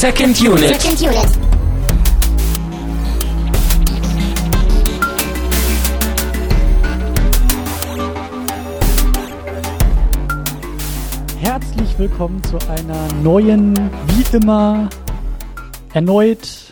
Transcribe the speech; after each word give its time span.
Second 0.00 0.40
Unit. 0.40 0.80
Second 0.80 1.02
Unit. 1.02 1.28
Herzlich 11.42 11.98
willkommen 11.98 12.42
zu 12.44 12.56
einer 12.70 13.12
neuen, 13.22 13.74
wie 14.06 14.34
immer, 14.34 14.88
erneut, 15.92 16.69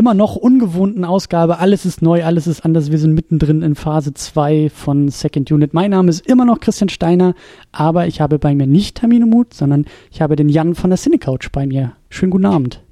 immer 0.00 0.14
noch 0.14 0.34
ungewohnten 0.34 1.04
Ausgabe. 1.04 1.58
Alles 1.58 1.84
ist 1.84 2.00
neu, 2.00 2.24
alles 2.24 2.46
ist 2.46 2.64
anders. 2.64 2.90
Wir 2.90 2.96
sind 2.96 3.12
mittendrin 3.12 3.60
in 3.60 3.74
Phase 3.74 4.14
2 4.14 4.70
von 4.70 5.10
Second 5.10 5.52
Unit. 5.52 5.74
Mein 5.74 5.90
Name 5.90 6.08
ist 6.08 6.26
immer 6.26 6.46
noch 6.46 6.58
Christian 6.58 6.88
Steiner, 6.88 7.34
aber 7.70 8.06
ich 8.06 8.22
habe 8.22 8.38
bei 8.38 8.54
mir 8.54 8.66
nicht 8.66 8.96
Termine 8.96 9.26
Mut, 9.26 9.52
sondern 9.52 9.84
ich 10.10 10.22
habe 10.22 10.36
den 10.36 10.48
Jan 10.48 10.74
von 10.74 10.88
der 10.88 10.98
Cinecouch 10.98 11.50
bei 11.52 11.66
mir. 11.66 11.92
Schönen 12.08 12.30
guten 12.30 12.46
Abend. 12.46 12.82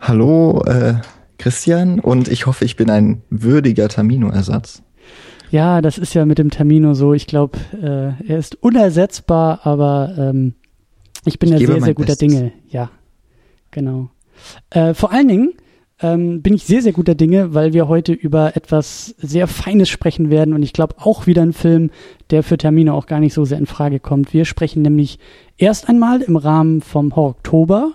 Hallo, 0.00 0.64
äh, 0.66 0.94
Christian, 1.38 2.00
und 2.00 2.26
ich 2.26 2.46
hoffe, 2.46 2.64
ich 2.64 2.74
bin 2.74 2.90
ein 2.90 3.22
würdiger 3.30 3.88
Tamino-Ersatz. 3.88 4.82
Ja, 5.52 5.80
das 5.80 5.98
ist 5.98 6.14
ja 6.14 6.26
mit 6.26 6.38
dem 6.38 6.50
Termino 6.50 6.94
so. 6.94 7.14
Ich 7.14 7.28
glaube, 7.28 7.60
äh, 7.80 8.26
er 8.28 8.38
ist 8.38 8.60
unersetzbar, 8.60 9.60
aber 9.62 10.16
ähm, 10.18 10.54
ich 11.24 11.38
bin 11.38 11.52
Ich 11.52 11.60
ja 11.60 11.66
sehr, 11.68 11.80
sehr 11.80 11.94
guter 11.94 12.08
Bestes. 12.08 12.28
Dinge. 12.28 12.52
Ja, 12.70 12.90
genau. 13.70 14.10
Äh, 14.70 14.94
vor 14.94 15.12
allen 15.12 15.28
Dingen 15.28 15.52
ähm, 16.02 16.42
bin 16.42 16.54
ich 16.54 16.64
sehr, 16.64 16.82
sehr 16.82 16.92
guter 16.92 17.14
Dinge, 17.14 17.54
weil 17.54 17.72
wir 17.72 17.88
heute 17.88 18.12
über 18.12 18.56
etwas 18.56 19.14
sehr 19.18 19.46
Feines 19.46 19.88
sprechen 19.88 20.30
werden 20.30 20.54
und 20.54 20.62
ich 20.62 20.72
glaube 20.72 20.94
auch 20.98 21.26
wieder 21.26 21.42
ein 21.42 21.52
Film, 21.52 21.90
der 22.30 22.42
für 22.42 22.56
Termine 22.56 22.94
auch 22.94 23.06
gar 23.06 23.20
nicht 23.20 23.34
so 23.34 23.44
sehr 23.44 23.58
in 23.58 23.66
Frage 23.66 24.00
kommt. 24.00 24.32
Wir 24.32 24.44
sprechen 24.44 24.82
nämlich 24.82 25.18
erst 25.58 25.88
einmal 25.88 26.22
im 26.22 26.36
Rahmen 26.36 26.80
vom 26.80 27.14
Horror 27.14 27.30
Oktober. 27.30 27.92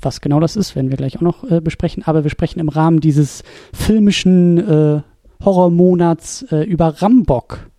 Was 0.00 0.20
genau 0.20 0.40
das 0.40 0.56
ist, 0.56 0.76
werden 0.76 0.90
wir 0.90 0.96
gleich 0.96 1.16
auch 1.16 1.22
noch 1.22 1.50
äh, 1.50 1.60
besprechen. 1.60 2.04
Aber 2.04 2.22
wir 2.22 2.30
sprechen 2.30 2.60
im 2.60 2.68
Rahmen 2.68 3.00
dieses 3.00 3.42
filmischen 3.72 4.58
äh, 4.58 5.00
Horrormonats 5.44 6.42
äh, 6.50 6.62
über 6.62 7.02
Rambock, 7.02 7.70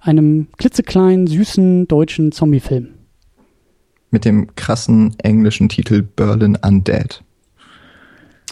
einem 0.00 0.48
klitzekleinen, 0.56 1.26
süßen 1.26 1.86
deutschen 1.86 2.32
Zombiefilm. 2.32 2.88
Mit 4.10 4.24
dem 4.24 4.54
krassen 4.56 5.14
englischen 5.18 5.68
Titel 5.68 6.02
Berlin 6.02 6.56
Undead. 6.64 7.22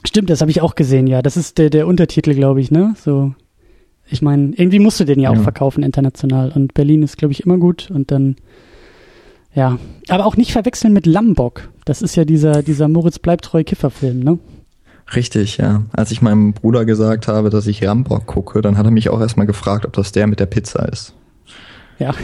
Stimmt, 0.07 0.31
das 0.31 0.41
habe 0.41 0.51
ich 0.51 0.61
auch 0.61 0.75
gesehen, 0.77 1.07
ja. 1.07 1.21
Das 1.21 1.37
ist 1.37 1.59
der, 1.59 1.69
der 1.71 1.87
Untertitel, 1.87 2.35
glaube 2.35 2.61
ich, 2.61 2.71
ne? 2.71 2.95
So. 2.97 3.35
Ich 4.09 4.23
meine, 4.23 4.53
irgendwie 4.55 4.79
musst 4.79 5.01
du 5.01 5.05
den 5.05 5.19
ja 5.19 5.31
auch 5.31 5.37
Ja. 5.37 5.43
verkaufen 5.43 5.83
international. 5.83 6.53
Und 6.55 6.75
Berlin 6.75 7.03
ist, 7.03 7.19
glaube 7.19 7.33
ich, 7.33 7.45
immer 7.45 7.57
gut. 7.59 7.91
Und 7.91 8.11
dann, 8.13 8.37
ja. 9.55 9.79
Aber 10.09 10.27
auch 10.27 10.37
nicht 10.37 10.53
verwechseln 10.53 10.93
mit 10.93 11.07
Lambok. 11.07 11.69
Das 11.85 12.03
ist 12.03 12.15
ja 12.15 12.25
dieser, 12.25 12.63
dieser 12.63 12.87
Moritz 12.89 13.19
Bleibtreu 13.19 13.65
Kifferfilm, 13.65 14.21
ne? 14.21 14.39
Richtig, 15.15 15.57
ja. 15.59 15.83
Als 15.93 16.11
ich 16.13 16.23
meinem 16.23 16.53
Bruder 16.53 16.85
gesagt 16.85 17.27
habe, 17.29 17.51
dass 17.51 17.67
ich 17.67 17.85
Rambock 17.87 18.27
gucke, 18.27 18.61
dann 18.61 18.77
hat 18.79 18.85
er 18.87 18.91
mich 18.93 19.09
auch 19.09 19.21
erstmal 19.21 19.47
gefragt, 19.47 19.87
ob 19.87 19.93
das 19.93 20.13
der 20.13 20.27
mit 20.29 20.39
der 20.41 20.47
Pizza 20.47 20.89
ist. 20.89 21.15
Ja. 21.99 22.15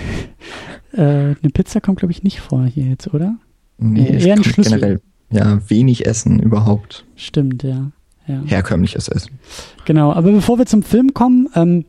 äh, 0.93 1.01
eine 1.01 1.51
Pizza 1.53 1.81
kommt, 1.81 1.99
glaube 1.99 2.13
ich, 2.13 2.23
nicht 2.23 2.41
vor 2.41 2.65
hier 2.65 2.87
jetzt, 2.87 3.13
oder? 3.13 3.37
Nee, 3.79 4.07
Eher 4.09 4.35
es 4.35 4.39
ein 4.39 4.45
Schlüssel. 4.45 4.79
generell 4.79 5.01
ja 5.33 5.59
wenig 5.69 6.07
Essen 6.07 6.41
überhaupt. 6.41 7.05
Stimmt, 7.17 7.63
ja. 7.63 7.91
ja. 8.27 8.43
Herkömmliches 8.45 9.09
Essen. 9.09 9.39
Genau, 9.85 10.13
aber 10.13 10.33
bevor 10.33 10.59
wir 10.59 10.67
zum 10.67 10.83
Film 10.83 11.15
kommen, 11.15 11.49
ähm, 11.55 11.85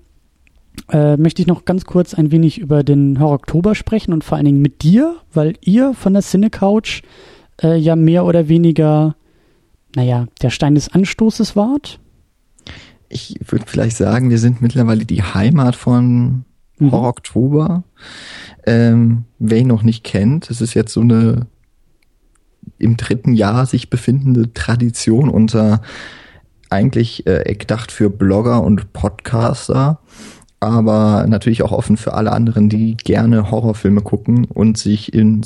äh, 0.90 1.18
möchte 1.18 1.42
ich 1.42 1.48
noch 1.48 1.66
ganz 1.66 1.86
kurz 1.86 2.14
ein 2.14 2.32
wenig 2.32 2.58
über 2.60 2.84
den 2.84 3.20
Horror 3.20 3.36
Oktober 3.36 3.76
sprechen 3.76 4.14
und 4.14 4.24
vor 4.24 4.38
allen 4.38 4.46
Dingen 4.46 4.62
mit 4.62 4.82
dir, 4.82 5.16
weil 5.32 5.54
ihr 5.62 5.94
von 5.94 6.14
der 6.14 6.24
Cinecouch 6.24 7.04
äh, 7.62 7.78
ja 7.78 7.96
mehr 7.96 8.26
oder 8.26 8.48
weniger, 8.48 9.16
naja, 9.96 10.28
der 10.42 10.50
Stein 10.50 10.76
des 10.76 10.90
Anstoßes 10.90 11.56
wart. 11.56 12.00
Ich 13.10 13.40
würde 13.46 13.66
vielleicht 13.68 13.98
sagen, 13.98 14.32
wir 14.32 14.40
sind 14.40 14.62
mittlerweile 14.62 15.06
die 15.06 15.22
Heimat 15.22 15.76
von 15.76 16.46
Mhm. 16.84 16.92
Horror 16.92 17.10
Oktober. 17.10 17.84
Ähm, 18.66 19.26
wer 19.40 19.60
ihn 19.60 19.68
noch 19.68 19.84
nicht 19.84 20.04
kennt, 20.04 20.50
es 20.50 20.62
ist 20.62 20.74
jetzt 20.74 20.94
so 20.94 21.02
eine 21.02 21.48
im 22.84 22.98
dritten 22.98 23.34
Jahr 23.34 23.66
sich 23.66 23.90
befindende 23.90 24.54
Tradition 24.54 25.30
unter 25.30 25.82
eigentlich 26.70 27.26
äh, 27.28 27.56
gedacht 27.58 27.92
für 27.92 28.10
Blogger 28.10 28.64
und 28.64 28.94
Podcaster, 28.94 30.00
aber 30.60 31.26
natürlich 31.28 31.62
auch 31.62 31.72
offen 31.72 31.98
für 31.98 32.14
alle 32.14 32.32
anderen, 32.32 32.70
die 32.70 32.96
gerne 32.98 33.52
Horrorfilme 33.52 34.02
gucken 34.02 34.46
und 34.46 34.78
sich 34.78 35.14
in 35.14 35.42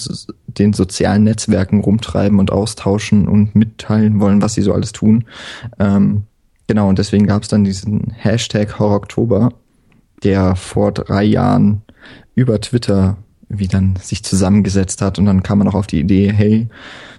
den 0.48 0.74
sozialen 0.74 1.24
Netzwerken 1.24 1.82
rumtreiben 1.82 2.40
und 2.40 2.52
austauschen 2.52 3.28
und 3.28 3.56
mitteilen 3.56 4.20
wollen, 4.20 4.42
was 4.42 4.54
sie 4.54 4.62
so 4.62 4.74
alles 4.74 4.92
tun. 4.92 5.26
Ähm, 5.80 6.24
genau, 6.68 6.88
und 6.88 7.00
deswegen 7.00 7.26
gab 7.26 7.44
es 7.44 7.50
dann 7.50 7.64
diesen 7.64 8.12
Hashtag 8.12 8.80
Horror 8.80 8.98
Oktober, 8.98 9.54
der 10.24 10.56
vor 10.56 10.92
drei 10.92 11.24
Jahren 11.24 11.82
über 12.36 12.62
Twitter 12.62 13.18
wie 13.50 13.68
dann 13.68 13.96
sich 14.02 14.24
zusammengesetzt 14.24 15.02
hat 15.02 15.20
und 15.20 15.26
dann 15.26 15.44
kam 15.44 15.60
man 15.60 15.68
auch 15.68 15.76
auf 15.76 15.88
die 15.88 16.00
Idee, 16.00 16.32
hey, 16.34 16.68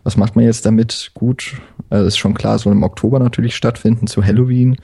was 0.05 0.17
macht 0.17 0.37
man 0.37 0.45
jetzt 0.45 0.67
damit? 0.67 1.11
Gut, 1.15 1.55
äh, 1.91 2.07
ist 2.07 2.19
schon 2.19 2.35
klar, 2.35 2.59
soll 2.59 2.73
im 2.73 2.83
Oktober 2.83 3.19
natürlich 3.19 3.57
stattfinden 3.57 4.07
zu 4.07 4.25
Halloween. 4.25 4.77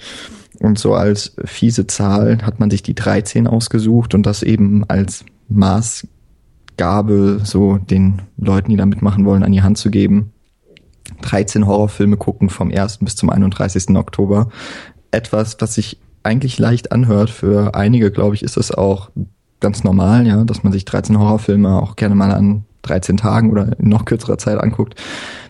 Und 0.61 0.79
so 0.79 0.95
als 0.95 1.35
fiese 1.45 1.87
Zahl 1.87 2.39
hat 2.43 2.61
man 2.61 2.71
sich 2.71 2.83
die 2.83 2.95
13 2.95 3.47
ausgesucht 3.47 4.15
und 4.15 4.25
das 4.25 4.43
eben 4.43 4.85
als 4.89 5.25
Maßgabe 5.49 7.41
so 7.43 7.79
den 7.79 8.23
Leuten, 8.37 8.71
die 8.71 8.77
da 8.77 8.87
mitmachen 8.87 9.25
wollen, 9.25 9.43
an 9.43 9.53
die 9.53 9.63
Hand 9.63 9.79
zu 9.79 9.91
geben. 9.91 10.33
13 11.23 11.67
Horrorfilme 11.67 12.17
gucken 12.17 12.49
vom 12.49 12.71
1. 12.71 12.99
bis 12.99 13.17
zum 13.17 13.31
31. 13.31 13.91
Oktober. 13.97 14.49
Etwas, 15.11 15.57
was 15.61 15.75
sich 15.75 15.99
eigentlich 16.23 16.59
leicht 16.59 16.93
anhört. 16.93 17.31
Für 17.31 17.75
einige, 17.75 18.11
glaube 18.11 18.35
ich, 18.35 18.43
ist 18.43 18.57
es 18.57 18.71
auch 18.73 19.11
ganz 19.65 19.83
normal, 19.83 20.27
ja, 20.27 20.45
dass 20.45 20.63
man 20.63 20.75
sich 20.75 20.85
13 20.85 21.19
Horrorfilme 21.19 21.81
auch 21.81 21.97
gerne 21.97 22.15
mal 22.15 22.31
an 22.33 22.67
13 22.83 23.17
Tagen 23.17 23.51
oder 23.51 23.79
in 23.79 23.89
noch 23.89 24.05
kürzerer 24.05 24.37
Zeit 24.37 24.59
anguckt. 24.59 25.01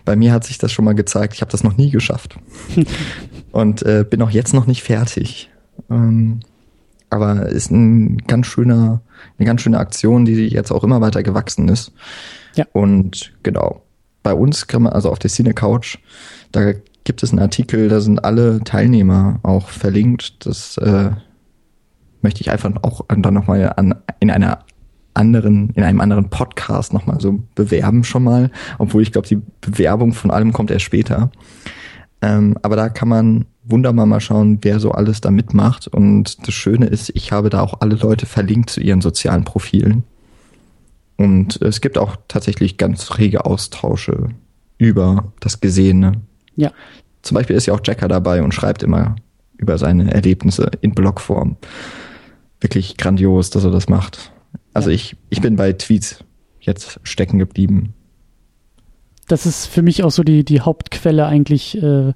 Bei 0.05 0.15
mir 0.15 0.31
hat 0.31 0.45
sich 0.45 0.57
das 0.57 0.71
schon 0.71 0.85
mal 0.85 0.95
gezeigt. 0.95 1.33
Ich 1.33 1.41
habe 1.41 1.51
das 1.51 1.65
noch 1.65 1.75
nie 1.75 1.89
geschafft 1.89 2.37
und 3.51 3.83
äh, 3.83 4.05
bin 4.09 4.21
auch 4.21 4.29
jetzt 4.29 4.53
noch 4.53 4.67
nicht 4.67 4.83
fertig. 4.83 5.51
Ähm, 5.89 6.39
aber 7.09 7.47
ist 7.47 7.71
ein 7.71 8.19
ganz 8.19 8.47
schöner, 8.47 9.01
eine 9.37 9.45
ganz 9.45 9.59
schöne 9.59 9.79
Aktion, 9.79 10.23
die 10.23 10.47
jetzt 10.47 10.71
auch 10.71 10.85
immer 10.85 11.01
weiter 11.01 11.21
gewachsen 11.21 11.67
ist. 11.67 11.91
Ja. 12.55 12.65
Und 12.71 13.33
genau, 13.43 13.81
bei 14.23 14.33
uns 14.33 14.67
kann 14.67 14.83
man, 14.83 14.93
also 14.93 15.09
auf 15.09 15.19
der 15.19 15.29
Cine 15.29 15.53
Couch, 15.53 15.97
da 16.53 16.71
gibt 17.03 17.21
es 17.21 17.31
einen 17.31 17.39
Artikel, 17.39 17.89
da 17.89 17.99
sind 17.99 18.23
alle 18.23 18.63
Teilnehmer 18.63 19.41
auch 19.43 19.67
verlinkt. 19.67 20.45
Das 20.45 20.77
äh, 20.77 21.11
möchte 22.25 22.41
ich 22.41 22.49
einfach 22.49 22.71
auch 22.81 23.05
dann 23.07 23.35
nochmal 23.35 23.71
an, 23.75 23.93
in 24.19 24.31
einer 24.31 24.65
anderen, 25.13 25.69
in 25.75 25.83
einem 25.83 26.01
anderen 26.01 26.31
Podcast 26.31 26.91
nochmal 26.91 27.21
so 27.21 27.43
bewerben 27.53 28.03
schon 28.03 28.23
mal, 28.23 28.49
obwohl 28.79 29.03
ich 29.03 29.11
glaube, 29.11 29.27
die 29.27 29.39
Bewerbung 29.61 30.11
von 30.11 30.31
allem 30.31 30.51
kommt 30.51 30.71
erst 30.71 30.85
später. 30.85 31.29
Ähm, 32.23 32.57
aber 32.63 32.75
da 32.75 32.89
kann 32.89 33.09
man 33.09 33.45
wunderbar 33.63 34.07
mal 34.07 34.19
schauen, 34.21 34.57
wer 34.63 34.79
so 34.79 34.91
alles 34.91 35.21
da 35.21 35.29
mitmacht. 35.29 35.87
Und 35.87 36.47
das 36.47 36.55
Schöne 36.55 36.87
ist, 36.87 37.11
ich 37.13 37.31
habe 37.31 37.51
da 37.51 37.61
auch 37.61 37.81
alle 37.81 37.95
Leute 37.95 38.25
verlinkt 38.25 38.71
zu 38.71 38.81
ihren 38.81 39.01
sozialen 39.01 39.43
Profilen. 39.43 40.03
Und 41.17 41.61
es 41.61 41.79
gibt 41.79 41.99
auch 41.99 42.15
tatsächlich 42.27 42.77
ganz 42.77 43.19
rege 43.19 43.45
Austausche 43.45 44.29
über 44.79 45.31
das 45.41 45.61
Gesehene. 45.61 46.13
Ja. 46.55 46.71
Zum 47.21 47.35
Beispiel 47.35 47.55
ist 47.55 47.67
ja 47.67 47.75
auch 47.75 47.81
Jacker 47.83 48.07
dabei 48.07 48.41
und 48.41 48.51
schreibt 48.51 48.81
immer 48.81 49.15
über 49.57 49.77
seine 49.77 50.11
Erlebnisse 50.11 50.69
in 50.81 50.95
Blogform. 50.95 51.57
Wirklich 52.65 52.97
grandios, 52.97 53.51
dass 53.51 53.63
er 53.63 53.69
das 53.69 53.87
macht. 53.89 54.31
Also 54.73 54.89
Ja. 54.89 54.95
ich, 54.95 55.15
ich 55.29 55.39
bin 55.39 55.55
bei 55.55 55.71
Tweets 55.73 56.23
jetzt 56.59 56.99
stecken 57.03 57.37
geblieben. 57.37 57.93
Das 59.27 59.45
ist 59.45 59.67
für 59.67 59.83
mich 59.83 60.03
auch 60.03 60.09
so 60.09 60.23
die, 60.23 60.43
die 60.43 60.61
Hauptquelle 60.61 61.27
eigentlich, 61.27 61.79
äh, 61.79 62.13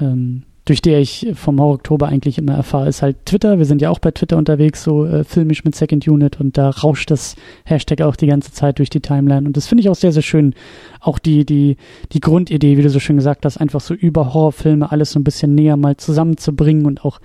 ähm, 0.00 0.44
durch 0.66 0.82
der 0.82 1.00
ich 1.00 1.26
vom 1.34 1.58
Horror 1.58 1.74
Oktober 1.74 2.06
eigentlich 2.06 2.38
immer 2.38 2.54
erfahre, 2.54 2.88
ist 2.88 3.02
halt 3.02 3.26
Twitter. 3.26 3.58
Wir 3.58 3.64
sind 3.64 3.82
ja 3.82 3.90
auch 3.90 3.98
bei 3.98 4.12
Twitter 4.12 4.36
unterwegs, 4.36 4.84
so 4.84 5.04
äh, 5.04 5.24
filmisch 5.24 5.64
mit 5.64 5.74
Second 5.74 6.06
Unit 6.06 6.38
und 6.38 6.56
da 6.56 6.70
rauscht 6.70 7.10
das 7.10 7.34
Hashtag 7.64 8.02
auch 8.02 8.14
die 8.14 8.28
ganze 8.28 8.52
Zeit 8.52 8.78
durch 8.78 8.88
die 8.88 9.00
Timeline 9.00 9.44
und 9.48 9.56
das 9.56 9.66
finde 9.66 9.80
ich 9.82 9.88
auch 9.90 9.96
sehr, 9.96 10.12
sehr 10.12 10.22
schön. 10.22 10.54
Auch 11.00 11.18
die, 11.18 11.44
die, 11.44 11.76
die 12.12 12.20
Grundidee, 12.20 12.76
wie 12.76 12.82
du 12.82 12.90
so 12.90 13.00
schön 13.00 13.16
gesagt 13.16 13.44
hast, 13.44 13.56
einfach 13.56 13.80
so 13.80 13.94
über 13.94 14.32
Horrorfilme 14.32 14.92
alles 14.92 15.10
so 15.10 15.18
ein 15.18 15.24
bisschen 15.24 15.56
näher 15.56 15.76
mal 15.76 15.96
zusammenzubringen 15.96 16.86
und 16.86 17.04
auch 17.04 17.18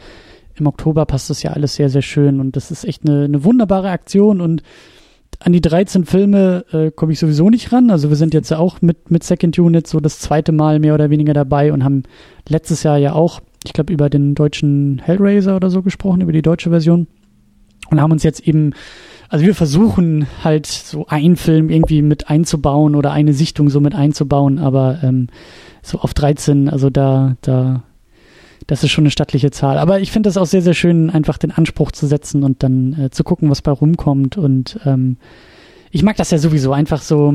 im 0.60 0.68
Oktober 0.68 1.06
passt 1.06 1.30
das 1.30 1.44
ja 1.44 1.52
alles 1.52 1.76
sehr, 1.76 1.90
sehr 1.90 2.02
schön 2.02 2.40
und 2.40 2.56
das 2.56 2.72
ist 2.72 2.86
echt 2.86 3.08
eine, 3.08 3.26
eine 3.26 3.44
wunderbare 3.44 3.90
Aktion 3.90 4.42
und 4.42 4.64
an 5.40 5.54
die 5.54 5.62
13 5.62 6.06
Filme 6.06 6.66
äh, 6.72 6.92
komme 6.92 7.12
ich 7.12 7.20
sowieso 7.20 7.50
nicht 7.50 7.72
ran. 7.72 7.92
Also 7.92 8.10
wir 8.10 8.16
sind 8.16 8.34
jetzt 8.34 8.50
ja 8.50 8.58
auch 8.58 8.82
mit, 8.82 9.12
mit 9.12 9.24
Second 9.24 9.58
Unit 9.60 9.88
so 9.88 10.00
das 10.00 10.20
zweite 10.20 10.52
Mal 10.52 10.80
mehr 10.80 10.94
oder 10.94 11.10
weniger 11.10 11.34
dabei 11.34 11.72
und 11.72 11.84
haben 11.84 12.04
letztes 12.48 12.84
Jahr 12.84 12.98
ja 12.98 13.14
auch, 13.14 13.42
ich 13.64 13.74
glaube, 13.74 13.94
über 13.94 14.10
den 14.10 14.34
deutschen 14.34 15.00
Hellraiser 15.00 15.56
oder 15.56 15.70
so 15.70 15.84
gesprochen, 15.84 16.22
über 16.22 16.32
die 16.32 16.42
deutsche 16.42 16.70
Version. 16.70 17.08
Und 17.90 18.02
haben 18.02 18.12
uns 18.12 18.24
jetzt 18.24 18.46
eben, 18.48 18.74
also 19.30 19.46
wir 19.46 19.56
versuchen 19.56 20.28
halt 20.44 20.66
so 20.66 21.06
einen 21.08 21.38
Film 21.38 21.70
irgendwie 21.70 22.02
mit 22.02 22.30
einzubauen 22.30 22.96
oder 22.96 23.12
eine 23.12 23.34
Sichtung 23.34 23.70
so 23.70 23.80
mit 23.80 23.96
einzubauen, 23.96 24.60
aber 24.60 25.00
ähm, 25.04 25.28
so 25.82 26.00
auf 26.00 26.14
13, 26.14 26.68
also 26.68 26.90
da, 26.90 27.38
da, 27.42 27.84
das 28.68 28.84
ist 28.84 28.92
schon 28.92 29.04
eine 29.04 29.12
stattliche 29.12 29.50
Zahl. 29.50 29.78
Aber 29.78 30.00
ich 30.02 30.12
finde 30.12 30.28
das 30.28 30.38
auch 30.38 30.46
sehr, 30.46 30.62
sehr 30.62 30.74
schön, 30.74 31.10
einfach 31.10 31.38
den 31.38 31.52
Anspruch 31.52 31.92
zu 31.94 32.06
setzen 32.06 32.44
und 32.44 32.64
dann 32.64 33.06
äh, 33.06 33.10
zu 33.10 33.24
gucken, 33.24 33.50
was 33.50 33.62
bei 33.62 33.72
rumkommt. 33.72 34.38
Und 34.38 34.80
ähm, 34.86 35.18
ich 35.90 36.04
mag 36.04 36.18
das 36.18 36.32
ja 36.32 36.38
sowieso 36.38 36.74
einfach 36.74 37.02
so. 37.02 37.34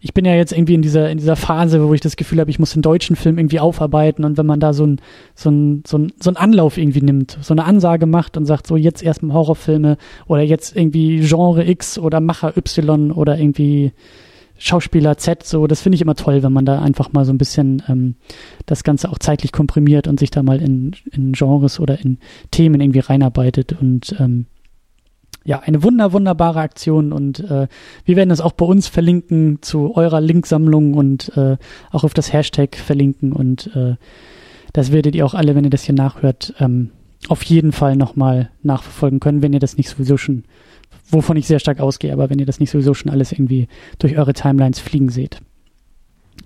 Ich 0.00 0.14
bin 0.14 0.24
ja 0.24 0.34
jetzt 0.34 0.52
irgendwie 0.52 0.74
in 0.74 0.82
dieser, 0.82 1.10
in 1.10 1.18
dieser 1.18 1.36
Phase, 1.36 1.86
wo 1.86 1.92
ich 1.92 2.00
das 2.00 2.16
Gefühl 2.16 2.40
habe, 2.40 2.50
ich 2.50 2.58
muss 2.58 2.72
den 2.72 2.80
deutschen 2.80 3.16
Film 3.16 3.38
irgendwie 3.38 3.60
aufarbeiten 3.60 4.24
und 4.24 4.38
wenn 4.38 4.46
man 4.46 4.60
da 4.60 4.72
so 4.72 4.86
ein, 4.86 5.00
so 5.34 5.50
ein, 5.50 5.82
so 5.86 5.98
ein, 5.98 6.12
so 6.18 6.30
ein 6.30 6.36
Anlauf 6.36 6.78
irgendwie 6.78 7.02
nimmt, 7.02 7.36
so 7.42 7.52
eine 7.52 7.64
Ansage 7.64 8.06
macht 8.06 8.36
und 8.38 8.46
sagt, 8.46 8.66
so 8.66 8.76
jetzt 8.76 9.02
erstmal 9.02 9.36
Horrorfilme 9.36 9.98
oder 10.26 10.42
jetzt 10.42 10.74
irgendwie 10.74 11.20
Genre 11.20 11.68
X 11.68 11.98
oder 11.98 12.20
Macher 12.20 12.56
Y 12.56 13.10
oder 13.10 13.38
irgendwie 13.38 13.92
Schauspieler 14.66 15.18
Z, 15.18 15.44
so, 15.44 15.66
das 15.66 15.82
finde 15.82 15.96
ich 15.96 16.00
immer 16.00 16.14
toll, 16.14 16.42
wenn 16.42 16.52
man 16.52 16.64
da 16.64 16.80
einfach 16.80 17.12
mal 17.12 17.26
so 17.26 17.34
ein 17.34 17.36
bisschen 17.36 17.82
ähm, 17.86 18.14
das 18.64 18.82
Ganze 18.82 19.10
auch 19.10 19.18
zeitlich 19.18 19.52
komprimiert 19.52 20.08
und 20.08 20.18
sich 20.18 20.30
da 20.30 20.42
mal 20.42 20.58
in, 20.62 20.96
in 21.12 21.32
Genres 21.32 21.80
oder 21.80 22.00
in 22.00 22.16
Themen 22.50 22.80
irgendwie 22.80 23.00
reinarbeitet. 23.00 23.78
Und 23.78 24.16
ähm, 24.18 24.46
ja, 25.44 25.60
eine 25.60 25.82
wunder, 25.82 26.14
wunderbare 26.14 26.60
Aktion. 26.60 27.12
Und 27.12 27.40
äh, 27.40 27.68
wir 28.06 28.16
werden 28.16 28.30
das 28.30 28.40
auch 28.40 28.52
bei 28.52 28.64
uns 28.64 28.88
verlinken 28.88 29.58
zu 29.60 29.94
eurer 29.94 30.22
Linksammlung 30.22 30.94
und 30.94 31.36
äh, 31.36 31.58
auch 31.90 32.04
auf 32.04 32.14
das 32.14 32.32
Hashtag 32.32 32.76
verlinken. 32.76 33.34
Und 33.34 33.70
äh, 33.76 33.96
das 34.72 34.92
werdet 34.92 35.14
ihr 35.14 35.26
auch 35.26 35.34
alle, 35.34 35.54
wenn 35.54 35.64
ihr 35.64 35.70
das 35.70 35.84
hier 35.84 35.94
nachhört, 35.94 36.54
ähm, 36.58 36.88
auf 37.28 37.42
jeden 37.42 37.72
Fall 37.72 37.96
nochmal 37.96 38.48
nachverfolgen 38.62 39.20
können, 39.20 39.42
wenn 39.42 39.52
ihr 39.52 39.60
das 39.60 39.76
nicht 39.76 39.90
sowieso 39.90 40.16
schon 40.16 40.44
wovon 41.14 41.36
ich 41.36 41.46
sehr 41.46 41.58
stark 41.58 41.80
ausgehe, 41.80 42.12
aber 42.12 42.28
wenn 42.28 42.38
ihr 42.38 42.46
das 42.46 42.60
nicht 42.60 42.70
sowieso 42.70 42.92
schon 42.92 43.10
alles 43.10 43.32
irgendwie 43.32 43.68
durch 43.98 44.18
eure 44.18 44.34
Timelines 44.34 44.80
fliegen 44.80 45.08
seht. 45.08 45.40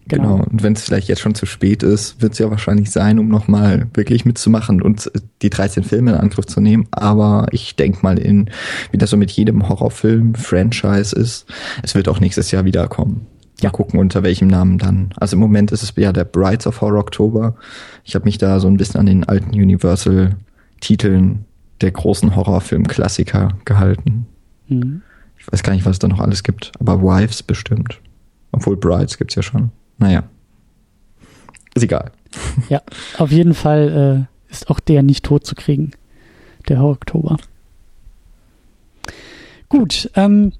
Genau. 0.06 0.36
genau. 0.36 0.44
Und 0.44 0.62
wenn 0.62 0.72
es 0.74 0.82
vielleicht 0.82 1.08
jetzt 1.08 1.20
schon 1.20 1.34
zu 1.34 1.46
spät 1.46 1.82
ist, 1.82 2.20
wird 2.22 2.32
es 2.34 2.38
ja 2.38 2.50
wahrscheinlich 2.50 2.90
sein, 2.90 3.18
um 3.18 3.28
nochmal 3.28 3.88
wirklich 3.94 4.24
mitzumachen 4.24 4.80
und 4.82 5.10
die 5.42 5.50
13 5.50 5.82
Filme 5.82 6.12
in 6.12 6.16
Angriff 6.16 6.46
zu 6.46 6.60
nehmen. 6.60 6.86
Aber 6.90 7.46
ich 7.50 7.76
denke 7.76 8.00
mal 8.02 8.18
in, 8.18 8.50
wie 8.90 8.98
das 8.98 9.10
so 9.10 9.16
mit 9.16 9.30
jedem 9.30 9.68
Horrorfilm 9.68 10.34
Franchise 10.34 11.14
ist, 11.14 11.46
es 11.82 11.94
wird 11.94 12.08
auch 12.08 12.20
nächstes 12.20 12.50
Jahr 12.50 12.64
wiederkommen. 12.64 13.26
Ja. 13.60 13.70
Mal 13.70 13.72
gucken, 13.72 13.98
unter 13.98 14.22
welchem 14.22 14.48
Namen 14.48 14.78
dann. 14.78 15.10
Also 15.16 15.34
im 15.34 15.40
Moment 15.40 15.72
ist 15.72 15.82
es 15.82 15.92
ja 15.96 16.12
der 16.12 16.24
Brides 16.24 16.66
of 16.66 16.80
Horror 16.80 17.00
Oktober. 17.00 17.56
Ich 18.04 18.14
habe 18.14 18.24
mich 18.24 18.38
da 18.38 18.60
so 18.60 18.68
ein 18.68 18.76
bisschen 18.76 19.00
an 19.00 19.06
den 19.06 19.24
alten 19.24 19.50
Universal-Titeln 19.50 21.44
der 21.80 21.90
großen 21.90 22.36
Horrorfilm-Klassiker 22.36 23.58
gehalten. 23.64 24.26
Mhm. 24.68 25.02
Ich 25.38 25.52
weiß 25.52 25.62
gar 25.62 25.72
nicht, 25.72 25.84
was 25.84 25.92
es 25.92 25.98
da 25.98 26.08
noch 26.08 26.20
alles 26.20 26.42
gibt, 26.42 26.72
aber 26.78 27.00
Wives 27.00 27.42
bestimmt. 27.42 28.00
Obwohl 28.52 28.76
Brides 28.76 29.18
gibt's 29.18 29.34
ja 29.34 29.42
schon. 29.42 29.70
Naja. 29.98 30.24
Ist 31.74 31.82
egal. 31.82 32.10
Ja, 32.68 32.82
auf 33.18 33.30
jeden 33.30 33.54
Fall 33.54 34.26
äh, 34.48 34.52
ist 34.52 34.70
auch 34.70 34.80
der 34.80 35.02
nicht 35.02 35.24
tot 35.24 35.46
zu 35.46 35.54
kriegen. 35.54 35.92
Der 36.68 36.82
Oktober. 36.82 37.38
Gut, 39.68 40.10
ähm, 40.14 40.52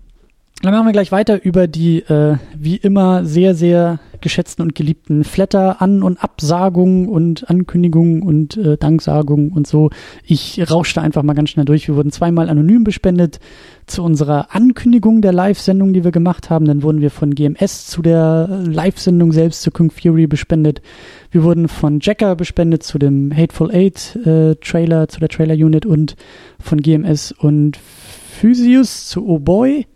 dann 0.63 0.75
machen 0.75 0.87
wir 0.87 0.93
gleich 0.93 1.13
weiter 1.13 1.45
über 1.45 1.69
die 1.69 2.01
äh, 2.01 2.37
wie 2.57 2.77
immer 2.77 3.25
sehr, 3.25 3.55
sehr 3.55 4.01
geschätzten 4.21 4.65
und 4.65 4.75
geliebten 4.75 5.23
Flatter, 5.23 5.81
An- 5.81 6.03
und 6.03 6.23
Absagungen 6.23 7.09
und 7.09 7.49
Ankündigungen 7.49 8.23
und 8.23 8.57
äh, 8.57 8.77
Danksagungen 8.77 9.53
und 9.53 9.69
so. 9.69 9.91
Ich 10.25 10.61
rauschte 10.69 11.01
einfach 11.01 11.23
mal 11.23 11.35
ganz 11.35 11.51
schnell 11.51 11.65
durch. 11.65 11.87
Wir 11.87 11.95
wurden 11.95 12.11
zweimal 12.11 12.49
anonym 12.49 12.83
bespendet 12.83 13.39
zu 13.87 14.03
unserer 14.03 14.53
Ankündigung 14.53 15.23
der 15.23 15.33
Live-Sendung, 15.33 15.93
die 15.93 16.03
wir 16.03 16.11
gemacht 16.11 16.51
haben. 16.51 16.65
Dann 16.65 16.83
wurden 16.83 17.01
wir 17.01 17.13
von 17.13 17.37
GMS 17.37 17.87
zu 17.87 18.03
der 18.03 18.49
Live-Sendung 18.65 19.31
selbst 19.31 19.63
zu 19.63 19.71
Kung 19.71 19.93
Fury 19.93 20.27
bespendet. 20.27 20.83
Wir 21.31 21.45
wurden 21.45 21.69
von 21.69 22.01
Jacker 22.01 22.35
bespendet 22.35 22.83
zu 22.83 22.99
dem 22.99 23.33
Hateful 23.33 23.71
Eight 23.71 24.17
äh, 24.27 24.57
Trailer, 24.57 25.07
zu 25.07 25.21
der 25.21 25.29
Trailer-Unit 25.29 25.87
und 25.87 26.17
von 26.59 26.81
GMS 26.81 27.31
und 27.31 27.79
Physius 27.79 29.07
zu 29.07 29.25
Oh 29.25 29.39
Boy 29.39 29.87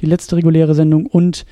die 0.00 0.06
letzte 0.06 0.36
reguläre 0.36 0.74
Sendung 0.74 1.06
und 1.06 1.44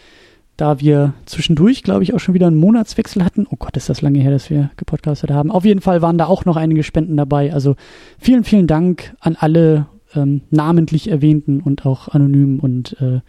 da 0.59 0.81
wir 0.81 1.15
zwischendurch, 1.25 1.85
glaube 1.85 2.03
ich, 2.03 2.15
auch 2.15 2.19
schon 2.19 2.35
wieder 2.35 2.49
einen 2.49 2.57
Monatswechsel 2.57 3.25
hatten. 3.25 3.47
Oh 3.49 3.57
Gott, 3.57 3.77
ist 3.77 3.89
das 3.89 4.03
lange 4.03 4.19
her, 4.19 4.33
dass 4.33 4.51
wir 4.51 4.71
gepodcastet 4.77 5.31
haben. 5.31 5.53
Auf 5.53 5.65
jeden 5.65 5.81
Fall 5.81 6.03
waren 6.03 6.19
da 6.19 6.27
auch 6.27 6.45
noch 6.45 6.57
einige 6.57 6.83
Spenden 6.83 7.17
dabei. 7.17 7.53
Also 7.53 7.77
vielen, 8.19 8.43
vielen 8.43 8.67
Dank 8.67 9.15
an 9.21 9.37
alle 9.39 9.87
ähm, 10.17 10.41
namentlich 10.51 11.11
erwähnten 11.11 11.61
und 11.61 11.87
auch 11.87 12.09
anonym 12.09 12.59
und 12.59 13.01
äh, 13.01 13.21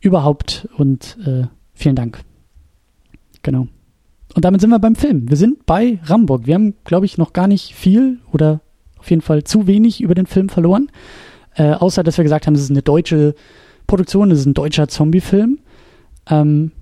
überhaupt 0.00 0.68
und 0.76 1.18
äh, 1.26 1.48
vielen 1.74 1.96
Dank. 1.96 2.20
Genau. 3.42 3.66
Und 4.36 4.44
damit 4.44 4.60
sind 4.60 4.70
wir 4.70 4.78
beim 4.78 4.94
Film. 4.94 5.28
Wir 5.28 5.36
sind 5.36 5.66
bei 5.66 5.98
Ramburg. 6.04 6.46
Wir 6.46 6.54
haben, 6.54 6.74
glaube 6.84 7.06
ich, 7.06 7.18
noch 7.18 7.32
gar 7.32 7.48
nicht 7.48 7.74
viel 7.74 8.20
oder 8.32 8.60
auf 8.98 9.10
jeden 9.10 9.22
Fall 9.22 9.42
zu 9.42 9.66
wenig 9.66 10.00
über 10.00 10.14
den 10.14 10.26
Film 10.26 10.48
verloren. 10.48 10.88
Äh, 11.56 11.72
außer, 11.72 12.04
dass 12.04 12.16
wir 12.16 12.22
gesagt 12.22 12.46
haben, 12.46 12.54
es 12.54 12.62
ist 12.62 12.70
eine 12.70 12.82
deutsche 12.82 13.34
Produktion, 13.86 14.30
das 14.30 14.40
ist 14.40 14.46
ein 14.46 14.54
deutscher 14.54 14.88
Zombie-Film. 14.88 15.58
Ähm, 16.28 16.72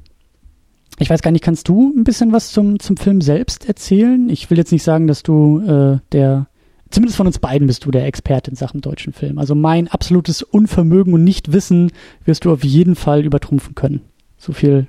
ich 0.99 1.11
weiß 1.11 1.23
gar 1.23 1.31
nicht, 1.31 1.45
kannst 1.45 1.69
du 1.69 1.93
ein 1.97 2.05
bisschen 2.05 2.33
was 2.33 2.53
zum, 2.53 2.79
zum 2.79 2.97
Film 2.97 3.21
selbst 3.21 3.69
erzählen? 3.69 4.29
Ich 4.29 4.51
will 4.51 4.59
jetzt 4.59 4.73
nicht 4.73 4.85
sagen, 4.85 5.07
dass 5.07 5.23
du 5.23 5.61
äh, 5.61 5.99
der, 6.13 6.47
zumindest 6.91 7.17
von 7.17 7.27
uns 7.27 7.39
beiden 7.39 7.67
bist 7.67 7.85
du 7.85 7.91
der 7.91 8.07
Experte 8.07 8.51
in 8.51 8.57
Sachen 8.57 8.81
deutschen 8.81 9.13
Film. 9.13 9.39
Also 9.39 9.55
mein 9.55 9.89
absolutes 9.89 10.43
Unvermögen 10.43 11.13
und 11.13 11.25
Nichtwissen 11.25 11.91
wirst 12.25 12.45
du 12.45 12.53
auf 12.53 12.63
jeden 12.63 12.95
Fall 12.95 13.25
übertrumpfen 13.25 13.75
können. 13.75 14.03
So 14.39 14.53
viel, 14.53 14.87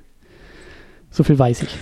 so 1.09 1.23
viel 1.23 1.39
weiß 1.39 1.63
ich. 1.63 1.75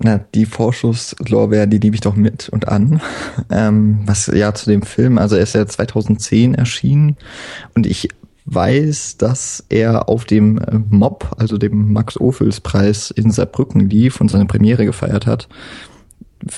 Na, 0.00 0.18
die 0.18 0.46
Vorschusslorbeeren, 0.46 1.70
die 1.70 1.78
liebe 1.78 1.96
ich 1.96 2.00
doch 2.00 2.14
mit 2.14 2.48
und 2.48 2.68
an. 2.68 3.00
Ähm, 3.50 4.00
was 4.04 4.26
ja 4.26 4.52
zu 4.52 4.68
dem 4.68 4.82
Film, 4.82 5.16
also 5.16 5.36
er 5.36 5.42
ist 5.42 5.54
ja 5.54 5.64
2010 5.64 6.54
erschienen 6.54 7.16
und 7.74 7.86
ich 7.86 8.08
weiß, 8.54 9.18
dass 9.18 9.64
er 9.68 10.08
auf 10.08 10.24
dem 10.24 10.58
äh, 10.58 10.78
Mob, 10.90 11.34
also 11.38 11.58
dem 11.58 11.92
Max-Ophüls-Preis 11.92 13.10
in 13.10 13.30
Saarbrücken 13.30 13.88
lief 13.88 14.20
und 14.20 14.30
seine 14.30 14.46
Premiere 14.46 14.84
gefeiert 14.84 15.26
hat. 15.26 15.48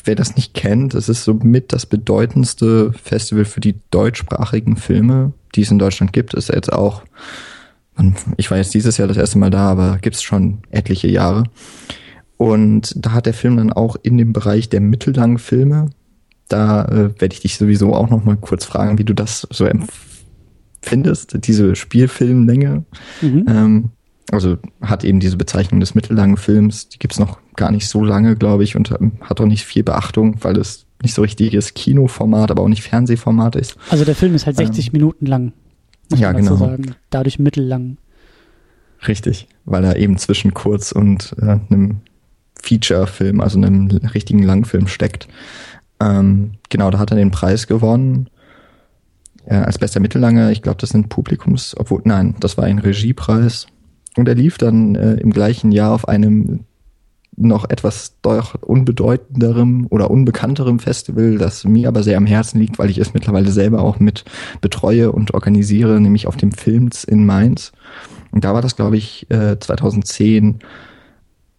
Wer 0.04 0.14
das 0.14 0.36
nicht 0.36 0.54
kennt, 0.54 0.94
es 0.94 1.08
ist 1.08 1.24
somit 1.24 1.72
das 1.72 1.86
bedeutendste 1.86 2.92
Festival 2.92 3.44
für 3.44 3.60
die 3.60 3.76
deutschsprachigen 3.90 4.76
Filme, 4.76 5.32
die 5.54 5.62
es 5.62 5.70
in 5.70 5.78
Deutschland 5.78 6.12
gibt. 6.12 6.34
Ist 6.34 6.50
jetzt 6.50 6.72
auch, 6.72 7.02
ich 8.36 8.50
war 8.50 8.58
jetzt 8.58 8.74
dieses 8.74 8.98
Jahr 8.98 9.08
das 9.08 9.16
erste 9.16 9.38
Mal 9.38 9.50
da, 9.50 9.70
aber 9.70 9.98
gibt 9.98 10.16
es 10.16 10.22
schon 10.22 10.58
etliche 10.70 11.08
Jahre. 11.08 11.44
Und 12.36 12.94
da 12.96 13.12
hat 13.12 13.26
der 13.26 13.34
Film 13.34 13.56
dann 13.56 13.72
auch 13.72 13.96
in 14.02 14.16
dem 14.16 14.32
Bereich 14.32 14.68
der 14.68 14.80
mittellangen 14.80 15.38
Filme, 15.38 15.90
da 16.48 16.84
äh, 16.84 17.20
werde 17.20 17.34
ich 17.34 17.40
dich 17.40 17.56
sowieso 17.56 17.94
auch 17.94 18.10
noch 18.10 18.24
mal 18.24 18.36
kurz 18.36 18.64
fragen, 18.64 18.98
wie 18.98 19.04
du 19.04 19.14
das 19.14 19.46
so 19.50 19.64
empfindest 19.64 20.10
findest, 20.82 21.46
diese 21.46 21.76
Spielfilmlänge. 21.76 22.84
Mhm. 23.20 23.44
Ähm, 23.48 23.90
also 24.30 24.58
hat 24.80 25.04
eben 25.04 25.20
diese 25.20 25.36
Bezeichnung 25.36 25.80
des 25.80 25.94
mittellangen 25.94 26.36
Films, 26.36 26.88
die 26.88 26.98
gibt's 26.98 27.18
noch 27.18 27.38
gar 27.56 27.72
nicht 27.72 27.88
so 27.88 28.04
lange, 28.04 28.36
glaube 28.36 28.64
ich, 28.64 28.76
und 28.76 28.90
ähm, 28.92 29.12
hat 29.22 29.40
auch 29.40 29.46
nicht 29.46 29.64
viel 29.64 29.82
Beachtung, 29.82 30.36
weil 30.42 30.56
es 30.56 30.86
nicht 31.02 31.14
so 31.14 31.22
richtiges 31.22 31.74
Kinoformat, 31.74 32.50
aber 32.50 32.62
auch 32.62 32.68
nicht 32.68 32.82
Fernsehformat 32.82 33.56
ist. 33.56 33.76
Also 33.88 34.04
der 34.04 34.14
Film 34.14 34.34
ist 34.34 34.46
halt 34.46 34.56
60 34.56 34.86
ähm, 34.86 34.92
Minuten 34.92 35.26
lang. 35.26 35.52
Muss 36.10 36.20
ja, 36.20 36.32
genau. 36.32 36.56
Sagen. 36.56 36.94
Dadurch 37.10 37.38
mittellang. 37.38 37.96
Richtig, 39.08 39.48
weil 39.64 39.84
er 39.84 39.96
eben 39.96 40.18
zwischen 40.18 40.52
kurz 40.52 40.92
und 40.92 41.34
äh, 41.40 41.58
einem 41.70 42.00
Feature-Film, 42.62 43.40
also 43.40 43.58
einem 43.58 43.88
richtigen 43.88 44.42
Langfilm 44.42 44.86
steckt. 44.86 45.26
Ähm, 46.00 46.52
genau, 46.68 46.90
da 46.90 46.98
hat 46.98 47.10
er 47.10 47.16
den 47.16 47.30
Preis 47.30 47.66
gewonnen 47.66 48.28
äh, 49.50 49.56
als 49.56 49.78
bester 49.78 50.00
Mittellange. 50.00 50.52
Ich 50.52 50.62
glaube, 50.62 50.78
das 50.80 50.90
sind 50.90 51.08
Publikums, 51.08 51.74
obwohl, 51.76 52.00
nein, 52.04 52.36
das 52.40 52.56
war 52.56 52.64
ein 52.64 52.78
Regiepreis. 52.78 53.66
Und 54.16 54.28
er 54.28 54.34
lief 54.34 54.58
dann 54.58 54.94
äh, 54.94 55.14
im 55.14 55.30
gleichen 55.30 55.72
Jahr 55.72 55.92
auf 55.92 56.08
einem 56.08 56.60
noch 57.36 57.68
etwas 57.68 58.16
doch 58.22 58.54
unbedeutenderem 58.62 59.86
oder 59.88 60.10
unbekannterem 60.10 60.78
Festival, 60.78 61.38
das 61.38 61.64
mir 61.64 61.88
aber 61.88 62.02
sehr 62.02 62.18
am 62.18 62.26
Herzen 62.26 62.60
liegt, 62.60 62.78
weil 62.78 62.90
ich 62.90 62.98
es 62.98 63.14
mittlerweile 63.14 63.50
selber 63.50 63.80
auch 63.82 63.98
mit 63.98 64.24
betreue 64.60 65.10
und 65.10 65.32
organisiere, 65.32 66.00
nämlich 66.00 66.26
auf 66.26 66.36
dem 66.36 66.52
Films 66.52 67.02
in 67.02 67.24
Mainz. 67.24 67.72
Und 68.30 68.44
da 68.44 68.52
war 68.52 68.62
das, 68.62 68.76
glaube 68.76 68.98
ich, 68.98 69.26
2010 69.30 70.58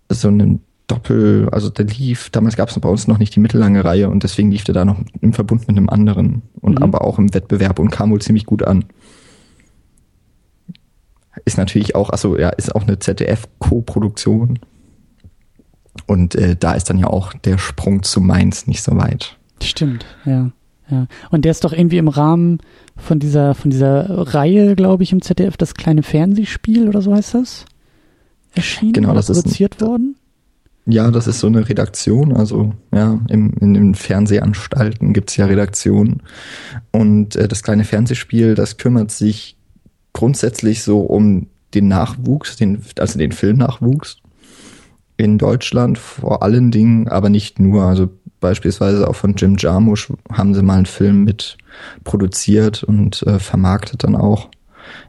äh, 0.09 0.13
so 0.13 0.27
ein 0.29 0.61
Doppel, 0.91 1.47
also 1.51 1.69
der 1.69 1.85
lief, 1.85 2.29
damals 2.31 2.55
gab 2.55 2.69
es 2.69 2.79
bei 2.79 2.89
uns 2.89 3.07
noch 3.07 3.17
nicht 3.17 3.35
die 3.35 3.39
mittellange 3.39 3.85
Reihe 3.85 4.09
und 4.09 4.23
deswegen 4.23 4.51
lief 4.51 4.65
der 4.65 4.73
da 4.73 4.85
noch 4.85 4.99
im 5.21 5.33
Verbund 5.33 5.67
mit 5.67 5.77
einem 5.77 5.89
anderen 5.89 6.41
und 6.59 6.79
mhm. 6.79 6.83
aber 6.83 7.05
auch 7.05 7.17
im 7.17 7.33
Wettbewerb 7.33 7.79
und 7.79 7.91
kam 7.91 8.11
wohl 8.11 8.21
ziemlich 8.21 8.45
gut 8.45 8.63
an. 8.63 8.85
Ist 11.45 11.57
natürlich 11.57 11.95
auch, 11.95 12.09
also 12.09 12.37
ja, 12.37 12.49
ist 12.49 12.75
auch 12.75 12.83
eine 12.83 12.99
ZDF-Co-Produktion. 12.99 14.59
Und 16.07 16.35
äh, 16.35 16.55
da 16.57 16.73
ist 16.73 16.89
dann 16.89 16.97
ja 16.97 17.07
auch 17.07 17.33
der 17.33 17.57
Sprung 17.57 18.03
zu 18.03 18.19
Mainz 18.19 18.67
nicht 18.67 18.83
so 18.83 18.97
weit. 18.97 19.37
Stimmt, 19.61 20.05
ja. 20.25 20.51
Ja. 20.89 21.07
Und 21.29 21.45
der 21.45 21.51
ist 21.51 21.63
doch 21.63 21.71
irgendwie 21.71 21.99
im 21.99 22.09
Rahmen 22.09 22.59
von 22.97 23.19
dieser, 23.19 23.55
von 23.55 23.71
dieser 23.71 24.33
Reihe, 24.33 24.75
glaube 24.75 25.03
ich, 25.03 25.13
im 25.13 25.21
ZDF, 25.21 25.55
das 25.55 25.73
kleine 25.73 26.03
Fernsehspiel 26.03 26.89
oder 26.89 27.01
so 27.01 27.15
heißt 27.15 27.33
das? 27.33 27.65
Erschienen, 28.53 28.91
genau, 28.91 29.13
das 29.13 29.27
produziert 29.27 29.75
ist 29.75 29.81
ein, 29.81 29.87
worden? 29.87 30.15
Ja, 30.85 31.11
das 31.11 31.27
ist 31.27 31.39
so 31.39 31.47
eine 31.47 31.67
Redaktion. 31.69 32.35
Also 32.35 32.73
ja, 32.93 33.19
im, 33.29 33.53
in 33.59 33.73
den 33.73 33.95
Fernsehanstalten 33.95 35.13
gibt's 35.13 35.37
ja 35.37 35.45
Redaktionen. 35.45 36.23
Und 36.91 37.35
äh, 37.35 37.47
das 37.47 37.63
kleine 37.63 37.83
Fernsehspiel, 37.83 38.55
das 38.55 38.77
kümmert 38.77 39.11
sich 39.11 39.57
grundsätzlich 40.13 40.83
so 40.83 41.01
um 41.01 41.47
den 41.73 41.87
Nachwuchs, 41.87 42.55
den, 42.57 42.81
also 42.97 43.17
den 43.17 43.31
Filmnachwuchs 43.31 44.17
in 45.17 45.37
Deutschland 45.37 45.97
vor 45.97 46.41
allen 46.41 46.71
Dingen, 46.71 47.07
aber 47.07 47.29
nicht 47.29 47.59
nur. 47.59 47.83
Also 47.83 48.09
beispielsweise 48.39 49.07
auch 49.07 49.15
von 49.15 49.35
Jim 49.35 49.55
Jarmusch 49.57 50.11
haben 50.31 50.53
sie 50.55 50.63
mal 50.63 50.77
einen 50.77 50.85
Film 50.87 51.23
mit 51.23 51.57
produziert 52.03 52.83
und 52.83 53.21
äh, 53.23 53.39
vermarktet 53.39 54.03
dann 54.03 54.15
auch. 54.15 54.49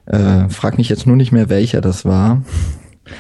Äh, 0.07 0.49
frag 0.51 0.77
mich 0.77 0.91
jetzt 0.91 1.07
nur 1.07 1.17
nicht 1.17 1.33
mehr, 1.33 1.49
welcher 1.49 1.81
das 1.81 2.05
war. 2.05 2.43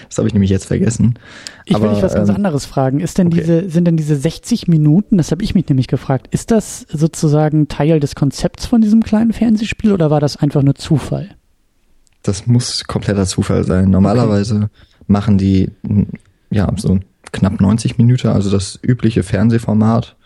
Das 0.09 0.19
habe 0.19 0.29
ich 0.29 0.35
nämlich 0.35 0.51
jetzt 0.51 0.67
vergessen. 0.67 1.19
Ich 1.65 1.81
will 1.81 1.91
dich 1.91 2.03
was 2.03 2.15
ganz 2.15 2.29
ähm, 2.29 2.37
anderes 2.37 2.67
fragen. 2.67 3.01
Ist 3.01 3.19
denn 3.19 3.29
okay. 3.29 3.41
diese, 3.41 3.71
sind 3.71 3.87
denn 3.87 3.97
diese 3.97 4.17
60 4.17 4.69
Minuten, 4.69 5.19
das 5.19 5.31
habe 5.31 5.43
ich 5.43 5.55
mich 5.55 5.69
nämlich 5.69 5.89
gefragt, 5.89 6.29
ist 6.31 6.51
das 6.51 6.87
sozusagen 6.91 7.69
Teil 7.69 8.01
des 8.01 8.15
Konzepts 8.15 8.67
von 8.67 8.81
diesem 8.81 9.03
kleinen 9.03 9.33
Fernsehspiel 9.33 9.93
oder 9.93 10.11
war 10.11 10.21
das 10.21 10.37
einfach 10.37 10.63
nur 10.63 10.75
Zufall? 10.75 11.31
Das 12.23 12.47
muss 12.47 12.85
kompletter 12.85 13.27
Zufall 13.27 13.65
sein. 13.65 13.91
Normalerweise 13.91 14.57
okay. 14.57 14.67
machen 15.07 15.39
die 15.39 15.71
ja 16.51 16.73
so 16.77 17.01
knapp 17.33 17.61
90 17.61 17.99
Minuten, 17.99 18.29
also 18.29 18.51
das 18.51 18.79
übliche 18.83 19.23
Fernsehformat. 19.23 20.17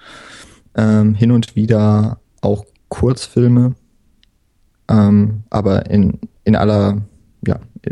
Ähm, 0.74 1.14
hin 1.14 1.30
und 1.30 1.56
wieder 1.56 2.18
auch 2.42 2.66
Kurzfilme, 2.88 3.74
ähm, 4.88 5.42
aber 5.50 5.90
in, 5.90 6.18
in 6.44 6.54
aller, 6.54 7.02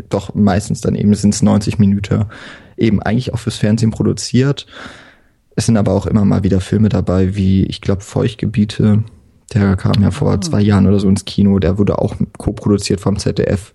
doch 0.09 0.33
meistens 0.33 0.81
dann 0.81 0.95
eben 0.95 1.13
sind 1.13 1.33
es 1.33 1.41
90 1.41 1.79
Minuten, 1.79 2.25
eben 2.77 3.01
eigentlich 3.01 3.33
auch 3.33 3.39
fürs 3.39 3.57
Fernsehen 3.57 3.91
produziert. 3.91 4.67
Es 5.55 5.65
sind 5.65 5.77
aber 5.77 5.93
auch 5.93 6.05
immer 6.05 6.25
mal 6.25 6.43
wieder 6.43 6.59
Filme 6.59 6.89
dabei, 6.89 7.35
wie, 7.35 7.63
ich 7.65 7.81
glaube, 7.81 8.01
Feuchtgebiete, 8.01 9.03
der 9.53 9.75
kam 9.77 10.01
ja 10.01 10.11
vor 10.11 10.33
oh. 10.33 10.37
zwei 10.37 10.61
Jahren 10.61 10.87
oder 10.87 10.99
so 10.99 11.07
ins 11.07 11.25
Kino, 11.25 11.59
der 11.59 11.77
wurde 11.77 11.99
auch 11.99 12.15
co-produziert 12.37 12.99
vom 12.99 13.17
ZDF. 13.17 13.73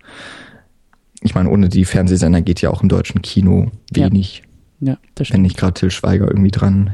Ich 1.22 1.34
meine, 1.34 1.50
ohne 1.50 1.68
die 1.68 1.84
Fernsehsender 1.84 2.42
geht 2.42 2.60
ja 2.60 2.70
auch 2.70 2.82
im 2.82 2.88
deutschen 2.88 3.22
Kino 3.22 3.70
wenig. 3.92 4.42
Ja, 4.80 4.96
das 5.14 5.28
stimmt. 5.28 5.36
Wenn 5.36 5.42
nicht 5.42 5.56
gerade 5.56 5.74
Till 5.74 5.90
Schweiger 5.90 6.28
irgendwie 6.28 6.50
dran 6.50 6.90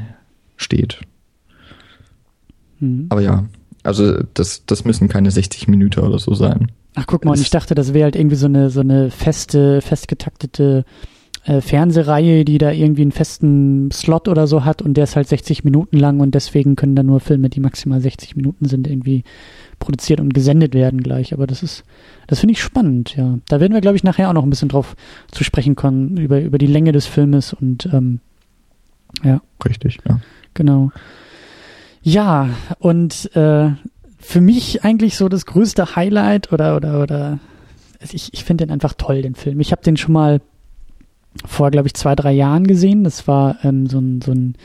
steht. 0.57 0.99
Mhm. 2.79 3.07
Aber 3.09 3.21
ja, 3.21 3.45
also 3.83 4.21
das, 4.33 4.65
das 4.65 4.85
müssen 4.85 5.07
keine 5.07 5.31
60 5.31 5.67
Minuten 5.67 6.01
oder 6.01 6.19
so 6.19 6.33
sein. 6.33 6.71
Ach, 6.99 7.05
guck 7.05 7.25
mal, 7.25 7.33
und 7.33 7.41
ich 7.41 7.51
dachte, 7.51 7.75
das 7.75 7.93
wäre 7.93 8.05
halt 8.05 8.15
irgendwie 8.15 8.35
so 8.35 8.47
eine, 8.47 8.71
so 8.71 8.79
eine 8.79 9.11
feste, 9.11 9.81
festgetaktete 9.81 10.83
äh, 11.45 11.61
Fernsehreihe, 11.61 12.43
die 12.43 12.57
da 12.57 12.71
irgendwie 12.71 13.03
einen 13.03 13.11
festen 13.11 13.91
Slot 13.91 14.27
oder 14.27 14.47
so 14.47 14.65
hat 14.65 14.81
und 14.81 14.95
der 14.95 15.03
ist 15.03 15.15
halt 15.15 15.27
60 15.27 15.63
Minuten 15.63 15.95
lang 15.95 16.19
und 16.21 16.33
deswegen 16.33 16.75
können 16.75 16.95
da 16.95 17.03
nur 17.03 17.19
Filme, 17.19 17.49
die 17.49 17.59
maximal 17.59 18.01
60 18.01 18.35
Minuten 18.35 18.65
sind, 18.65 18.87
irgendwie 18.87 19.23
produziert 19.77 20.19
und 20.19 20.33
gesendet 20.33 20.73
werden 20.73 21.03
gleich. 21.03 21.33
Aber 21.33 21.45
das 21.45 21.61
ist, 21.61 21.83
das 22.25 22.39
finde 22.39 22.53
ich 22.53 22.63
spannend, 22.63 23.15
ja. 23.15 23.37
Da 23.47 23.59
werden 23.59 23.73
wir, 23.73 23.81
glaube 23.81 23.95
ich, 23.95 24.03
nachher 24.03 24.29
auch 24.29 24.33
noch 24.33 24.43
ein 24.43 24.49
bisschen 24.49 24.69
drauf 24.69 24.95
zu 25.29 25.43
sprechen 25.43 25.75
kommen, 25.75 26.17
über, 26.17 26.41
über 26.41 26.57
die 26.57 26.65
Länge 26.65 26.93
des 26.93 27.05
Filmes 27.05 27.53
und 27.53 27.87
ähm, 27.93 28.21
ja. 29.23 29.39
Richtig, 29.63 29.99
ja. 30.09 30.19
Genau. 30.55 30.91
Ja, 32.01 32.49
und 32.79 33.29
äh, 33.35 33.69
für 34.27 34.41
mich 34.41 34.83
eigentlich 34.83 35.15
so 35.15 35.29
das 35.29 35.45
größte 35.45 35.95
Highlight 35.95 36.51
oder 36.51 36.75
oder 36.75 37.01
oder 37.01 37.39
ich, 38.11 38.33
ich 38.33 38.43
finde 38.43 38.65
den 38.65 38.73
einfach 38.73 38.93
toll, 38.93 39.21
den 39.21 39.35
Film. 39.35 39.61
Ich 39.61 39.71
habe 39.71 39.81
den 39.81 39.95
schon 39.95 40.11
mal 40.11 40.41
vor, 41.45 41.71
glaube 41.71 41.87
ich, 41.87 41.93
zwei, 41.93 42.13
drei 42.13 42.33
Jahren 42.33 42.67
gesehen. 42.67 43.05
Das 43.05 43.27
war 43.29 43.57
ähm, 43.63 43.87
so 43.87 43.99
ein, 43.99 44.21
so 44.21 44.33
ein 44.33 44.55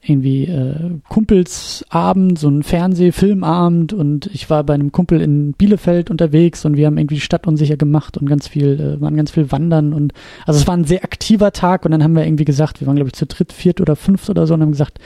irgendwie 0.00 0.44
äh, 0.46 1.00
Kumpelsabend, 1.08 2.38
so 2.38 2.48
ein 2.48 2.62
Fernsehfilmabend 2.62 3.92
und 3.92 4.26
ich 4.32 4.48
war 4.48 4.64
bei 4.64 4.72
einem 4.72 4.90
Kumpel 4.90 5.20
in 5.20 5.52
Bielefeld 5.52 6.10
unterwegs 6.10 6.64
und 6.64 6.78
wir 6.78 6.86
haben 6.86 6.96
irgendwie 6.96 7.16
die 7.16 7.20
Stadt 7.20 7.46
unsicher 7.46 7.76
gemacht 7.76 8.16
und 8.16 8.26
ganz 8.26 8.48
viel, 8.48 8.80
äh, 8.80 9.00
waren 9.02 9.16
ganz 9.16 9.32
viel 9.32 9.52
wandern 9.52 9.92
und 9.92 10.14
also 10.46 10.60
es 10.60 10.66
war 10.66 10.76
ein 10.76 10.84
sehr 10.84 11.04
aktiver 11.04 11.52
Tag 11.52 11.84
und 11.84 11.90
dann 11.90 12.02
haben 12.02 12.14
wir 12.14 12.24
irgendwie 12.24 12.46
gesagt, 12.46 12.80
wir 12.80 12.86
waren 12.86 12.96
glaube 12.96 13.08
ich 13.08 13.14
zu 13.14 13.26
dritt, 13.26 13.52
viert 13.52 13.80
oder 13.80 13.96
fünft 13.96 14.30
oder 14.30 14.46
so 14.46 14.54
und 14.54 14.62
haben 14.62 14.70
gesagt, 14.70 14.98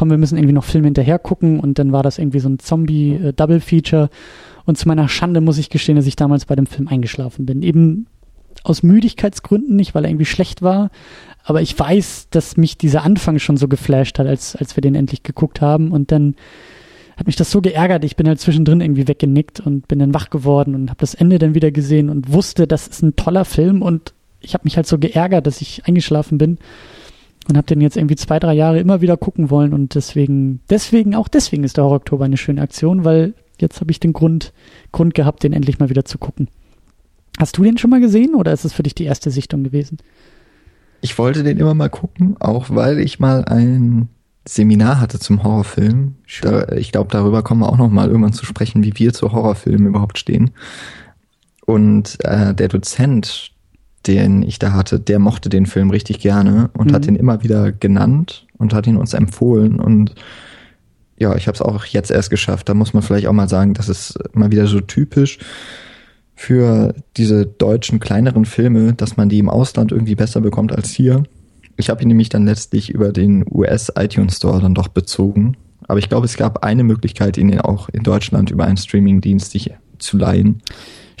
komm, 0.00 0.08
wir 0.08 0.16
müssen 0.16 0.38
irgendwie 0.38 0.54
noch 0.54 0.64
Filme 0.64 0.86
hinterher 0.86 1.18
gucken. 1.18 1.60
Und 1.60 1.78
dann 1.78 1.92
war 1.92 2.02
das 2.02 2.16
irgendwie 2.16 2.40
so 2.40 2.48
ein 2.48 2.58
Zombie-Double-Feature 2.58 4.04
äh, 4.04 4.64
und 4.64 4.78
zu 4.78 4.88
meiner 4.88 5.10
Schande 5.10 5.42
muss 5.42 5.58
ich 5.58 5.68
gestehen, 5.68 5.96
dass 5.96 6.06
ich 6.06 6.16
damals 6.16 6.46
bei 6.46 6.56
dem 6.56 6.64
Film 6.64 6.88
eingeschlafen 6.88 7.44
bin. 7.44 7.62
Eben 7.62 8.06
aus 8.64 8.82
Müdigkeitsgründen, 8.82 9.76
nicht 9.76 9.94
weil 9.94 10.06
er 10.06 10.10
irgendwie 10.10 10.24
schlecht 10.24 10.62
war, 10.62 10.88
aber 11.44 11.60
ich 11.60 11.78
weiß, 11.78 12.28
dass 12.30 12.56
mich 12.56 12.78
dieser 12.78 13.02
Anfang 13.02 13.38
schon 13.38 13.58
so 13.58 13.68
geflasht 13.68 14.18
hat, 14.18 14.26
als, 14.26 14.56
als 14.56 14.74
wir 14.74 14.80
den 14.80 14.94
endlich 14.94 15.22
geguckt 15.22 15.60
haben. 15.60 15.92
Und 15.92 16.12
dann 16.12 16.34
hat 17.18 17.26
mich 17.26 17.36
das 17.36 17.50
so 17.50 17.60
geärgert, 17.60 18.02
ich 18.02 18.16
bin 18.16 18.26
halt 18.26 18.40
zwischendrin 18.40 18.80
irgendwie 18.80 19.06
weggenickt 19.06 19.60
und 19.60 19.86
bin 19.86 19.98
dann 19.98 20.14
wach 20.14 20.30
geworden 20.30 20.74
und 20.74 20.88
habe 20.88 21.00
das 21.00 21.12
Ende 21.12 21.38
dann 21.38 21.54
wieder 21.54 21.72
gesehen 21.72 22.08
und 22.08 22.32
wusste, 22.32 22.66
das 22.66 22.88
ist 22.88 23.02
ein 23.02 23.16
toller 23.16 23.44
Film. 23.44 23.82
Und 23.82 24.14
ich 24.40 24.54
habe 24.54 24.64
mich 24.64 24.76
halt 24.76 24.86
so 24.86 24.98
geärgert, 24.98 25.46
dass 25.46 25.60
ich 25.60 25.84
eingeschlafen 25.84 26.38
bin 26.38 26.56
und 27.48 27.56
habe 27.56 27.66
den 27.66 27.80
jetzt 27.80 27.96
irgendwie 27.96 28.16
zwei, 28.16 28.38
drei 28.38 28.54
Jahre 28.54 28.78
immer 28.78 29.00
wieder 29.00 29.16
gucken 29.16 29.50
wollen 29.50 29.72
und 29.72 29.94
deswegen, 29.94 30.60
deswegen, 30.68 31.14
auch 31.14 31.28
deswegen 31.28 31.64
ist 31.64 31.76
der 31.76 31.84
Horror 31.84 31.96
Oktober 31.96 32.24
eine 32.24 32.36
schöne 32.36 32.62
Aktion, 32.62 33.04
weil 33.04 33.34
jetzt 33.58 33.80
habe 33.80 33.90
ich 33.90 34.00
den 34.00 34.12
Grund, 34.12 34.52
Grund 34.92 35.14
gehabt, 35.14 35.42
den 35.42 35.52
endlich 35.52 35.78
mal 35.78 35.90
wieder 35.90 36.04
zu 36.04 36.18
gucken. 36.18 36.48
Hast 37.38 37.56
du 37.56 37.62
den 37.62 37.78
schon 37.78 37.90
mal 37.90 38.00
gesehen 38.00 38.34
oder 38.34 38.52
ist 38.52 38.64
es 38.64 38.72
für 38.72 38.82
dich 38.82 38.94
die 38.94 39.04
erste 39.04 39.30
Sichtung 39.30 39.64
gewesen? 39.64 39.98
Ich 41.00 41.18
wollte 41.18 41.42
den 41.42 41.56
immer 41.56 41.74
mal 41.74 41.88
gucken, 41.88 42.36
auch 42.40 42.66
weil 42.68 42.98
ich 42.98 43.18
mal 43.18 43.44
ein 43.46 44.08
Seminar 44.46 45.00
hatte 45.00 45.18
zum 45.18 45.42
Horrorfilm. 45.42 46.16
Da, 46.42 46.68
ich 46.72 46.92
glaube, 46.92 47.10
darüber 47.10 47.42
kommen 47.42 47.60
wir 47.60 47.68
auch 47.68 47.78
noch 47.78 47.90
mal 47.90 48.08
irgendwann 48.08 48.32
zu 48.32 48.44
sprechen, 48.44 48.84
wie 48.84 48.92
wir 48.96 49.12
zu 49.12 49.32
Horrorfilmen 49.32 49.86
überhaupt 49.86 50.18
stehen. 50.18 50.50
Und 51.64 52.18
äh, 52.24 52.54
der 52.54 52.68
Dozent, 52.68 53.52
den 54.06 54.42
ich 54.42 54.58
da 54.58 54.72
hatte, 54.72 54.98
der 54.98 55.18
mochte 55.18 55.48
den 55.48 55.66
Film 55.66 55.90
richtig 55.90 56.20
gerne 56.20 56.70
und 56.74 56.90
mhm. 56.90 56.94
hat 56.94 57.06
ihn 57.06 57.16
immer 57.16 57.42
wieder 57.42 57.72
genannt 57.72 58.46
und 58.58 58.72
hat 58.72 58.86
ihn 58.86 58.96
uns 58.96 59.14
empfohlen. 59.14 59.78
Und 59.78 60.14
ja, 61.18 61.36
ich 61.36 61.46
habe 61.46 61.54
es 61.54 61.62
auch 61.62 61.84
jetzt 61.84 62.10
erst 62.10 62.30
geschafft. 62.30 62.68
Da 62.68 62.74
muss 62.74 62.94
man 62.94 63.02
vielleicht 63.02 63.26
auch 63.26 63.32
mal 63.32 63.48
sagen, 63.48 63.74
das 63.74 63.88
ist 63.88 64.18
mal 64.34 64.50
wieder 64.50 64.66
so 64.66 64.80
typisch 64.80 65.38
für 66.34 66.94
diese 67.18 67.44
deutschen 67.44 68.00
kleineren 68.00 68.46
Filme, 68.46 68.94
dass 68.94 69.18
man 69.18 69.28
die 69.28 69.38
im 69.38 69.50
Ausland 69.50 69.92
irgendwie 69.92 70.14
besser 70.14 70.40
bekommt 70.40 70.72
als 70.72 70.88
hier. 70.88 71.24
Ich 71.76 71.90
habe 71.90 72.02
ihn 72.02 72.08
nämlich 72.08 72.30
dann 72.30 72.46
letztlich 72.46 72.90
über 72.90 73.12
den 73.12 73.44
US 73.50 73.92
iTunes 73.96 74.38
Store 74.38 74.60
dann 74.60 74.74
doch 74.74 74.88
bezogen. 74.88 75.56
Aber 75.86 75.98
ich 75.98 76.08
glaube, 76.08 76.24
es 76.24 76.36
gab 76.36 76.64
eine 76.64 76.84
Möglichkeit, 76.84 77.36
ihn 77.36 77.60
auch 77.60 77.90
in 77.90 78.02
Deutschland 78.02 78.50
über 78.50 78.64
einen 78.64 78.78
Streamingdienst 78.78 79.50
sich 79.50 79.72
zu 79.98 80.16
leihen. 80.16 80.62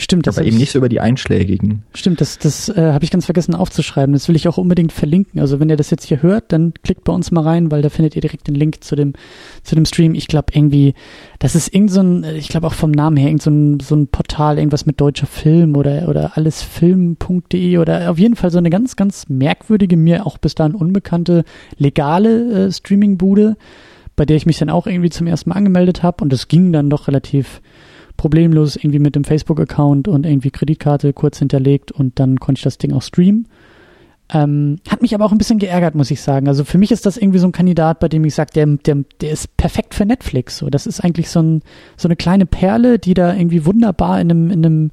Stimmt, 0.00 0.26
das 0.26 0.38
aber 0.38 0.46
eben 0.46 0.56
nicht 0.56 0.72
so 0.72 0.78
über 0.78 0.88
die 0.88 0.98
einschlägigen. 0.98 1.82
Stimmt, 1.92 2.22
das, 2.22 2.38
das 2.38 2.70
äh, 2.70 2.92
habe 2.92 3.04
ich 3.04 3.10
ganz 3.10 3.26
vergessen 3.26 3.54
aufzuschreiben. 3.54 4.14
Das 4.14 4.28
will 4.28 4.34
ich 4.36 4.48
auch 4.48 4.56
unbedingt 4.56 4.92
verlinken. 4.92 5.40
Also 5.40 5.60
wenn 5.60 5.68
ihr 5.68 5.76
das 5.76 5.90
jetzt 5.90 6.06
hier 6.06 6.22
hört, 6.22 6.52
dann 6.52 6.72
klickt 6.82 7.04
bei 7.04 7.12
uns 7.12 7.30
mal 7.30 7.42
rein, 7.42 7.70
weil 7.70 7.82
da 7.82 7.90
findet 7.90 8.16
ihr 8.16 8.22
direkt 8.22 8.48
den 8.48 8.54
Link 8.54 8.82
zu 8.82 8.96
dem 8.96 9.12
zu 9.62 9.74
dem 9.74 9.84
Stream. 9.84 10.14
Ich 10.14 10.26
glaube 10.26 10.54
irgendwie, 10.54 10.94
das 11.38 11.54
ist 11.54 11.74
irgend 11.74 11.90
so 11.90 12.00
ein, 12.00 12.24
ich 12.24 12.48
glaube 12.48 12.66
auch 12.66 12.72
vom 12.72 12.92
Namen 12.92 13.18
her 13.18 13.28
irgend 13.28 13.42
so 13.42 13.50
ein, 13.50 13.78
so 13.80 13.94
ein 13.94 14.06
Portal, 14.08 14.56
irgendwas 14.56 14.86
mit 14.86 14.98
deutscher 15.02 15.26
Film 15.26 15.76
oder 15.76 16.08
oder 16.08 16.34
allesfilm.de 16.34 17.76
oder 17.76 18.10
auf 18.10 18.18
jeden 18.18 18.36
Fall 18.36 18.50
so 18.50 18.58
eine 18.58 18.70
ganz 18.70 18.96
ganz 18.96 19.28
merkwürdige 19.28 19.98
mir 19.98 20.24
auch 20.24 20.38
bis 20.38 20.54
dahin 20.54 20.74
unbekannte 20.74 21.44
legale 21.76 22.68
äh, 22.68 22.72
Streamingbude, 22.72 23.58
bei 24.16 24.24
der 24.24 24.38
ich 24.38 24.46
mich 24.46 24.56
dann 24.56 24.70
auch 24.70 24.86
irgendwie 24.86 25.10
zum 25.10 25.26
ersten 25.26 25.50
Mal 25.50 25.56
angemeldet 25.56 26.02
habe 26.02 26.24
und 26.24 26.32
das 26.32 26.48
ging 26.48 26.72
dann 26.72 26.88
doch 26.88 27.06
relativ 27.06 27.60
problemlos 28.20 28.76
irgendwie 28.76 28.98
mit 28.98 29.16
dem 29.16 29.24
Facebook-Account 29.24 30.06
und 30.06 30.26
irgendwie 30.26 30.50
Kreditkarte 30.50 31.14
kurz 31.14 31.38
hinterlegt 31.38 31.90
und 31.90 32.20
dann 32.20 32.38
konnte 32.38 32.58
ich 32.58 32.64
das 32.64 32.76
Ding 32.76 32.92
auch 32.92 33.00
streamen. 33.00 33.48
Ähm, 34.30 34.76
hat 34.86 35.00
mich 35.00 35.14
aber 35.14 35.24
auch 35.24 35.32
ein 35.32 35.38
bisschen 35.38 35.58
geärgert, 35.58 35.94
muss 35.94 36.10
ich 36.10 36.20
sagen. 36.20 36.46
Also 36.46 36.64
für 36.64 36.76
mich 36.76 36.92
ist 36.92 37.06
das 37.06 37.16
irgendwie 37.16 37.38
so 37.38 37.48
ein 37.48 37.52
Kandidat, 37.52 37.98
bei 37.98 38.08
dem 38.08 38.22
ich 38.26 38.34
sage, 38.34 38.50
der, 38.54 38.66
der, 38.66 39.04
der 39.22 39.30
ist 39.30 39.56
perfekt 39.56 39.94
für 39.94 40.04
Netflix. 40.04 40.58
So, 40.58 40.68
das 40.68 40.86
ist 40.86 41.00
eigentlich 41.00 41.30
so, 41.30 41.40
ein, 41.40 41.62
so 41.96 42.08
eine 42.08 42.16
kleine 42.16 42.44
Perle, 42.44 42.98
die 42.98 43.14
da 43.14 43.34
irgendwie 43.34 43.64
wunderbar 43.64 44.20
in 44.20 44.30
einem, 44.30 44.50
in 44.50 44.66
einem 44.66 44.90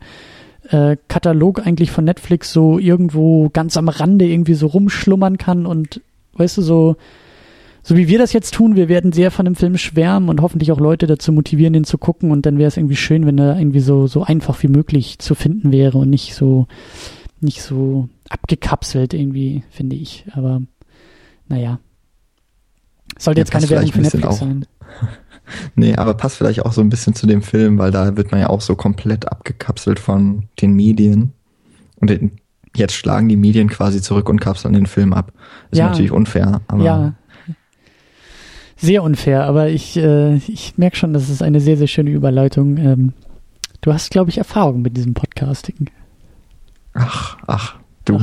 äh, 0.70 0.96
Katalog 1.10 1.68
eigentlich 1.68 1.92
von 1.92 2.06
Netflix 2.06 2.54
so 2.54 2.80
irgendwo 2.80 3.50
ganz 3.50 3.76
am 3.76 3.90
Rande 3.90 4.24
irgendwie 4.24 4.54
so 4.54 4.68
rumschlummern 4.68 5.38
kann 5.38 5.66
und 5.66 6.00
weißt 6.38 6.60
du, 6.60 6.62
so 6.62 6.96
so 7.88 7.96
wie 7.96 8.10
wir 8.10 8.18
das 8.20 8.34
jetzt 8.34 8.54
tun, 8.54 8.76
wir 8.76 8.90
werden 8.90 9.14
sehr 9.14 9.32
von 9.32 9.46
dem 9.46 9.56
Film 9.56 9.78
schwärmen 9.78 10.28
und 10.28 10.42
hoffentlich 10.42 10.74
auch 10.74 10.80
Leute 10.82 11.08
dazu 11.08 11.32
motivieren, 11.32 11.72
den 11.72 11.86
zu 11.86 11.98
gucken. 11.98 12.32
Und 12.32 12.46
dann 12.46 12.58
wäre 12.58 12.68
es 12.68 12.76
irgendwie 12.76 12.98
schön, 12.98 13.26
wenn 13.26 13.38
er 13.38 13.58
irgendwie 13.58 13.80
so, 13.80 14.08
so 14.08 14.24
einfach 14.24 14.62
wie 14.62 14.68
möglich 14.68 15.20
zu 15.20 15.36
finden 15.36 15.72
wäre 15.72 15.98
und 15.98 16.10
nicht 16.10 16.36
so, 16.36 16.68
nicht 17.40 17.62
so 17.62 18.10
abgekapselt 18.28 19.14
irgendwie, 19.14 19.64
finde 19.70 19.96
ich. 19.96 20.26
Aber 20.34 20.62
naja. 21.48 21.80
Sollte 23.18 23.40
ja, 23.40 23.44
jetzt 23.44 23.52
keine 23.52 23.70
Werbung 23.70 23.90
für 23.94 24.02
Netflix 24.02 24.28
auch. 24.28 24.34
sein. 24.34 24.66
Nee, 25.76 25.96
aber 25.96 26.14
passt 26.16 26.36
vielleicht 26.36 26.66
auch 26.66 26.74
so 26.74 26.82
ein 26.82 26.90
bisschen 26.90 27.16
zu 27.16 27.26
dem 27.26 27.42
Film, 27.42 27.78
weil 27.78 27.90
da 27.90 28.18
wird 28.18 28.32
man 28.32 28.42
ja 28.42 28.50
auch 28.50 28.60
so 28.60 28.76
komplett 28.76 29.32
abgekapselt 29.32 29.98
von 29.98 30.50
den 30.62 30.74
Medien. 30.74 31.32
Und 32.02 32.12
jetzt 32.76 32.94
schlagen 32.96 33.30
die 33.30 33.38
Medien 33.38 33.70
quasi 33.70 34.02
zurück 34.02 34.28
und 34.28 34.42
kapseln 34.42 34.74
den 34.74 34.88
Film 34.88 35.14
ab. 35.14 35.32
Ist 35.72 35.78
Ja. 35.80 35.88
natürlich 35.88 36.12
unfair, 36.12 36.60
aber 36.68 36.84
Ja. 36.84 37.14
Sehr 38.78 39.04
unfair, 39.04 39.46
aber 39.46 39.70
ich, 39.70 39.98
äh, 39.98 40.36
ich 40.36 40.78
merke 40.78 40.96
schon, 40.96 41.14
das 41.14 41.30
ist 41.30 41.42
eine 41.42 41.60
sehr, 41.60 41.78
sehr 41.78 41.88
schöne 41.88 42.12
Überleitung. 42.12 42.78
Ähm, 42.78 43.14
du 43.82 43.92
hast, 43.92 44.12
glaube 44.12 44.30
ich, 44.30 44.38
Erfahrung 44.38 44.82
mit 44.82 44.96
diesem 44.96 45.14
Podcasting. 45.16 45.90
ach, 46.94 47.38
ach, 47.48 47.76
du, 48.06 48.20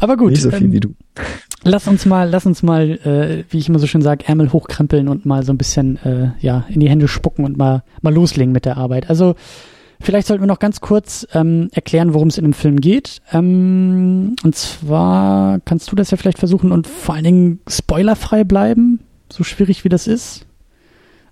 Aber 0.00 0.16
gut, 0.16 0.30
nicht 0.30 0.42
so 0.42 0.50
viel 0.50 0.66
ähm, 0.66 0.72
wie 0.72 0.80
du. 0.80 0.94
lass 1.64 1.86
uns 1.86 2.06
mal, 2.06 2.28
lass 2.28 2.46
uns 2.46 2.62
mal, 2.62 2.90
äh, 2.90 3.44
wie 3.50 3.58
ich 3.58 3.68
immer 3.68 3.78
so 3.78 3.86
schön 3.86 4.02
sage, 4.02 4.26
Ärmel 4.26 4.52
hochkrempeln 4.52 5.08
und 5.08 5.26
mal 5.26 5.42
so 5.44 5.52
ein 5.52 5.58
bisschen 5.58 5.96
äh, 6.04 6.30
ja, 6.40 6.64
in 6.68 6.80
die 6.80 6.88
Hände 6.88 7.08
spucken 7.08 7.44
und 7.44 7.56
mal, 7.58 7.82
mal 8.00 8.14
loslegen 8.14 8.52
mit 8.52 8.64
der 8.64 8.78
Arbeit. 8.78 9.10
Also 9.10 9.34
vielleicht 10.00 10.26
sollten 10.26 10.42
wir 10.42 10.48
noch 10.48 10.58
ganz 10.58 10.80
kurz 10.80 11.26
ähm, 11.34 11.68
erklären, 11.72 12.14
worum 12.14 12.28
es 12.28 12.38
in 12.38 12.44
dem 12.44 12.52
Film 12.54 12.80
geht. 12.80 13.20
Ähm, 13.32 14.36
und 14.42 14.54
zwar 14.54 15.60
kannst 15.60 15.92
du 15.92 15.96
das 15.96 16.10
ja 16.10 16.16
vielleicht 16.16 16.38
versuchen 16.38 16.72
und 16.72 16.86
vor 16.86 17.14
allen 17.14 17.24
Dingen 17.24 17.60
spoilerfrei 17.68 18.44
bleiben, 18.44 19.00
so 19.30 19.44
schwierig 19.44 19.84
wie 19.84 19.88
das 19.88 20.06
ist. 20.06 20.46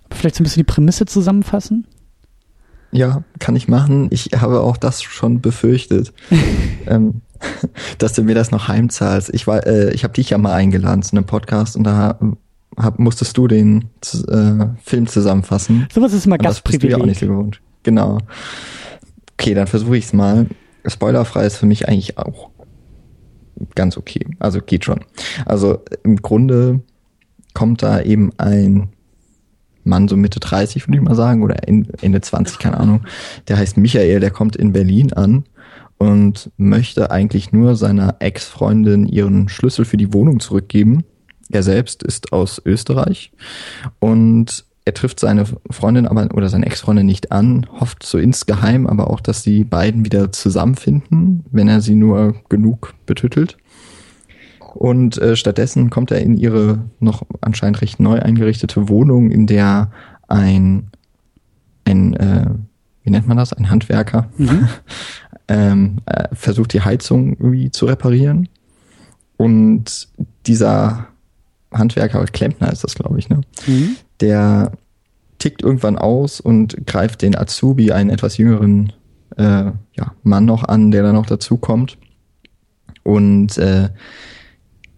Aber 0.05 0.15
vielleicht 0.15 0.35
so 0.35 0.41
ein 0.41 0.45
bisschen 0.45 0.61
die 0.61 0.71
Prämisse 0.71 1.05
zusammenfassen. 1.05 1.87
Ja, 2.91 3.23
kann 3.39 3.55
ich 3.55 3.67
machen. 3.67 4.07
Ich 4.11 4.29
habe 4.37 4.61
auch 4.61 4.77
das 4.77 5.03
schon 5.03 5.41
befürchtet, 5.41 6.13
ähm, 6.87 7.21
dass 7.97 8.13
du 8.13 8.23
mir 8.23 8.35
das 8.35 8.51
noch 8.51 8.67
heimzahlst. 8.67 9.33
Ich 9.33 9.47
war, 9.47 9.65
äh, 9.65 9.93
ich 9.93 10.03
habe 10.03 10.13
dich 10.13 10.29
ja 10.29 10.37
mal 10.37 10.53
eingeladen 10.53 11.01
zu 11.01 11.15
einem 11.15 11.25
Podcast 11.25 11.75
und 11.75 11.83
da 11.83 12.17
hab, 12.77 12.99
musstest 12.99 13.37
du 13.37 13.47
den 13.47 13.89
äh, 14.27 14.65
Film 14.83 15.07
zusammenfassen. 15.07 15.87
Sowas 15.93 16.13
ist 16.13 16.25
immer 16.25 16.35
Und 16.35 16.45
das 16.45 16.61
bist 16.61 16.83
du 16.83 16.87
ja 16.87 16.97
auch 16.97 17.05
nicht 17.05 17.19
so 17.19 17.27
Gastprivileg. 17.27 17.29
gewohnt. 17.29 17.61
Genau. 17.83 18.17
Okay, 19.33 19.53
dann 19.53 19.67
versuche 19.67 19.97
ich 19.97 20.05
es 20.05 20.13
mal. 20.13 20.47
Spoilerfrei 20.85 21.45
ist 21.45 21.57
für 21.57 21.65
mich 21.65 21.87
eigentlich 21.87 22.17
auch 22.17 22.51
ganz 23.75 23.97
okay. 23.97 24.25
Also 24.39 24.61
geht 24.61 24.85
schon. 24.85 25.01
Also 25.45 25.83
im 26.03 26.17
Grunde 26.17 26.81
kommt 27.55 27.81
da 27.81 28.01
eben 28.01 28.31
ein 28.37 28.89
Mann 29.83 30.07
so 30.07 30.17
Mitte 30.17 30.39
30, 30.39 30.87
würde 30.87 30.97
ich 30.97 31.03
mal 31.03 31.15
sagen, 31.15 31.41
oder 31.43 31.67
Ende 31.67 32.21
20, 32.21 32.59
keine 32.59 32.77
Ahnung. 32.77 33.01
Der 33.47 33.57
heißt 33.57 33.77
Michael, 33.77 34.19
der 34.19 34.31
kommt 34.31 34.55
in 34.55 34.73
Berlin 34.73 35.13
an 35.13 35.45
und 35.97 36.51
möchte 36.57 37.11
eigentlich 37.11 37.51
nur 37.51 37.75
seiner 37.75 38.17
Ex-Freundin 38.19 39.07
ihren 39.07 39.47
Schlüssel 39.49 39.85
für 39.85 39.97
die 39.97 40.13
Wohnung 40.13 40.39
zurückgeben. 40.39 41.03
Er 41.51 41.63
selbst 41.63 42.03
ist 42.03 42.33
aus 42.33 42.61
Österreich 42.65 43.31
und 43.99 44.65
er 44.85 44.93
trifft 44.93 45.19
seine 45.19 45.45
Freundin 45.71 46.07
aber 46.07 46.29
oder 46.35 46.49
seine 46.49 46.65
Ex-Freundin 46.67 47.07
nicht 47.07 47.31
an, 47.31 47.65
hofft 47.79 48.03
so 48.03 48.17
insgeheim 48.19 48.85
aber 48.85 49.09
auch, 49.09 49.19
dass 49.19 49.41
die 49.41 49.63
beiden 49.63 50.05
wieder 50.05 50.31
zusammenfinden, 50.31 51.43
wenn 51.51 51.67
er 51.67 51.81
sie 51.81 51.95
nur 51.95 52.35
genug 52.49 52.93
betüttelt. 53.05 53.57
Und 54.75 55.17
äh, 55.17 55.37
stattdessen 55.37 55.89
kommt 55.89 56.11
er 56.11 56.19
in 56.19 56.35
ihre 56.35 56.79
noch 56.99 57.23
anscheinend 57.39 57.81
recht 57.81 58.01
neu 58.01 58.19
eingerichtete 58.19 58.89
Wohnung, 58.89 59.31
in 59.31 59.47
der 59.47 59.89
ein, 60.27 60.91
ein 61.85 62.13
äh, 62.13 62.49
wie 63.03 63.09
nennt 63.09 63.27
man 63.27 63.37
das, 63.37 63.53
ein 63.53 63.69
Handwerker 63.69 64.29
Mhm. 64.37 64.67
ähm, 65.47 65.97
äh, 66.05 66.27
versucht 66.33 66.73
die 66.73 66.81
Heizung 66.81 67.37
irgendwie 67.37 67.71
zu 67.71 67.85
reparieren. 67.85 68.49
Und 69.37 70.09
dieser 70.45 71.07
Handwerker, 71.71 72.25
Klempner 72.25 72.71
ist 72.71 72.83
das, 72.83 72.95
glaube 72.95 73.17
ich, 73.17 73.29
ne? 73.29 73.41
Mhm. 73.67 73.95
der 74.19 74.73
tickt 75.39 75.63
irgendwann 75.63 75.97
aus 75.97 76.39
und 76.39 76.85
greift 76.85 77.21
den 77.21 77.37
Azubi, 77.37 77.91
einen 77.91 78.09
etwas 78.09 78.37
jüngeren 78.37 78.91
äh, 79.37 79.71
ja, 79.93 80.13
Mann 80.23 80.45
noch 80.45 80.63
an, 80.63 80.91
der 80.91 81.03
da 81.03 81.13
noch 81.13 81.25
dazukommt. 81.25 81.97
Und 83.03 83.57
äh, 83.57 83.89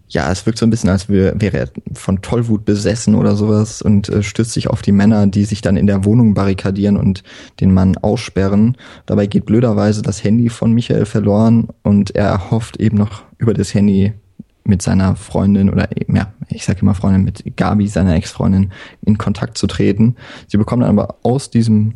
ja, 0.08 0.30
es 0.30 0.46
wirkt 0.46 0.58
so 0.58 0.66
ein 0.66 0.70
bisschen, 0.70 0.90
als 0.90 1.08
wär, 1.08 1.38
wäre 1.40 1.58
er 1.58 1.68
von 1.92 2.22
Tollwut 2.22 2.64
besessen 2.64 3.14
oder 3.14 3.36
sowas 3.36 3.82
und 3.82 4.08
äh, 4.08 4.22
stützt 4.22 4.52
sich 4.52 4.68
auf 4.68 4.82
die 4.82 4.92
Männer, 4.92 5.26
die 5.26 5.44
sich 5.44 5.60
dann 5.60 5.76
in 5.76 5.86
der 5.86 6.04
Wohnung 6.04 6.34
barrikadieren 6.34 6.96
und 6.96 7.22
den 7.60 7.74
Mann 7.74 7.96
aussperren. 7.98 8.76
Dabei 9.06 9.26
geht 9.26 9.44
blöderweise 9.44 10.02
das 10.02 10.24
Handy 10.24 10.48
von 10.48 10.72
Michael 10.72 11.04
verloren 11.04 11.68
und 11.82 12.14
er 12.16 12.50
hofft 12.50 12.78
eben 12.78 12.96
noch 12.96 13.22
über 13.36 13.52
das 13.52 13.74
Handy 13.74 14.14
mit 14.64 14.82
seiner 14.82 15.16
Freundin 15.16 15.70
oder 15.70 15.88
ja, 16.12 16.32
ich 16.48 16.64
sage 16.64 16.80
immer 16.82 16.94
Freundin, 16.94 17.24
mit 17.24 17.56
Gabi, 17.56 17.88
seiner 17.88 18.14
Ex-Freundin, 18.14 18.72
in 19.04 19.18
Kontakt 19.18 19.56
zu 19.58 19.66
treten. 19.66 20.16
Sie 20.46 20.58
bekommen 20.58 20.82
dann 20.82 20.98
aber 20.98 21.16
aus 21.22 21.50
diesem 21.50 21.94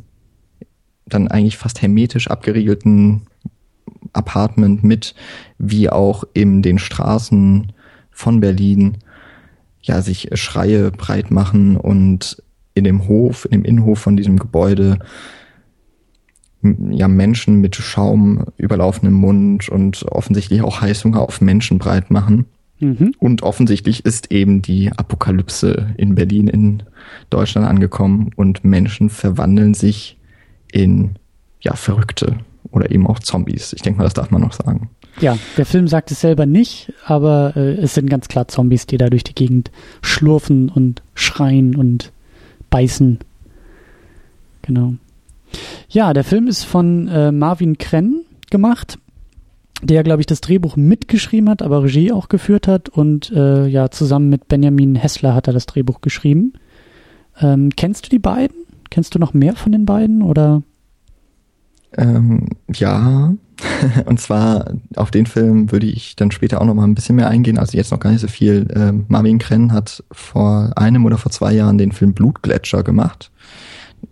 dann 1.07 1.29
eigentlich 1.29 1.59
fast 1.59 1.83
hermetisch 1.83 2.29
abgeriegelten 2.29 3.23
Apartment 4.13 4.85
mit, 4.85 5.15
wie 5.59 5.91
auch 5.91 6.25
in 6.33 6.63
den 6.63 6.79
Straßen 6.79 7.73
von 8.13 8.41
Berlin 8.41 8.99
ja 9.83 10.01
sich 10.01 10.31
Schreie 10.35 10.91
breit 10.91 11.31
machen 11.31 11.77
und 11.77 12.43
in 12.75 12.85
dem 12.85 13.09
Hof, 13.09 13.45
in 13.45 13.51
dem 13.51 13.65
Innenhof 13.65 13.99
von 13.99 14.17
diesem 14.17 14.39
Gebäude 14.39 14.99
ja 16.91 17.09
Menschen 17.09 17.61
mit 17.61 17.75
Schaum 17.75 18.45
überlaufenem 18.57 19.15
Mund 19.15 19.69
und 19.69 20.05
offensichtlich 20.05 20.63
auch 20.63 20.81
Heißhunger 20.81 21.21
auf 21.21 21.41
Menschen 21.41 21.79
breit 21.79 22.11
machen. 22.11 22.47
Mhm. 22.79 23.15
Und 23.19 23.43
offensichtlich 23.43 24.05
ist 24.05 24.31
eben 24.31 24.63
die 24.63 24.93
Apokalypse 24.93 25.95
in 25.97 26.15
Berlin, 26.15 26.47
in 26.49 26.85
Deutschland 27.31 27.67
angekommen 27.67 28.31
und 28.37 28.65
Menschen 28.65 29.11
verwandeln 29.11 29.75
sich 29.75 30.19
in 30.71 31.17
ja 31.61 31.75
Verrückte 31.75 32.39
oder 32.73 32.91
eben 32.91 33.07
auch 33.07 33.21
Zombies. 33.21 33.73
Ich 33.73 33.83
denke 33.83 33.99
mal, 33.99 34.05
das 34.05 34.15
darf 34.15 34.31
man 34.31 34.41
noch 34.41 34.53
sagen. 34.53 34.91
Ja, 35.21 35.39
der 35.57 35.67
Film 35.67 35.89
sagt 35.89 36.11
es 36.11 36.21
selber 36.21 36.47
nicht, 36.47 36.93
aber 37.05 37.53
äh, 37.55 37.75
es 37.75 37.95
sind 37.95 38.09
ganz 38.09 38.29
klar 38.29 38.49
Zombies, 38.49 38.87
die 38.87 38.97
da 38.97 39.11
durch 39.11 39.25
die 39.25 39.35
Gegend 39.35 39.71
schlurfen 40.01 40.69
und 40.71 41.03
schreien 41.15 41.77
und 41.77 42.13
beißen. 42.71 43.19
Genau. 44.63 44.95
Ja, 45.91 46.15
der 46.15 46.25
Film 46.25 46.47
ist 46.47 46.65
von 46.65 47.09
äh, 47.09 47.31
Marvin 47.31 47.77
Krenn 47.77 48.23
gemacht, 48.51 48.99
der, 49.83 50.03
glaube 50.03 50.23
ich, 50.23 50.27
das 50.27 50.41
Drehbuch 50.41 50.77
mitgeschrieben 50.77 51.51
hat, 51.51 51.61
aber 51.61 51.83
Regie 51.83 52.13
auch 52.13 52.29
geführt 52.29 52.67
hat 52.69 52.89
und 52.89 53.31
äh, 53.33 53.67
ja, 53.67 53.91
zusammen 53.91 54.31
mit 54.31 54.49
Benjamin 54.49 54.95
Hessler 54.95 55.35
hat 55.35 55.49
er 55.49 55.53
das 55.53 55.67
Drehbuch 55.67 56.01
geschrieben. 56.01 56.55
Ähm, 57.41 57.71
kennst 57.77 58.07
du 58.07 58.11
die 58.11 58.19
beiden? 58.19 58.57
Kennst 58.91 59.15
du 59.15 59.19
noch 59.19 59.35
mehr 59.35 59.57
von 59.57 59.73
den 59.73 59.85
beiden 59.85 60.23
oder? 60.23 60.63
Ähm, 61.97 62.49
ja, 62.73 63.35
und 64.07 64.21
zwar 64.21 64.73
auf 64.97 65.11
den 65.11 65.27
Film 65.27 65.71
würde 65.73 65.87
ich 65.87 66.17
dann 66.17 66.31
später 66.31 66.61
auch 66.61 66.65
noch 66.67 66.75
mal 66.75 66.85
ein 66.85 66.95
bisschen 66.95 67.17
mehr 67.17 67.29
eingehen, 67.29 67.59
also 67.59 67.77
jetzt 67.77 67.91
noch 67.91 68.01
gar 68.01 68.11
nicht 68.11 68.21
so 68.21 68.29
viel. 68.29 68.67
Ähm, 68.75 69.05
Marvin 69.09 69.39
Krenn 69.39 69.73
hat 69.73 70.03
vor 70.11 70.73
einem 70.77 71.05
oder 71.05 71.19
vor 71.19 71.33
zwei 71.33 71.53
Jahren 71.53 71.79
den 71.79 71.93
Film 71.93 72.15
Blutgletscher 72.15 72.83
gemacht 72.83 73.31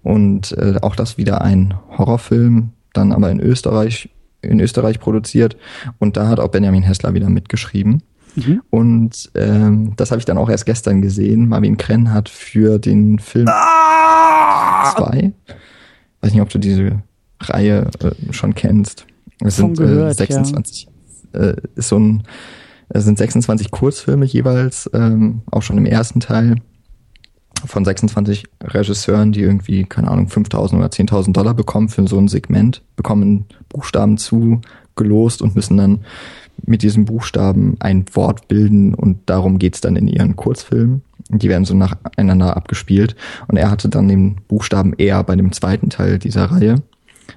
und 0.02 0.52
äh, 0.52 0.76
auch 0.82 0.94
das 0.94 1.18
wieder 1.18 1.42
ein 1.42 1.74
Horrorfilm, 1.96 2.70
dann 2.92 3.12
aber 3.12 3.30
in 3.30 3.40
Österreich 3.40 4.10
in 4.42 4.60
Österreich 4.60 5.00
produziert 5.00 5.56
und 5.98 6.16
da 6.16 6.28
hat 6.28 6.40
auch 6.40 6.48
Benjamin 6.48 6.82
Hessler 6.82 7.12
wieder 7.12 7.28
mitgeschrieben. 7.28 8.02
Mhm. 8.36 8.62
Und 8.70 9.30
ähm, 9.34 9.92
das 9.96 10.10
habe 10.12 10.20
ich 10.20 10.24
dann 10.24 10.38
auch 10.38 10.48
erst 10.48 10.64
gestern 10.64 11.02
gesehen. 11.02 11.48
Marvin 11.48 11.76
Krenn 11.76 12.12
hat 12.12 12.28
für 12.28 12.78
den 12.78 13.18
Film 13.18 13.46
zwei, 14.94 15.32
weiß 16.20 16.32
nicht, 16.32 16.40
ob 16.40 16.48
du 16.48 16.58
diese 16.58 17.02
Reihe 17.40 17.90
äh, 18.00 18.32
schon 18.32 18.54
kennst. 18.54 19.06
Es 19.42 19.56
sind 19.56 19.78
gehört, 19.78 20.12
äh, 20.12 20.14
26, 20.14 20.88
äh, 21.32 21.54
ist 21.74 21.88
so 21.88 21.98
ein, 21.98 22.22
es 22.88 23.04
sind 23.04 23.18
26 23.18 23.70
Kurzfilme 23.70 24.26
jeweils, 24.26 24.90
ähm, 24.92 25.42
auch 25.50 25.62
schon 25.62 25.78
im 25.78 25.86
ersten 25.86 26.20
Teil 26.20 26.56
von 27.64 27.84
26 27.84 28.44
Regisseuren, 28.62 29.32
die 29.32 29.40
irgendwie, 29.40 29.84
keine 29.84 30.08
Ahnung, 30.08 30.28
5.000 30.28 30.76
oder 30.76 30.86
10.000 30.86 31.32
Dollar 31.32 31.54
bekommen 31.54 31.88
für 31.88 32.06
so 32.06 32.18
ein 32.18 32.28
Segment, 32.28 32.82
bekommen 32.96 33.46
Buchstaben 33.68 34.16
zugelost 34.16 35.42
und 35.42 35.54
müssen 35.54 35.76
dann 35.76 36.00
mit 36.64 36.82
diesen 36.82 37.04
Buchstaben 37.06 37.76
ein 37.80 38.04
Wort 38.12 38.48
bilden 38.48 38.94
und 38.94 39.18
darum 39.26 39.58
geht's 39.58 39.80
dann 39.80 39.96
in 39.96 40.08
ihren 40.08 40.36
Kurzfilmen. 40.36 41.02
Die 41.28 41.48
werden 41.48 41.64
so 41.64 41.74
nacheinander 41.74 42.56
abgespielt 42.56 43.14
und 43.48 43.56
er 43.56 43.70
hatte 43.70 43.88
dann 43.88 44.08
den 44.08 44.36
Buchstaben 44.48 44.98
R 44.98 45.22
bei 45.22 45.36
dem 45.36 45.52
zweiten 45.52 45.90
Teil 45.90 46.18
dieser 46.18 46.46
Reihe 46.46 46.76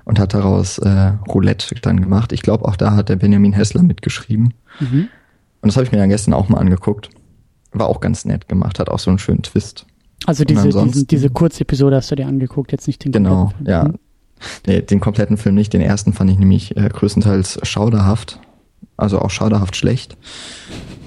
und 0.05 0.19
hat 0.19 0.33
daraus 0.33 0.77
äh, 0.79 1.13
Roulette 1.27 1.75
dann 1.81 2.01
gemacht. 2.01 2.31
Ich 2.31 2.41
glaube, 2.41 2.65
auch 2.65 2.75
da 2.75 2.95
hat 2.95 3.09
der 3.09 3.15
Benjamin 3.17 3.53
Hessler 3.53 3.83
mitgeschrieben. 3.83 4.53
Mhm. 4.79 5.07
Und 5.61 5.67
das 5.67 5.75
habe 5.75 5.85
ich 5.85 5.91
mir 5.91 5.97
dann 5.97 6.09
gestern 6.09 6.33
auch 6.33 6.49
mal 6.49 6.57
angeguckt. 6.59 7.09
War 7.71 7.87
auch 7.87 7.99
ganz 8.01 8.25
nett 8.25 8.47
gemacht, 8.47 8.79
hat 8.79 8.89
auch 8.89 8.99
so 8.99 9.09
einen 9.09 9.19
schönen 9.19 9.41
Twist. 9.43 9.85
Also 10.25 10.45
diese, 10.45 10.69
diesen, 10.69 11.07
diese 11.07 11.29
Kurzepisode 11.29 11.97
hast 11.97 12.11
du 12.11 12.15
dir 12.15 12.27
angeguckt, 12.27 12.71
jetzt 12.71 12.87
nicht 12.87 13.03
den 13.03 13.11
Genau, 13.11 13.45
kompletten 13.45 13.65
Film. 13.65 13.93
ja. 13.93 13.99
Nee, 14.67 14.81
den 14.81 14.99
kompletten 14.99 15.37
Film 15.37 15.55
nicht. 15.55 15.71
Den 15.73 15.81
ersten 15.81 16.11
fand 16.13 16.29
ich 16.29 16.37
nämlich 16.37 16.75
äh, 16.75 16.89
größtenteils 16.89 17.59
schauderhaft. 17.63 18.39
Also 18.97 19.19
auch 19.19 19.29
schauderhaft 19.29 19.75
schlecht. 19.75 20.17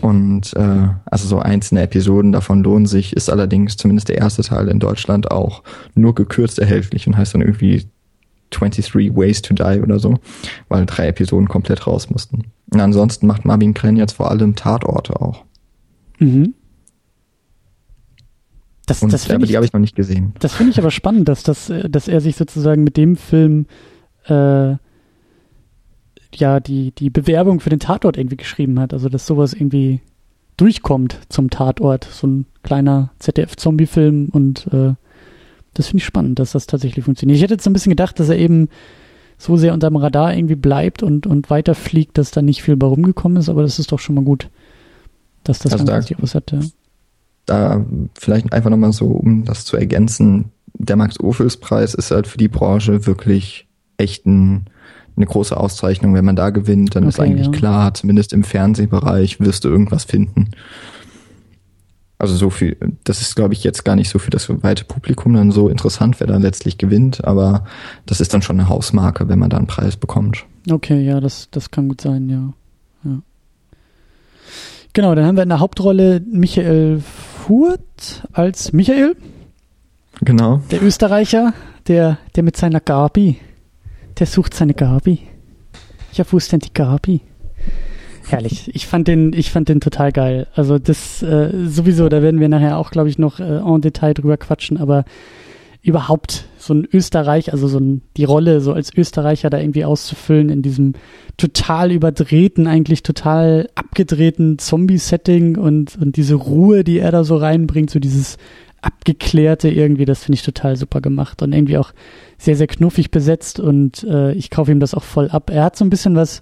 Und 0.01 0.55
äh, 0.55 0.89
also 1.05 1.29
so 1.29 1.39
einzelne 1.39 1.83
Episoden 1.83 2.33
davon 2.33 2.63
lohnen 2.63 2.87
sich, 2.87 3.15
ist 3.15 3.29
allerdings 3.31 3.77
zumindest 3.77 4.09
der 4.09 4.19
erste 4.19 4.43
Teil 4.43 4.69
in 4.69 4.79
Deutschland 4.79 5.31
auch 5.31 5.63
nur 5.95 6.15
gekürzt 6.15 6.59
erhältlich 6.59 7.07
und 7.07 7.17
heißt 7.17 7.35
dann 7.35 7.43
irgendwie 7.43 7.87
23 8.51 9.17
Ways 9.17 9.43
to 9.43 9.55
Die 9.55 9.81
oder 9.81 9.99
so, 9.99 10.15
weil 10.69 10.87
drei 10.87 11.09
Episoden 11.09 11.49
komplett 11.49 11.87
raus 11.87 12.11
mussten. 12.11 12.45
Und 12.71 12.81
ansonsten 12.81 13.27
macht 13.27 13.45
Marvin 13.45 13.75
Krenn 13.75 13.97
jetzt 13.97 14.13
vor 14.13 14.31
allem 14.31 14.55
Tatorte 14.55 15.21
auch. 15.21 15.45
Mhm. 16.19 16.55
Das, 18.87 19.03
Und, 19.03 19.13
das 19.13 19.29
aber 19.29 19.43
ich, 19.43 19.51
die 19.51 19.57
habe 19.57 19.67
ich 19.67 19.73
noch 19.73 19.81
nicht 19.81 19.97
gesehen. 19.97 20.33
Das 20.39 20.55
finde 20.55 20.71
ich 20.71 20.79
aber 20.79 20.93
spannend, 20.93 21.29
dass, 21.29 21.43
das, 21.43 21.73
dass 21.89 22.07
er 22.07 22.21
sich 22.21 22.37
sozusagen 22.37 22.85
mit 22.85 22.97
dem 22.97 23.17
Film 23.17 23.67
äh, 24.27 24.77
ja 26.35 26.61
die, 26.61 26.93
die 26.93 27.11
Bewerbung 27.11 27.61
für 27.61 27.71
den 27.71 27.81
Tatort 27.81 28.17
irgendwie 28.17 28.37
geschrieben 28.37 28.79
hat. 28.79 28.93
Also 28.93 29.09
dass 29.09 29.27
sowas 29.27 29.55
irgendwie 29.55 30.01
durchkommt 30.57 31.19
zum 31.29 31.51
Tatort. 31.51 32.05
So 32.05 32.29
ein 32.29 32.47
kleiner 32.63 33.11
ZDF-Zombie-Film 33.19 34.29
und 34.31 34.69
äh, 34.73 34.95
das 35.77 35.89
finde 35.89 35.99
ich 35.99 36.07
spannend, 36.07 36.39
dass 36.39 36.53
das 36.53 36.67
tatsächlich 36.67 37.05
funktioniert. 37.05 37.37
Ich 37.37 37.43
hätte 37.43 37.55
jetzt 37.55 37.67
ein 37.67 37.73
bisschen 37.73 37.91
gedacht, 37.91 38.19
dass 38.19 38.29
er 38.29 38.39
eben 38.39 38.69
so 39.39 39.57
sehr 39.57 39.75
unter 39.75 39.91
dem 39.91 39.97
Radar 39.97 40.35
irgendwie 40.35 40.55
bleibt 40.55 41.03
und, 41.03 41.27
und 41.27 41.51
weiterfliegt, 41.51 42.17
dass 42.17 42.31
da 42.31 42.41
nicht 42.41 42.63
viel 42.63 42.77
bei 42.77 42.87
rumgekommen 42.87 43.37
ist, 43.37 43.49
aber 43.49 43.63
das 43.63 43.79
ist 43.79 43.93
doch 43.93 43.99
schon 43.99 44.15
mal 44.15 44.25
gut, 44.25 44.49
dass 45.45 45.59
das 45.59 45.73
also 45.73 45.85
da, 45.85 46.01
was 46.19 46.35
hat, 46.35 46.53
ja. 46.53 46.61
Da 47.45 47.85
vielleicht 48.19 48.53
einfach 48.53 48.71
nochmal 48.71 48.93
so, 48.93 49.07
um 49.07 49.45
das 49.45 49.65
zu 49.65 49.77
ergänzen, 49.77 50.47
der 50.73 50.97
Max-Ophüls-Preis 50.97 51.95
ist 51.95 52.11
halt 52.11 52.27
für 52.27 52.39
die 52.39 52.49
Branche 52.49 53.07
wirklich 53.07 53.69
echt 53.99 54.27
ein, 54.27 54.67
eine 55.17 55.27
große 55.27 55.57
Auszeichnung. 55.57 56.15
Wenn 56.15 56.25
man 56.25 56.37
da 56.37 56.51
gewinnt, 56.51 56.97
dann 56.97 57.05
okay, 57.05 57.09
ist 57.09 57.21
eigentlich 57.21 57.47
ja. 57.47 57.53
klar, 57.53 57.95
zumindest 57.95 58.33
im 58.33 58.43
Fernsehbereich 58.43 59.39
wirst 59.39 59.65
du 59.65 59.69
irgendwas 59.69 60.05
finden. 60.05 60.51
Also 62.19 62.35
so 62.35 62.49
viel, 62.49 62.77
das 63.05 63.21
ist, 63.21 63.37
glaube 63.37 63.53
ich, 63.53 63.63
jetzt 63.63 63.85
gar 63.85 63.95
nicht 63.95 64.09
so 64.09 64.19
für 64.19 64.31
das 64.31 64.49
weite 64.63 64.85
Publikum 64.85 65.35
dann 65.35 65.53
so 65.53 65.69
interessant, 65.69 66.19
wer 66.19 66.27
dann 66.27 66.41
letztlich 66.41 66.79
gewinnt, 66.79 67.25
aber 67.25 67.65
das 68.07 68.23
ist 68.23 68.33
dann 68.33 68.41
schon 68.41 68.59
eine 68.59 68.71
Hausmarke, 68.71 69.29
wenn 69.29 69.39
man 69.39 69.51
da 69.51 69.59
einen 69.59 69.67
Preis 69.67 69.97
bekommt. 69.97 70.47
Okay, 70.71 71.03
ja, 71.03 71.21
das, 71.21 71.49
das 71.51 71.71
kann 71.71 71.89
gut 71.89 72.01
sein, 72.01 72.29
ja. 72.31 72.53
ja. 73.05 73.19
Genau, 74.95 75.15
dann 75.15 75.27
haben 75.27 75.37
wir 75.37 75.43
in 75.43 75.51
der 75.51 75.61
Hauptrolle 75.61 76.23
Michael 76.27 77.01
Furt 77.01 78.27
als 78.33 78.73
Michael. 78.73 79.15
Genau. 80.23 80.63
Der 80.71 80.83
Österreicher, 80.83 81.53
der, 81.87 82.17
der 82.35 82.43
mit 82.43 82.57
seiner 82.57 82.81
Gabi, 82.81 83.39
der 84.19 84.27
sucht 84.27 84.55
seine 84.55 84.73
Gabi. 84.73 85.21
Ja, 86.15 86.25
wo 86.31 86.39
ist 86.39 86.51
denn 86.51 86.61
die 86.61 86.73
Gabi? 86.73 87.21
Herrlich. 88.29 88.71
Ich 88.75 88.87
fand 88.87 89.09
den, 89.09 89.33
ich 89.33 89.51
fand 89.51 89.69
den 89.69 89.81
total 89.81 90.13
geil. 90.13 90.47
Also 90.55 90.79
das 90.79 91.23
äh, 91.23 91.51
sowieso, 91.67 92.09
da 92.09 92.23
werden 92.23 92.41
wir 92.41 92.49
nachher 92.49 92.79
auch, 92.79 92.91
glaube 92.91 93.09
ich, 93.09 93.19
noch 93.19 93.41
äh, 93.41 93.59
en 93.59 93.81
Detail 93.81 94.15
drüber 94.15 94.37
quatschen, 94.37 94.79
aber 94.79 95.05
überhaupt 95.83 96.47
so 96.59 96.75
ein 96.75 96.89
Österreich, 96.93 97.53
also 97.53 97.69
so 97.69 97.79
ein, 97.79 98.03
die 98.17 98.25
Rolle 98.25 98.61
so 98.61 98.73
als 98.73 98.93
Österreicher 98.93 99.51
da 99.51 99.61
irgendwie 99.61 99.85
auszufüllen 99.85 100.49
in 100.49 100.61
diesem 100.61 100.95
total 101.37 101.93
überdrehten, 101.93 102.67
eigentlich 102.67 103.05
total 103.05 103.69
abgedrehten 103.77 104.59
Zombie-Setting 104.59 105.57
und, 105.57 105.97
und 105.97 106.17
diese 106.17 106.35
Ruhe, 106.35 106.83
die 106.83 106.99
er 106.99 107.13
da 107.13 107.23
so 107.23 107.37
reinbringt, 107.37 107.91
so 107.91 108.01
dieses 108.01 108.37
abgeklärte 108.83 109.69
irgendwie, 109.69 110.05
das 110.05 110.25
finde 110.25 110.37
ich 110.37 110.43
total 110.43 110.77
super 110.77 111.01
gemacht 111.01 111.41
und 111.43 111.53
irgendwie 111.53 111.79
auch 111.79 111.93
sehr, 112.37 112.57
sehr 112.57 112.67
knuffig 112.67 113.13
besetzt 113.13 113.61
und 113.61 114.03
äh, 114.03 114.33
ich 114.33 114.51
kaufe 114.51 114.73
ihm 114.73 114.81
das 114.81 114.93
auch 114.93 115.05
voll 115.05 115.31
ab. 115.31 115.51
Er 115.51 115.63
hat 115.63 115.77
so 115.77 115.85
ein 115.85 115.91
bisschen 115.91 116.17
was, 116.17 116.41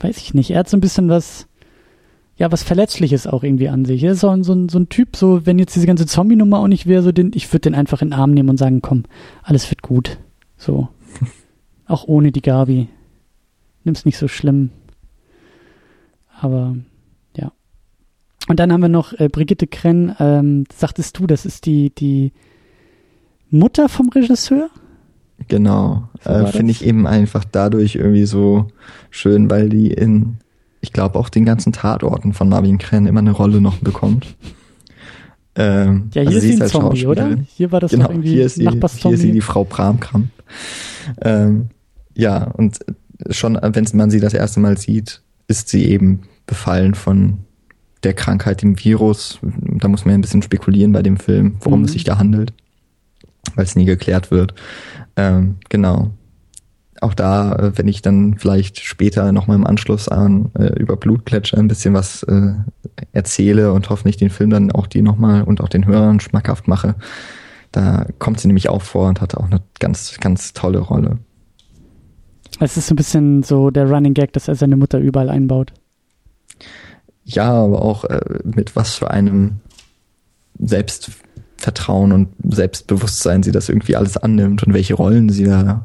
weiß 0.00 0.18
ich 0.18 0.34
nicht, 0.34 0.50
er 0.50 0.60
hat 0.60 0.68
so 0.68 0.76
ein 0.76 0.80
bisschen 0.80 1.08
was, 1.08 1.46
ja, 2.36 2.52
was 2.52 2.62
Verletzliches 2.62 3.26
auch 3.26 3.42
irgendwie 3.42 3.68
an 3.68 3.84
sich. 3.84 4.02
Er 4.02 4.12
ist 4.12 4.20
so 4.20 4.28
ein, 4.28 4.44
so 4.44 4.52
ein, 4.52 4.68
so 4.68 4.78
ein 4.78 4.88
Typ, 4.88 5.16
so, 5.16 5.44
wenn 5.44 5.58
jetzt 5.58 5.74
diese 5.74 5.86
ganze 5.86 6.06
Zombie-Nummer 6.06 6.60
auch 6.60 6.68
nicht 6.68 6.86
wäre, 6.86 7.02
so 7.02 7.12
den, 7.12 7.32
ich 7.34 7.52
würde 7.52 7.62
den 7.62 7.74
einfach 7.74 8.00
in 8.00 8.10
den 8.10 8.18
Arm 8.18 8.32
nehmen 8.32 8.48
und 8.48 8.58
sagen, 8.58 8.80
komm, 8.80 9.04
alles 9.42 9.68
wird 9.70 9.82
gut. 9.82 10.18
So. 10.56 10.88
auch 11.86 12.06
ohne 12.06 12.30
die 12.30 12.42
Gabi. 12.42 12.88
Nimm's 13.84 14.04
nicht 14.04 14.18
so 14.18 14.28
schlimm. 14.28 14.70
Aber, 16.40 16.76
ja. 17.36 17.52
Und 18.48 18.60
dann 18.60 18.72
haben 18.72 18.82
wir 18.82 18.88
noch 18.88 19.12
äh, 19.14 19.28
Brigitte 19.28 19.66
Krenn, 19.66 20.14
ähm, 20.20 20.64
sagtest 20.72 21.18
du, 21.18 21.26
das 21.26 21.44
ist 21.44 21.66
die, 21.66 21.90
die 21.90 22.32
Mutter 23.50 23.88
vom 23.88 24.10
Regisseur? 24.10 24.70
Genau. 25.46 26.08
Äh, 26.24 26.46
Finde 26.46 26.72
ich 26.72 26.84
eben 26.84 27.06
einfach 27.06 27.44
dadurch 27.44 27.94
irgendwie 27.94 28.26
so 28.26 28.66
schön, 29.10 29.48
weil 29.50 29.68
die 29.68 29.92
in, 29.92 30.38
ich 30.80 30.92
glaube, 30.92 31.18
auch 31.18 31.28
den 31.28 31.44
ganzen 31.44 31.72
Tatorten 31.72 32.32
von 32.32 32.48
Marvin 32.48 32.78
Krenn 32.78 33.06
immer 33.06 33.20
eine 33.20 33.30
Rolle 33.30 33.60
noch 33.60 33.76
bekommt. 33.78 34.34
Ähm, 35.54 36.10
ja, 36.14 36.22
hier 36.22 36.30
also 36.30 36.38
ist 36.38 36.56
sie 36.56 36.62
ein 36.62 36.68
Zombie, 36.68 37.06
oder? 37.06 37.36
Hier 37.46 37.72
war 37.72 37.80
das 37.80 37.90
genau, 37.90 38.10
irgendwie 38.10 38.30
hier 38.30 38.46
ist 38.46 38.56
sie, 38.56 38.68
Hier 38.68 39.12
ist 39.12 39.20
sie 39.20 39.32
die 39.32 39.40
Frau 39.40 39.64
Bramkramp. 39.64 40.28
Ähm, 41.20 41.68
ja, 42.14 42.44
und 42.44 42.78
schon, 43.30 43.58
wenn 43.60 43.86
man 43.94 44.10
sie 44.10 44.20
das 44.20 44.34
erste 44.34 44.60
Mal 44.60 44.76
sieht, 44.76 45.22
ist 45.46 45.68
sie 45.68 45.86
eben 45.86 46.22
befallen 46.46 46.94
von 46.94 47.38
der 48.02 48.14
Krankheit, 48.14 48.62
dem 48.62 48.78
Virus. 48.78 49.40
Da 49.42 49.88
muss 49.88 50.04
man 50.04 50.12
ja 50.12 50.18
ein 50.18 50.22
bisschen 50.22 50.42
spekulieren 50.42 50.92
bei 50.92 51.02
dem 51.02 51.16
Film, 51.16 51.56
worum 51.60 51.80
mhm. 51.80 51.86
es 51.86 51.92
sich 51.92 52.04
da 52.04 52.18
handelt, 52.18 52.52
weil 53.58 53.64
es 53.64 53.74
nie 53.74 53.84
geklärt 53.84 54.30
wird. 54.30 54.54
Ähm, 55.16 55.56
genau. 55.68 56.12
Auch 57.00 57.14
da, 57.14 57.56
äh, 57.56 57.72
wenn 57.76 57.88
ich 57.88 58.02
dann 58.02 58.38
vielleicht 58.38 58.78
später 58.78 59.32
nochmal 59.32 59.56
im 59.56 59.66
Anschluss 59.66 60.08
an 60.08 60.50
äh, 60.56 60.78
über 60.78 60.96
Blutplätscher 60.96 61.58
ein 61.58 61.66
bisschen 61.66 61.92
was 61.92 62.22
äh, 62.22 62.52
erzähle 63.12 63.72
und 63.72 63.90
hoffentlich 63.90 64.16
den 64.16 64.30
Film 64.30 64.50
dann 64.50 64.70
auch 64.70 64.86
die 64.86 65.02
nochmal 65.02 65.42
und 65.42 65.60
auch 65.60 65.68
den 65.68 65.86
Hörern 65.86 66.20
schmackhaft 66.20 66.68
mache, 66.68 66.94
da 67.72 68.06
kommt 68.20 68.38
sie 68.40 68.46
nämlich 68.46 68.68
auch 68.68 68.82
vor 68.82 69.08
und 69.08 69.20
hat 69.20 69.36
auch 69.36 69.46
eine 69.46 69.60
ganz, 69.80 70.18
ganz 70.20 70.52
tolle 70.52 70.78
Rolle. 70.78 71.18
Es 72.60 72.76
ist 72.76 72.86
so 72.86 72.94
ein 72.94 72.96
bisschen 72.96 73.42
so 73.42 73.70
der 73.70 73.90
Running 73.90 74.14
Gag, 74.14 74.32
dass 74.32 74.46
er 74.46 74.54
seine 74.54 74.76
Mutter 74.76 75.00
überall 75.00 75.30
einbaut. 75.30 75.72
Ja, 77.24 77.50
aber 77.50 77.82
auch 77.82 78.04
äh, 78.04 78.20
mit 78.44 78.76
was 78.76 78.94
für 78.94 79.10
einem 79.10 79.60
selbst 80.60 81.10
Vertrauen 81.58 82.12
und 82.12 82.28
Selbstbewusstsein 82.48 83.42
sie 83.42 83.50
das 83.50 83.68
irgendwie 83.68 83.96
alles 83.96 84.16
annimmt 84.16 84.62
und 84.62 84.72
welche 84.72 84.94
Rollen 84.94 85.28
sie 85.28 85.44
da 85.44 85.84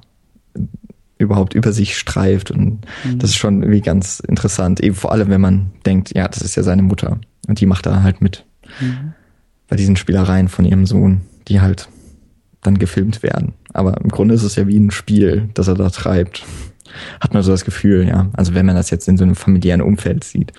überhaupt 1.18 1.56
über 1.56 1.74
sich 1.74 1.98
streift. 1.98 2.52
Und 2.52 2.86
mhm. 3.04 3.20
das 3.20 3.32
ist 3.32 3.38
schon 3.38 3.64
irgendwie 3.64 3.82
ganz 3.82 4.20
interessant. 4.20 4.80
Eben 4.82 4.96
vor 4.96 5.12
allem, 5.12 5.30
wenn 5.30 5.42
man 5.42 5.72
denkt, 5.86 6.16
ja, 6.16 6.28
das 6.28 6.44
ist 6.44 6.56
ja 6.56 6.64
seine 6.64 6.84
Mutter. 6.84 7.20
Und 7.48 7.60
die 7.60 7.66
macht 7.66 7.88
da 7.88 8.04
halt 8.04 8.22
mit. 8.22 8.46
Mhm. 8.80 9.14
Bei 9.68 9.76
diesen 9.76 9.96
Spielereien 9.96 10.48
von 10.48 10.66
ihrem 10.66 10.86
Sohn, 10.86 11.22
die 11.48 11.60
halt 11.60 11.90
dann 12.62 12.78
gefilmt 12.78 13.24
werden. 13.24 13.54
Aber 13.74 14.00
im 14.00 14.10
Grunde 14.10 14.36
ist 14.36 14.44
es 14.44 14.56
ja 14.56 14.68
wie 14.68 14.78
ein 14.78 14.92
Spiel, 14.92 15.50
das 15.56 15.68
er 15.68 15.76
da 15.76 15.90
treibt. 15.90 16.46
Hat 17.20 17.34
man 17.34 17.42
so 17.42 17.52
das 17.52 17.66
Gefühl, 17.66 18.08
ja. 18.08 18.30
Also 18.34 18.54
wenn 18.54 18.68
man 18.68 18.76
das 18.76 18.92
jetzt 18.92 19.08
in 19.08 19.18
so 19.18 19.24
einem 19.24 19.36
familiären 19.36 19.82
Umfeld 19.82 20.24
sieht 20.24 20.54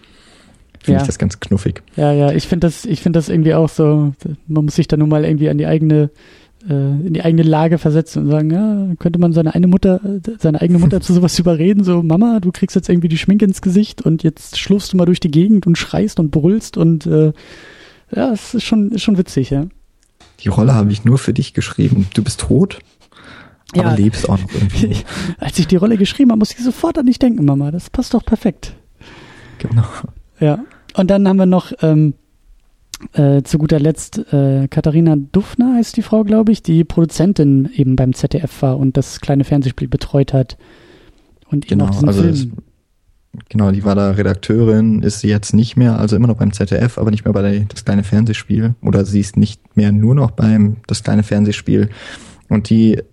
finde 0.84 0.98
ja. 0.98 1.02
ich 1.02 1.06
das 1.06 1.18
ganz 1.18 1.40
knuffig. 1.40 1.82
Ja, 1.96 2.12
ja, 2.12 2.32
ich 2.32 2.46
finde 2.46 2.66
das, 2.66 2.84
ich 2.84 3.00
finde 3.00 3.18
das 3.18 3.28
irgendwie 3.28 3.54
auch 3.54 3.68
so, 3.68 4.12
man 4.46 4.64
muss 4.64 4.74
sich 4.74 4.88
da 4.88 4.96
nun 4.96 5.08
mal 5.08 5.24
irgendwie 5.24 5.48
an 5.48 5.58
die 5.58 5.66
eigene, 5.66 6.10
äh, 6.68 6.74
in 6.74 7.14
die 7.14 7.22
eigene 7.22 7.42
Lage 7.42 7.78
versetzen 7.78 8.24
und 8.24 8.30
sagen, 8.30 8.50
ja, 8.50 8.94
könnte 8.98 9.18
man 9.18 9.32
seine 9.32 9.54
eine 9.54 9.66
Mutter, 9.66 10.00
seine 10.38 10.60
eigene 10.60 10.78
Mutter 10.78 11.00
zu 11.02 11.12
sowas 11.12 11.38
überreden, 11.38 11.84
so, 11.84 12.02
Mama, 12.02 12.40
du 12.40 12.52
kriegst 12.52 12.76
jetzt 12.76 12.88
irgendwie 12.88 13.08
die 13.08 13.18
Schminke 13.18 13.44
ins 13.44 13.62
Gesicht 13.62 14.02
und 14.02 14.22
jetzt 14.22 14.58
schlurfst 14.58 14.92
du 14.92 14.96
mal 14.96 15.06
durch 15.06 15.20
die 15.20 15.30
Gegend 15.30 15.66
und 15.66 15.78
schreist 15.78 16.20
und 16.20 16.30
brüllst 16.30 16.76
und 16.76 17.06
äh, 17.06 17.32
ja, 18.14 18.32
es 18.32 18.54
ist 18.54 18.64
schon, 18.64 18.90
ist 18.92 19.02
schon 19.02 19.18
witzig, 19.18 19.50
ja. 19.50 19.66
Die 20.40 20.48
Rolle 20.48 20.74
habe 20.74 20.92
ich 20.92 21.04
nur 21.04 21.18
für 21.18 21.32
dich 21.32 21.54
geschrieben. 21.54 22.06
Du 22.14 22.22
bist 22.22 22.40
tot, 22.40 22.80
aber 23.72 23.90
ja. 23.90 23.94
lebst 23.94 24.28
auch 24.28 24.38
noch 24.38 24.52
irgendwie. 24.52 24.96
Als 25.38 25.58
ich 25.58 25.66
die 25.66 25.76
Rolle 25.76 25.96
geschrieben 25.96 26.30
habe, 26.30 26.40
musste 26.40 26.56
ich 26.58 26.64
sofort 26.64 26.98
an 26.98 27.06
dich 27.06 27.18
denken, 27.18 27.44
Mama. 27.44 27.70
Das 27.70 27.90
passt 27.90 28.14
doch 28.14 28.24
perfekt. 28.24 28.74
Genau. 29.58 29.84
Ja. 30.40 30.58
Und 30.94 31.10
dann 31.10 31.28
haben 31.28 31.36
wir 31.36 31.46
noch 31.46 31.72
ähm, 31.82 32.14
äh, 33.12 33.42
zu 33.42 33.58
guter 33.58 33.80
Letzt 33.80 34.18
äh, 34.32 34.68
Katharina 34.68 35.16
Dufner 35.16 35.74
heißt 35.74 35.96
die 35.96 36.02
Frau, 36.02 36.24
glaube 36.24 36.52
ich, 36.52 36.62
die 36.62 36.84
Produzentin 36.84 37.68
eben 37.74 37.96
beim 37.96 38.14
ZDF 38.14 38.62
war 38.62 38.78
und 38.78 38.96
das 38.96 39.20
kleine 39.20 39.44
Fernsehspiel 39.44 39.88
betreut 39.88 40.32
hat. 40.32 40.56
Und 41.50 41.68
genau, 41.68 41.86
also 41.86 42.24
es, 42.24 42.48
genau, 43.48 43.70
die 43.70 43.84
war 43.84 43.94
da 43.94 44.12
Redakteurin, 44.12 45.02
ist 45.02 45.20
sie 45.20 45.28
jetzt 45.28 45.54
nicht 45.54 45.76
mehr, 45.76 45.98
also 45.98 46.16
immer 46.16 46.28
noch 46.28 46.38
beim 46.38 46.52
ZDF, 46.52 46.98
aber 46.98 47.10
nicht 47.10 47.24
mehr 47.24 47.34
bei 47.34 47.42
der, 47.42 47.60
das 47.66 47.84
kleine 47.84 48.04
Fernsehspiel. 48.04 48.74
Oder 48.80 49.04
sie 49.04 49.20
ist 49.20 49.36
nicht 49.36 49.76
mehr 49.76 49.92
nur 49.92 50.14
noch 50.14 50.30
beim 50.30 50.76
das 50.86 51.02
kleine 51.02 51.22
Fernsehspiel. 51.22 51.90
Und 52.48 52.68
die 52.68 52.94
äh, 52.94 53.04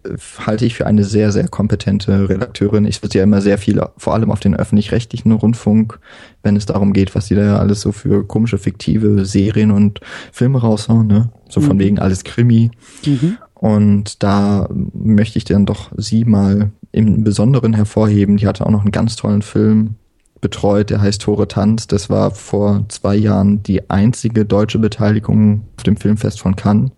halte 0.46 0.66
ich 0.66 0.76
für 0.76 0.86
eine 0.86 1.04
sehr, 1.04 1.32
sehr 1.32 1.48
kompetente 1.48 2.30
Redakteurin. 2.30 2.86
Ich 2.86 3.02
würde 3.02 3.18
ja 3.18 3.24
immer 3.24 3.42
sehr 3.42 3.58
viel, 3.58 3.82
vor 3.98 4.14
allem 4.14 4.32
auf 4.32 4.40
den 4.40 4.56
öffentlich-rechtlichen 4.56 5.32
Rundfunk, 5.32 6.00
wenn 6.44 6.56
es 6.56 6.66
darum 6.66 6.94
geht, 6.94 7.16
was 7.16 7.28
die 7.28 7.36
da 7.36 7.58
alles 7.58 7.82
so 7.82 7.92
für 7.92 8.26
komische, 8.26 8.58
fiktive 8.58 9.26
Serien 9.26 9.72
und 9.72 10.02
Filme 10.32 10.60
raushauen, 10.60 11.08
ne? 11.08 11.30
So 11.50 11.62
von 11.62 11.78
mhm. 11.78 11.82
wegen 11.82 12.00
alles 12.00 12.24
Krimi. 12.24 12.72
Mhm. 13.06 13.38
Und 13.54 14.24
da 14.24 14.68
möchte 14.72 15.38
ich 15.38 15.46
dann 15.46 15.66
doch 15.66 15.92
sie 15.96 16.26
mal 16.26 16.72
im 16.92 17.24
Besonderen 17.24 17.74
hervorheben. 17.74 18.38
Die 18.38 18.48
hatte 18.48 18.66
auch 18.66 18.72
noch 18.72 18.82
einen 18.82 18.92
ganz 18.92 19.16
tollen 19.16 19.44
Film 19.44 19.96
betreut, 20.42 20.90
der 20.90 21.02
heißt 21.02 21.22
Tore 21.22 21.48
Tanz. 21.48 21.88
Das 21.88 22.10
war 22.10 22.32
vor 22.32 22.86
zwei 22.90 23.16
Jahren 23.16 23.62
die 23.64 23.90
einzige 23.90 24.46
deutsche 24.46 24.80
Beteiligung 24.80 25.66
auf 25.78 25.84
dem 25.84 25.96
Filmfest 25.96 26.42
von 26.42 26.56
Cannes. 26.56 26.92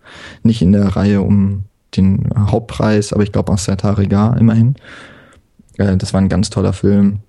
Nicht 0.43 0.62
in 0.62 0.72
der 0.72 0.96
Reihe 0.96 1.22
um 1.22 1.65
den 1.97 2.29
Hauptpreis, 2.36 3.13
aber 3.13 3.23
ich 3.23 3.32
glaube 3.32 3.51
auch 3.51 3.58
Satariga 3.58 4.36
immerhin. 4.39 4.75
Äh, 5.77 5.97
das 5.97 6.13
war 6.13 6.21
ein 6.21 6.29
ganz 6.29 6.49
toller 6.49 6.73
Film. 6.73 7.19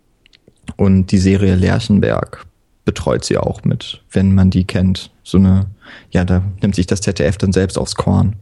Und 0.76 1.12
die 1.12 1.18
Serie 1.18 1.54
Lerchenberg 1.54 2.46
betreut 2.84 3.24
sie 3.24 3.38
auch 3.38 3.64
mit, 3.64 4.02
wenn 4.10 4.34
man 4.34 4.50
die 4.50 4.64
kennt. 4.64 5.10
So 5.22 5.38
eine, 5.38 5.66
ja, 6.10 6.24
da 6.24 6.42
nimmt 6.60 6.74
sich 6.74 6.86
das 6.86 7.00
ZDF 7.00 7.38
dann 7.38 7.52
selbst 7.52 7.78
aufs 7.78 7.94
Korn. 7.94 8.36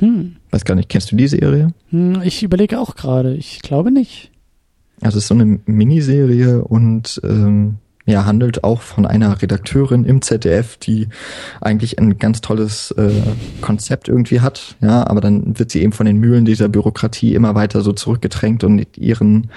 Hm. 0.00 0.36
Weiß 0.50 0.64
gar 0.64 0.74
nicht, 0.74 0.88
kennst 0.88 1.12
du 1.12 1.16
die 1.16 1.28
Serie? 1.28 1.72
Hm, 1.90 2.22
ich 2.22 2.42
überlege 2.42 2.78
auch 2.78 2.94
gerade. 2.94 3.34
Ich 3.34 3.60
glaube 3.60 3.90
nicht. 3.90 4.30
Also 5.00 5.18
es 5.18 5.24
ist 5.24 5.28
so 5.28 5.34
eine 5.34 5.60
Miniserie 5.66 6.62
und 6.62 7.20
ähm, 7.24 7.78
ja, 8.04 8.24
handelt 8.24 8.64
auch 8.64 8.80
von 8.80 9.06
einer 9.06 9.40
Redakteurin 9.40 10.04
im 10.04 10.22
ZDF, 10.22 10.76
die 10.76 11.08
eigentlich 11.60 11.98
ein 11.98 12.18
ganz 12.18 12.40
tolles 12.40 12.90
äh, 12.92 13.12
Konzept 13.60 14.08
irgendwie 14.08 14.40
hat, 14.40 14.76
ja, 14.80 15.06
aber 15.06 15.20
dann 15.20 15.58
wird 15.58 15.70
sie 15.70 15.82
eben 15.82 15.92
von 15.92 16.06
den 16.06 16.18
Mühlen 16.18 16.44
dieser 16.44 16.68
Bürokratie 16.68 17.34
immer 17.34 17.54
weiter 17.54 17.82
so 17.82 17.92
zurückgedrängt 17.92 18.64
und 18.64 18.96
ihren 18.96 19.50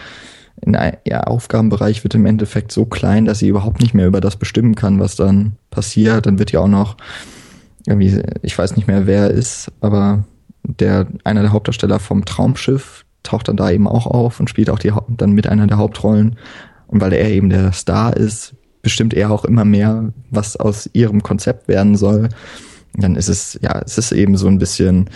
in 0.62 0.78
ihr 1.04 1.28
Aufgabenbereich 1.28 2.04
wird 2.04 2.16
im 2.16 2.26
Endeffekt 2.26 2.72
so 2.72 2.86
klein, 2.86 3.26
dass 3.26 3.40
sie 3.40 3.50
überhaupt 3.50 3.82
nicht 3.82 3.94
mehr 3.94 4.08
über 4.08 4.22
das 4.22 4.38
bestimmen 4.38 4.76
kann, 4.76 5.00
was 5.00 5.16
dann 5.16 5.54
passiert. 5.70 6.26
Dann 6.26 6.40
wird 6.40 6.52
ja 6.52 6.62
auch 6.62 6.70
noch 6.70 6.96
irgendwie, 7.86 8.22
ich 8.42 8.58
weiß 8.58 8.76
nicht 8.76 8.88
mehr, 8.88 9.06
wer 9.06 9.24
er 9.24 9.32
ist, 9.32 9.72
aber 9.82 10.24
der 10.64 11.08
einer 11.24 11.42
der 11.42 11.52
Hauptdarsteller 11.52 12.00
vom 12.00 12.26
Traumschiff 12.26 13.06
taucht 13.24 13.48
dann 13.48 13.58
da 13.58 13.70
eben 13.70 13.88
auch 13.88 14.08
auf 14.08 14.40
und 14.40 14.50
spielt 14.50 14.70
auch 14.70 14.80
die 14.80 14.94
dann 15.10 15.32
mit 15.32 15.48
einer 15.48 15.68
der 15.68 15.78
Hauptrollen. 15.78 16.38
Und 16.88 17.02
weil 17.02 17.14
er 17.14 17.30
eben 17.30 17.50
der 17.50 17.72
Star 17.72 18.16
ist, 18.16 18.56
bestimmt 18.82 19.16
er 19.16 19.32
auch 19.32 19.46
immer 19.46 19.66
mehr, 19.66 20.14
was 20.30 20.56
aus 20.58 20.88
ihrem 20.94 21.24
Konzept 21.24 21.68
werden 21.68 21.96
soll. 21.96 22.30
Dann 22.94 23.16
ist 23.16 23.30
es, 23.30 23.60
ja, 23.62 23.82
es 23.84 23.98
ist 23.98 24.12
eben 24.12 24.38
so 24.38 24.48
ein 24.48 24.60
bisschen, 24.60 25.10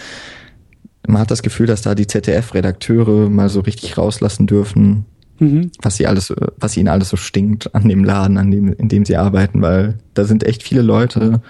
man 1.08 1.22
hat 1.22 1.32
das 1.32 1.44
Gefühl, 1.44 1.68
dass 1.68 1.84
da 1.84 1.94
die 1.94 2.08
ZDF-Redakteure 2.08 3.30
mal 3.30 3.50
so 3.50 3.60
richtig 3.60 3.98
rauslassen 3.98 4.48
dürfen, 4.48 5.06
mhm. 5.40 5.72
was 5.82 5.98
sie 5.98 6.08
alles, 6.08 6.34
was 6.58 6.78
ihnen 6.78 6.88
alles 6.88 7.10
so 7.10 7.18
stinkt 7.18 7.74
an 7.76 7.88
dem 7.88 8.04
Laden, 8.04 8.38
an 8.38 8.50
dem, 8.50 8.74
in 8.74 8.90
dem 8.90 9.06
sie 9.06 9.18
arbeiten, 9.18 9.62
weil 9.62 10.00
da 10.16 10.26
sind 10.26 10.44
echt 10.44 10.64
viele 10.64 10.82
Leute, 10.82 11.42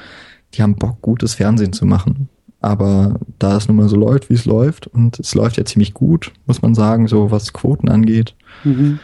die 0.54 0.62
haben 0.62 0.76
Bock, 0.76 1.02
gutes 1.02 1.36
Fernsehen 1.36 1.74
zu 1.74 1.86
machen. 1.86 2.28
Aber 2.62 3.20
da 3.40 3.56
es 3.56 3.70
nun 3.70 3.78
mal 3.78 3.88
so 3.88 3.96
läuft, 3.96 4.30
wie 4.30 4.34
es 4.34 4.44
läuft, 4.44 4.88
und 4.88 5.20
es 5.20 5.34
läuft 5.34 5.56
ja 5.56 5.64
ziemlich 5.64 5.94
gut, 5.94 6.34
muss 6.46 6.62
man 6.62 6.76
sagen, 6.76 7.08
so 7.08 7.32
was 7.32 7.54
Quoten 7.54 7.88
angeht, 7.88 8.36
mhm. 8.66 9.00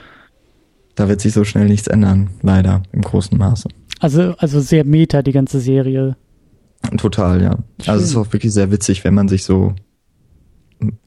Da 0.95 1.07
wird 1.09 1.21
sich 1.21 1.33
so 1.33 1.43
schnell 1.43 1.67
nichts 1.67 1.87
ändern, 1.87 2.29
leider, 2.41 2.83
im 2.91 3.01
großen 3.01 3.37
Maße. 3.37 3.69
Also, 3.99 4.33
also 4.37 4.59
sehr 4.59 4.85
meta, 4.85 5.21
die 5.21 5.31
ganze 5.31 5.59
Serie. 5.59 6.15
Total, 6.97 7.41
ja. 7.41 7.57
Schön. 7.81 7.93
Also 7.93 8.03
es 8.03 8.09
ist 8.11 8.17
auch 8.17 8.31
wirklich 8.33 8.53
sehr 8.53 8.71
witzig, 8.71 9.03
wenn 9.03 9.13
man 9.13 9.27
sich 9.27 9.43
so 9.43 9.73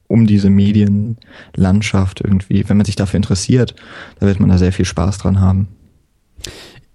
um 0.09 0.27
diese 0.27 0.51
Medienlandschaft 0.51 2.23
irgendwie, 2.23 2.69
wenn 2.69 2.79
man 2.79 2.87
sich 2.87 2.97
dafür 2.97 3.19
interessiert, 3.19 3.75
da 4.19 4.27
wird 4.27 4.41
man 4.41 4.49
da 4.49 4.59
sehr 4.59 4.73
viel 4.73 4.87
Spaß 4.87 5.19
dran 5.19 5.41
haben. 5.41 5.69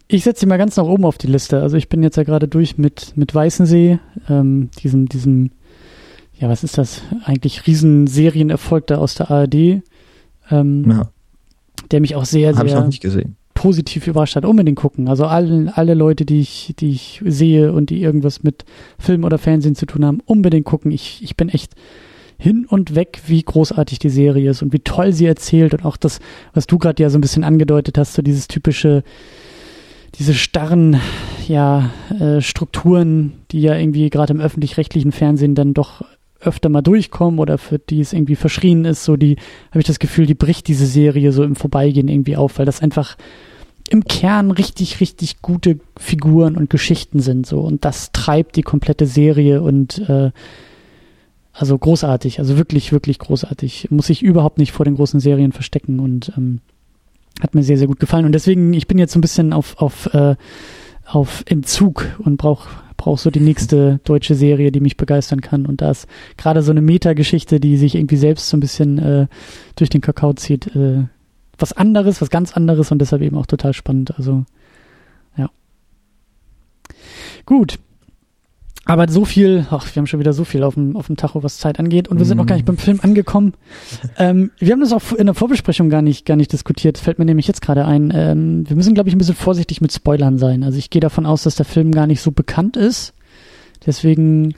Ich 0.08 0.24
setze 0.24 0.42
sie 0.42 0.46
mal 0.48 0.58
ganz 0.58 0.76
nach 0.76 0.86
oben 0.86 1.06
auf 1.06 1.18
die 1.18 1.28
Liste. 1.28 1.62
Also 1.62 1.78
ich 1.78 1.90
bin 1.90 2.04
jetzt 2.04 2.18
ja 2.18 2.24
gerade 2.24 2.48
durch 2.48 2.78
mit, 2.78 3.16
mit 3.16 3.34
Weißensee, 3.34 4.00
ähm, 4.30 4.70
diesem, 4.84 5.08
diesem, 5.08 5.52
ja, 6.38 6.50
was 6.50 6.64
ist 6.64 6.78
das? 6.78 7.02
Eigentlich 7.24 7.66
Riesensерienerfolg 7.68 8.88
da 8.88 8.98
aus 8.98 9.16
der 9.16 9.32
ARD. 9.32 9.84
Ähm, 10.50 10.90
ja. 10.90 11.10
Der 11.92 12.02
mich 12.02 12.16
auch 12.16 12.26
sehr, 12.26 12.56
Hab 12.56 12.68
sehr 12.68 13.26
positiv 13.54 14.08
überrascht 14.08 14.36
hat. 14.36 14.46
Unbedingt 14.46 14.78
gucken. 14.78 15.08
Also 15.08 15.26
alle, 15.26 15.72
alle 15.76 15.94
Leute, 15.94 16.26
die 16.26 16.42
ich, 16.42 16.74
die 16.80 16.92
ich 16.92 17.22
sehe 17.26 17.72
und 17.72 17.90
die 17.90 18.02
irgendwas 18.02 18.44
mit 18.44 18.66
Film 19.00 19.24
oder 19.24 19.38
Fernsehen 19.38 19.76
zu 19.76 19.86
tun 19.86 20.04
haben, 20.06 20.20
unbedingt 20.26 20.66
gucken. 20.66 20.92
Ich, 20.92 21.24
ich 21.24 21.38
bin 21.38 21.50
echt 21.50 21.74
hin 22.38 22.66
und 22.68 22.96
weg, 22.96 23.22
wie 23.28 23.42
großartig 23.42 24.00
die 24.00 24.10
Serie 24.10 24.50
ist 24.50 24.62
und 24.62 24.74
wie 24.74 24.80
toll 24.80 25.14
sie 25.14 25.26
erzählt 25.26 25.74
und 25.74 25.86
auch 25.86 25.96
das, 25.98 26.20
was 26.54 26.68
du 26.68 26.78
gerade 26.78 27.02
ja 27.02 27.10
so 27.10 27.18
ein 27.18 27.22
bisschen 27.22 27.46
angedeutet 27.46 27.98
hast, 27.98 28.16
so 28.16 28.22
dieses 28.22 28.50
typische, 28.50 29.04
diese 30.16 30.34
starren 30.34 31.00
ja, 31.48 31.92
äh, 32.20 32.42
Strukturen, 32.42 33.34
die 33.52 33.62
ja 33.62 33.76
irgendwie 33.76 34.10
gerade 34.10 34.34
im 34.34 34.42
öffentlich-rechtlichen 34.42 35.14
Fernsehen 35.14 35.56
dann 35.56 35.74
doch 35.74 36.04
öfter 36.46 36.70
mal 36.70 36.82
durchkommen 36.82 37.40
oder 37.40 37.58
für 37.58 37.80
die 37.80 38.02
es 38.02 38.14
irgendwie 38.14 38.36
verschrien 38.36 38.86
ist, 38.86 39.04
so 39.04 39.16
die, 39.16 39.38
habe 39.72 39.80
ich 39.80 39.86
das 39.86 40.00
Gefühl, 40.00 40.26
die 40.26 40.36
bricht 40.36 40.68
diese 40.68 40.86
Serie 40.86 41.32
so 41.32 41.44
im 41.44 41.56
Vorbeigehen 41.56 42.08
irgendwie 42.08 42.38
auf, 42.38 42.60
weil 42.60 42.66
das 42.66 42.82
einfach 42.82 43.18
im 43.90 44.06
Kern 44.06 44.52
richtig, 44.52 45.00
richtig 45.02 45.42
gute 45.42 45.80
Figuren 45.98 46.56
und 46.56 46.70
Geschichten 46.70 47.20
sind 47.20 47.46
so 47.46 47.62
und 47.62 47.86
das 47.86 48.12
treibt 48.12 48.56
die 48.56 48.62
komplette 48.62 49.06
Serie 49.06 49.62
und 49.62 50.00
äh, 50.10 50.32
also 51.54 51.78
großartig, 51.78 52.40
also 52.40 52.58
wirklich, 52.58 52.92
wirklich 52.92 53.20
großartig. 53.20 53.90
Muss 53.92 54.10
ich 54.10 54.24
überhaupt 54.24 54.58
nicht 54.58 54.72
vor 54.72 54.86
den 54.86 54.96
großen 54.96 55.20
Serien 55.20 55.52
verstecken 55.52 56.00
und 56.00 56.34
ähm, 56.36 56.62
hat 57.40 57.54
mir 57.54 57.64
sehr, 57.64 57.78
sehr 57.78 57.88
gut 57.88 58.00
gefallen. 58.00 58.26
Und 58.26 58.34
deswegen, 58.34 58.74
ich 58.74 58.88
bin 58.88 58.98
jetzt 58.98 59.14
so 59.14 59.20
ein 59.20 59.22
bisschen 59.22 59.54
auf, 59.54 59.78
auf, 59.78 60.12
äh, 60.14 60.36
auf 61.06 61.44
Entzug 61.46 62.08
und 62.18 62.38
brauche 62.38 62.70
brauch 63.04 63.18
so 63.18 63.30
die 63.30 63.42
nächste 63.42 64.00
deutsche 64.06 64.34
Serie, 64.34 64.72
die 64.72 64.80
mich 64.80 64.96
begeistern 64.96 65.42
kann. 65.42 65.66
Und 65.66 65.82
da 65.82 65.92
ist 65.92 66.08
gerade 66.38 66.62
so 66.62 66.72
eine 66.72 66.82
Metageschichte, 66.82 67.60
die 67.60 67.76
sich 67.76 67.96
irgendwie 67.96 68.16
selbst 68.16 68.48
so 68.48 68.56
ein 68.56 68.62
bisschen 68.62 68.98
äh, 68.98 69.28
durch 69.76 69.90
den 69.90 70.00
Kakao 70.00 70.32
zieht, 70.34 70.74
äh, 70.74 71.04
was 71.58 71.74
anderes, 71.74 72.22
was 72.22 72.30
ganz 72.30 72.54
anderes 72.54 72.94
und 72.94 73.00
deshalb 73.00 73.22
eben 73.22 73.38
auch 73.38 73.46
total 73.46 73.74
spannend. 73.74 74.18
Also, 74.18 74.46
ja. 75.36 75.50
Gut, 77.46 77.78
aber 78.86 79.10
so 79.10 79.24
viel, 79.24 79.66
ach, 79.70 79.88
wir 79.94 80.02
haben 80.02 80.08
schon 80.08 80.20
wieder 80.20 80.34
so 80.34 80.44
viel 80.44 80.64
auf 80.64 80.74
dem, 80.74 80.98
auf 80.98 81.08
dem 81.08 81.16
Tacho, 81.16 81.42
was 81.42 81.58
Zeit 81.58 81.80
angeht, 81.80 82.10
und 82.10 82.18
wir 82.18 82.26
sind 82.26 82.38
noch 82.38 82.46
gar 82.46 82.56
nicht 82.56 82.66
beim 82.66 82.78
Film 82.78 83.00
angekommen. 83.02 83.54
ähm, 84.18 84.52
wir 84.60 84.74
haben 84.74 84.82
das 84.82 84.92
auch 84.92 85.14
in 85.14 85.26
der 85.26 85.36
Vorbesprechung 85.36 85.90
gar 85.90 86.02
nicht, 86.02 86.26
gar 86.26 86.36
nicht 86.36 86.52
diskutiert. 86.52 86.98
Fällt 86.98 87.18
mir 87.18 87.26
nämlich 87.26 87.48
jetzt 87.48 87.62
gerade 87.62 87.86
ein. 87.86 88.12
Ähm, 88.14 88.68
wir 88.68 88.76
müssen, 88.76 88.94
glaube 88.94 89.08
ich, 89.08 89.16
ein 89.16 89.20
bisschen 89.20 89.36
vorsichtig 89.36 89.80
mit 89.80 89.94
Spoilern 89.94 90.38
sein. 90.38 90.64
Also 90.64 90.78
ich 90.78 90.90
gehe 90.90 91.00
davon 91.00 91.26
aus, 91.26 91.44
dass 91.44 91.56
der 91.56 91.66
Film 91.66 91.92
gar 91.92 92.08
nicht 92.08 92.22
so 92.22 92.32
bekannt 92.32 92.76
ist. 92.76 93.14
Deswegen 93.86 94.56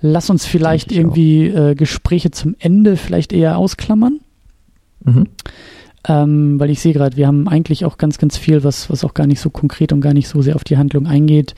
lass 0.00 0.28
uns 0.28 0.44
vielleicht 0.44 0.90
irgendwie 0.90 1.46
äh, 1.46 1.76
Gespräche 1.76 2.32
zum 2.32 2.56
Ende 2.58 2.96
vielleicht 2.96 3.32
eher 3.32 3.58
ausklammern. 3.58 4.20
Mhm. 5.04 5.28
Ähm, 6.08 6.58
weil 6.58 6.70
ich 6.70 6.80
sehe 6.80 6.92
gerade, 6.92 7.16
wir 7.16 7.28
haben 7.28 7.46
eigentlich 7.46 7.84
auch 7.84 7.96
ganz, 7.96 8.18
ganz 8.18 8.36
viel, 8.36 8.64
was, 8.64 8.90
was 8.90 9.04
auch 9.04 9.14
gar 9.14 9.28
nicht 9.28 9.38
so 9.38 9.50
konkret 9.50 9.92
und 9.92 10.00
gar 10.00 10.14
nicht 10.14 10.26
so 10.26 10.42
sehr 10.42 10.56
auf 10.56 10.64
die 10.64 10.76
Handlung 10.76 11.06
eingeht. 11.06 11.54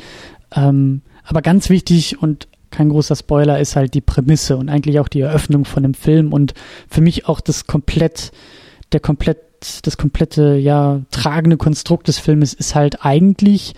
Ähm, 0.55 1.01
aber 1.25 1.43
ganz 1.43 1.71
wichtig 1.71 2.21
und 2.21 2.49
kein 2.71 2.89
großer 2.89 3.17
Spoiler 3.17 3.61
ist 3.61 3.77
halt 3.77 3.95
die 3.95 4.01
Prämisse 4.01 4.57
und 4.57 4.69
eigentlich 4.69 4.99
auch 4.99 5.09
die 5.09 5.21
Eröffnung 5.21 5.65
von 5.65 5.83
dem 5.83 5.95
Film 5.95 6.33
und 6.33 6.55
für 6.89 7.01
mich 7.01 7.29
auch 7.29 7.41
das 7.41 7.67
komplett, 7.67 8.33
der 8.93 9.01
komplett, 9.01 9.39
das 9.83 9.97
komplette, 9.97 10.57
ja, 10.57 11.03
tragende 11.11 11.57
Konstrukt 11.57 12.09
des 12.09 12.19
Filmes 12.19 12.53
ist 12.53 12.75
halt 12.75 13.05
eigentlich 13.05 13.75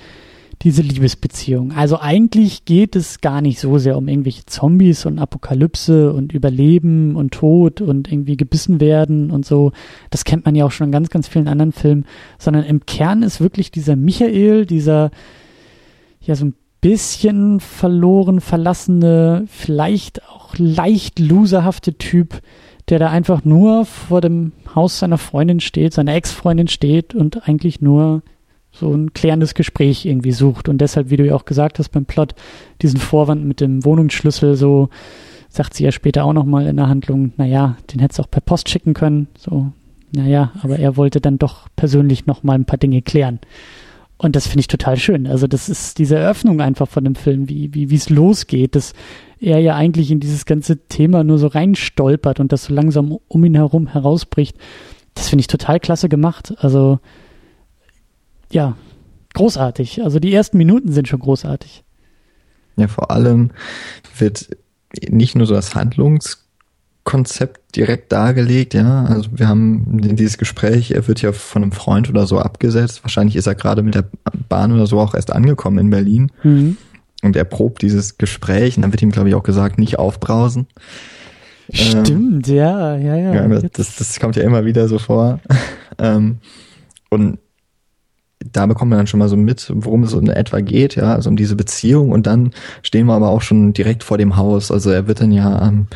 diese 0.62 0.80
Liebesbeziehung. 0.80 1.72
Also 1.72 2.00
eigentlich 2.00 2.64
geht 2.64 2.96
es 2.96 3.20
gar 3.20 3.42
nicht 3.42 3.60
so 3.60 3.76
sehr 3.76 3.98
um 3.98 4.08
irgendwelche 4.08 4.46
Zombies 4.46 5.04
und 5.04 5.18
Apokalypse 5.18 6.12
und 6.12 6.32
Überleben 6.32 7.14
und 7.14 7.34
Tod 7.34 7.82
und 7.82 8.10
irgendwie 8.10 8.38
gebissen 8.38 8.80
werden 8.80 9.30
und 9.30 9.44
so. 9.44 9.72
Das 10.08 10.24
kennt 10.24 10.46
man 10.46 10.54
ja 10.54 10.64
auch 10.64 10.72
schon 10.72 10.86
in 10.86 10.92
ganz, 10.92 11.10
ganz 11.10 11.28
vielen 11.28 11.48
anderen 11.48 11.72
Filmen, 11.72 12.06
sondern 12.38 12.64
im 12.64 12.86
Kern 12.86 13.22
ist 13.22 13.40
wirklich 13.40 13.70
dieser 13.70 13.96
Michael, 13.96 14.64
dieser, 14.64 15.10
ja, 16.22 16.34
so 16.34 16.46
ein 16.46 16.54
bisschen 16.88 17.58
verloren, 17.58 18.40
verlassene, 18.40 19.44
vielleicht 19.48 20.22
auch 20.28 20.54
leicht 20.56 21.18
loserhafte 21.18 21.94
Typ, 21.98 22.40
der 22.88 23.00
da 23.00 23.10
einfach 23.10 23.44
nur 23.44 23.84
vor 23.84 24.20
dem 24.20 24.52
Haus 24.72 25.00
seiner 25.00 25.18
Freundin 25.18 25.58
steht, 25.58 25.94
seiner 25.94 26.14
Ex-Freundin 26.14 26.68
steht 26.68 27.12
und 27.12 27.48
eigentlich 27.48 27.80
nur 27.80 28.22
so 28.70 28.94
ein 28.94 29.12
klärendes 29.14 29.54
Gespräch 29.54 30.06
irgendwie 30.06 30.30
sucht 30.30 30.68
und 30.68 30.78
deshalb, 30.78 31.10
wie 31.10 31.16
du 31.16 31.26
ja 31.26 31.34
auch 31.34 31.44
gesagt 31.44 31.80
hast 31.80 31.88
beim 31.88 32.04
Plot, 32.04 32.36
diesen 32.82 33.00
Vorwand 33.00 33.44
mit 33.44 33.60
dem 33.60 33.84
Wohnungsschlüssel 33.84 34.54
so 34.54 34.88
sagt 35.48 35.74
sie 35.74 35.82
ja 35.82 35.90
später 35.90 36.24
auch 36.24 36.34
nochmal 36.34 36.68
in 36.68 36.76
der 36.76 36.88
Handlung, 36.88 37.32
naja, 37.36 37.76
den 37.92 37.98
hättest 37.98 38.20
du 38.20 38.22
auch 38.22 38.30
per 38.30 38.42
Post 38.42 38.68
schicken 38.68 38.94
können, 38.94 39.26
so, 39.36 39.72
naja, 40.12 40.52
aber 40.62 40.78
er 40.78 40.96
wollte 40.96 41.20
dann 41.20 41.38
doch 41.38 41.66
persönlich 41.74 42.26
nochmal 42.26 42.56
ein 42.56 42.64
paar 42.64 42.78
Dinge 42.78 43.02
klären. 43.02 43.40
Und 44.18 44.34
das 44.34 44.46
finde 44.46 44.60
ich 44.60 44.68
total 44.68 44.96
schön. 44.96 45.26
Also 45.26 45.46
das 45.46 45.68
ist 45.68 45.98
diese 45.98 46.16
Eröffnung 46.16 46.60
einfach 46.60 46.88
von 46.88 47.04
dem 47.04 47.14
Film, 47.14 47.48
wie 47.48 47.74
wie 47.74 47.90
wie 47.90 47.96
es 47.96 48.08
losgeht, 48.08 48.74
dass 48.74 48.94
er 49.38 49.58
ja 49.58 49.76
eigentlich 49.76 50.10
in 50.10 50.20
dieses 50.20 50.46
ganze 50.46 50.86
Thema 50.88 51.22
nur 51.22 51.38
so 51.38 51.48
reinstolpert 51.48 52.40
und 52.40 52.52
das 52.52 52.64
so 52.64 52.74
langsam 52.74 53.18
um 53.28 53.44
ihn 53.44 53.54
herum 53.54 53.86
herausbricht. 53.88 54.56
Das 55.14 55.28
finde 55.28 55.40
ich 55.40 55.48
total 55.48 55.80
klasse 55.80 56.08
gemacht. 56.08 56.54
Also 56.58 56.98
ja, 58.50 58.76
großartig. 59.34 60.02
Also 60.02 60.18
die 60.18 60.32
ersten 60.32 60.56
Minuten 60.56 60.92
sind 60.92 61.08
schon 61.08 61.20
großartig. 61.20 61.84
Ja, 62.76 62.88
vor 62.88 63.10
allem 63.10 63.50
wird 64.18 64.56
nicht 65.08 65.34
nur 65.34 65.46
so 65.46 65.54
das 65.54 65.74
Handlungs 65.74 66.45
Konzept 67.06 67.76
direkt 67.76 68.10
dargelegt, 68.10 68.74
ja. 68.74 69.04
Also 69.04 69.30
wir 69.32 69.48
haben 69.48 70.16
dieses 70.16 70.38
Gespräch, 70.38 70.90
er 70.90 71.06
wird 71.06 71.22
ja 71.22 71.30
von 71.30 71.62
einem 71.62 71.72
Freund 71.72 72.10
oder 72.10 72.26
so 72.26 72.40
abgesetzt. 72.40 73.04
Wahrscheinlich 73.04 73.36
ist 73.36 73.46
er 73.46 73.54
gerade 73.54 73.82
mit 73.82 73.94
der 73.94 74.06
Bahn 74.48 74.72
oder 74.72 74.88
so 74.88 74.98
auch 74.98 75.14
erst 75.14 75.32
angekommen 75.32 75.78
in 75.78 75.90
Berlin. 75.90 76.32
Mhm. 76.42 76.76
und 77.22 77.36
er 77.36 77.44
probt 77.44 77.80
dieses 77.82 78.18
Gespräch 78.18 78.76
und 78.76 78.82
dann 78.82 78.92
wird 78.92 79.02
ihm, 79.02 79.12
glaube 79.12 79.28
ich, 79.28 79.34
auch 79.36 79.44
gesagt, 79.44 79.78
nicht 79.78 79.98
aufbrausen. 79.98 80.66
Stimmt, 81.72 82.48
ähm, 82.48 82.54
ja, 82.54 82.96
ja, 82.96 83.16
ja. 83.16 83.34
ja 83.34 83.60
das, 83.72 83.96
das 83.96 84.20
kommt 84.20 84.36
ja 84.36 84.42
immer 84.42 84.64
wieder 84.64 84.88
so 84.88 84.98
vor. 84.98 85.40
ähm, 85.98 86.38
und 87.08 87.38
da 88.52 88.66
bekommt 88.66 88.90
man 88.90 88.98
dann 88.98 89.06
schon 89.06 89.18
mal 89.18 89.28
so 89.28 89.36
mit, 89.36 89.72
worum 89.74 90.02
es 90.02 90.12
in 90.12 90.28
etwa 90.28 90.60
geht, 90.60 90.96
ja, 90.96 91.14
also 91.14 91.30
um 91.30 91.36
diese 91.36 91.56
Beziehung 91.56 92.10
und 92.10 92.26
dann 92.26 92.50
stehen 92.82 93.06
wir 93.06 93.14
aber 93.14 93.28
auch 93.28 93.42
schon 93.42 93.72
direkt 93.72 94.02
vor 94.02 94.18
dem 94.18 94.36
Haus. 94.36 94.70
Also 94.70 94.90
er 94.90 95.06
wird 95.06 95.20
dann 95.20 95.32
ja 95.32 95.68
ähm, 95.68 95.86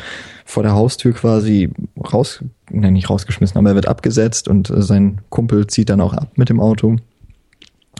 vor 0.45 0.63
der 0.63 0.73
Haustür 0.73 1.13
quasi 1.13 1.69
raus, 2.11 2.43
nein, 2.69 2.93
nicht 2.93 3.09
rausgeschmissen, 3.09 3.57
aber 3.57 3.69
er 3.69 3.75
wird 3.75 3.87
abgesetzt 3.87 4.47
und 4.47 4.69
äh, 4.69 4.81
sein 4.81 5.19
Kumpel 5.29 5.67
zieht 5.67 5.89
dann 5.89 6.01
auch 6.01 6.13
ab 6.13 6.31
mit 6.35 6.49
dem 6.49 6.59
Auto. 6.59 6.97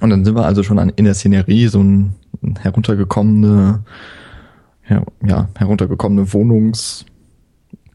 Und 0.02 0.10
dann 0.10 0.26
sind 0.26 0.36
wir 0.36 0.46
also 0.46 0.64
schon 0.64 0.80
an, 0.80 0.92
in 0.96 1.06
der 1.06 1.14
Szenerie, 1.14 1.68
so 1.68 1.82
ein, 1.82 2.16
heruntergekommene, 2.60 3.84
ja, 4.90 5.04
ja, 5.26 5.50
heruntergekommene 5.58 6.34
Wohnungs, 6.34 7.06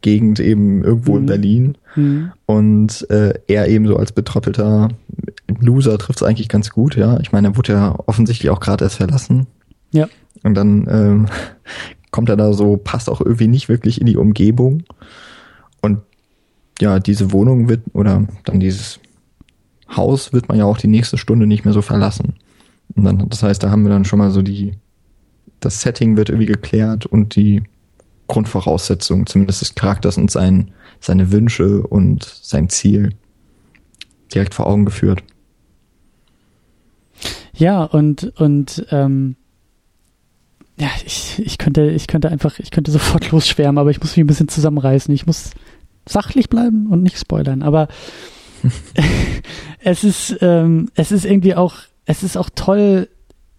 Gegend 0.02 0.38
eben 0.38 0.84
irgendwo 0.84 1.12
mhm. 1.12 1.18
in 1.18 1.26
Berlin. 1.26 1.78
Mhm. 1.96 2.32
Und 2.44 3.10
äh, 3.10 3.34
er 3.48 3.66
eben 3.66 3.88
so 3.88 3.96
als 3.96 4.12
betrottelter 4.12 4.90
Loser 5.60 5.98
trifft 5.98 6.20
es 6.20 6.26
eigentlich 6.26 6.48
ganz 6.48 6.70
gut, 6.70 6.94
ja. 6.96 7.18
Ich 7.20 7.32
meine, 7.32 7.48
er 7.48 7.56
wurde 7.56 7.72
ja 7.72 7.98
offensichtlich 8.06 8.50
auch 8.50 8.60
gerade 8.60 8.84
erst 8.84 8.96
verlassen. 8.96 9.46
Ja. 9.90 10.08
Und 10.44 10.54
dann 10.54 10.86
ähm, 10.88 11.26
kommt 12.16 12.30
er 12.30 12.36
da 12.36 12.54
so, 12.54 12.78
passt 12.78 13.10
auch 13.10 13.20
irgendwie 13.20 13.46
nicht 13.46 13.68
wirklich 13.68 14.00
in 14.00 14.06
die 14.06 14.16
Umgebung. 14.16 14.84
Und 15.82 15.98
ja, 16.80 16.98
diese 16.98 17.30
Wohnung 17.30 17.68
wird, 17.68 17.82
oder 17.92 18.26
dann 18.44 18.58
dieses 18.58 19.00
Haus 19.94 20.32
wird 20.32 20.48
man 20.48 20.56
ja 20.56 20.64
auch 20.64 20.78
die 20.78 20.86
nächste 20.86 21.18
Stunde 21.18 21.46
nicht 21.46 21.66
mehr 21.66 21.74
so 21.74 21.82
verlassen. 21.82 22.36
Und 22.94 23.04
dann, 23.04 23.28
das 23.28 23.42
heißt, 23.42 23.62
da 23.62 23.70
haben 23.70 23.82
wir 23.82 23.90
dann 23.90 24.06
schon 24.06 24.18
mal 24.18 24.30
so 24.30 24.40
die, 24.40 24.72
das 25.60 25.82
Setting 25.82 26.16
wird 26.16 26.30
irgendwie 26.30 26.46
geklärt 26.46 27.04
und 27.04 27.36
die 27.36 27.64
Grundvoraussetzungen, 28.28 29.26
zumindest 29.26 29.60
des 29.60 29.74
Charakters 29.74 30.16
und 30.16 30.30
sein, 30.30 30.70
seine 31.00 31.30
Wünsche 31.32 31.86
und 31.86 32.24
sein 32.24 32.70
Ziel 32.70 33.10
direkt 34.32 34.54
vor 34.54 34.66
Augen 34.66 34.86
geführt. 34.86 35.22
Ja, 37.52 37.84
und, 37.84 38.32
und 38.40 38.86
ähm, 38.90 39.36
ja, 40.78 40.88
ich, 41.06 41.42
ich 41.44 41.58
könnte, 41.58 41.90
ich 41.90 42.06
könnte 42.06 42.30
einfach, 42.30 42.58
ich 42.58 42.70
könnte 42.70 42.90
sofort 42.90 43.30
losschwärmen, 43.30 43.78
aber 43.78 43.90
ich 43.90 44.00
muss 44.00 44.16
mich 44.16 44.24
ein 44.24 44.26
bisschen 44.28 44.48
zusammenreißen. 44.48 45.14
Ich 45.14 45.26
muss 45.26 45.52
sachlich 46.06 46.48
bleiben 46.48 46.88
und 46.88 47.02
nicht 47.02 47.18
spoilern. 47.18 47.62
Aber 47.62 47.88
es 49.80 50.04
ist, 50.04 50.36
ähm, 50.40 50.88
es 50.94 51.12
ist 51.12 51.24
irgendwie 51.24 51.54
auch, 51.54 51.76
es 52.04 52.22
ist 52.22 52.36
auch 52.36 52.50
toll, 52.54 53.08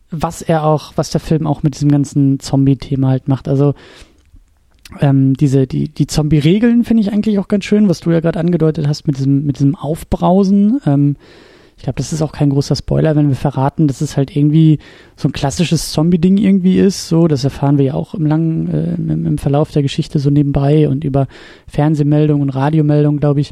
was 0.09 0.41
er 0.41 0.63
auch, 0.63 0.93
was 0.95 1.09
der 1.09 1.19
Film 1.19 1.47
auch 1.47 1.63
mit 1.63 1.75
diesem 1.75 1.91
ganzen 1.91 2.39
Zombie-Thema 2.39 3.09
halt 3.09 3.27
macht. 3.27 3.47
Also 3.47 3.73
ähm, 5.01 5.33
diese, 5.33 5.67
die, 5.67 5.89
die 5.89 6.07
Zombie-Regeln 6.07 6.85
finde 6.85 7.01
ich 7.01 7.11
eigentlich 7.11 7.39
auch 7.39 7.47
ganz 7.47 7.65
schön, 7.65 7.89
was 7.89 7.99
du 7.99 8.11
ja 8.11 8.21
gerade 8.21 8.39
angedeutet 8.39 8.87
hast 8.87 9.07
mit 9.07 9.17
diesem, 9.17 9.43
mit 9.43 9.57
diesem 9.57 9.75
Aufbrausen. 9.75 10.79
Ähm, 10.85 11.17
ich 11.77 11.83
glaube, 11.83 11.97
das 11.97 12.11
ist 12.11 12.23
auch 12.23 12.31
kein 12.31 12.49
großer 12.49 12.75
Spoiler, 12.75 13.15
wenn 13.15 13.29
wir 13.29 13.35
verraten, 13.35 13.87
dass 13.87 14.01
es 14.01 14.17
halt 14.17 14.35
irgendwie 14.35 14.79
so 15.15 15.27
ein 15.27 15.31
klassisches 15.31 15.91
Zombie-Ding 15.91 16.37
irgendwie 16.37 16.79
ist. 16.79 17.07
So, 17.07 17.27
das 17.27 17.43
erfahren 17.43 17.77
wir 17.77 17.85
ja 17.85 17.93
auch 17.93 18.15
im 18.15 18.25
langen, 18.25 18.73
äh, 18.73 18.95
im, 18.95 19.25
im, 19.27 19.37
Verlauf 19.37 19.71
der 19.71 19.83
Geschichte 19.83 20.17
so 20.17 20.31
nebenbei 20.31 20.89
und 20.89 21.03
über 21.03 21.27
Fernsehmeldungen 21.67 22.41
und 22.41 22.49
Radiomeldungen, 22.49 23.19
glaube 23.19 23.41
ich, 23.41 23.51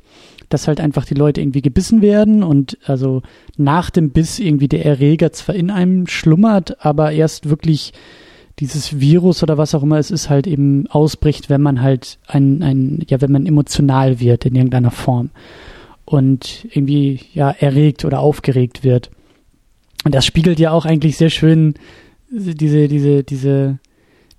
dass 0.49 0.67
halt 0.67 0.81
einfach 0.81 1.05
die 1.05 1.13
Leute 1.13 1.39
irgendwie 1.39 1.61
gebissen 1.61 2.01
werden 2.01 2.41
und 2.41 2.79
also 2.85 3.21
nach 3.57 3.91
dem 3.91 4.09
Biss 4.09 4.39
irgendwie 4.39 4.67
der 4.67 4.85
Erreger 4.85 5.31
zwar 5.31 5.53
in 5.53 5.69
einem 5.69 6.07
schlummert, 6.07 6.83
aber 6.83 7.11
erst 7.11 7.49
wirklich 7.49 7.93
dieses 8.57 8.99
Virus 8.99 9.43
oder 9.43 9.59
was 9.59 9.75
auch 9.75 9.83
immer 9.83 9.99
es 9.99 10.09
ist, 10.09 10.31
halt 10.31 10.47
eben 10.47 10.87
ausbricht, 10.87 11.49
wenn 11.49 11.61
man 11.61 11.81
halt 11.81 12.17
ein, 12.25 12.63
ein, 12.63 13.03
ja, 13.07 13.21
wenn 13.21 13.31
man 13.31 13.45
emotional 13.45 14.19
wird 14.19 14.45
in 14.45 14.55
irgendeiner 14.55 14.91
Form 14.91 15.29
und 16.05 16.67
irgendwie, 16.71 17.21
ja, 17.33 17.49
erregt 17.51 18.05
oder 18.05 18.19
aufgeregt 18.19 18.83
wird. 18.83 19.09
Und 20.03 20.13
das 20.13 20.25
spiegelt 20.25 20.59
ja 20.59 20.71
auch 20.71 20.85
eigentlich 20.85 21.17
sehr 21.17 21.31
schön 21.31 21.73
diese, 22.29 22.87
diese, 22.87 23.23
diese, 23.23 23.79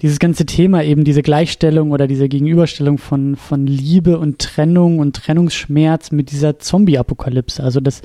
dieses 0.01 0.19
ganze 0.19 0.47
Thema 0.47 0.83
eben, 0.83 1.05
diese 1.05 1.23
Gleichstellung 1.23 1.91
oder 1.91 2.07
diese 2.07 2.29
Gegenüberstellung 2.29 2.99
von, 2.99 3.37
von 3.37 3.67
Liebe 3.67 4.19
und 4.19 4.39
Trennung 4.39 4.99
und 4.99 5.17
Trennungsschmerz 5.17 6.13
mit 6.13 6.31
dieser 6.31 6.59
Zombie-Apokalypse. 6.59 7.63
Also 7.63 7.81
das, 7.81 8.03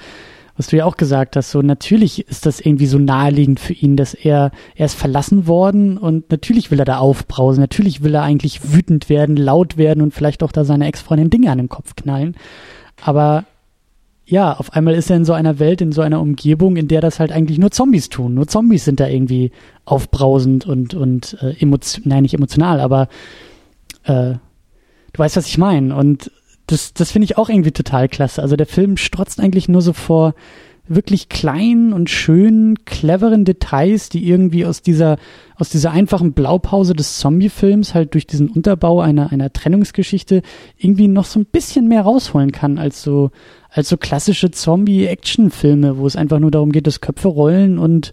was 0.55 0.67
du 0.67 0.77
ja 0.77 0.85
auch 0.85 0.97
gesagt 0.97 1.35
hast, 1.35 1.51
so 1.51 1.61
natürlich 1.61 2.27
ist 2.27 2.45
das 2.45 2.59
irgendwie 2.59 2.85
so 2.85 2.97
naheliegend 2.97 3.59
für 3.59 3.73
ihn, 3.73 3.97
dass 3.97 4.13
er, 4.13 4.51
er 4.75 4.85
ist 4.85 4.95
verlassen 4.95 5.47
worden 5.47 5.97
und 5.97 6.31
natürlich 6.31 6.71
will 6.71 6.79
er 6.79 6.85
da 6.85 6.97
aufbrausen, 6.97 7.61
natürlich 7.61 8.03
will 8.03 8.15
er 8.15 8.23
eigentlich 8.23 8.73
wütend 8.73 9.09
werden, 9.09 9.35
laut 9.35 9.77
werden 9.77 10.01
und 10.01 10.13
vielleicht 10.13 10.43
auch 10.43 10.51
da 10.51 10.63
seine 10.63 10.87
Ex-Freundin 10.87 11.29
Dinge 11.29 11.51
an 11.51 11.57
den 11.57 11.69
Kopf 11.69 11.95
knallen. 11.95 12.35
Aber 13.03 13.45
ja, 14.31 14.53
auf 14.53 14.71
einmal 14.71 14.95
ist 14.95 15.09
er 15.09 15.17
in 15.17 15.25
so 15.25 15.33
einer 15.33 15.59
Welt, 15.59 15.81
in 15.81 15.91
so 15.91 16.01
einer 16.01 16.21
Umgebung, 16.21 16.77
in 16.77 16.87
der 16.87 17.01
das 17.01 17.19
halt 17.19 17.33
eigentlich 17.33 17.57
nur 17.57 17.69
Zombies 17.69 18.07
tun. 18.07 18.33
Nur 18.33 18.47
Zombies 18.47 18.85
sind 18.85 19.01
da 19.01 19.07
irgendwie 19.07 19.51
aufbrausend 19.83 20.65
und, 20.65 20.93
und 20.93 21.37
äh, 21.41 21.53
emotional, 21.59 22.07
nein, 22.07 22.21
nicht 22.23 22.33
emotional, 22.33 22.79
aber 22.79 23.09
äh, 24.05 24.35
du 24.35 25.17
weißt, 25.17 25.35
was 25.35 25.47
ich 25.47 25.57
meine. 25.57 25.93
Und 25.97 26.31
das, 26.67 26.93
das 26.93 27.11
finde 27.11 27.25
ich 27.25 27.37
auch 27.37 27.49
irgendwie 27.49 27.73
total 27.73 28.07
klasse. 28.07 28.41
Also 28.41 28.55
der 28.55 28.67
Film 28.67 28.95
strotzt 28.95 29.41
eigentlich 29.41 29.67
nur 29.67 29.81
so 29.81 29.91
vor 29.91 30.33
wirklich 30.87 31.27
kleinen 31.27 31.91
und 31.91 32.09
schönen, 32.09 32.85
cleveren 32.85 33.43
Details, 33.43 34.07
die 34.07 34.27
irgendwie 34.27 34.65
aus 34.65 34.81
dieser, 34.81 35.17
aus 35.55 35.69
dieser 35.69 35.91
einfachen 35.91 36.31
Blaupause 36.31 36.93
des 36.93 37.19
Zombie-Films 37.19 37.93
halt 37.93 38.13
durch 38.13 38.27
diesen 38.27 38.49
Unterbau 38.49 39.01
einer, 39.01 39.31
einer 39.31 39.51
Trennungsgeschichte 39.51 40.41
irgendwie 40.77 41.09
noch 41.09 41.25
so 41.25 41.39
ein 41.39 41.45
bisschen 41.45 41.89
mehr 41.89 42.01
rausholen 42.01 42.53
kann 42.53 42.77
als 42.77 43.03
so, 43.03 43.31
als 43.71 43.89
so 43.89 43.97
klassische 43.97 44.51
Zombie-Action-Filme, 44.51 45.97
wo 45.97 46.05
es 46.05 46.15
einfach 46.15 46.39
nur 46.39 46.51
darum 46.51 46.71
geht, 46.71 46.87
dass 46.87 47.01
Köpfe 47.01 47.29
rollen 47.29 47.79
und 47.79 48.11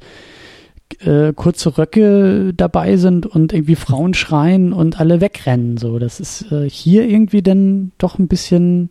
äh, 1.00 1.32
kurze 1.34 1.76
Röcke 1.76 2.54
dabei 2.54 2.96
sind 2.96 3.26
und 3.26 3.52
irgendwie 3.52 3.74
Frauen 3.74 4.14
schreien 4.14 4.72
und 4.72 5.00
alle 5.00 5.20
wegrennen. 5.20 5.76
So, 5.76 5.98
das 5.98 6.20
ist 6.20 6.50
äh, 6.52 6.70
hier 6.70 7.06
irgendwie 7.08 7.42
dann 7.42 7.92
doch 7.98 8.18
ein 8.18 8.28
bisschen, 8.28 8.90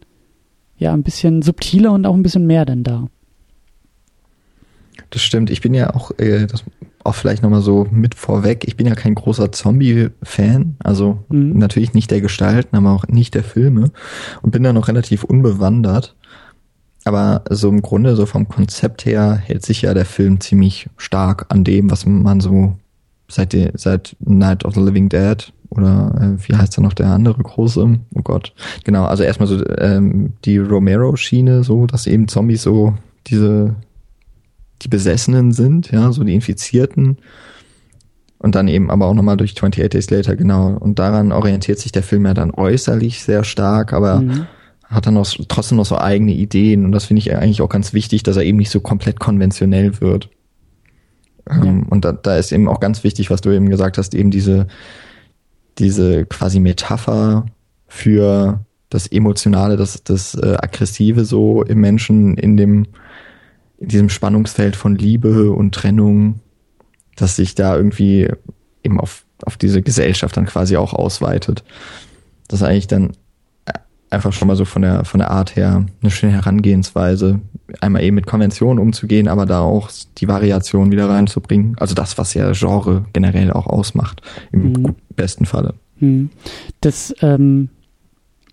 ja, 0.77 0.93
ein 0.93 1.03
bisschen 1.03 1.41
subtiler 1.41 1.93
und 1.93 2.05
auch 2.05 2.13
ein 2.13 2.23
bisschen 2.23 2.45
mehr 2.45 2.65
denn 2.65 2.83
da. 2.83 3.07
Das 5.09 5.21
stimmt. 5.21 5.49
Ich 5.49 5.61
bin 5.61 5.73
ja 5.73 5.95
auch, 5.95 6.11
äh, 6.19 6.47
das 6.47 6.65
auch 7.03 7.15
vielleicht 7.15 7.41
nochmal 7.41 7.61
so 7.61 7.87
mit 7.89 8.13
vorweg. 8.13 8.65
Ich 8.67 8.75
bin 8.75 8.85
ja 8.85 8.93
kein 8.93 9.15
großer 9.15 9.53
Zombie-Fan, 9.53 10.75
also 10.79 11.23
mhm. 11.29 11.57
natürlich 11.57 11.93
nicht 11.93 12.11
der 12.11 12.19
Gestalten, 12.19 12.75
aber 12.75 12.91
auch 12.91 13.07
nicht 13.07 13.33
der 13.33 13.45
Filme 13.45 13.91
und 14.41 14.51
bin 14.51 14.63
da 14.63 14.73
noch 14.73 14.89
relativ 14.89 15.23
unbewandert. 15.23 16.16
Aber 17.07 17.43
so 17.49 17.69
im 17.69 17.81
Grunde, 17.81 18.15
so 18.15 18.25
vom 18.25 18.47
Konzept 18.49 19.05
her, 19.05 19.35
hält 19.35 19.65
sich 19.65 19.83
ja 19.83 19.93
der 19.93 20.05
Film 20.05 20.41
ziemlich 20.41 20.89
stark 20.97 21.45
an 21.49 21.63
dem, 21.63 21.89
was 21.89 22.05
man 22.05 22.41
so 22.41 22.75
seit, 23.29 23.55
seit 23.75 24.15
Night 24.19 24.65
of 24.65 24.73
the 24.73 24.81
Living 24.81 25.07
Dead 25.07 25.51
oder 25.69 26.13
äh, 26.19 26.47
wie 26.47 26.55
heißt 26.55 26.77
da 26.77 26.81
noch 26.81 26.93
der 26.93 27.07
andere 27.07 27.41
große? 27.41 27.99
Oh 28.13 28.21
Gott. 28.23 28.53
Genau, 28.83 29.05
also 29.05 29.23
erstmal 29.23 29.47
so 29.47 29.65
ähm, 29.77 30.33
die 30.43 30.57
Romero-Schiene, 30.57 31.63
so, 31.63 31.87
dass 31.87 32.07
eben 32.07 32.27
Zombies 32.27 32.63
so 32.63 32.93
diese 33.27 33.75
die 34.81 34.89
Besessenen 34.89 35.53
sind, 35.53 35.91
ja, 35.91 36.11
so 36.11 36.23
die 36.23 36.35
Infizierten. 36.35 37.17
Und 38.37 38.53
dann 38.53 38.67
eben 38.67 38.91
aber 38.91 39.07
auch 39.07 39.15
nochmal 39.15 39.37
durch 39.37 39.55
28 39.55 39.89
Days 39.89 40.09
Later, 40.11 40.35
genau. 40.35 40.77
Und 40.77 40.99
daran 40.99 41.31
orientiert 41.31 41.79
sich 41.79 41.91
der 41.91 42.03
Film 42.03 42.25
ja 42.25 42.35
dann 42.35 42.51
äußerlich 42.51 43.23
sehr 43.23 43.43
stark, 43.43 43.93
aber 43.93 44.19
mhm 44.19 44.47
hat 44.89 45.05
dann 45.05 45.17
auch 45.17 45.27
trotzdem 45.47 45.77
noch 45.77 45.85
so 45.85 45.97
eigene 45.97 46.33
Ideen 46.33 46.85
und 46.85 46.91
das 46.91 47.05
finde 47.05 47.19
ich 47.19 47.33
eigentlich 47.35 47.61
auch 47.61 47.69
ganz 47.69 47.93
wichtig, 47.93 48.23
dass 48.23 48.37
er 48.37 48.43
eben 48.43 48.57
nicht 48.57 48.71
so 48.71 48.79
komplett 48.79 49.19
konventionell 49.19 49.99
wird. 49.99 50.29
Ja. 51.47 51.63
Ähm, 51.63 51.83
und 51.89 52.05
da, 52.05 52.13
da 52.13 52.37
ist 52.37 52.51
eben 52.51 52.67
auch 52.67 52.79
ganz 52.79 53.03
wichtig, 53.03 53.29
was 53.29 53.41
du 53.41 53.51
eben 53.51 53.69
gesagt 53.69 53.97
hast, 53.97 54.15
eben 54.15 54.31
diese, 54.31 54.67
diese 55.77 56.25
quasi 56.25 56.59
Metapher 56.59 57.45
für 57.87 58.65
das 58.89 59.07
Emotionale, 59.07 59.75
das, 59.75 60.03
das 60.03 60.35
äh, 60.35 60.55
Aggressive 60.61 61.25
so 61.25 61.63
im 61.63 61.79
Menschen 61.79 62.37
in 62.37 62.55
dem, 62.55 62.87
in 63.77 63.89
diesem 63.89 64.09
Spannungsfeld 64.09 64.75
von 64.75 64.95
Liebe 64.95 65.51
und 65.51 65.75
Trennung, 65.75 66.39
dass 67.15 67.35
sich 67.35 67.55
da 67.55 67.75
irgendwie 67.75 68.29
eben 68.83 68.99
auf, 68.99 69.25
auf 69.45 69.57
diese 69.57 69.81
Gesellschaft 69.81 70.37
dann 70.37 70.45
quasi 70.45 70.77
auch 70.77 70.93
ausweitet. 70.93 71.63
Das 72.47 72.63
eigentlich 72.63 72.87
dann 72.87 73.11
einfach 74.09 74.33
schon 74.33 74.47
mal 74.47 74.55
so 74.55 74.65
von 74.65 74.81
der, 74.81 75.05
von 75.05 75.19
der 75.19 75.31
Art 75.31 75.55
her 75.55 75.85
eine 76.01 76.11
schöne 76.11 76.33
Herangehensweise, 76.33 77.39
einmal 77.81 78.03
eben 78.03 78.15
mit 78.15 78.25
Konventionen 78.25 78.79
umzugehen, 78.79 79.27
aber 79.27 79.45
da 79.45 79.61
auch 79.61 79.89
die 80.17 80.27
Variation 80.27 80.91
wieder 80.91 81.09
reinzubringen. 81.09 81.75
Also 81.79 81.95
das, 81.95 82.17
was 82.17 82.33
ja 82.33 82.51
Genre 82.53 83.05
generell 83.13 83.51
auch 83.51 83.67
ausmacht, 83.67 84.21
im 84.51 84.71
mhm. 84.71 84.95
besten 85.15 85.45
Falle. 85.45 85.73
Mhm. 85.99 86.29
Das, 86.81 87.13
ähm, 87.21 87.69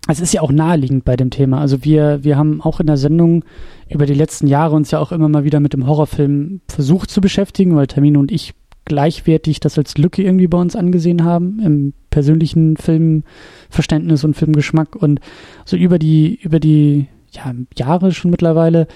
es 0.07 0.19
ist 0.19 0.33
ja 0.33 0.41
auch 0.41 0.51
naheliegend 0.51 1.05
bei 1.05 1.15
dem 1.15 1.29
Thema. 1.29 1.59
Also 1.61 1.83
wir, 1.83 2.23
wir 2.23 2.37
haben 2.37 2.61
auch 2.61 2.79
in 2.79 2.87
der 2.87 2.97
Sendung 2.97 3.43
über 3.89 4.05
die 4.05 4.13
letzten 4.13 4.47
Jahre 4.47 4.75
uns 4.75 4.91
ja 4.91 4.99
auch 4.99 5.11
immer 5.11 5.29
mal 5.29 5.43
wieder 5.43 5.59
mit 5.59 5.73
dem 5.73 5.87
Horrorfilm 5.87 6.61
versucht 6.67 7.09
zu 7.09 7.21
beschäftigen, 7.21 7.75
weil 7.75 7.87
Termine 7.87 8.19
und 8.19 8.31
ich 8.31 8.53
gleichwertig 8.85 9.59
das 9.59 9.77
als 9.77 9.97
Lücke 9.97 10.23
irgendwie 10.23 10.47
bei 10.47 10.59
uns 10.59 10.75
angesehen 10.75 11.23
haben, 11.23 11.59
im 11.59 11.93
persönlichen 12.09 12.77
Filmverständnis 12.77 14.23
und 14.23 14.35
Filmgeschmack. 14.35 14.95
Und 14.95 15.19
so 15.65 15.75
über 15.75 15.99
die, 15.99 16.39
über 16.41 16.59
die 16.59 17.07
ja, 17.31 17.53
Jahre 17.75 18.11
schon 18.11 18.31
mittlerweile 18.31 18.87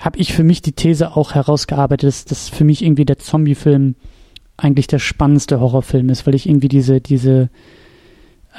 habe 0.00 0.18
ich 0.18 0.32
für 0.32 0.44
mich 0.44 0.62
die 0.62 0.72
These 0.72 1.16
auch 1.16 1.34
herausgearbeitet, 1.34 2.08
dass, 2.08 2.24
dass 2.24 2.48
für 2.48 2.64
mich 2.64 2.82
irgendwie 2.82 3.04
der 3.04 3.18
Zombie-Film 3.18 3.94
eigentlich 4.56 4.86
der 4.86 4.98
spannendste 4.98 5.60
Horrorfilm 5.60 6.08
ist, 6.08 6.26
weil 6.26 6.34
ich 6.34 6.48
irgendwie 6.48 6.68
diese, 6.68 7.00
diese 7.00 7.50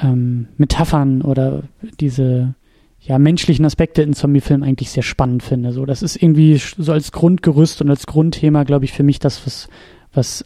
ähm, 0.00 0.48
Metaphern 0.56 1.22
oder 1.22 1.64
diese 2.00 2.54
ja, 3.00 3.18
menschlichen 3.18 3.64
Aspekte 3.64 4.02
in 4.02 4.14
Zombie-Filmen 4.14 4.62
eigentlich 4.62 4.90
sehr 4.90 5.02
spannend 5.02 5.42
finde. 5.42 5.72
So, 5.72 5.84
das 5.84 6.02
ist 6.02 6.16
irgendwie 6.16 6.56
so 6.56 6.92
als 6.92 7.12
Grundgerüst 7.12 7.82
und 7.82 7.90
als 7.90 8.06
Grundthema, 8.06 8.64
glaube 8.64 8.86
ich, 8.86 8.92
für 8.92 9.02
mich 9.02 9.18
das, 9.18 9.46
was, 9.46 9.68
was 10.12 10.44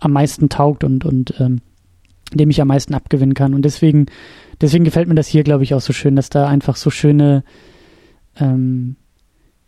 am 0.00 0.12
meisten 0.12 0.48
taugt 0.48 0.84
und, 0.84 1.04
und 1.04 1.34
ähm, 1.38 1.60
dem 2.32 2.50
ich 2.50 2.60
am 2.60 2.68
meisten 2.68 2.94
abgewinnen 2.94 3.34
kann. 3.34 3.54
Und 3.54 3.62
deswegen, 3.64 4.06
deswegen 4.60 4.84
gefällt 4.84 5.08
mir 5.08 5.14
das 5.14 5.28
hier, 5.28 5.42
glaube 5.42 5.64
ich, 5.64 5.74
auch 5.74 5.80
so 5.80 5.92
schön, 5.92 6.16
dass 6.16 6.30
da 6.30 6.46
einfach 6.46 6.76
so 6.76 6.90
schöne, 6.90 7.44
ähm, 8.38 8.96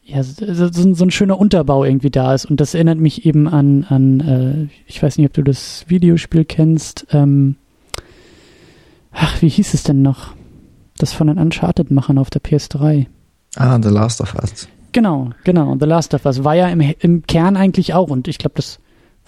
ja, 0.05 0.23
so, 0.23 0.69
so, 0.71 1.05
ein 1.05 1.11
schöner 1.11 1.39
Unterbau 1.39 1.85
irgendwie 1.85 2.11
da 2.11 2.35
ist. 2.35 2.45
Und 2.47 2.61
das 2.61 2.75
erinnert 2.75 2.99
mich 2.99 3.25
eben 3.25 3.49
an, 3.49 3.85
an 3.85 4.21
äh, 4.21 4.69
ich 4.87 5.03
weiß 5.03 5.19
nicht, 5.19 5.27
ob 5.27 5.33
du 5.33 5.43
das 5.43 5.85
Videospiel 5.89 6.45
kennst, 6.45 7.07
ähm, 7.11 7.57
ach, 9.13 9.43
wie 9.43 9.49
hieß 9.49 9.75
es 9.75 9.85
denn 9.85 10.03
noch? 10.03 10.35
Das 10.99 11.13
von 11.13 11.29
den 11.29 11.39
Uncharted-Machern 11.39 12.19
auf 12.19 12.31
der 12.31 12.43
PS3. 12.43 13.07
Ah, 13.57 13.79
The 13.83 13.89
Last 13.89 14.21
of 14.21 14.35
Us. 14.35 14.69
Genau, 14.93 15.31
genau. 15.45 15.77
The 15.79 15.87
Last 15.87 16.15
of 16.15 16.25
Us 16.27 16.45
war 16.45 16.55
ja 16.55 16.69
im, 16.69 16.81
im 16.81 17.23
Kern 17.27 17.57
eigentlich 17.57 17.95
auch, 17.95 18.11
und 18.11 18.29
ich 18.29 18.39
glaube, 18.39 18.55
das 18.57 18.79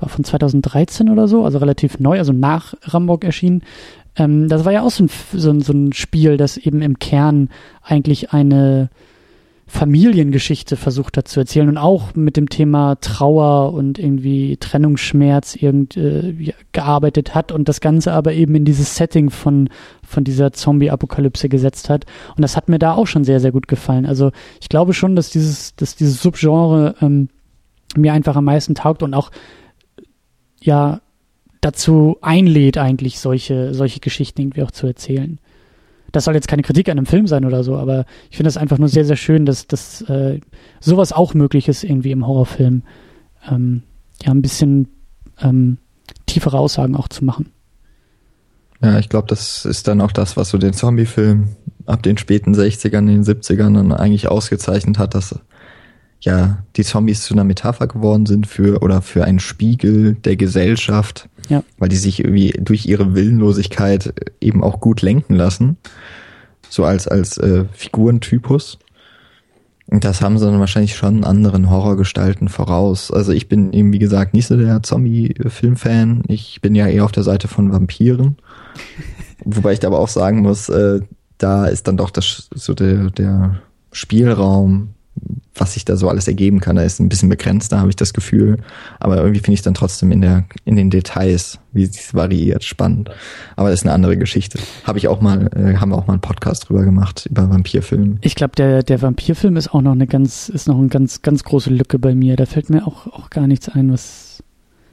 war 0.05 0.09
von 0.11 0.25
2013 0.25 1.09
oder 1.09 1.27
so, 1.27 1.45
also 1.45 1.59
relativ 1.59 1.99
neu, 1.99 2.19
also 2.19 2.33
nach 2.33 2.75
Rambock 2.83 3.25
erschienen. 3.25 3.63
Ähm, 4.17 4.49
das 4.49 4.65
war 4.65 4.73
ja 4.73 4.83
auch 4.83 4.91
so 4.91 5.05
ein, 5.05 5.11
so, 5.33 5.51
ein, 5.51 5.61
so 5.61 5.73
ein 5.73 5.93
Spiel, 5.93 6.37
das 6.37 6.57
eben 6.57 6.83
im 6.83 6.99
Kern 6.99 7.49
eigentlich 7.83 8.33
eine 8.33 8.91
Familiengeschichte 9.67 10.77
versucht 10.77 11.17
hat 11.17 11.27
zu 11.27 11.41
erzählen 11.41 11.69
und 11.71 11.79
auch 11.79 12.15
mit 12.15 12.37
dem 12.37 12.51
Thema 12.51 12.97
Trauer 12.97 13.73
und 13.73 13.99
irgendwie 13.99 14.59
Trennungsschmerz 14.59 15.57
irgend, 15.57 15.97
äh, 15.97 16.53
gearbeitet 16.73 17.35
hat 17.35 17.51
und 17.51 17.67
das 17.67 17.81
Ganze 17.81 18.13
aber 18.13 18.35
eben 18.35 18.55
in 18.55 18.67
dieses 18.67 18.95
Setting 18.95 19.31
von, 19.31 19.71
von 20.07 20.23
dieser 20.23 20.53
Zombie-Apokalypse 20.53 21.49
gesetzt 21.49 21.89
hat. 21.89 22.05
Und 22.37 22.43
das 22.43 22.59
hat 22.59 22.69
mir 22.69 22.79
da 22.79 22.93
auch 22.93 23.07
schon 23.07 23.25
sehr, 23.25 23.41
sehr 23.41 23.53
gut 23.53 23.67
gefallen. 23.67 24.05
Also 24.05 24.33
ich 24.61 24.69
glaube 24.69 24.93
schon, 24.93 25.17
dass 25.17 25.31
dieses, 25.31 25.75
dass 25.77 25.97
dieses 25.97 26.21
Subgenre 26.21 26.95
ähm, 27.01 27.31
mir 27.97 28.13
einfach 28.13 28.37
am 28.37 28.45
meisten 28.45 28.75
taugt 28.75 29.03
und 29.03 29.15
auch 29.15 29.31
ja 30.65 31.01
dazu 31.61 32.19
einlädt, 32.21 32.79
eigentlich 32.79 33.19
solche, 33.21 33.75
solche 33.75 34.01
Geschichten 34.01 34.43
irgendwie 34.43 34.63
auch 34.63 34.71
zu 34.71 34.87
erzählen 34.87 35.39
das 36.15 36.25
soll 36.25 36.35
jetzt 36.35 36.49
keine 36.49 36.63
Kritik 36.63 36.89
an 36.89 36.97
einem 36.97 37.07
Film 37.07 37.27
sein 37.27 37.45
oder 37.45 37.65
so, 37.65 37.77
aber 37.77 38.07
ich 38.31 38.37
finde 38.37 38.49
es 38.49 38.57
einfach 38.57 38.79
nur 38.79 38.89
sehr, 38.89 39.05
sehr 39.05 39.17
schön, 39.17 39.47
dass, 39.47 39.67
dass 39.67 40.03
äh, 40.03 40.41
sowas 40.81 41.13
auch 41.13 41.35
möglich 41.35 41.67
ist 41.69 41.83
irgendwie 41.83 42.13
im 42.13 42.27
Horrorfilm. 42.27 42.83
Ähm, 43.51 43.83
ja, 44.23 44.31
ein 44.31 44.41
bisschen 44.41 44.89
ähm, 45.41 45.79
tiefere 46.27 46.59
Aussagen 46.59 46.95
auch 46.95 47.09
zu 47.09 47.25
machen. 47.25 47.51
Ja, 48.81 48.99
ich 48.99 49.09
glaube, 49.09 49.27
das 49.27 49.65
ist 49.65 49.89
dann 49.89 50.01
auch 50.01 50.13
das, 50.13 50.37
was 50.37 50.51
so 50.51 50.59
den 50.59 50.73
Zombie-Film 50.73 51.49
ab 51.87 52.03
den 52.05 52.17
späten 52.17 52.55
60ern, 52.55 53.07
den 53.07 53.25
70ern 53.25 53.75
dann 53.75 53.93
eigentlich 53.93 54.29
ausgezeichnet 54.29 54.99
hat, 54.99 55.15
dass 55.15 55.41
ja 56.21 56.65
die 56.77 56.85
Zombies 56.85 57.23
zu 57.23 57.35
einer 57.35 57.45
Metapher 57.45 57.87
geworden 57.87 58.27
sind 58.27 58.47
für 58.47 58.83
oder 58.83 59.03
für 59.03 59.25
einen 59.25 59.41
Spiegel 59.41 60.15
der 60.15 60.37
Gesellschaft, 60.37 61.29
ja. 61.49 61.63
weil 61.79 61.89
die 61.89 61.97
sich 61.97 62.21
irgendwie 62.21 62.53
durch 62.61 62.87
ihre 62.87 63.15
Willenlosigkeit 63.15 64.15
eben 64.41 64.63
auch 64.63 64.81
gut 64.81 65.03
lenken 65.03 65.35
lassen, 65.35 65.77
so 66.69 66.85
als 66.85 67.09
als 67.09 67.39
äh, 67.39 67.65
Figurentypus. 67.73 68.79
Und 69.87 70.05
das 70.05 70.23
haben 70.23 70.39
sie 70.39 70.47
dann 70.47 70.61
wahrscheinlich 70.61 70.97
schon 70.97 71.25
anderen 71.25 71.69
Horrorgestalten 71.69 72.49
voraus. 72.49 73.11
Also 73.11 73.33
ich 73.33 73.49
bin 73.49 73.73
eben, 73.75 73.93
wie 73.93 73.99
gesagt, 73.99 74.33
nicht 74.33 74.47
so 74.47 74.57
der 74.57 74.83
Zombie-Film-Fan. 74.83 76.23
Ich 76.27 76.63
bin 76.63 76.75
ja 76.75 76.87
eher 76.87 77.05
auf 77.05 77.13
der 77.13 77.23
Seite 77.23 77.49
von 77.49 77.71
Vampiren. 77.71 78.37
Wobei 79.45 79.75
ich 79.75 79.81
da 79.81 79.89
aber 79.89 79.99
auch 79.99 80.09
sagen 80.09 80.41
muss, 80.41 80.71
äh, 80.71 81.01
da 81.37 81.67
ist 81.67 81.87
dann 81.87 81.99
doch 81.99 82.11
das, 82.11 82.49
so 82.55 82.73
der, 82.73 83.11
der 83.11 83.61
Spielraum 83.93 84.94
was 85.55 85.75
sich 85.75 85.85
da 85.85 85.97
so 85.97 86.09
alles 86.09 86.27
ergeben 86.27 86.61
kann. 86.61 86.77
Da 86.77 86.83
ist 86.83 87.01
ein 87.01 87.09
bisschen 87.09 87.29
begrenzter, 87.29 87.79
habe 87.79 87.91
ich 87.91 87.97
das 87.97 88.13
Gefühl. 88.13 88.59
Aber 88.99 89.19
irgendwie 89.19 89.41
finde 89.41 89.55
ich 89.55 89.63
dann 89.63 89.75
trotzdem 89.75 90.11
in 90.11 90.21
der, 90.21 90.45
in 90.65 90.77
den 90.77 90.91
Details, 90.91 91.61
wie 91.73 91.85
es 91.85 92.13
variiert, 92.13 92.65
spannend. 92.65 93.11
Aber 93.57 93.71
das 93.71 93.81
ist 93.81 93.87
eine 93.87 93.95
andere 93.95 94.17
Geschichte. 94.17 94.59
Habe 94.85 94.99
ich 94.99 95.09
auch 95.09 95.21
mal, 95.21 95.49
äh, 95.55 95.77
haben 95.77 95.91
wir 95.91 95.97
auch 95.97 96.07
mal 96.07 96.15
einen 96.15 96.23
Podcast 96.23 96.69
drüber 96.69 96.83
gemacht, 96.85 97.27
über 97.31 97.49
Vampirfilme. 97.49 98.19
Ich 98.23 98.35
glaube, 98.35 98.55
der, 98.57 98.83
der 98.83 99.01
Vampirfilm 99.01 99.57
ist 99.57 99.73
auch 99.73 99.83
noch 99.83 99.93
eine 99.93 100.07
ganz, 100.07 100.49
ist 100.49 100.67
noch 100.67 100.79
eine 100.79 100.89
ganz, 100.89 101.23
ganz 101.23 101.45
große 101.45 101.71
Lücke 101.71 101.99
bei 101.99 102.15
mir. 102.15 102.37
Da 102.37 102.47
fällt 102.47 102.71
mir 102.71 102.87
auch, 102.87 103.07
auch 103.07 103.31
gar 103.31 103.47
nichts 103.47 103.69
ein, 103.69 103.93
was, 103.93 104.43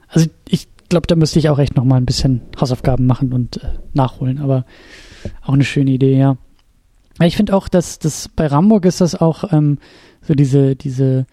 also 0.08 0.28
ich 0.48 0.68
glaube, 0.88 1.06
da 1.08 1.16
müsste 1.16 1.40
ich 1.40 1.48
auch 1.48 1.58
echt 1.58 1.74
noch 1.76 1.84
mal 1.84 1.96
ein 1.96 2.06
bisschen 2.06 2.42
Hausaufgaben 2.60 3.06
machen 3.06 3.32
und 3.32 3.56
äh, 3.56 3.66
nachholen. 3.94 4.38
Aber 4.38 4.64
auch 5.42 5.54
eine 5.54 5.64
schöne 5.64 5.90
Idee, 5.90 6.16
ja. 6.16 6.36
Ich 7.20 7.36
finde 7.36 7.54
auch, 7.54 7.68
dass 7.68 7.98
dass 7.98 8.28
bei 8.28 8.46
Ramburg 8.46 8.86
ist 8.86 9.00
das 9.00 9.14
auch 9.14 9.52
ähm, 9.52 9.78
so 10.22 10.34
diese, 10.34 10.76
diese 10.76 11.26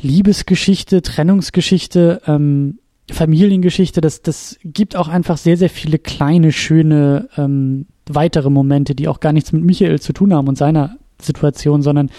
Liebesgeschichte, 0.00 1.02
Trennungsgeschichte, 1.02 2.22
ähm, 2.26 2.78
Familiengeschichte, 3.10 4.00
das, 4.00 4.22
das 4.22 4.58
gibt 4.64 4.96
auch 4.96 5.08
einfach 5.08 5.36
sehr, 5.36 5.56
sehr 5.56 5.70
viele 5.70 5.98
kleine, 5.98 6.52
schöne 6.52 7.28
ähm, 7.36 7.86
weitere 8.08 8.50
Momente, 8.50 8.94
die 8.94 9.08
auch 9.08 9.20
gar 9.20 9.32
nichts 9.32 9.52
mit 9.52 9.62
Michael 9.62 10.00
zu 10.00 10.12
tun 10.12 10.34
haben 10.34 10.48
und 10.48 10.58
seiner 10.58 10.96
Situation, 11.20 11.82
sondern 11.82 12.10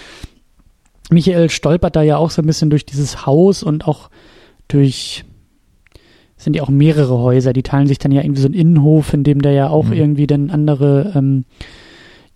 Michael 1.09 1.49
stolpert 1.49 1.95
da 1.95 2.01
ja 2.01 2.17
auch 2.17 2.31
so 2.31 2.41
ein 2.41 2.45
bisschen 2.45 2.69
durch 2.69 2.85
dieses 2.85 3.25
Haus 3.25 3.63
und 3.63 3.87
auch 3.87 4.09
durch 4.67 5.25
sind 6.37 6.55
ja 6.55 6.63
auch 6.63 6.69
mehrere 6.69 7.17
Häuser, 7.17 7.51
die 7.51 7.63
teilen 7.63 7.87
sich 7.87 7.97
dann 7.97 8.11
ja 8.11 8.21
irgendwie 8.21 8.41
so 8.41 8.47
einen 8.47 8.53
Innenhof, 8.53 9.13
in 9.13 9.23
dem 9.23 9.41
da 9.41 9.49
ja 9.49 9.69
auch 9.69 9.85
mhm. 9.85 9.93
irgendwie 9.93 10.27
dann 10.27 10.51
andere 10.51 11.13
ähm, 11.15 11.45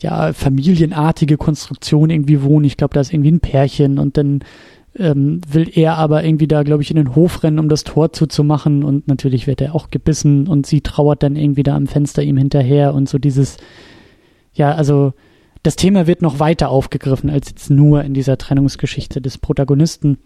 ja, 0.02 0.34
familienartige 0.34 1.38
Konstruktion 1.38 2.10
irgendwie 2.10 2.42
wohnen. 2.42 2.66
Ich 2.66 2.78
glaube, 2.78 2.94
da 2.94 3.02
ist 3.02 3.14
irgendwie 3.14 3.32
ein 3.32 3.40
Pärchen 3.40 4.00
und 4.00 4.18
dann 4.18 4.40
ähm, 4.96 5.42
will 5.48 5.70
er 5.74 5.98
aber 5.98 6.24
irgendwie 6.24 6.48
da, 6.48 6.64
glaube 6.64 6.84
ich, 6.84 6.90
in 6.90 6.98
den 6.98 7.16
Hof 7.16 7.44
rennen, 7.44 7.60
um 7.60 7.70
das 7.70 7.84
Tor 7.84 8.12
zuzumachen 8.12 8.84
und 8.84 9.08
natürlich 9.08 9.48
wird 9.48 9.62
er 9.62 9.76
auch 9.76 9.90
gebissen 9.90 10.48
und 10.48 10.66
sie 10.66 10.82
trauert 10.82 11.24
dann 11.24 11.36
irgendwie 11.36 11.64
da 11.64 11.76
am 11.76 11.88
Fenster 11.88 12.24
ihm 12.24 12.38
hinterher 12.38 12.94
und 12.94 13.08
so 13.08 13.18
dieses, 13.18 13.58
ja, 14.54 14.74
also 14.74 15.14
das 15.64 15.76
Thema 15.76 16.08
wird 16.08 16.22
noch 16.22 16.40
weiter 16.40 16.70
aufgegriffen 16.70 17.30
als 17.30 17.50
jetzt 17.50 17.70
nur 17.70 18.04
in 18.04 18.14
dieser 18.14 18.38
Trennungsgeschichte 18.38 19.22
des 19.22 19.38
Protagonisten. 19.38 20.18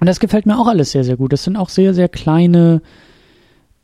Und 0.00 0.06
das 0.06 0.18
gefällt 0.18 0.46
mir 0.46 0.58
auch 0.58 0.66
alles 0.66 0.92
sehr, 0.92 1.04
sehr 1.04 1.16
gut. 1.16 1.32
Das 1.32 1.44
sind 1.44 1.56
auch 1.56 1.68
sehr, 1.68 1.92
sehr 1.94 2.08
kleine, 2.08 2.80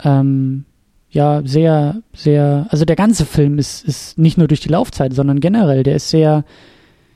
ähm, 0.02 0.64
ja 1.10 1.42
sehr, 1.44 2.02
sehr, 2.12 2.66
also 2.70 2.84
der 2.84 2.96
ganze 2.96 3.24
Film 3.24 3.58
ist, 3.58 3.84
ist 3.84 4.18
nicht 4.18 4.38
nur 4.38 4.48
durch 4.48 4.60
die 4.60 4.68
Laufzeit, 4.68 5.14
sondern 5.14 5.40
generell, 5.40 5.82
der 5.82 5.96
ist 5.96 6.10
sehr, 6.10 6.44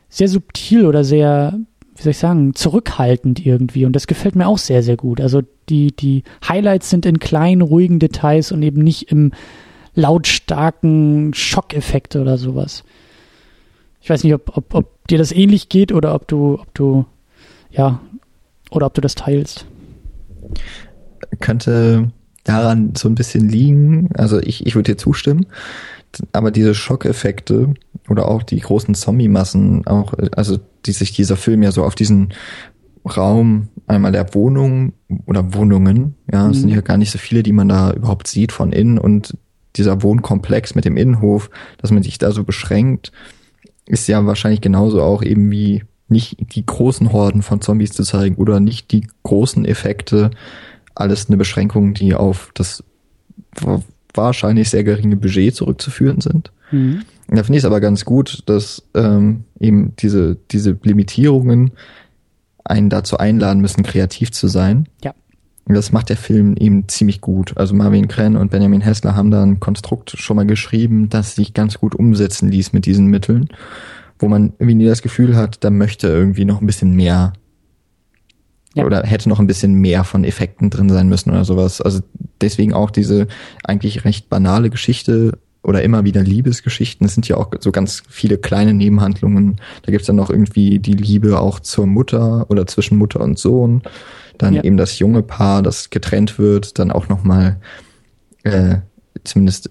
sehr 0.08 0.28
subtil 0.28 0.86
oder 0.86 1.04
sehr, 1.04 1.58
wie 1.96 2.02
soll 2.02 2.10
ich 2.10 2.18
sagen, 2.18 2.54
zurückhaltend 2.54 3.44
irgendwie. 3.44 3.84
Und 3.84 3.94
das 3.94 4.06
gefällt 4.06 4.34
mir 4.34 4.46
auch 4.46 4.58
sehr, 4.58 4.82
sehr 4.82 4.96
gut. 4.96 5.20
Also 5.20 5.42
die, 5.68 5.94
die 5.94 6.22
Highlights 6.46 6.90
sind 6.90 7.06
in 7.06 7.18
kleinen, 7.18 7.62
ruhigen 7.62 7.98
Details 7.98 8.52
und 8.52 8.62
eben 8.62 8.82
nicht 8.82 9.10
im 9.10 9.32
lautstarken 9.94 11.34
Schockeffekt 11.34 12.16
oder 12.16 12.38
sowas. 12.38 12.84
Ich 14.00 14.10
weiß 14.10 14.24
nicht, 14.24 14.34
ob, 14.34 14.56
ob, 14.56 14.74
ob 14.74 15.06
dir 15.08 15.18
das 15.18 15.32
ähnlich 15.32 15.68
geht 15.68 15.92
oder 15.92 16.14
ob 16.14 16.26
du, 16.26 16.54
ob 16.54 16.74
du, 16.74 17.04
ja, 17.70 18.00
oder 18.70 18.86
ob 18.86 18.94
du 18.94 19.00
das 19.00 19.14
teilst. 19.14 19.66
Könnte 21.40 22.10
daran 22.44 22.94
so 22.96 23.08
ein 23.08 23.14
bisschen 23.14 23.48
liegen. 23.48 24.10
Also 24.14 24.40
ich, 24.40 24.66
ich 24.66 24.74
würde 24.74 24.92
dir 24.92 24.98
zustimmen. 24.98 25.46
Aber 26.32 26.50
diese 26.50 26.74
Schockeffekte 26.74 27.74
oder 28.08 28.28
auch 28.28 28.42
die 28.42 28.60
großen 28.60 28.94
Zombie-Massen, 28.94 29.86
auch, 29.86 30.14
also 30.36 30.58
die 30.84 30.92
sich 30.92 31.12
dieser 31.12 31.36
Film 31.36 31.62
ja 31.62 31.72
so 31.72 31.84
auf 31.84 31.94
diesen 31.94 32.34
Raum 33.04 33.68
einmal 33.86 34.12
der 34.12 34.34
Wohnung 34.34 34.92
oder 35.26 35.54
Wohnungen, 35.54 36.14
ja, 36.30 36.48
es 36.50 36.58
mhm. 36.58 36.60
sind 36.60 36.68
ja 36.70 36.80
gar 36.82 36.98
nicht 36.98 37.10
so 37.10 37.18
viele, 37.18 37.42
die 37.42 37.52
man 37.52 37.68
da 37.68 37.92
überhaupt 37.92 38.26
sieht 38.26 38.52
von 38.52 38.72
innen 38.72 38.98
und 38.98 39.36
dieser 39.76 40.02
Wohnkomplex 40.02 40.74
mit 40.74 40.84
dem 40.84 40.96
Innenhof, 40.96 41.50
dass 41.78 41.90
man 41.90 42.02
sich 42.02 42.18
da 42.18 42.30
so 42.30 42.44
beschränkt, 42.44 43.10
ist 43.86 44.06
ja 44.06 44.24
wahrscheinlich 44.26 44.60
genauso 44.60 45.02
auch 45.02 45.22
eben 45.22 45.50
wie 45.50 45.82
nicht 46.08 46.36
die 46.54 46.64
großen 46.64 47.12
Horden 47.12 47.42
von 47.42 47.60
Zombies 47.62 47.92
zu 47.92 48.02
zeigen 48.04 48.36
oder 48.36 48.60
nicht 48.60 48.92
die 48.92 49.06
großen 49.22 49.64
Effekte, 49.64 50.30
alles 50.94 51.28
eine 51.28 51.36
Beschränkung, 51.36 51.94
die 51.94 52.14
auf 52.14 52.50
das 52.54 52.84
wahrscheinlich 54.14 54.70
sehr 54.70 54.84
geringe 54.84 55.16
Budget 55.16 55.54
zurückzuführen 55.54 56.20
sind. 56.20 56.52
Mhm. 56.70 57.02
Da 57.28 57.42
finde 57.42 57.58
ich 57.58 57.62
es 57.62 57.66
aber 57.66 57.80
ganz 57.80 58.04
gut, 58.04 58.42
dass 58.46 58.82
ähm, 58.94 59.44
eben 59.58 59.94
diese, 59.96 60.36
diese 60.50 60.78
Limitierungen 60.82 61.72
einen 62.64 62.90
dazu 62.90 63.18
einladen 63.18 63.60
müssen, 63.60 63.82
kreativ 63.82 64.32
zu 64.32 64.48
sein. 64.48 64.86
Ja. 65.02 65.14
das 65.66 65.92
macht 65.92 66.10
der 66.10 66.16
Film 66.16 66.56
eben 66.56 66.88
ziemlich 66.88 67.20
gut. 67.20 67.56
Also 67.56 67.74
Marvin 67.74 68.08
Krenn 68.08 68.36
und 68.36 68.50
Benjamin 68.50 68.80
Hessler 68.80 69.16
haben 69.16 69.30
da 69.30 69.42
ein 69.42 69.60
Konstrukt 69.60 70.10
schon 70.10 70.36
mal 70.36 70.46
geschrieben, 70.46 71.08
das 71.08 71.34
sich 71.34 71.54
ganz 71.54 71.78
gut 71.78 71.94
umsetzen 71.94 72.50
ließ 72.50 72.72
mit 72.72 72.86
diesen 72.86 73.06
Mitteln, 73.06 73.48
wo 74.18 74.28
man 74.28 74.52
irgendwie 74.58 74.86
das 74.86 75.02
Gefühl 75.02 75.36
hat, 75.36 75.64
da 75.64 75.70
möchte 75.70 76.08
irgendwie 76.08 76.44
noch 76.44 76.60
ein 76.60 76.66
bisschen 76.66 76.94
mehr 76.94 77.32
ja. 78.74 78.84
oder 78.84 79.02
hätte 79.02 79.28
noch 79.28 79.40
ein 79.40 79.46
bisschen 79.46 79.74
mehr 79.74 80.04
von 80.04 80.24
Effekten 80.24 80.70
drin 80.70 80.88
sein 80.88 81.08
müssen 81.08 81.30
oder 81.30 81.44
sowas. 81.44 81.80
Also 81.80 82.00
deswegen 82.40 82.74
auch 82.74 82.90
diese 82.90 83.26
eigentlich 83.64 84.04
recht 84.04 84.28
banale 84.28 84.70
Geschichte 84.70 85.38
oder 85.62 85.82
immer 85.82 86.04
wieder 86.04 86.22
Liebesgeschichten. 86.22 87.06
Es 87.06 87.14
sind 87.14 87.28
ja 87.28 87.36
auch 87.36 87.50
so 87.60 87.70
ganz 87.70 88.02
viele 88.08 88.38
kleine 88.38 88.74
Nebenhandlungen. 88.74 89.56
Da 89.82 89.92
gibt's 89.92 90.06
dann 90.06 90.16
noch 90.16 90.30
irgendwie 90.30 90.78
die 90.78 90.94
Liebe 90.94 91.40
auch 91.40 91.60
zur 91.60 91.86
Mutter 91.86 92.46
oder 92.50 92.66
zwischen 92.66 92.98
Mutter 92.98 93.20
und 93.20 93.38
Sohn. 93.38 93.82
Dann 94.38 94.54
ja. 94.54 94.64
eben 94.64 94.76
das 94.76 94.98
junge 94.98 95.22
Paar, 95.22 95.62
das 95.62 95.90
getrennt 95.90 96.38
wird. 96.38 96.78
Dann 96.78 96.90
auch 96.90 97.08
nochmal 97.08 97.60
äh, 98.42 98.76
zumindest 99.22 99.70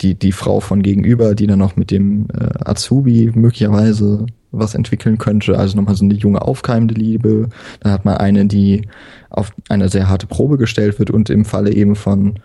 die, 0.00 0.16
die 0.16 0.32
Frau 0.32 0.60
von 0.60 0.82
gegenüber, 0.82 1.34
die 1.34 1.46
dann 1.46 1.58
noch 1.58 1.76
mit 1.76 1.90
dem 1.90 2.26
äh, 2.32 2.48
Azubi 2.64 3.30
möglicherweise 3.34 4.26
was 4.50 4.74
entwickeln 4.74 5.18
könnte. 5.18 5.58
Also 5.58 5.76
nochmal 5.76 5.94
so 5.94 6.04
eine 6.04 6.14
junge, 6.14 6.42
aufkeimende 6.42 6.94
Liebe. 6.94 7.48
Dann 7.80 7.92
hat 7.92 8.04
man 8.04 8.16
eine, 8.16 8.46
die 8.46 8.88
auf 9.30 9.52
eine 9.68 9.88
sehr 9.88 10.08
harte 10.08 10.26
Probe 10.26 10.56
gestellt 10.58 10.98
wird 10.98 11.10
und 11.10 11.30
im 11.30 11.44
Falle 11.44 11.72
eben 11.72 11.96
von, 11.96 12.38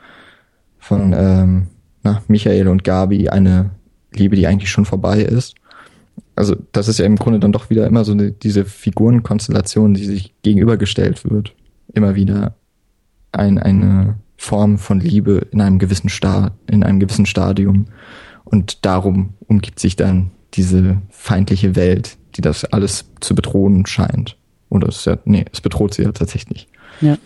von 0.79 1.13
ähm, 1.15 1.67
na, 2.03 2.21
Michael 2.27 2.67
und 2.67 2.83
Gabi 2.83 3.29
eine 3.29 3.71
Liebe, 4.13 4.35
die 4.35 4.47
eigentlich 4.47 4.69
schon 4.69 4.85
vorbei 4.85 5.21
ist. 5.21 5.55
Also 6.35 6.55
das 6.71 6.87
ist 6.87 6.99
ja 6.99 7.05
im 7.05 7.15
Grunde 7.15 7.39
dann 7.39 7.51
doch 7.51 7.69
wieder 7.69 7.87
immer 7.87 8.03
so 8.03 8.11
eine, 8.11 8.31
diese 8.31 8.65
Figurenkonstellation, 8.65 9.93
die 9.93 10.05
sich 10.05 10.33
gegenübergestellt 10.41 11.29
wird. 11.29 11.53
Immer 11.93 12.15
wieder 12.15 12.55
ein, 13.31 13.57
eine 13.57 14.15
Form 14.37 14.77
von 14.77 14.99
Liebe 14.99 15.47
in 15.51 15.61
einem 15.61 15.79
gewissen 15.79 16.09
Sta 16.09 16.51
in 16.67 16.83
einem 16.83 16.99
gewissen 16.99 17.25
Stadium. 17.25 17.85
Und 18.43 18.85
darum 18.85 19.33
umgibt 19.47 19.79
sich 19.79 19.95
dann 19.95 20.31
diese 20.53 21.01
feindliche 21.09 21.75
Welt, 21.75 22.17
die 22.35 22.41
das 22.41 22.65
alles 22.65 23.05
zu 23.19 23.35
bedrohen 23.35 23.85
scheint. 23.85 24.37
Oder 24.69 24.87
es 24.87 25.05
ja, 25.05 25.17
nee, 25.25 25.45
es 25.51 25.61
bedroht 25.61 25.93
sie 25.93 26.03
ja 26.03 26.11
tatsächlich. 26.11 26.67
Ja. 27.01 27.17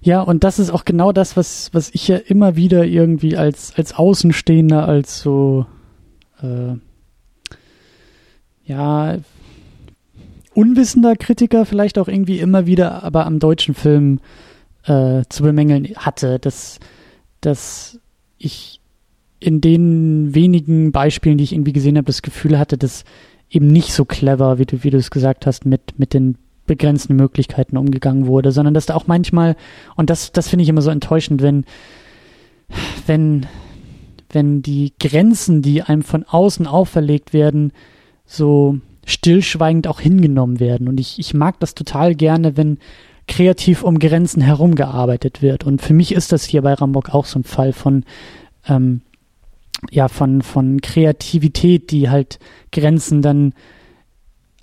Ja, 0.00 0.20
und 0.22 0.44
das 0.44 0.58
ist 0.58 0.70
auch 0.70 0.84
genau 0.84 1.12
das, 1.12 1.36
was, 1.36 1.70
was 1.72 1.90
ich 1.92 2.08
ja 2.08 2.16
immer 2.16 2.56
wieder 2.56 2.84
irgendwie 2.84 3.36
als, 3.36 3.74
als 3.76 3.94
Außenstehender, 3.94 4.86
als 4.86 5.20
so, 5.20 5.66
äh, 6.40 6.74
ja, 8.64 9.18
unwissender 10.54 11.16
Kritiker 11.16 11.66
vielleicht 11.66 11.98
auch 11.98 12.08
irgendwie 12.08 12.38
immer 12.38 12.66
wieder, 12.66 13.02
aber 13.02 13.26
am 13.26 13.38
deutschen 13.38 13.74
Film 13.74 14.20
äh, 14.84 15.22
zu 15.28 15.42
bemängeln 15.42 15.94
hatte, 15.96 16.38
dass, 16.38 16.78
dass 17.40 17.98
ich 18.38 18.81
in 19.42 19.60
den 19.60 20.34
wenigen 20.34 20.92
Beispielen, 20.92 21.38
die 21.38 21.44
ich 21.44 21.52
irgendwie 21.52 21.72
gesehen 21.72 21.96
habe, 21.96 22.06
das 22.06 22.22
Gefühl 22.22 22.58
hatte, 22.58 22.78
dass 22.78 23.04
eben 23.50 23.66
nicht 23.66 23.92
so 23.92 24.04
clever, 24.04 24.58
wie 24.58 24.66
du, 24.66 24.82
wie 24.82 24.90
du 24.90 24.96
es 24.96 25.10
gesagt 25.10 25.46
hast, 25.46 25.66
mit, 25.66 25.98
mit 25.98 26.14
den 26.14 26.36
begrenzten 26.66 27.16
Möglichkeiten 27.16 27.76
umgegangen 27.76 28.26
wurde, 28.26 28.52
sondern 28.52 28.72
dass 28.72 28.86
da 28.86 28.94
auch 28.94 29.06
manchmal, 29.06 29.56
und 29.96 30.10
das, 30.10 30.32
das 30.32 30.48
finde 30.48 30.62
ich 30.62 30.68
immer 30.68 30.80
so 30.80 30.90
enttäuschend, 30.90 31.42
wenn, 31.42 31.64
wenn, 33.06 33.46
wenn 34.30 34.62
die 34.62 34.92
Grenzen, 34.98 35.60
die 35.60 35.82
einem 35.82 36.02
von 36.02 36.24
außen 36.24 36.66
auferlegt 36.66 37.32
werden, 37.32 37.72
so 38.24 38.78
stillschweigend 39.04 39.88
auch 39.88 40.00
hingenommen 40.00 40.60
werden. 40.60 40.88
Und 40.88 41.00
ich, 41.00 41.18
ich 41.18 41.34
mag 41.34 41.58
das 41.60 41.74
total 41.74 42.14
gerne, 42.14 42.56
wenn 42.56 42.78
kreativ 43.26 43.82
um 43.82 43.98
Grenzen 43.98 44.40
herumgearbeitet 44.40 45.42
wird. 45.42 45.64
Und 45.64 45.82
für 45.82 45.94
mich 45.94 46.12
ist 46.12 46.32
das 46.32 46.44
hier 46.44 46.62
bei 46.62 46.74
Rambock 46.74 47.10
auch 47.10 47.26
so 47.26 47.38
ein 47.38 47.44
Fall 47.44 47.72
von, 47.72 48.04
ähm, 48.68 49.02
ja, 49.90 50.08
von, 50.08 50.42
von 50.42 50.80
Kreativität, 50.80 51.90
die 51.90 52.08
halt 52.08 52.38
Grenzen 52.70 53.22
dann 53.22 53.54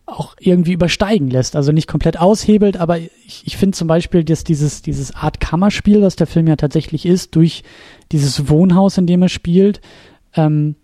auch 0.05 0.35
irgendwie 0.39 0.73
übersteigen 0.73 1.29
lässt. 1.29 1.55
Also 1.55 1.71
nicht 1.71 1.87
komplett 1.87 2.19
aushebelt, 2.19 2.77
aber 2.77 2.97
ich, 2.97 3.43
ich 3.45 3.57
finde 3.57 3.77
zum 3.77 3.87
Beispiel, 3.87 4.23
dass 4.23 4.43
dieses, 4.43 4.81
dieses 4.81 5.13
Art 5.13 5.39
Kammerspiel, 5.39 6.01
was 6.01 6.15
der 6.15 6.27
Film 6.27 6.47
ja 6.47 6.55
tatsächlich 6.55 7.05
ist, 7.05 7.35
durch 7.35 7.63
dieses 8.11 8.49
Wohnhaus, 8.49 8.97
in 8.97 9.07
dem 9.07 9.21
er 9.21 9.29
spielt, 9.29 9.81
ähm, 10.33 10.75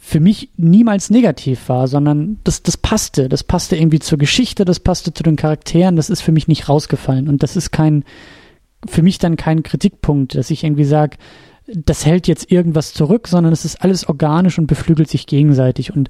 für 0.00 0.20
mich 0.20 0.50
niemals 0.56 1.10
negativ 1.10 1.68
war, 1.68 1.88
sondern 1.88 2.38
das, 2.44 2.62
das 2.62 2.76
passte. 2.76 3.28
Das 3.28 3.44
passte 3.44 3.76
irgendwie 3.76 3.98
zur 3.98 4.18
Geschichte, 4.18 4.64
das 4.64 4.80
passte 4.80 5.12
zu 5.12 5.22
den 5.22 5.36
Charakteren, 5.36 5.96
das 5.96 6.10
ist 6.10 6.20
für 6.22 6.32
mich 6.32 6.48
nicht 6.48 6.68
rausgefallen. 6.68 7.28
Und 7.28 7.42
das 7.42 7.56
ist 7.56 7.72
kein, 7.72 8.04
für 8.86 9.02
mich 9.02 9.18
dann 9.18 9.36
kein 9.36 9.62
Kritikpunkt, 9.62 10.34
dass 10.34 10.50
ich 10.50 10.64
irgendwie 10.64 10.84
sage, 10.84 11.16
das 11.74 12.06
hält 12.06 12.26
jetzt 12.28 12.50
irgendwas 12.50 12.94
zurück, 12.94 13.28
sondern 13.28 13.52
es 13.52 13.64
ist 13.64 13.82
alles 13.82 14.08
organisch 14.08 14.58
und 14.58 14.66
beflügelt 14.66 15.08
sich 15.08 15.26
gegenseitig. 15.26 15.94
Und 15.94 16.08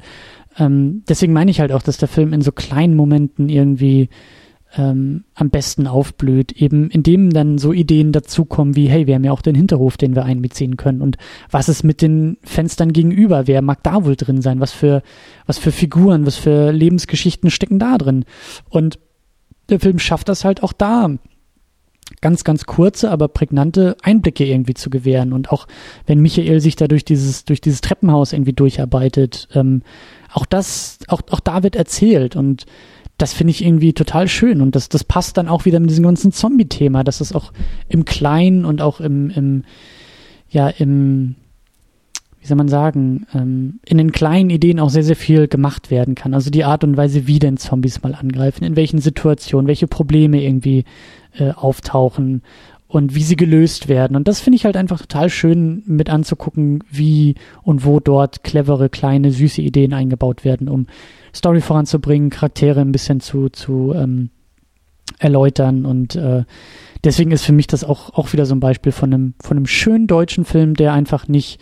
ähm, 0.59 1.03
deswegen 1.09 1.33
meine 1.33 1.51
ich 1.51 1.61
halt 1.61 1.73
auch, 1.73 1.83
dass 1.83 1.99
der 1.99 2.09
Film 2.09 2.33
in 2.33 2.43
so 2.43 2.53
kleinen 2.53 2.95
Momenten 2.95 3.49
irgendwie 3.49 4.09
ähm, 4.77 5.25
am 5.35 5.51
besten 5.51 5.87
aufblüht, 5.87 6.53
eben 6.53 6.91
indem 6.91 7.31
dann 7.31 7.59
so 7.59 7.73
Ideen 7.73 8.13
dazukommen 8.13 8.77
wie, 8.77 8.89
hey, 8.89 9.07
wir 9.07 9.15
haben 9.15 9.25
ja 9.25 9.33
auch 9.33 9.43
den 9.43 9.55
Hinterhof, 9.55 9.97
den 9.97 10.15
wir 10.15 10.25
einbeziehen 10.25 10.77
können. 10.77 11.01
Und 11.01 11.17
was 11.51 11.69
ist 11.69 11.85
mit 11.85 12.03
den 12.03 12.37
Fenstern 12.45 12.93
gegenüber, 12.93 13.47
wer 13.47 13.63
mag 13.63 13.83
da 13.83 14.05
wohl 14.05 14.17
drin 14.17 14.43
sein, 14.43 14.61
was 14.61 14.73
für, 14.73 15.03
was 15.47 15.59
für 15.59 15.73
Figuren, 15.73 16.27
was 16.27 16.37
für 16.37 16.71
Lebensgeschichten 16.71 17.51
stecken 17.51 17.79
da 17.79 17.97
drin? 17.97 18.25
Und 18.69 18.99
der 19.71 19.81
Film 19.81 19.99
schafft 19.99 20.29
das 20.29 20.45
halt 20.45 20.63
auch 20.63 20.73
da, 20.73 21.11
ganz, 22.21 22.45
ganz 22.45 22.65
kurze, 22.65 23.11
aber 23.11 23.29
prägnante 23.29 23.97
Einblicke 24.03 24.45
irgendwie 24.45 24.75
zu 24.75 24.91
gewähren. 24.91 25.33
Und 25.33 25.51
auch 25.51 25.67
wenn 26.07 26.21
Michael 26.21 26.61
sich 26.61 26.77
da 26.77 26.89
durch 26.89 27.05
dieses, 27.05 27.45
durch 27.45 27.61
dieses 27.61 27.81
Treppenhaus 27.81 28.33
irgendwie 28.33 28.53
durcharbeitet, 28.53 29.49
ähm, 29.55 29.83
auch 30.33 30.47
das, 30.47 30.99
auch, 31.09 31.23
auch 31.31 31.41
da 31.41 31.63
wird 31.63 31.77
erzählt 31.77 32.37
und 32.37 32.67
das 33.17 33.33
finde 33.33 33.51
ich 33.51 33.65
irgendwie 33.65 33.93
total 33.93 34.29
schön 34.29 34.61
und 34.61 34.77
das, 34.77 34.89
das 34.89 35.03
passt 35.03 35.37
dann 35.37 35.49
auch 35.49 35.65
wieder 35.65 35.81
mit 35.81 35.91
diesem 35.91 36.05
ganzen 36.05 36.31
Zombie-Thema, 36.31 37.03
dass 37.03 37.21
es 37.21 37.35
auch 37.35 37.53
im 37.89 38.05
Kleinen 38.05 38.65
und 38.65 38.81
auch 38.81 39.01
im, 39.01 39.31
im, 39.31 39.65
ja, 40.49 40.69
im, 40.69 41.35
wie 42.41 42.47
soll 42.47 42.57
man 42.57 42.69
sagen, 42.69 43.27
ähm, 43.35 43.81
in 43.85 43.99
den 43.99 44.13
kleinen 44.13 44.51
Ideen 44.51 44.79
auch 44.79 44.91
sehr, 44.91 45.03
sehr 45.03 45.17
viel 45.17 45.49
gemacht 45.49 45.91
werden 45.91 46.15
kann. 46.15 46.33
Also 46.33 46.51
die 46.51 46.65
Art 46.65 46.85
und 46.85 46.97
Weise, 46.97 47.27
wie 47.27 47.41
denn 47.41 47.57
Zombies 47.57 48.03
mal 48.03 48.15
angreifen, 48.15 48.63
in 48.63 48.77
welchen 48.77 49.01
Situationen, 49.01 49.67
welche 49.67 49.89
Probleme 49.89 50.41
irgendwie 50.41 50.85
äh, 51.39 51.53
auftauchen 51.53 52.43
und 52.89 53.15
wie 53.15 53.23
sie 53.23 53.37
gelöst 53.37 53.89
werden. 53.89 54.17
Und 54.17 54.29
das 54.29 54.41
finde 54.41 54.57
ich 54.57 54.65
halt 54.65 54.77
einfach 54.77 55.01
total 55.01 55.29
schön 55.29 55.83
mit 55.87 56.09
anzugucken, 56.09 56.83
wie 56.91 57.35
und 57.63 57.85
wo 57.85 58.01
dort 58.01 58.43
clevere, 58.45 58.89
kleine, 58.89 59.31
süße 59.31 59.61
Ideen 59.61 59.93
eingebaut 59.93 60.45
werden, 60.45 60.69
um 60.69 60.87
Story 61.35 61.61
voranzubringen, 61.61 62.31
Charaktere 62.31 62.81
ein 62.81 62.93
bisschen 62.93 63.21
zu, 63.21 63.51
zu 63.51 63.93
ähm, 63.95 64.31
erläutern. 65.19 65.85
Und 65.85 66.17
äh, 66.17 66.45
deswegen 67.05 67.31
ist 67.31 67.45
für 67.45 67.53
mich 67.53 67.67
das 67.67 67.85
auch, 67.85 68.15
auch 68.15 68.33
wieder 68.33 68.47
so 68.47 68.55
ein 68.55 68.61
Beispiel 68.61 68.93
von 68.93 69.13
einem, 69.13 69.35
von 69.41 69.59
einem 69.59 69.67
schönen 69.67 70.07
deutschen 70.07 70.47
Film, 70.47 70.73
der 70.75 70.95
einfach 70.95 71.29
nicht 71.29 71.61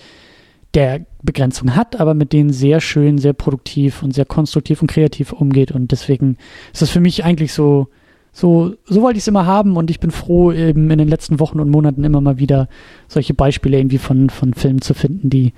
der 0.74 1.06
Begrenzung 1.22 1.74
hat, 1.74 1.98
aber 1.98 2.14
mit 2.14 2.32
denen 2.32 2.52
sehr 2.52 2.80
schön, 2.80 3.18
sehr 3.18 3.32
produktiv 3.32 4.02
und 4.02 4.12
sehr 4.12 4.26
konstruktiv 4.26 4.82
und 4.82 4.88
kreativ 4.88 5.32
umgeht. 5.32 5.72
Und 5.72 5.90
deswegen 5.90 6.36
ist 6.72 6.82
das 6.82 6.90
für 6.90 7.00
mich 7.00 7.24
eigentlich 7.24 7.52
so 7.52 7.88
so, 8.36 8.74
so 8.84 9.00
wollte 9.00 9.16
ich 9.16 9.24
es 9.24 9.28
immer 9.28 9.46
haben 9.46 9.78
und 9.78 9.90
ich 9.90 9.98
bin 9.98 10.10
froh, 10.10 10.52
eben 10.52 10.90
in 10.90 10.98
den 10.98 11.08
letzten 11.08 11.40
Wochen 11.40 11.58
und 11.58 11.70
Monaten 11.70 12.04
immer 12.04 12.20
mal 12.20 12.36
wieder 12.36 12.68
solche 13.08 13.32
Beispiele 13.32 13.78
irgendwie 13.78 13.96
von, 13.96 14.28
von 14.28 14.52
Filmen 14.52 14.82
zu 14.82 14.92
finden, 14.92 15.30
die, 15.30 15.54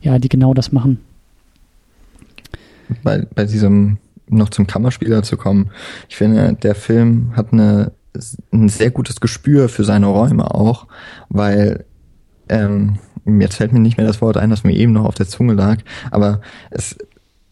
ja, 0.00 0.18
die 0.18 0.28
genau 0.28 0.52
das 0.52 0.72
machen. 0.72 0.98
Bei, 3.04 3.24
bei 3.36 3.44
diesem, 3.44 3.98
noch 4.28 4.48
zum 4.48 4.66
Kammerspieler 4.66 5.22
zu 5.22 5.36
kommen, 5.36 5.70
ich 6.08 6.16
finde, 6.16 6.54
der 6.54 6.74
Film 6.74 7.34
hat 7.36 7.52
eine, 7.52 7.92
ein 8.52 8.68
sehr 8.68 8.90
gutes 8.90 9.20
Gespür 9.20 9.68
für 9.68 9.84
seine 9.84 10.06
Räume 10.06 10.52
auch, 10.52 10.88
weil, 11.28 11.84
ähm, 12.48 12.98
jetzt 13.26 13.58
fällt 13.58 13.72
mir 13.72 13.78
nicht 13.78 13.96
mehr 13.96 14.08
das 14.08 14.20
Wort 14.20 14.38
ein, 14.38 14.50
das 14.50 14.64
mir 14.64 14.74
eben 14.74 14.90
noch 14.90 15.04
auf 15.04 15.14
der 15.14 15.28
Zunge 15.28 15.54
lag, 15.54 15.78
aber 16.10 16.40
es, 16.72 16.96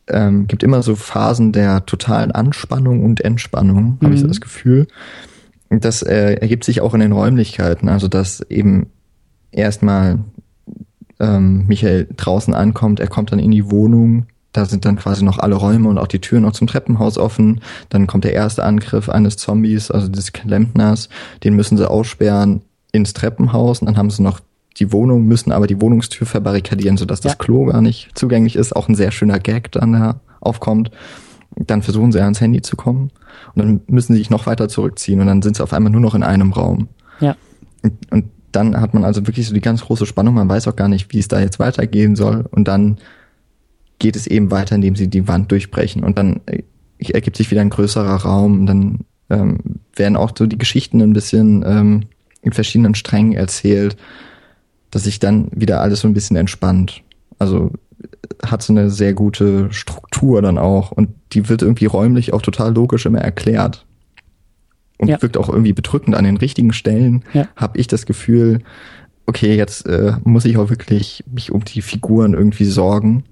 ähm, 0.08 0.46
gibt 0.46 0.62
immer 0.62 0.82
so 0.82 0.94
Phasen 0.96 1.52
der 1.52 1.86
totalen 1.86 2.32
Anspannung 2.32 3.04
und 3.04 3.20
Entspannung, 3.20 3.98
habe 4.00 4.08
mhm. 4.08 4.12
ich 4.14 4.20
so 4.20 4.26
das 4.26 4.40
Gefühl. 4.40 4.86
Das 5.68 6.02
äh, 6.02 6.34
ergibt 6.34 6.64
sich 6.64 6.80
auch 6.80 6.94
in 6.94 7.00
den 7.00 7.12
Räumlichkeiten, 7.12 7.88
also 7.88 8.06
dass 8.08 8.40
eben 8.42 8.86
erstmal 9.50 10.20
ähm, 11.18 11.66
Michael 11.66 12.08
draußen 12.16 12.54
ankommt, 12.54 13.00
er 13.00 13.08
kommt 13.08 13.32
dann 13.32 13.38
in 13.38 13.50
die 13.50 13.70
Wohnung, 13.70 14.26
da 14.56 14.64
sind 14.64 14.84
dann 14.84 14.96
quasi 14.96 15.22
noch 15.22 15.38
alle 15.38 15.54
Räume 15.54 15.88
und 15.88 15.98
auch 15.98 16.06
die 16.06 16.20
Türen 16.20 16.42
noch 16.42 16.52
zum 16.52 16.66
Treppenhaus 16.66 17.18
offen. 17.18 17.60
Dann 17.90 18.06
kommt 18.06 18.24
der 18.24 18.32
erste 18.32 18.64
Angriff 18.64 19.10
eines 19.10 19.36
Zombies, 19.36 19.90
also 19.90 20.08
des 20.08 20.32
Klempners, 20.32 21.10
den 21.44 21.54
müssen 21.54 21.76
sie 21.76 21.88
aussperren 21.88 22.62
ins 22.90 23.12
Treppenhaus 23.12 23.80
und 23.80 23.86
dann 23.86 23.98
haben 23.98 24.08
sie 24.08 24.22
noch 24.22 24.40
die 24.78 24.92
Wohnung, 24.92 25.24
müssen 25.24 25.52
aber 25.52 25.66
die 25.66 25.80
Wohnungstür 25.80 26.26
verbarrikadieren, 26.26 26.96
sodass 26.96 27.22
ja. 27.22 27.30
das 27.30 27.38
Klo 27.38 27.66
gar 27.66 27.80
nicht 27.80 28.10
zugänglich 28.14 28.56
ist. 28.56 28.74
Auch 28.74 28.88
ein 28.88 28.94
sehr 28.94 29.10
schöner 29.10 29.38
Gag 29.38 29.72
dann 29.72 29.92
da 29.92 30.20
aufkommt. 30.40 30.90
dann 31.56 31.82
versuchen 31.82 32.12
sie 32.12 32.20
ans 32.20 32.40
Handy 32.40 32.60
zu 32.60 32.76
kommen 32.76 33.10
und 33.54 33.62
dann 33.62 33.80
müssen 33.88 34.12
sie 34.12 34.18
sich 34.18 34.30
noch 34.30 34.46
weiter 34.46 34.68
zurückziehen 34.68 35.20
und 35.20 35.26
dann 35.26 35.42
sind 35.42 35.56
sie 35.56 35.62
auf 35.62 35.72
einmal 35.72 35.90
nur 35.90 36.00
noch 36.00 36.14
in 36.14 36.22
einem 36.22 36.52
Raum. 36.52 36.88
Ja. 37.20 37.36
Und, 37.82 38.12
und 38.12 38.24
dann 38.52 38.80
hat 38.80 38.94
man 38.94 39.04
also 39.04 39.26
wirklich 39.26 39.48
so 39.48 39.54
die 39.54 39.60
ganz 39.60 39.82
große 39.82 40.06
Spannung, 40.06 40.34
man 40.34 40.48
weiß 40.48 40.68
auch 40.68 40.76
gar 40.76 40.88
nicht, 40.88 41.12
wie 41.12 41.18
es 41.18 41.28
da 41.28 41.40
jetzt 41.40 41.58
weitergehen 41.58 42.14
soll 42.14 42.44
und 42.50 42.68
dann 42.68 42.98
geht 43.98 44.16
es 44.16 44.26
eben 44.26 44.50
weiter, 44.50 44.74
indem 44.74 44.96
sie 44.96 45.08
die 45.08 45.26
Wand 45.26 45.50
durchbrechen 45.50 46.04
und 46.04 46.18
dann 46.18 46.40
äh, 46.46 46.62
ergibt 46.98 47.36
sich 47.36 47.50
wieder 47.50 47.60
ein 47.60 47.70
größerer 47.70 48.16
Raum, 48.16 48.60
und 48.60 48.66
dann 48.66 48.98
ähm, 49.30 49.58
werden 49.94 50.16
auch 50.16 50.32
so 50.36 50.46
die 50.46 50.58
Geschichten 50.58 51.00
ein 51.00 51.12
bisschen 51.12 51.64
ähm, 51.66 52.02
in 52.42 52.52
verschiedenen 52.52 52.94
Strängen 52.94 53.32
erzählt, 53.32 53.96
dass 54.96 55.04
sich 55.04 55.18
dann 55.18 55.48
wieder 55.54 55.82
alles 55.82 56.00
so 56.00 56.08
ein 56.08 56.14
bisschen 56.14 56.36
entspannt. 56.36 57.02
Also 57.38 57.70
hat 58.42 58.62
so 58.62 58.72
eine 58.72 58.88
sehr 58.88 59.12
gute 59.12 59.70
Struktur 59.70 60.40
dann 60.40 60.56
auch 60.56 60.90
und 60.90 61.10
die 61.32 61.50
wird 61.50 61.60
irgendwie 61.60 61.84
räumlich 61.84 62.32
auch 62.32 62.40
total 62.40 62.72
logisch 62.72 63.04
immer 63.04 63.20
erklärt 63.20 63.84
und 64.96 65.08
ja. 65.08 65.20
wirkt 65.20 65.36
auch 65.36 65.50
irgendwie 65.50 65.74
bedrückend 65.74 66.16
an 66.16 66.24
den 66.24 66.38
richtigen 66.38 66.72
Stellen. 66.72 67.26
Ja. 67.34 67.46
Habe 67.56 67.78
ich 67.78 67.88
das 67.88 68.06
Gefühl, 68.06 68.60
okay, 69.26 69.54
jetzt 69.54 69.86
äh, 69.86 70.14
muss 70.24 70.46
ich 70.46 70.56
auch 70.56 70.70
wirklich 70.70 71.22
mich 71.30 71.52
um 71.52 71.62
die 71.62 71.82
Figuren 71.82 72.32
irgendwie 72.32 72.64
sorgen, 72.64 73.24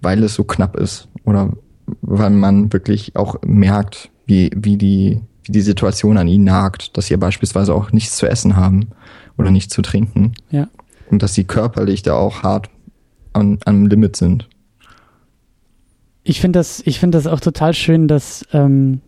weil 0.00 0.22
es 0.22 0.32
so 0.32 0.44
knapp 0.44 0.74
ist 0.74 1.06
oder 1.24 1.52
weil 2.00 2.30
man 2.30 2.72
wirklich 2.72 3.14
auch 3.16 3.36
merkt, 3.42 4.08
wie 4.24 4.50
wie 4.56 4.78
die 4.78 5.20
wie 5.44 5.52
die 5.52 5.60
Situation 5.60 6.16
an 6.16 6.28
ihnen 6.28 6.44
nagt, 6.44 6.96
dass 6.96 7.08
sie 7.08 7.16
beispielsweise 7.18 7.74
auch 7.74 7.92
nichts 7.92 8.16
zu 8.16 8.26
essen 8.26 8.56
haben 8.56 8.88
oder 9.36 9.50
nichts 9.50 9.74
zu 9.74 9.82
trinken. 9.82 10.32
Ja. 10.50 10.66
Und 11.10 11.22
dass 11.22 11.34
sie 11.34 11.44
körperlich 11.44 12.02
da 12.02 12.14
auch 12.14 12.42
hart 12.42 12.70
an, 13.32 13.58
am 13.64 13.86
Limit 13.86 14.16
sind. 14.16 14.48
Ich 16.22 16.40
finde 16.40 16.58
das, 16.58 16.82
ich 16.84 17.00
finde 17.00 17.18
das 17.18 17.26
auch 17.26 17.40
total 17.40 17.74
schön, 17.74 18.06
dass, 18.06 18.46
ähm, 18.52 19.00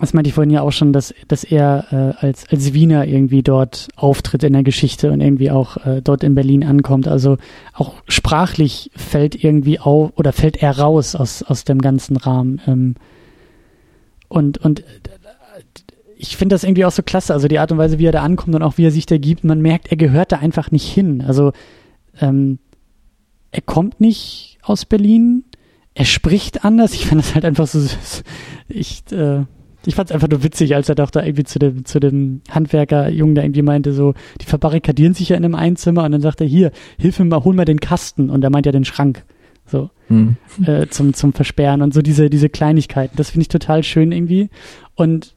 das 0.00 0.12
meinte 0.12 0.28
ich 0.28 0.34
vorhin 0.34 0.50
ja 0.50 0.62
auch 0.62 0.72
schon, 0.72 0.92
dass, 0.92 1.14
dass 1.28 1.44
er 1.44 1.86
äh, 2.20 2.26
als, 2.26 2.48
als 2.50 2.74
Wiener 2.74 3.06
irgendwie 3.06 3.42
dort 3.42 3.88
auftritt 3.96 4.42
in 4.42 4.52
der 4.52 4.62
Geschichte 4.62 5.10
und 5.10 5.20
irgendwie 5.20 5.50
auch 5.50 5.76
äh, 5.78 6.02
dort 6.02 6.24
in 6.24 6.34
Berlin 6.34 6.64
ankommt. 6.64 7.08
Also 7.08 7.38
auch 7.72 7.94
sprachlich 8.08 8.90
fällt 8.94 9.42
irgendwie 9.42 9.80
auf 9.80 10.12
oder 10.16 10.32
fällt 10.32 10.62
er 10.62 10.78
raus 10.78 11.14
aus, 11.14 11.42
aus 11.42 11.64
dem 11.64 11.80
ganzen 11.80 12.16
Rahmen. 12.16 12.60
Ähm, 12.66 12.94
und, 14.28 14.58
und 14.58 14.84
ich 16.20 16.36
finde 16.36 16.54
das 16.54 16.64
irgendwie 16.64 16.84
auch 16.84 16.92
so 16.92 17.02
klasse, 17.02 17.32
also 17.32 17.46
die 17.46 17.60
Art 17.60 17.70
und 17.70 17.78
Weise, 17.78 17.98
wie 18.00 18.06
er 18.06 18.12
da 18.12 18.22
ankommt 18.22 18.54
und 18.56 18.62
auch 18.62 18.76
wie 18.76 18.84
er 18.84 18.90
sich 18.90 19.06
da 19.06 19.18
gibt, 19.18 19.44
man 19.44 19.62
merkt, 19.62 19.90
er 19.90 19.96
gehört 19.96 20.32
da 20.32 20.38
einfach 20.38 20.72
nicht 20.72 20.92
hin. 20.92 21.22
Also 21.22 21.52
ähm, 22.20 22.58
er 23.52 23.62
kommt 23.62 24.00
nicht 24.00 24.58
aus 24.62 24.84
Berlin, 24.84 25.44
er 25.94 26.04
spricht 26.04 26.64
anders. 26.64 26.92
Ich 26.92 27.06
fand 27.06 27.20
das 27.20 27.34
halt 27.34 27.44
einfach 27.44 27.68
so, 27.68 27.86
ich, 28.68 29.04
äh, 29.12 29.44
ich 29.86 29.94
fand 29.94 30.10
es 30.10 30.14
einfach 30.14 30.28
nur 30.28 30.42
witzig, 30.42 30.74
als 30.74 30.88
er 30.88 30.96
doch 30.96 31.10
da 31.10 31.22
irgendwie 31.22 31.44
zu 31.44 31.60
dem, 31.60 31.84
zu 31.84 32.00
dem 32.00 32.40
Handwerkerjungen 32.50 33.36
da 33.36 33.42
irgendwie 33.42 33.62
meinte, 33.62 33.92
so, 33.92 34.14
die 34.40 34.46
verbarrikadieren 34.46 35.14
sich 35.14 35.28
ja 35.28 35.36
in 35.36 35.44
einem 35.44 35.54
Einzimmer 35.54 36.04
und 36.04 36.10
dann 36.10 36.20
sagt 36.20 36.40
er, 36.40 36.48
hier, 36.48 36.72
hilf 36.98 37.20
mir 37.20 37.26
mal, 37.26 37.44
hol 37.44 37.54
mal 37.54 37.64
den 37.64 37.80
Kasten 37.80 38.28
und 38.28 38.42
er 38.42 38.50
meint 38.50 38.66
ja 38.66 38.72
den 38.72 38.84
Schrank. 38.84 39.24
So, 39.66 39.90
hm. 40.08 40.36
äh, 40.64 40.86
zum, 40.88 41.12
zum 41.12 41.34
Versperren 41.34 41.82
und 41.82 41.92
so 41.94 42.00
diese, 42.00 42.30
diese 42.30 42.48
Kleinigkeiten. 42.48 43.16
Das 43.16 43.30
finde 43.30 43.42
ich 43.42 43.48
total 43.48 43.84
schön 43.84 44.12
irgendwie. 44.12 44.48
Und 44.94 45.34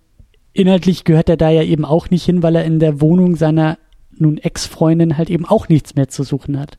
inhaltlich 0.54 1.04
gehört 1.04 1.30
er 1.30 1.38
da 1.38 1.49
ja 1.49 1.64
eben 1.64 1.86
auch 1.86 2.10
nicht 2.10 2.26
hin, 2.26 2.43
weil 2.43 2.56
er 2.56 2.66
in 2.66 2.80
der 2.80 3.02
Wohnung 3.02 3.36
seiner 3.36 3.78
nun 4.18 4.38
Ex-Freundin 4.38 5.18
halt 5.18 5.30
eben 5.30 5.45
auch 5.45 5.70
nichts 5.70 5.95
mehr 5.95 6.08
zu 6.08 6.24
suchen 6.24 6.60
hat. 6.60 6.78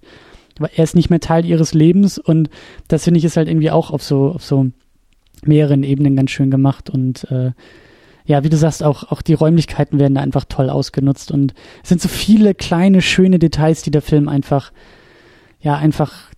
Er 0.77 0.85
ist 0.85 0.95
nicht 0.95 1.11
mehr 1.11 1.21
Teil 1.21 1.45
ihres 1.45 1.75
Lebens 1.75 2.19
und 2.19 2.51
das 2.89 3.05
finde 3.05 3.19
ich 3.19 3.25
ist 3.25 3.37
halt 3.37 3.49
irgendwie 3.49 3.71
auch 3.71 3.91
auf 3.91 4.03
so, 4.03 4.33
auf 4.33 4.45
so 4.45 4.67
mehreren 5.45 5.83
Ebenen 5.83 6.15
ganz 6.15 6.31
schön 6.31 6.51
gemacht 6.51 6.91
und 6.91 7.25
äh, 7.31 7.53
ja, 8.25 8.45
wie 8.45 8.49
du 8.49 8.57
sagst, 8.57 8.85
auch, 8.85 9.11
auch 9.11 9.23
die 9.23 9.35
Räumlichkeiten 9.35 9.99
werden 9.99 10.15
da 10.15 10.21
einfach 10.21 10.45
toll 10.45 10.71
ausgenutzt 10.71 11.33
und 11.33 11.55
es 11.83 11.89
sind 11.89 12.01
so 12.01 12.09
viele 12.09 12.55
kleine, 12.55 13.03
schöne 13.03 13.39
Details, 13.39 13.83
die 13.83 13.91
der 13.91 14.03
Film 14.03 14.29
einfach, 14.29 14.73
ja, 15.61 15.77
einfach, 15.77 16.31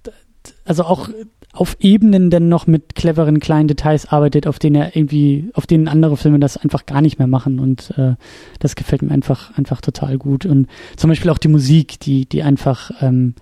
also 0.64 0.85
auch 0.85 1.11
auf 1.55 1.76
Ebenen 1.78 2.30
dann 2.30 2.48
noch 2.48 2.66
mit 2.66 2.96
cleveren 2.96 3.38
kleinen 3.38 3.68
Details 3.68 4.07
arbeitet, 4.07 4.46
auf 4.46 4.59
denen 4.59 4.76
er 4.76 4.96
irgendwie, 4.96 5.50
auf 5.55 5.66
denen 5.66 5.86
andere 5.86 6.16
Filme 6.16 6.40
das 6.40 6.57
einfach 6.57 6.84
gar 6.84 7.00
nicht 7.00 7.18
mehr 7.18 7.28
machen 7.28 7.61
und 7.61 7.96
äh, 7.96 8.16
das 8.59 8.74
gefällt 8.74 9.02
mir 9.02 9.12
einfach, 9.12 9.57
einfach 9.57 9.80
total 9.80 10.18
gut 10.18 10.46
und 10.46 10.66
zum 10.96 11.11
Beispiel 11.11 11.30
auch 11.30 11.38
die 11.38 11.48
Musik, 11.48 12.00
die, 12.00 12.26
die 12.26 12.42
einfach 12.42 12.90
ähm, 13.00 13.34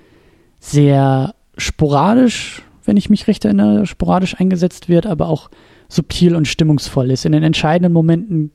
sehr 0.60 1.34
sporadisch, 1.56 2.62
wenn 2.84 2.98
ich 2.98 3.08
mich 3.08 3.26
recht 3.28 3.46
erinnere, 3.46 3.86
sporadisch 3.86 4.38
eingesetzt 4.38 4.90
wird, 4.90 5.06
aber 5.06 5.28
auch 5.28 5.50
subtil 5.88 6.36
und 6.36 6.48
stimmungsvoll 6.48 7.10
ist. 7.10 7.24
In 7.24 7.32
den 7.32 7.42
entscheidenden 7.42 7.92
Momenten 7.92 8.52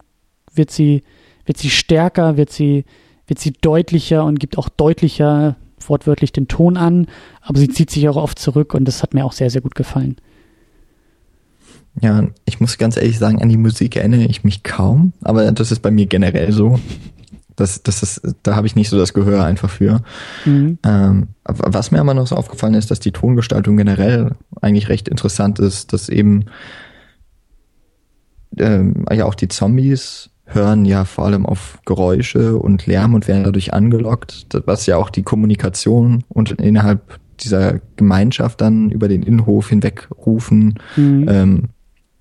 wird 0.53 0.70
sie, 0.70 1.03
wird 1.45 1.58
sie 1.58 1.70
stärker, 1.72 2.38
wird 2.38 2.51
sie, 2.51 2.86
wird 3.26 3.39
sie 3.39 3.53
deutlicher 3.53 4.24
und 4.24 4.39
gibt 4.39 4.58
auch 4.58 4.70
deutlicher 4.70 5.55
wortwörtlich 5.86 6.32
den 6.32 6.47
Ton 6.47 6.78
an, 6.78 7.07
aber 7.41 7.59
sie 7.59 7.69
zieht 7.69 7.91
sich 7.91 8.07
auch 8.09 8.15
oft 8.15 8.39
zurück 8.39 8.73
und 8.73 8.86
das 8.86 9.03
hat 9.03 9.13
mir 9.13 9.25
auch 9.25 9.32
sehr, 9.32 9.49
sehr 9.49 9.61
gut 9.61 9.75
gefallen. 9.75 10.17
Ja, 11.99 12.28
ich 12.45 12.59
muss 12.59 12.78
ganz 12.78 12.95
ehrlich 12.95 13.17
sagen, 13.17 13.41
an 13.41 13.49
die 13.49 13.57
Musik 13.57 13.95
erinnere 13.95 14.25
ich 14.25 14.43
mich 14.43 14.63
kaum, 14.63 15.13
aber 15.21 15.51
das 15.51 15.71
ist 15.71 15.82
bei 15.82 15.91
mir 15.91 16.05
generell 16.05 16.51
so. 16.51 16.80
Das, 17.55 17.82
das 17.82 18.03
ist, 18.03 18.21
da 18.43 18.55
habe 18.55 18.67
ich 18.67 18.75
nicht 18.75 18.89
so 18.89 18.99
das 18.99 19.15
Gehör 19.15 19.43
einfach 19.43 19.71
für. 19.71 20.01
Mhm. 20.45 20.78
Ähm, 20.84 21.30
was 21.43 21.89
mir 21.89 21.99
aber 21.99 22.13
noch 22.13 22.28
so 22.28 22.36
aufgefallen 22.36 22.75
ist, 22.75 22.91
dass 22.91 22.99
die 22.99 23.11
Tongestaltung 23.11 23.78
generell 23.78 24.36
eigentlich 24.61 24.89
recht 24.89 25.07
interessant 25.07 25.57
ist, 25.57 25.91
dass 25.91 26.07
eben 26.07 26.45
ähm, 28.59 29.05
ja 29.11 29.25
auch 29.25 29.34
die 29.34 29.47
Zombies 29.47 30.30
hören 30.48 30.86
ja 30.86 31.06
vor 31.06 31.26
allem 31.26 31.45
auf 31.45 31.80
Geräusche 31.86 32.58
und 32.58 32.86
Lärm 32.86 33.14
und 33.14 33.28
werden 33.28 33.43
dadurch 33.43 33.74
angelockt, 33.74 34.48
was 34.66 34.86
ja 34.86 34.98
auch 34.98 35.10
die 35.10 35.24
Kommunikation 35.24 36.24
und 36.30 36.52
innerhalb 36.52 37.20
dieser 37.41 37.80
Gemeinschaft 37.98 38.62
dann 38.62 38.89
über 38.89 39.08
den 39.08 39.24
Innenhof 39.24 39.70
hinweg 39.70 40.08
rufen 40.26 40.80
mhm. 40.95 41.26
ähm, 41.30 41.64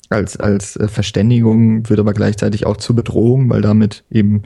als 0.08 0.36
als 0.36 0.76
äh, 0.76 0.88
Verständigung 0.88 1.88
wird 1.88 2.00
aber 2.00 2.12
gleichzeitig 2.12 2.66
auch 2.66 2.76
zur 2.76 2.96
Bedrohung, 2.96 3.50
weil 3.50 3.62
damit 3.62 4.04
eben 4.10 4.42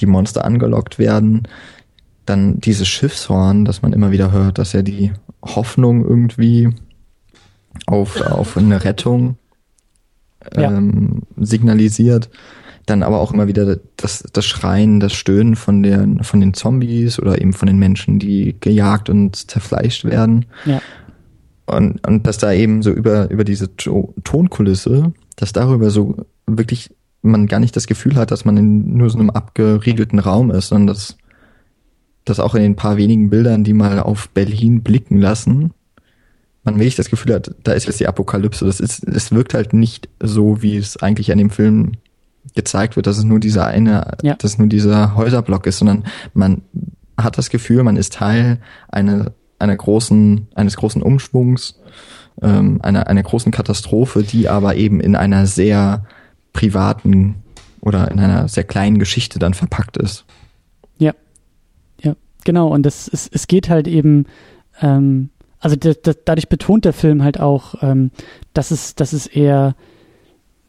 die 0.00 0.06
Monster 0.06 0.44
angelockt 0.44 0.98
werden. 0.98 1.46
Dann 2.26 2.60
dieses 2.60 2.88
Schiffshorn, 2.88 3.64
das 3.64 3.82
man 3.82 3.92
immer 3.92 4.10
wieder 4.10 4.32
hört, 4.32 4.58
dass 4.58 4.72
ja 4.72 4.82
die 4.82 5.12
Hoffnung 5.42 6.04
irgendwie 6.04 6.70
auf, 7.86 8.20
auf 8.20 8.56
eine 8.56 8.84
Rettung 8.84 9.36
ähm, 10.52 11.22
ja. 11.36 11.44
signalisiert. 11.44 12.28
Dann 12.88 13.02
aber 13.02 13.20
auch 13.20 13.32
immer 13.32 13.46
wieder 13.48 13.78
das, 13.96 14.24
das 14.32 14.46
Schreien, 14.46 14.98
das 14.98 15.12
Stöhnen 15.12 15.56
von, 15.56 15.82
den 15.82 16.24
von 16.24 16.40
den 16.40 16.54
Zombies 16.54 17.18
oder 17.20 17.38
eben 17.38 17.52
von 17.52 17.66
den 17.66 17.78
Menschen, 17.78 18.18
die 18.18 18.56
gejagt 18.58 19.10
und 19.10 19.36
zerfleischt 19.36 20.06
werden. 20.06 20.46
Ja. 20.64 20.80
Und, 21.66 22.06
und 22.06 22.26
dass 22.26 22.38
da 22.38 22.50
eben 22.50 22.82
so 22.82 22.90
über, 22.90 23.30
über 23.30 23.44
diese 23.44 23.76
Tonkulisse, 23.76 25.12
dass 25.36 25.52
darüber 25.52 25.90
so 25.90 26.16
wirklich 26.46 26.96
man 27.20 27.46
gar 27.46 27.60
nicht 27.60 27.76
das 27.76 27.86
Gefühl 27.86 28.16
hat, 28.16 28.30
dass 28.30 28.46
man 28.46 28.56
in 28.56 28.96
nur 28.96 29.10
so 29.10 29.18
einem 29.18 29.28
abgeriegelten 29.28 30.18
Raum 30.18 30.50
ist, 30.50 30.68
sondern 30.68 30.86
dass, 30.86 31.18
dass 32.24 32.40
auch 32.40 32.54
in 32.54 32.62
den 32.62 32.76
paar 32.76 32.96
wenigen 32.96 33.28
Bildern, 33.28 33.64
die 33.64 33.74
mal 33.74 34.00
auf 34.00 34.30
Berlin 34.30 34.82
blicken 34.82 35.18
lassen, 35.18 35.74
man 36.64 36.76
wirklich 36.76 36.96
das 36.96 37.10
Gefühl 37.10 37.34
hat, 37.34 37.54
da 37.64 37.72
ist 37.72 37.84
jetzt 37.84 38.00
die 38.00 38.08
Apokalypse. 38.08 38.64
Das 38.64 38.80
ist, 38.80 39.06
es 39.06 39.30
wirkt 39.30 39.52
halt 39.52 39.74
nicht 39.74 40.08
so, 40.22 40.62
wie 40.62 40.78
es 40.78 40.96
eigentlich 40.96 41.32
an 41.32 41.38
dem 41.38 41.50
Film 41.50 41.92
gezeigt 42.54 42.96
wird, 42.96 43.06
dass 43.06 43.18
es 43.18 43.24
nur 43.24 43.40
dieser 43.40 43.66
eine, 43.66 44.16
ja. 44.22 44.34
dass 44.34 44.58
nur 44.58 44.68
dieser 44.68 45.14
Häuserblock 45.14 45.66
ist, 45.66 45.78
sondern 45.78 46.04
man 46.34 46.62
hat 47.16 47.38
das 47.38 47.50
Gefühl, 47.50 47.82
man 47.82 47.96
ist 47.96 48.14
Teil 48.14 48.58
einer, 48.88 49.32
einer 49.58 49.76
großen, 49.76 50.48
eines 50.54 50.76
großen 50.76 51.02
Umschwungs, 51.02 51.80
ähm, 52.42 52.80
einer, 52.82 53.08
einer 53.08 53.22
großen 53.22 53.52
Katastrophe, 53.52 54.22
die 54.22 54.48
aber 54.48 54.76
eben 54.76 55.00
in 55.00 55.16
einer 55.16 55.46
sehr 55.46 56.04
privaten 56.52 57.42
oder 57.80 58.10
in 58.10 58.20
einer 58.20 58.48
sehr 58.48 58.64
kleinen 58.64 58.98
Geschichte 58.98 59.38
dann 59.38 59.54
verpackt 59.54 59.96
ist. 59.96 60.24
Ja, 60.98 61.12
ja, 62.02 62.14
genau. 62.44 62.68
Und 62.68 62.84
das, 62.84 63.08
es, 63.08 63.28
es 63.32 63.46
geht 63.46 63.68
halt 63.68 63.88
eben, 63.88 64.26
ähm, 64.80 65.30
also 65.60 65.76
das, 65.76 66.00
das, 66.02 66.18
dadurch 66.24 66.48
betont 66.48 66.84
der 66.84 66.92
Film 66.92 67.22
halt 67.22 67.40
auch, 67.40 67.82
ähm, 67.82 68.10
dass 68.54 68.70
es, 68.70 68.94
dass 68.94 69.12
es 69.12 69.26
eher, 69.26 69.74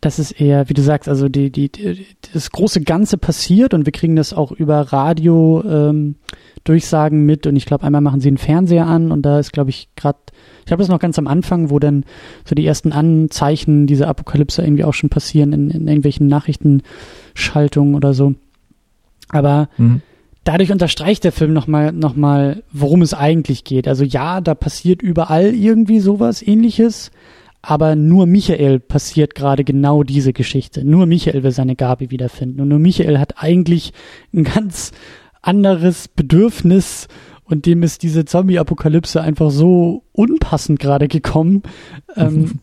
dass 0.02 0.18
es 0.18 0.32
eher, 0.32 0.70
wie 0.70 0.74
du 0.74 0.82
sagst, 0.82 1.10
also 1.10 1.28
die, 1.28 1.52
die, 1.52 1.70
die, 1.72 2.06
das 2.34 2.52
große 2.52 2.82
Ganze 2.82 3.18
passiert 3.18 3.74
und 3.74 3.86
wir 3.86 3.92
kriegen 3.92 4.16
das 4.16 4.34
auch 4.34 4.52
über 4.52 4.80
Radio 4.94 5.64
ähm, 5.68 6.16
Durchsagen 6.64 7.26
mit 7.26 7.48
und 7.48 7.56
ich 7.56 7.66
glaube, 7.66 7.84
einmal 7.84 8.02
machen 8.02 8.22
sie 8.22 8.30
einen 8.30 8.38
Fernseher 8.38 8.88
an 8.88 9.12
und 9.12 9.24
da 9.24 9.40
ist, 9.40 9.52
glaube 9.52 9.72
ich, 9.72 9.90
gerade 9.96 10.20
ich 10.66 10.72
habe 10.72 10.84
das 10.84 10.90
noch 10.90 11.00
ganz 11.00 11.18
am 11.18 11.28
Anfang, 11.28 11.72
wo 11.72 11.80
dann 11.80 12.06
so 12.46 12.54
die 12.54 12.66
ersten 12.66 12.92
Anzeichen 12.92 13.88
dieser 13.88 14.08
Apokalypse 14.08 14.62
irgendwie 14.62 14.84
auch 14.84 14.94
schon 14.94 15.10
passieren 15.10 15.52
in, 15.52 15.72
in 15.72 15.88
irgendwelchen 15.88 16.28
Nachrichtenschaltungen 16.28 17.96
oder 17.96 18.14
so. 18.14 18.36
Aber 19.30 19.68
mhm. 19.78 20.04
dadurch 20.44 20.72
unterstreicht 20.72 21.24
der 21.24 21.32
Film 21.32 21.54
nochmal, 21.54 21.92
noch 21.92 22.16
mal, 22.16 22.62
worum 22.72 23.02
es 23.02 23.16
eigentlich 23.16 23.64
geht. 23.64 23.88
Also 23.88 24.04
ja, 24.04 24.42
da 24.42 24.54
passiert 24.54 25.02
überall 25.02 25.56
irgendwie 25.56 26.00
sowas 26.00 26.46
ähnliches, 26.46 27.10
aber 27.62 27.96
nur 27.96 28.26
Michael 28.26 28.80
passiert 28.80 29.36
gerade 29.36 29.64
genau 29.64 30.04
diese 30.04 30.34
Geschichte. 30.34 30.86
Nur 30.86 31.06
Michael 31.06 31.44
will 31.44 31.52
seine 31.52 31.76
Gabi 31.76 32.10
wiederfinden. 32.10 32.62
Und 32.62 32.70
nur 32.70 32.80
Michael 32.80 33.20
hat 33.20 33.36
eigentlich 33.38 33.94
ein 34.34 34.46
ganz 34.46 34.92
anderes 35.42 36.08
Bedürfnis 36.08 37.08
und 37.44 37.66
dem 37.66 37.84
ist 37.84 38.04
diese 38.04 38.26
Zombie-Apokalypse 38.26 39.22
einfach 39.22 39.50
so 39.50 40.04
unpassend 40.12 40.80
gerade 40.80 41.08
gekommen, 41.08 41.64
ähm, 42.16 42.60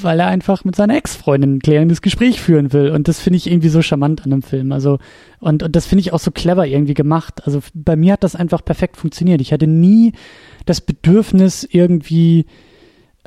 weil 0.00 0.20
er 0.20 0.28
einfach 0.28 0.64
mit 0.64 0.76
seiner 0.76 0.96
Ex-Freundin 0.96 1.56
ein 1.56 1.58
klärendes 1.58 2.00
Gespräch 2.00 2.40
führen 2.40 2.72
will. 2.72 2.90
Und 2.90 3.08
das 3.08 3.20
finde 3.20 3.36
ich 3.36 3.50
irgendwie 3.50 3.68
so 3.68 3.82
charmant 3.82 4.24
an 4.24 4.30
dem 4.30 4.42
Film. 4.42 4.72
Also, 4.72 4.98
und, 5.40 5.62
und 5.62 5.74
das 5.76 5.86
finde 5.86 6.00
ich 6.00 6.12
auch 6.12 6.20
so 6.20 6.30
clever 6.30 6.66
irgendwie 6.66 6.94
gemacht. 6.94 7.42
Also 7.44 7.60
bei 7.74 7.96
mir 7.96 8.14
hat 8.14 8.24
das 8.24 8.36
einfach 8.36 8.64
perfekt 8.64 8.96
funktioniert. 8.96 9.40
Ich 9.40 9.52
hatte 9.52 9.66
nie 9.66 10.12
das 10.64 10.80
Bedürfnis, 10.80 11.68
irgendwie 11.70 12.46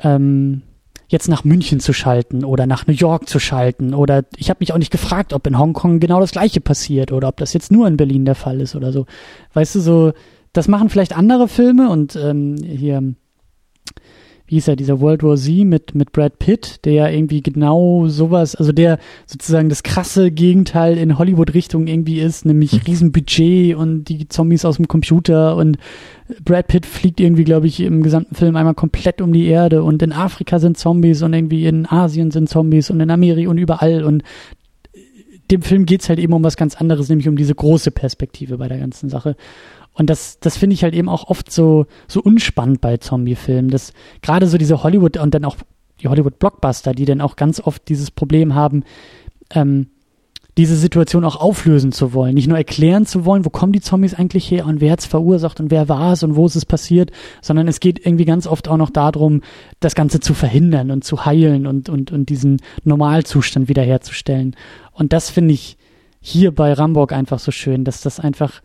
ähm, 0.02 0.62
jetzt 1.08 1.28
nach 1.28 1.44
München 1.44 1.78
zu 1.78 1.92
schalten 1.92 2.44
oder 2.44 2.66
nach 2.66 2.86
New 2.86 2.94
York 2.94 3.28
zu 3.28 3.38
schalten. 3.38 3.94
Oder 3.94 4.24
ich 4.36 4.50
habe 4.50 4.58
mich 4.60 4.72
auch 4.72 4.78
nicht 4.78 4.90
gefragt, 4.90 5.32
ob 5.32 5.46
in 5.46 5.58
Hongkong 5.58 6.00
genau 6.00 6.20
das 6.20 6.32
gleiche 6.32 6.60
passiert 6.60 7.12
oder 7.12 7.28
ob 7.28 7.36
das 7.36 7.52
jetzt 7.52 7.70
nur 7.70 7.86
in 7.86 7.96
Berlin 7.96 8.24
der 8.24 8.34
Fall 8.34 8.60
ist 8.60 8.74
oder 8.74 8.92
so. 8.92 9.06
Weißt 9.52 9.74
du, 9.74 9.80
so, 9.80 10.12
das 10.52 10.68
machen 10.68 10.88
vielleicht 10.88 11.16
andere 11.16 11.48
Filme 11.48 11.90
und 11.90 12.16
ähm, 12.16 12.56
hier 12.56 13.14
wie 14.52 14.56
hieß 14.56 14.68
er, 14.68 14.76
dieser 14.76 15.00
World 15.00 15.22
War 15.22 15.38
Z 15.38 15.64
mit, 15.64 15.94
mit 15.94 16.12
Brad 16.12 16.38
Pitt, 16.38 16.84
der 16.84 16.92
ja 16.92 17.08
irgendwie 17.08 17.40
genau 17.40 18.06
sowas, 18.08 18.54
also 18.54 18.70
der 18.70 18.98
sozusagen 19.24 19.70
das 19.70 19.82
krasse 19.82 20.30
Gegenteil 20.30 20.98
in 20.98 21.16
Hollywood-Richtung 21.16 21.86
irgendwie 21.86 22.20
ist, 22.20 22.44
nämlich 22.44 22.72
hm. 22.72 22.80
Riesenbudget 22.86 23.74
und 23.76 24.04
die 24.04 24.28
Zombies 24.28 24.66
aus 24.66 24.76
dem 24.76 24.88
Computer 24.88 25.56
und 25.56 25.78
Brad 26.44 26.66
Pitt 26.66 26.84
fliegt 26.84 27.18
irgendwie, 27.18 27.44
glaube 27.44 27.66
ich, 27.66 27.80
im 27.80 28.02
gesamten 28.02 28.34
Film 28.34 28.54
einmal 28.56 28.74
komplett 28.74 29.22
um 29.22 29.32
die 29.32 29.46
Erde 29.46 29.82
und 29.82 30.02
in 30.02 30.12
Afrika 30.12 30.58
sind 30.58 30.76
Zombies 30.76 31.22
und 31.22 31.32
irgendwie 31.32 31.64
in 31.64 31.86
Asien 31.86 32.30
sind 32.30 32.50
Zombies 32.50 32.90
und 32.90 33.00
in 33.00 33.10
Amerika 33.10 33.48
und 33.48 33.56
überall 33.56 34.04
und 34.04 34.22
dem 35.50 35.62
Film 35.62 35.86
geht's 35.86 36.10
halt 36.10 36.18
eben 36.18 36.34
um 36.34 36.44
was 36.44 36.56
ganz 36.58 36.76
anderes, 36.76 37.08
nämlich 37.08 37.28
um 37.28 37.36
diese 37.36 37.54
große 37.54 37.90
Perspektive 37.90 38.58
bei 38.58 38.68
der 38.68 38.78
ganzen 38.78 39.08
Sache. 39.08 39.34
Und 39.94 40.08
das, 40.08 40.40
das 40.40 40.56
finde 40.56 40.74
ich 40.74 40.84
halt 40.84 40.94
eben 40.94 41.08
auch 41.08 41.28
oft 41.28 41.52
so, 41.52 41.86
so 42.08 42.22
unspannend 42.22 42.80
bei 42.80 42.96
Zombie-Filmen, 42.96 43.70
dass 43.70 43.92
gerade 44.22 44.46
so 44.46 44.56
diese 44.56 44.82
Hollywood 44.82 45.18
und 45.18 45.34
dann 45.34 45.44
auch 45.44 45.56
die 46.00 46.08
Hollywood-Blockbuster, 46.08 46.94
die 46.94 47.04
dann 47.04 47.20
auch 47.20 47.36
ganz 47.36 47.60
oft 47.60 47.88
dieses 47.88 48.10
Problem 48.10 48.54
haben, 48.54 48.84
ähm, 49.50 49.88
diese 50.58 50.76
Situation 50.76 51.24
auch 51.24 51.36
auflösen 51.36 51.92
zu 51.92 52.12
wollen, 52.12 52.34
nicht 52.34 52.46
nur 52.46 52.58
erklären 52.58 53.06
zu 53.06 53.24
wollen, 53.24 53.46
wo 53.46 53.50
kommen 53.50 53.72
die 53.72 53.80
Zombies 53.80 54.12
eigentlich 54.12 54.50
her 54.50 54.66
und 54.66 54.82
wer 54.82 54.92
hat's 54.92 55.06
verursacht 55.06 55.60
und 55.60 55.70
wer 55.70 55.88
war 55.88 56.12
es 56.12 56.22
und 56.22 56.36
wo 56.36 56.44
ist 56.44 56.56
es 56.56 56.66
passiert, 56.66 57.10
sondern 57.40 57.68
es 57.68 57.80
geht 57.80 58.04
irgendwie 58.04 58.26
ganz 58.26 58.46
oft 58.46 58.68
auch 58.68 58.76
noch 58.76 58.90
darum, 58.90 59.40
das 59.80 59.94
Ganze 59.94 60.20
zu 60.20 60.34
verhindern 60.34 60.90
und 60.90 61.04
zu 61.04 61.24
heilen 61.24 61.66
und, 61.66 61.88
und, 61.88 62.12
und 62.12 62.28
diesen 62.28 62.60
Normalzustand 62.84 63.68
wiederherzustellen. 63.70 64.54
Und 64.92 65.14
das 65.14 65.30
finde 65.30 65.54
ich 65.54 65.78
hier 66.20 66.54
bei 66.54 66.74
Ramburg 66.74 67.12
einfach 67.12 67.38
so 67.38 67.50
schön, 67.50 67.84
dass 67.84 68.02
das 68.02 68.20
einfach 68.20 68.60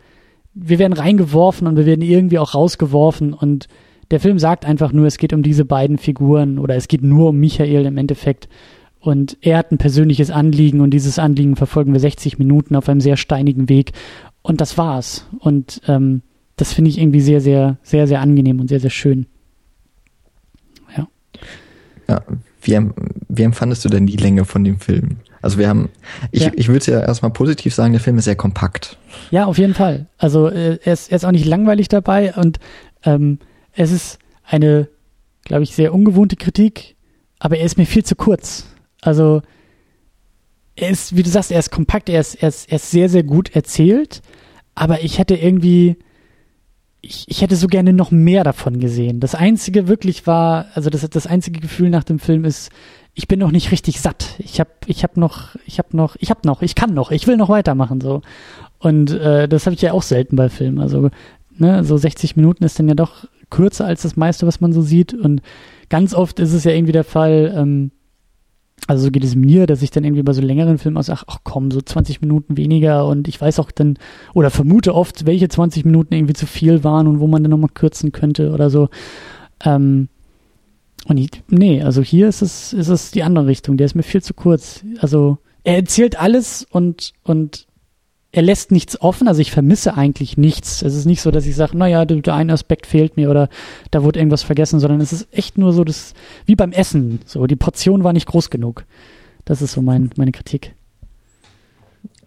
wir 0.60 0.80
werden 0.80 0.93
reingeworfen 0.93 1.68
und 1.68 1.78
wir 1.78 1.86
werden 1.86 2.01
irgendwie 2.01 2.39
auch 2.39 2.53
rausgeworfen 2.53 3.34
und 3.34 3.68
der 4.12 4.20
Film 4.20 4.39
sagt 4.39 4.66
einfach 4.66 4.93
nur, 4.93 5.05
es 5.05 5.18
geht 5.18 5.34
um 5.34 5.43
diese 5.43 5.66
beiden 5.66 5.97
Figuren 5.97 6.60
oder 6.60 6.76
es 6.76 6.88
geht 6.88 7.03
nur 7.03 7.30
um 7.30 7.38
Michael 7.38 7.86
im 7.86 7.97
Endeffekt. 7.97 8.47
Und 8.99 9.38
er 9.41 9.58
hat 9.58 9.72
ein 9.72 9.78
persönliches 9.78 10.32
Anliegen 10.32 10.82
und 10.82 10.91
dieses 10.91 11.20
Anliegen 11.20 11.55
verfolgen 11.55 11.93
wir 11.93 11.99
60 11.99 12.39
Minuten 12.39 12.76
auf 12.76 12.89
einem 12.89 13.01
sehr 13.01 13.18
steinigen 13.18 13.70
Weg. 13.70 13.91
Und 14.41 14.62
das 14.62 14.78
war's. 14.78 15.28
Und 15.39 15.82
ähm, 15.88 16.22
das 16.55 16.74
finde 16.74 16.89
ich 16.89 16.97
irgendwie 16.97 17.22
sehr, 17.22 17.41
sehr, 17.41 17.78
sehr, 17.84 18.08
sehr 18.08 18.22
angenehm 18.22 18.60
und 18.60 18.70
sehr, 18.70 18.80
sehr 18.80 18.89
schön. 18.89 19.28
Ja. 20.97 21.08
Ja, 22.08 22.22
wie, 22.62 22.80
wie 23.28 23.43
empfandest 23.43 23.86
du 23.86 23.89
denn 23.89 24.08
die 24.08 24.18
Länge 24.18 24.45
von 24.45 24.64
dem 24.64 24.80
Film? 24.80 25.18
Also 25.47 25.59
wir 25.59 25.69
haben, 25.69 25.87
ich, 26.33 26.43
ja. 26.43 26.51
ich 26.57 26.67
würde 26.67 26.91
ja 26.91 26.99
erstmal 26.99 27.31
positiv 27.31 27.73
sagen, 27.73 27.93
der 27.93 28.01
Film 28.01 28.17
ist 28.17 28.25
sehr 28.25 28.35
kompakt. 28.35 28.97
Ja, 29.31 29.45
auf 29.45 29.57
jeden 29.57 29.73
Fall. 29.73 30.07
Also 30.17 30.49
äh, 30.49 30.77
er, 30.83 30.91
ist, 30.91 31.09
er 31.09 31.15
ist 31.15 31.23
auch 31.23 31.31
nicht 31.31 31.45
langweilig 31.45 31.87
dabei 31.87 32.33
und 32.33 32.59
ähm, 33.03 33.39
es 33.71 33.91
ist 33.91 34.19
eine, 34.43 34.89
glaube 35.45 35.63
ich, 35.63 35.73
sehr 35.73 35.93
ungewohnte 35.93 36.35
Kritik, 36.35 36.97
aber 37.39 37.59
er 37.59 37.65
ist 37.65 37.77
mir 37.77 37.85
viel 37.85 38.03
zu 38.03 38.17
kurz. 38.17 38.65
Also 38.99 39.41
er 40.75 40.89
ist, 40.89 41.15
wie 41.15 41.23
du 41.23 41.29
sagst, 41.29 41.53
er 41.53 41.59
ist 41.59 41.71
kompakt, 41.71 42.09
er 42.09 42.19
ist, 42.19 42.35
er 42.35 42.49
ist, 42.49 42.69
er 42.69 42.75
ist 42.75 42.91
sehr, 42.91 43.07
sehr 43.07 43.23
gut 43.23 43.55
erzählt, 43.55 44.21
aber 44.75 45.01
ich 45.01 45.17
hätte 45.17 45.35
irgendwie, 45.35 45.95
ich, 46.99 47.23
ich 47.29 47.41
hätte 47.41 47.55
so 47.55 47.67
gerne 47.67 47.93
noch 47.93 48.11
mehr 48.11 48.43
davon 48.43 48.81
gesehen. 48.81 49.21
Das 49.21 49.33
einzige 49.33 49.87
wirklich 49.87 50.27
war, 50.27 50.65
also 50.73 50.89
das, 50.89 51.09
das 51.09 51.25
einzige 51.25 51.61
Gefühl 51.61 51.89
nach 51.89 52.03
dem 52.03 52.19
Film 52.19 52.43
ist, 52.43 52.69
ich 53.18 53.28
bin 53.28 53.39
noch 53.39 53.49
nicht 53.49 53.72
richtig 53.72 53.99
satt. 53.99 54.36
Ich 54.38 54.59
habe 54.59 54.70
ich 54.86 55.03
hab 55.03 55.18
noch, 55.18 55.55
ich 55.65 55.80
habe 55.80 55.97
noch, 55.97 56.15
ich 56.20 56.30
habe 56.30 56.45
noch, 56.45 56.61
ich 56.61 56.76
kann 56.76 56.93
noch, 56.93 57.09
ich 57.09 57.26
will 57.26 57.36
noch 57.36 57.49
weitermachen 57.49 57.99
so. 57.99 58.22
Und 58.78 59.09
äh, 59.09 59.47
das 59.47 59.65
habe 59.65 59.74
ich 59.74 59.82
ja 59.82 59.91
auch 59.91 60.03
selten 60.03 60.36
bei 60.36 60.49
Filmen. 60.49 60.78
Also 60.78 61.09
ne, 61.57 61.84
so 61.84 61.97
60 61.97 62.36
Minuten 62.36 62.63
ist 62.63 62.78
dann 62.78 62.88
ja 62.88 62.93
doch 62.93 63.26
kürzer 63.49 63.86
als 63.86 64.03
das 64.03 64.18
meiste, 64.18 64.45
was 64.45 64.61
man 64.61 64.72
so 64.72 64.84
sieht. 64.84 65.15
Und 65.15 65.41
ganz 65.89 66.13
oft 66.13 66.39
ist 66.39 66.53
es 66.53 66.63
ja 66.63 66.72
irgendwie 66.74 66.91
der 66.91 67.03
Fall, 67.03 67.51
ähm, 67.57 67.89
also 68.86 69.05
so 69.05 69.09
geht 69.09 69.24
es 69.24 69.34
mir, 69.34 69.65
dass 69.65 69.82
ich 69.82 69.89
dann 69.89 70.03
irgendwie 70.03 70.22
bei 70.22 70.34
so 70.34 70.43
längeren 70.43 70.78
Filmen 70.78 70.97
auch 70.97 71.03
sage, 71.03 71.24
ach 71.26 71.39
komm, 71.43 71.72
so 71.72 71.82
20 71.82 72.22
Minuten 72.22 72.55
weniger 72.55 73.07
und 73.07 73.28
ich 73.28 73.41
weiß 73.41 73.59
auch 73.59 73.72
dann, 73.72 73.97
oder 74.36 74.51
vermute 74.51 74.93
oft, 74.93 75.26
welche 75.26 75.49
20 75.49 75.86
Minuten 75.86 76.13
irgendwie 76.13 76.36
zu 76.36 76.45
viel 76.45 76.84
waren 76.84 77.07
und 77.07 77.20
wo 77.20 77.26
man 77.26 77.41
dann 77.41 77.49
nochmal 77.49 77.72
kürzen 77.74 78.11
könnte 78.11 78.51
oder 78.51 78.70
so. 78.70 78.89
Ähm, 79.65 80.07
und 81.08 81.18
ich, 81.18 81.30
nee, 81.49 81.82
also 81.82 82.01
hier 82.01 82.28
ist 82.28 82.41
es, 82.41 82.74
ist 82.74 82.89
es 82.89 83.12
die 83.12 83.24
andere 83.24 83.47
Richtung. 83.47 83.78
Der 83.78 83.86
ist 83.86 83.95
mir 83.95 84.03
viel 84.03 84.22
zu 84.22 84.34
kurz. 84.34 84.84
Also 84.99 85.38
er 85.64 85.78
erzählt 85.78 86.20
alles 86.20 86.68
und, 86.70 87.14
und 87.24 87.66
er 88.34 88.41
lässt 88.41 88.72
nichts 88.72 88.99
offen. 89.01 89.30
Also 89.30 89.39
ich 89.39 89.51
vermisse 89.51 89.95
eigentlich 89.95 90.36
nichts. 90.36 90.82
Es 90.82 90.95
ist 90.95 91.05
nicht 91.05 91.22
so, 91.22 91.32
dass 91.32 91.45
ich 91.45 91.55
sage, 91.55 91.78
naja, 91.78 92.03
der, 92.03 92.18
der 92.18 92.36
eine 92.36 92.51
Aspekt 92.51 92.86
fehlt 92.86 93.16
mir 93.16 93.30
oder 93.30 93.47
da 93.89 94.03
wurde 94.03 94.20
irgendwas 94.20 94.43
vergessen, 94.43 94.82
sondern 94.82 94.99
es 94.99 95.14
ist 95.14 95.30
echt 95.32 95.58
nur 95.58 95.72
so, 95.72 95.86
das, 95.86 96.14
wie 96.45 96.55
beim 96.55 96.74
Essen. 96.74 97.20
So, 97.26 97.47
die 97.47 97.55
Portion 97.55 98.03
war 98.03 98.12
nicht 98.12 98.28
groß 98.28 98.49
genug. 98.49 98.86
Das 99.45 99.62
ist 99.62 99.72
so 99.72 99.82
mein, 99.82 100.10
meine 100.18 100.34
Kritik. 100.34 100.76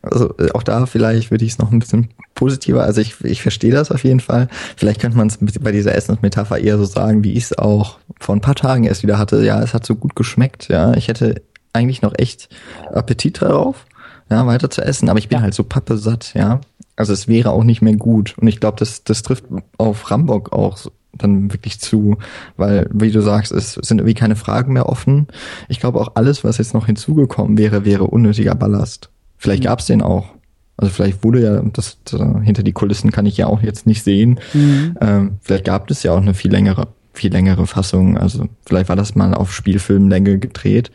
Also 0.03 0.35
äh, 0.39 0.51
auch 0.53 0.63
da 0.63 0.87
vielleicht 0.87 1.31
würde 1.31 1.45
ich 1.45 1.53
es 1.53 1.59
noch 1.59 1.73
ein 1.73 1.79
bisschen 1.79 2.09
positiver, 2.35 2.85
also 2.85 3.01
ich, 3.01 3.23
ich 3.23 3.43
verstehe 3.43 3.73
das 3.73 3.91
auf 3.91 4.05
jeden 4.05 4.21
Fall. 4.21 4.49
Vielleicht 4.77 5.01
könnte 5.01 5.19
man 5.19 5.29
es 5.29 5.39
bei 5.61 5.73
dieser 5.73 5.95
Essensmetapher 5.95 6.59
eher 6.59 6.79
so 6.79 6.85
sagen, 6.85 7.23
wie 7.23 7.33
ich 7.33 7.45
es 7.45 7.59
auch 7.59 7.99
vor 8.19 8.35
ein 8.35 8.41
paar 8.41 8.55
Tagen 8.55 8.85
erst 8.85 9.03
wieder 9.03 9.19
hatte. 9.19 9.45
Ja, 9.45 9.63
es 9.63 9.75
hat 9.75 9.85
so 9.85 9.95
gut 9.95 10.17
geschmeckt, 10.17 10.69
ja. 10.69 10.95
Ich 10.95 11.09
hätte 11.09 11.43
eigentlich 11.73 12.03
noch 12.03 12.15
echt 12.17 12.49
Appetit 12.93 13.43
darauf, 13.43 13.87
ja, 14.31 14.47
weiter 14.47 14.71
zu 14.71 14.83
essen, 14.83 15.09
aber 15.09 15.19
ich 15.19 15.29
bin 15.29 15.39
ja. 15.39 15.43
halt 15.43 15.55
so 15.55 15.65
pappesatt, 15.65 16.33
ja. 16.35 16.61
Also 16.97 17.13
es 17.13 17.29
wäre 17.29 17.51
auch 17.51 17.65
nicht 17.65 17.83
mehr 17.83 17.97
gut. 17.97 18.37
Und 18.39 18.49
ich 18.49 18.61
glaube, 18.61 18.79
das, 18.79 19.05
das 19.05 19.23
trifft 19.23 19.45
auf 19.79 20.11
Rambock 20.11 20.53
auch 20.53 20.79
dann 21.13 21.53
wirklich 21.53 21.81
zu, 21.81 22.19
weil, 22.57 22.89
wie 22.93 23.11
du 23.11 23.21
sagst, 23.21 23.53
es 23.53 23.75
sind 23.75 23.99
irgendwie 23.99 24.15
keine 24.15 24.37
Fragen 24.37 24.73
mehr 24.73 24.89
offen. 24.89 25.27
Ich 25.69 25.81
glaube 25.81 26.01
auch 26.01 26.13
alles, 26.15 26.45
was 26.45 26.59
jetzt 26.59 26.75
noch 26.75 26.87
hinzugekommen 26.87 27.59
wäre, 27.59 27.85
wäre 27.85 28.05
unnötiger 28.05 28.55
Ballast. 28.55 29.11
Vielleicht 29.41 29.63
mhm. 29.63 29.69
gab 29.69 29.79
es 29.81 29.87
den 29.87 30.03
auch. 30.03 30.35
Also 30.77 30.93
vielleicht 30.93 31.25
wurde 31.25 31.43
ja, 31.43 31.63
das, 31.73 31.99
das, 32.05 32.21
hinter 32.43 32.63
die 32.63 32.73
Kulissen 32.73 33.11
kann 33.11 33.27
ich 33.27 33.37
ja 33.39 33.47
auch 33.47 33.63
jetzt 33.63 33.87
nicht 33.87 34.03
sehen. 34.03 34.39
Mhm. 34.53 34.97
Ähm, 35.01 35.31
vielleicht 35.41 35.65
gab 35.65 35.91
es 35.91 36.03
ja 36.03 36.13
auch 36.13 36.21
eine 36.21 36.35
viel 36.35 36.51
längere, 36.51 36.89
viel 37.15 37.33
längere 37.33 37.67
Fassung. 37.67 38.19
Also 38.19 38.49
vielleicht 38.67 38.89
war 38.91 38.97
das 38.97 39.15
mal 39.15 39.35
auf 39.35 39.53
Spielfilmlänge 39.53 40.39
gedreht. 40.39 40.91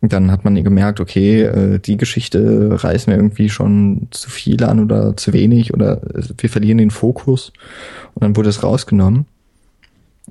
Und 0.00 0.14
dann 0.14 0.30
hat 0.30 0.44
man 0.44 0.62
gemerkt, 0.62 1.00
okay, 1.00 1.42
äh, 1.42 1.78
die 1.78 1.98
Geschichte 1.98 2.82
reißt 2.82 3.08
mir 3.08 3.16
irgendwie 3.16 3.50
schon 3.50 4.08
zu 4.10 4.30
viel 4.30 4.64
an 4.64 4.80
oder 4.80 5.14
zu 5.16 5.34
wenig 5.34 5.74
oder 5.74 6.00
wir 6.38 6.48
verlieren 6.48 6.78
den 6.78 6.90
Fokus. 6.90 7.52
Und 8.14 8.24
dann 8.24 8.36
wurde 8.36 8.48
es 8.48 8.62
rausgenommen. 8.62 9.26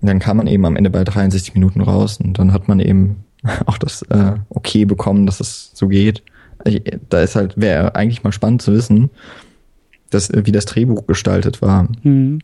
Und 0.02 0.08
dann 0.08 0.18
kam 0.18 0.38
man 0.38 0.48
eben 0.48 0.66
am 0.66 0.76
Ende 0.76 0.90
bei 0.90 1.04
63 1.04 1.54
Minuten 1.54 1.82
raus 1.82 2.20
und 2.20 2.40
dann 2.40 2.54
hat 2.54 2.68
man 2.68 2.80
eben 2.80 3.18
auch 3.68 3.78
das 3.78 4.02
äh, 4.04 4.34
Okay 4.50 4.86
bekommen, 4.86 5.28
dass 5.28 5.40
es 5.40 5.72
so 5.76 5.88
geht 5.88 6.24
da 7.10 7.22
ist 7.22 7.36
halt, 7.36 7.60
wäre 7.60 7.96
eigentlich 7.96 8.24
mal 8.24 8.32
spannend 8.32 8.62
zu 8.62 8.74
wissen, 8.74 9.10
dass, 10.10 10.30
wie 10.34 10.52
das 10.52 10.66
Drehbuch 10.66 11.08
gestaltet 11.08 11.62
war. 11.62 11.88
Mhm. 12.04 12.40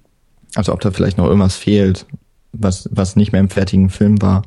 Also 0.55 0.73
ob 0.73 0.79
da 0.81 0.91
vielleicht 0.91 1.17
noch 1.17 1.25
irgendwas 1.25 1.55
fehlt, 1.55 2.05
was, 2.53 2.89
was 2.91 3.15
nicht 3.15 3.31
mehr 3.31 3.41
im 3.41 3.49
fertigen 3.49 3.89
Film 3.89 4.21
war. 4.21 4.43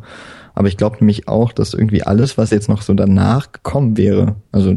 Aber 0.55 0.69
ich 0.69 0.77
glaube 0.77 0.97
nämlich 0.99 1.29
auch, 1.29 1.53
dass 1.53 1.75
irgendwie 1.75 2.03
alles, 2.03 2.37
was 2.37 2.51
jetzt 2.51 2.69
noch 2.69 2.83
so 2.83 2.93
danach 2.95 3.53
gekommen 3.53 3.97
wäre, 3.97 4.37
also 4.51 4.77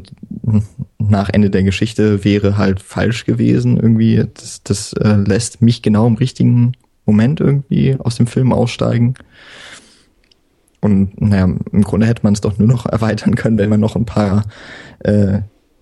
nach 0.99 1.29
Ende 1.29 1.49
der 1.49 1.63
Geschichte, 1.63 2.23
wäre 2.23 2.57
halt 2.57 2.81
falsch 2.81 3.25
gewesen. 3.25 3.77
Irgendwie, 3.77 4.23
das, 4.33 4.61
das 4.63 4.93
äh, 4.93 5.15
lässt 5.15 5.61
mich 5.61 5.81
genau 5.81 6.05
im 6.05 6.15
richtigen 6.15 6.73
Moment 7.05 7.39
irgendwie 7.39 7.95
aus 7.97 8.15
dem 8.15 8.27
Film 8.27 8.53
aussteigen. 8.53 9.15
Und 10.81 11.21
naja, 11.21 11.43
im 11.43 11.83
Grunde 11.83 12.07
hätte 12.07 12.23
man 12.23 12.33
es 12.33 12.41
doch 12.41 12.57
nur 12.57 12.67
noch 12.67 12.85
erweitern 12.85 13.35
können, 13.35 13.57
wenn 13.57 13.69
man 13.69 13.79
noch 13.79 13.95
ein 13.95 14.05
paar 14.05 14.43
äh, 14.99 15.41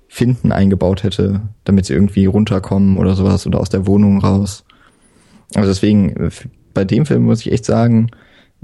Finden 0.10 0.52
eingebaut 0.52 1.04
hätte, 1.04 1.42
damit 1.64 1.86
sie 1.86 1.94
irgendwie 1.94 2.26
runterkommen 2.26 2.98
oder 2.98 3.16
sowas 3.16 3.48
oder 3.48 3.62
aus 3.62 3.70
der 3.70 3.88
Wohnung 3.88 4.20
raus. 4.20 4.66
Also 5.56 5.70
deswegen, 5.70 6.32
bei 6.74 6.84
dem 6.84 7.06
Film 7.06 7.24
muss 7.24 7.42
ich 7.42 7.52
echt 7.52 7.66
sagen, 7.66 8.12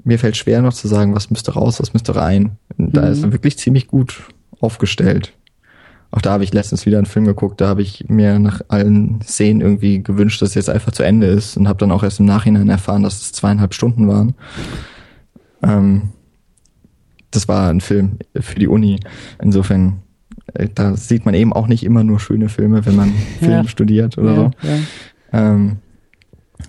mir 0.04 0.20
fällt 0.20 0.36
schwer 0.36 0.62
noch 0.62 0.74
zu 0.74 0.88
sagen, 0.88 1.16
was 1.16 1.30
müsste 1.30 1.54
raus, 1.54 1.80
was 1.80 1.94
müsste 1.94 2.16
rein. 2.16 2.58
Da 2.78 3.06
mhm. 3.06 3.12
ist 3.12 3.24
er 3.24 3.32
wirklich 3.32 3.58
ziemlich 3.58 3.88
gut 3.88 4.28
aufgestellt. 4.60 5.34
Auch 6.12 6.22
da 6.22 6.32
habe 6.32 6.44
ich 6.44 6.54
letztens 6.54 6.86
wieder 6.86 6.98
einen 6.98 7.08
Film 7.08 7.26
geguckt, 7.26 7.60
da 7.60 7.68
habe 7.68 7.82
ich 7.82 8.06
mir 8.08 8.40
nach 8.40 8.62
allen 8.70 9.22
Szenen 9.22 9.62
irgendwie 9.62 10.02
gewünscht, 10.02 10.42
dass 10.42 10.50
es 10.50 10.56
jetzt 10.56 10.70
einfach 10.70 10.92
zu 10.92 11.04
Ende 11.04 11.28
ist 11.28 11.58
und 11.58 11.68
habe 11.68 11.80
dann 11.80 11.92
auch 11.92 12.04
erst 12.04 12.20
im 12.20 12.26
Nachhinein 12.26 12.70
erfahren, 12.70 13.04
dass 13.04 13.22
es 13.22 13.32
zweieinhalb 13.34 13.74
Stunden 13.74 14.08
waren. 14.08 14.36
Ähm, 15.62 16.10
das 17.36 17.48
war 17.48 17.70
ein 17.70 17.82
Film 17.82 18.18
für 18.40 18.60
die 18.60 18.68
Uni. 18.68 19.00
Insofern, 19.42 20.02
äh, 20.54 20.68
da 20.74 20.96
sieht 20.96 21.26
man 21.26 21.34
eben 21.34 21.54
auch 21.54 21.68
nicht 21.68 21.84
immer 21.84 22.04
nur 22.04 22.20
schöne 22.20 22.50
Filme, 22.50 22.86
wenn 22.86 22.96
man 22.96 23.14
Film 23.40 23.52
ja. 23.52 23.68
studiert 23.68 24.18
oder 24.18 24.32
ja, 24.32 24.36
so. 24.36 24.52
Ja. 24.68 24.80
Ähm, 25.34 25.78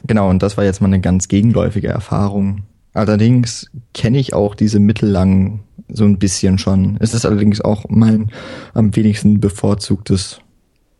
genau, 0.06 0.30
und 0.30 0.42
das 0.42 0.56
war 0.56 0.64
jetzt 0.64 0.80
mal 0.80 0.88
eine 0.88 1.00
ganz 1.00 1.28
gegenläufige 1.28 1.88
Erfahrung. 1.88 2.62
Allerdings 2.92 3.70
kenne 3.92 4.18
ich 4.18 4.32
auch 4.32 4.54
diese 4.54 4.80
mittellangen 4.80 5.60
so 5.88 6.04
ein 6.04 6.18
bisschen 6.18 6.58
schon. 6.58 6.96
Es 6.98 7.14
ist 7.14 7.26
allerdings 7.26 7.60
auch 7.60 7.84
mein 7.88 8.30
am 8.74 8.96
wenigsten 8.96 9.38
bevorzugtes 9.38 10.40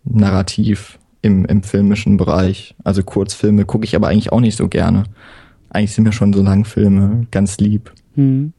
Narrativ 0.04 0.98
im, 1.22 1.44
im 1.46 1.62
filmischen 1.62 2.18
Bereich. 2.18 2.74
Also 2.84 3.02
Kurzfilme 3.02 3.64
gucke 3.64 3.84
ich 3.84 3.96
aber 3.96 4.08
eigentlich 4.08 4.30
auch 4.30 4.40
nicht 4.40 4.56
so 4.56 4.68
gerne. 4.68 5.04
Eigentlich 5.70 5.92
sind 5.92 6.04
mir 6.04 6.12
schon 6.12 6.32
so 6.32 6.42
Langfilme 6.42 7.26
ganz 7.30 7.58
lieb. 7.58 7.92
Hm. 8.14 8.52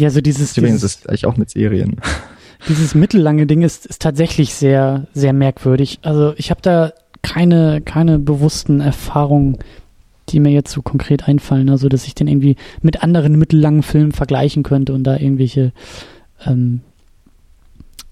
Ja, 0.00 0.10
so 0.10 0.20
dieses. 0.20 0.56
Übrigens 0.56 0.82
ist 0.82 1.08
eigentlich 1.08 1.26
auch 1.26 1.36
mit 1.36 1.50
Serien. 1.50 1.96
Dieses 2.68 2.94
mittellange 2.94 3.46
Ding 3.46 3.62
ist, 3.62 3.86
ist 3.86 4.02
tatsächlich 4.02 4.54
sehr, 4.54 5.06
sehr 5.14 5.32
merkwürdig. 5.32 6.00
Also 6.02 6.34
ich 6.36 6.50
habe 6.50 6.60
da 6.60 6.92
keine, 7.22 7.80
keine 7.80 8.18
bewussten 8.18 8.80
Erfahrungen 8.80 9.56
die 10.28 10.40
mir 10.40 10.50
jetzt 10.50 10.72
so 10.72 10.82
konkret 10.82 11.28
einfallen, 11.28 11.70
also 11.70 11.88
dass 11.88 12.06
ich 12.06 12.14
den 12.14 12.28
irgendwie 12.28 12.56
mit 12.82 13.02
anderen 13.02 13.36
mittellangen 13.36 13.82
Filmen 13.82 14.12
vergleichen 14.12 14.62
könnte 14.62 14.92
und 14.92 15.04
da 15.04 15.16
irgendwelche 15.16 15.72
ähm, 16.46 16.80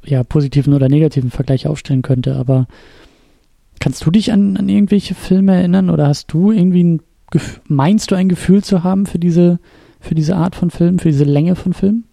ja, 0.04 0.24
positiven 0.24 0.74
oder 0.74 0.88
negativen 0.88 1.30
Vergleiche 1.30 1.70
aufstellen 1.70 2.02
könnte. 2.02 2.36
Aber 2.36 2.66
kannst 3.78 4.04
du 4.04 4.10
dich 4.10 4.32
an, 4.32 4.56
an 4.56 4.68
irgendwelche 4.68 5.14
Filme 5.14 5.54
erinnern 5.54 5.90
oder 5.90 6.08
hast 6.08 6.32
du 6.32 6.50
irgendwie 6.50 6.84
ein 6.84 7.02
meinst 7.68 8.10
du 8.10 8.14
ein 8.14 8.30
Gefühl 8.30 8.64
zu 8.64 8.84
haben 8.84 9.04
für 9.04 9.18
diese, 9.18 9.58
für 10.00 10.14
diese 10.14 10.36
Art 10.36 10.56
von 10.56 10.70
Film, 10.70 10.98
für 10.98 11.10
diese 11.10 11.24
Länge 11.24 11.56
von 11.56 11.72
Film? 11.72 12.04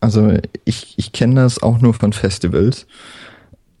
Also 0.00 0.32
ich, 0.64 0.94
ich 0.96 1.12
kenne 1.12 1.36
das 1.36 1.62
auch 1.62 1.80
nur 1.80 1.94
von 1.94 2.12
Festivals. 2.12 2.86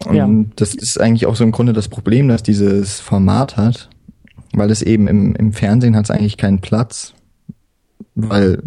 Und 0.06 0.16
ja. 0.16 0.28
das 0.56 0.74
ist 0.74 1.00
eigentlich 1.00 1.26
auch 1.26 1.36
so 1.36 1.44
im 1.44 1.52
Grunde 1.52 1.72
das 1.72 1.88
Problem, 1.88 2.28
dass 2.28 2.42
dieses 2.42 3.00
Format 3.00 3.56
hat, 3.56 3.88
weil 4.52 4.70
es 4.70 4.82
eben 4.82 5.08
im, 5.08 5.34
im 5.34 5.52
Fernsehen 5.52 5.96
hat 5.96 6.04
es 6.04 6.10
eigentlich 6.10 6.36
keinen 6.36 6.60
Platz, 6.60 7.14
weil 8.14 8.62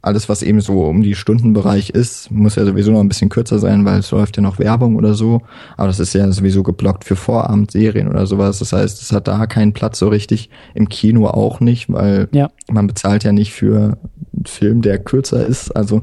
alles, 0.00 0.28
was 0.28 0.42
eben 0.42 0.60
so 0.60 0.84
um 0.84 1.02
die 1.02 1.16
Stundenbereich 1.16 1.90
ist, 1.90 2.30
muss 2.30 2.54
ja 2.54 2.64
sowieso 2.64 2.92
noch 2.92 3.00
ein 3.00 3.08
bisschen 3.08 3.30
kürzer 3.30 3.58
sein, 3.58 3.84
weil 3.84 3.98
es 3.98 4.10
läuft 4.12 4.36
ja 4.36 4.42
noch 4.42 4.58
Werbung 4.58 4.96
oder 4.96 5.14
so. 5.14 5.42
Aber 5.76 5.88
das 5.88 5.98
ist 5.98 6.14
ja 6.14 6.30
sowieso 6.30 6.62
geblockt 6.62 7.04
für 7.04 7.16
Vorabendserien 7.16 8.08
oder 8.08 8.26
sowas. 8.26 8.60
Das 8.60 8.72
heißt, 8.72 9.02
es 9.02 9.10
hat 9.12 9.26
da 9.26 9.46
keinen 9.46 9.72
Platz 9.72 9.98
so 9.98 10.08
richtig. 10.08 10.50
Im 10.74 10.88
Kino 10.88 11.26
auch 11.26 11.58
nicht, 11.58 11.92
weil 11.92 12.28
ja. 12.32 12.48
man 12.70 12.86
bezahlt 12.86 13.24
ja 13.24 13.32
nicht 13.32 13.52
für 13.52 13.98
einen 14.34 14.46
Film, 14.46 14.82
der 14.82 14.98
kürzer 14.98 15.44
ist. 15.44 15.74
Also 15.74 16.02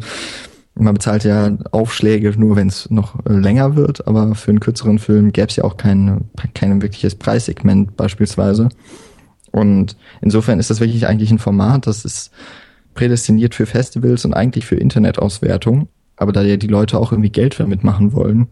man 0.75 0.93
bezahlt 0.93 1.23
ja 1.23 1.57
Aufschläge 1.71 2.33
nur, 2.37 2.57
wenn 2.57 2.67
es 2.67 2.89
noch 2.91 3.15
länger 3.25 3.77
wird. 3.77 4.07
Aber 4.07 4.35
für 4.35 4.51
einen 4.51 4.59
kürzeren 4.59 4.99
Film 4.99 5.31
gäbe 5.31 5.47
es 5.47 5.55
ja 5.55 5.63
auch 5.63 5.77
kein, 5.77 6.25
kein 6.53 6.81
wirkliches 6.81 7.15
Preissegment 7.15 7.95
beispielsweise. 7.95 8.67
Und 9.51 9.95
insofern 10.21 10.59
ist 10.59 10.69
das 10.69 10.81
wirklich 10.81 11.07
eigentlich 11.07 11.31
ein 11.31 11.39
Format, 11.39 11.87
das 11.87 12.03
ist 12.03 12.31
prädestiniert 12.95 13.53
für 13.53 13.67
Festivals 13.67 14.25
und 14.25 14.33
eigentlich 14.33 14.65
für 14.65 14.75
Internetauswertung. 14.75 15.87
Aber 16.17 16.31
da 16.31 16.41
ja 16.41 16.57
die 16.57 16.67
Leute 16.67 16.97
auch 16.97 17.11
irgendwie 17.11 17.29
Geld 17.29 17.59
damit 17.59 17.83
machen 17.83 18.13
wollen, 18.13 18.47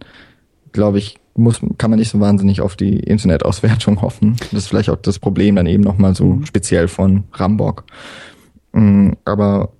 glaube 0.74 1.00
ich, 1.00 1.18
muss, 1.36 1.62
kann 1.78 1.90
man 1.90 1.98
nicht 1.98 2.12
so 2.12 2.20
wahnsinnig 2.20 2.62
auf 2.62 2.76
die 2.76 3.00
Internetauswertung 3.00 4.02
hoffen. 4.02 4.36
Das 4.52 4.64
ist 4.64 4.68
vielleicht 4.68 4.90
auch 4.90 4.98
das 4.98 5.18
Problem 5.18 5.56
dann 5.56 5.66
eben 5.66 5.82
nochmal 5.82 6.14
so 6.14 6.26
mhm. 6.26 6.46
speziell 6.46 6.88
von 6.88 7.24
Rambock. 7.34 7.86
Mm, 8.74 9.12
aber 9.26 9.72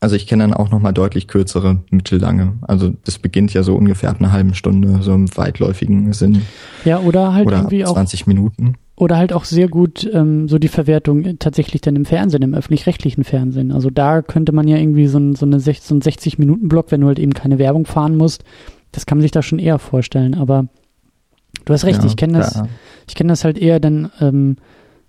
also 0.00 0.14
ich 0.14 0.28
kenne 0.28 0.44
dann 0.44 0.54
auch 0.54 0.70
nochmal 0.70 0.92
deutlich 0.92 1.26
kürzere, 1.26 1.82
mittellange. 1.90 2.58
Also 2.62 2.92
das 3.04 3.18
beginnt 3.18 3.52
ja 3.52 3.64
so 3.64 3.74
ungefähr 3.74 4.10
ab 4.10 4.20
einer 4.20 4.30
halben 4.30 4.54
Stunde, 4.54 5.02
so 5.02 5.12
im 5.12 5.36
weitläufigen 5.36 6.12
Sinn. 6.12 6.42
Ja, 6.84 7.00
oder 7.00 7.34
halt 7.34 7.46
oder 7.46 7.56
irgendwie 7.56 7.82
20 7.82 8.26
Minuten. 8.28 8.74
Oder 8.98 9.16
halt 9.16 9.32
auch 9.32 9.44
sehr 9.44 9.68
gut 9.68 10.10
ähm, 10.12 10.48
so 10.48 10.58
die 10.58 10.66
Verwertung 10.66 11.38
tatsächlich 11.38 11.80
dann 11.80 11.94
im 11.94 12.04
Fernsehen, 12.04 12.42
im 12.42 12.52
öffentlich-rechtlichen 12.52 13.22
Fernsehen. 13.22 13.70
Also 13.70 13.90
da 13.90 14.22
könnte 14.22 14.50
man 14.50 14.66
ja 14.66 14.76
irgendwie 14.76 15.06
so, 15.06 15.18
ein, 15.18 15.36
so, 15.36 15.46
eine 15.46 15.60
60, 15.60 15.86
so 15.86 15.94
einen 15.94 16.02
60-Minuten-Block, 16.02 16.90
wenn 16.90 17.02
du 17.02 17.06
halt 17.06 17.20
eben 17.20 17.32
keine 17.32 17.60
Werbung 17.60 17.86
fahren 17.86 18.16
musst, 18.16 18.42
das 18.90 19.06
kann 19.06 19.18
man 19.18 19.22
sich 19.22 19.30
da 19.30 19.40
schon 19.40 19.60
eher 19.60 19.78
vorstellen. 19.78 20.34
Aber 20.34 20.66
du 21.64 21.72
hast 21.72 21.84
recht, 21.84 22.02
ja, 22.02 22.06
ich 22.06 22.16
kenne 22.16 22.38
das, 22.38 22.60
ich 23.06 23.14
kenne 23.14 23.28
das 23.28 23.44
halt 23.44 23.56
eher 23.56 23.78
dann, 23.78 24.10
ähm, 24.20 24.56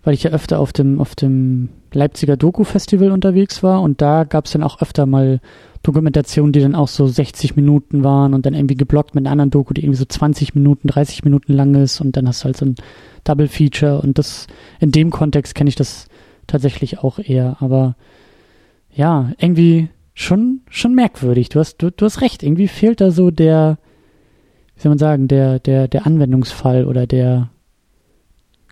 weil 0.10 0.16
ich 0.16 0.24
ja 0.24 0.32
öfter 0.32 0.60
auf 0.60 0.74
dem, 0.74 1.00
auf 1.00 1.14
dem 1.14 1.70
Leipziger 1.94 2.36
Doku-Festival 2.36 3.12
unterwegs 3.12 3.62
war 3.62 3.84
und 3.84 4.02
da 4.02 4.24
gab 4.24 4.46
es 4.46 4.54
dann 4.54 4.64
auch 4.64 4.82
öfter 4.82 5.06
mal 5.06 5.40
Dokumentationen, 5.84 6.52
die 6.52 6.62
dann 6.62 6.74
auch 6.74 6.88
so 6.88 7.06
60 7.06 7.56
Minuten 7.56 8.04
waren 8.04 8.34
und 8.34 8.44
dann 8.48 8.56
irgendwie 8.56 8.74
geblockt 8.74 9.14
mit 9.14 9.24
einer 9.24 9.32
anderen 9.32 9.52
Doku, 9.52 9.72
die 9.72 9.82
irgendwie 9.82 10.00
so 10.00 10.06
20 10.06 10.56
Minuten, 10.56 10.88
30 10.88 11.24
Minuten 11.26 11.54
lang 11.54 11.76
ist 11.76 12.02
und 12.02 12.18
dann 12.18 12.28
hast 12.28 12.42
du 12.42 12.46
halt 12.46 12.58
so 12.58 12.66
ein 12.66 12.76
Double 13.24 13.48
Feature 13.48 14.02
und 14.02 14.18
das 14.18 14.48
in 14.80 14.90
dem 14.90 15.12
Kontext 15.12 15.54
kenne 15.54 15.68
ich 15.68 15.76
das 15.76 16.08
tatsächlich 16.48 16.98
auch 16.98 17.20
eher, 17.20 17.58
aber 17.60 17.96
ja, 18.92 19.34
irgendwie 19.38 19.90
schon 20.16 20.62
schon 20.72 20.96
merkwürdig. 20.96 21.50
Du 21.50 21.60
hast 21.60 21.78
du, 21.84 21.92
du 21.92 22.04
hast 22.04 22.22
recht, 22.22 22.42
irgendwie 22.42 22.68
fehlt 22.68 23.00
da 23.00 23.12
so 23.12 23.30
der 23.30 23.78
wie 24.76 24.82
soll 24.82 24.90
man 24.90 24.98
sagen, 24.98 25.28
der 25.28 25.60
der 25.60 25.88
der 25.88 26.08
Anwendungsfall 26.08 26.86
oder 26.86 27.06
der 27.06 27.52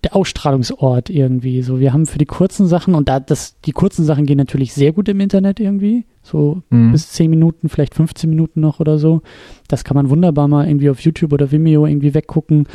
der 0.08 0.16
Ausstrahlungsort 0.16 1.10
irgendwie. 1.10 1.62
So, 1.62 1.80
wir 1.80 1.94
haben 1.94 2.06
für 2.06 2.18
die 2.18 2.26
kurzen 2.26 2.68
Sachen 2.68 2.96
und 2.96 3.10
da 3.10 3.20
das 3.20 3.60
die 3.62 3.72
kurzen 3.72 4.06
Sachen 4.06 4.26
gehen 4.26 4.38
natürlich 4.38 4.74
sehr 4.74 4.94
gut 4.94 5.10
im 5.10 5.20
Internet 5.20 5.60
irgendwie, 5.60 6.06
so 6.24 6.62
mhm. 6.70 6.92
bis 6.92 7.12
10 7.12 7.30
Minuten, 7.30 7.70
vielleicht 7.70 7.96
15 7.96 8.30
Minuten 8.30 8.62
noch 8.62 8.80
oder 8.80 8.98
so. 8.98 9.22
Das 9.68 9.84
kann 9.84 9.96
man 9.96 10.10
wunderbar 10.10 10.48
mal 10.48 10.68
irgendwie 10.68 10.90
auf 10.90 11.00
YouTube 11.02 11.34
oder 11.34 11.52
Vimeo 11.52 11.86
irgendwie 11.86 12.14
weggucken 12.14 12.68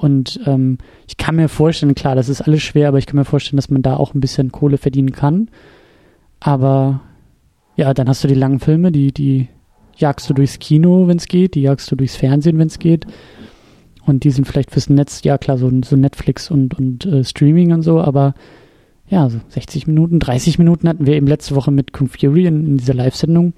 und 0.00 0.40
ähm, 0.46 0.78
ich 1.06 1.18
kann 1.18 1.36
mir 1.36 1.50
vorstellen, 1.50 1.94
klar, 1.94 2.14
das 2.14 2.30
ist 2.30 2.40
alles 2.40 2.62
schwer, 2.62 2.88
aber 2.88 2.96
ich 2.96 3.04
kann 3.04 3.16
mir 3.16 3.26
vorstellen, 3.26 3.58
dass 3.58 3.68
man 3.68 3.82
da 3.82 3.98
auch 3.98 4.14
ein 4.14 4.20
bisschen 4.20 4.50
Kohle 4.50 4.78
verdienen 4.78 5.12
kann. 5.12 5.50
Aber 6.40 7.02
ja, 7.76 7.92
dann 7.92 8.08
hast 8.08 8.24
du 8.24 8.28
die 8.28 8.34
langen 8.34 8.60
Filme, 8.60 8.92
die, 8.92 9.12
die 9.12 9.48
jagst 9.96 10.30
du 10.30 10.32
durchs 10.32 10.58
Kino, 10.58 11.06
wenn 11.06 11.18
es 11.18 11.28
geht, 11.28 11.54
die 11.54 11.60
jagst 11.60 11.92
du 11.92 11.96
durchs 11.96 12.16
Fernsehen, 12.16 12.58
wenn 12.58 12.68
es 12.68 12.78
geht. 12.78 13.06
Und 14.10 14.24
die 14.24 14.30
sind 14.30 14.46
vielleicht 14.46 14.70
fürs 14.70 14.90
Netz, 14.90 15.22
ja 15.22 15.38
klar, 15.38 15.56
so, 15.56 15.70
so 15.84 15.96
Netflix 15.96 16.50
und, 16.50 16.78
und 16.78 17.06
äh, 17.06 17.24
Streaming 17.24 17.72
und 17.72 17.82
so, 17.82 18.00
aber 18.00 18.34
ja, 19.08 19.28
so 19.28 19.40
60 19.48 19.86
Minuten, 19.86 20.20
30 20.20 20.58
Minuten 20.58 20.88
hatten 20.88 21.06
wir 21.06 21.14
eben 21.14 21.26
letzte 21.26 21.54
Woche 21.54 21.70
mit 21.70 21.92
Kung 21.92 22.08
Fury 22.08 22.46
in, 22.46 22.66
in 22.66 22.76
dieser 22.76 22.94
Live-Sendung. 22.94 23.54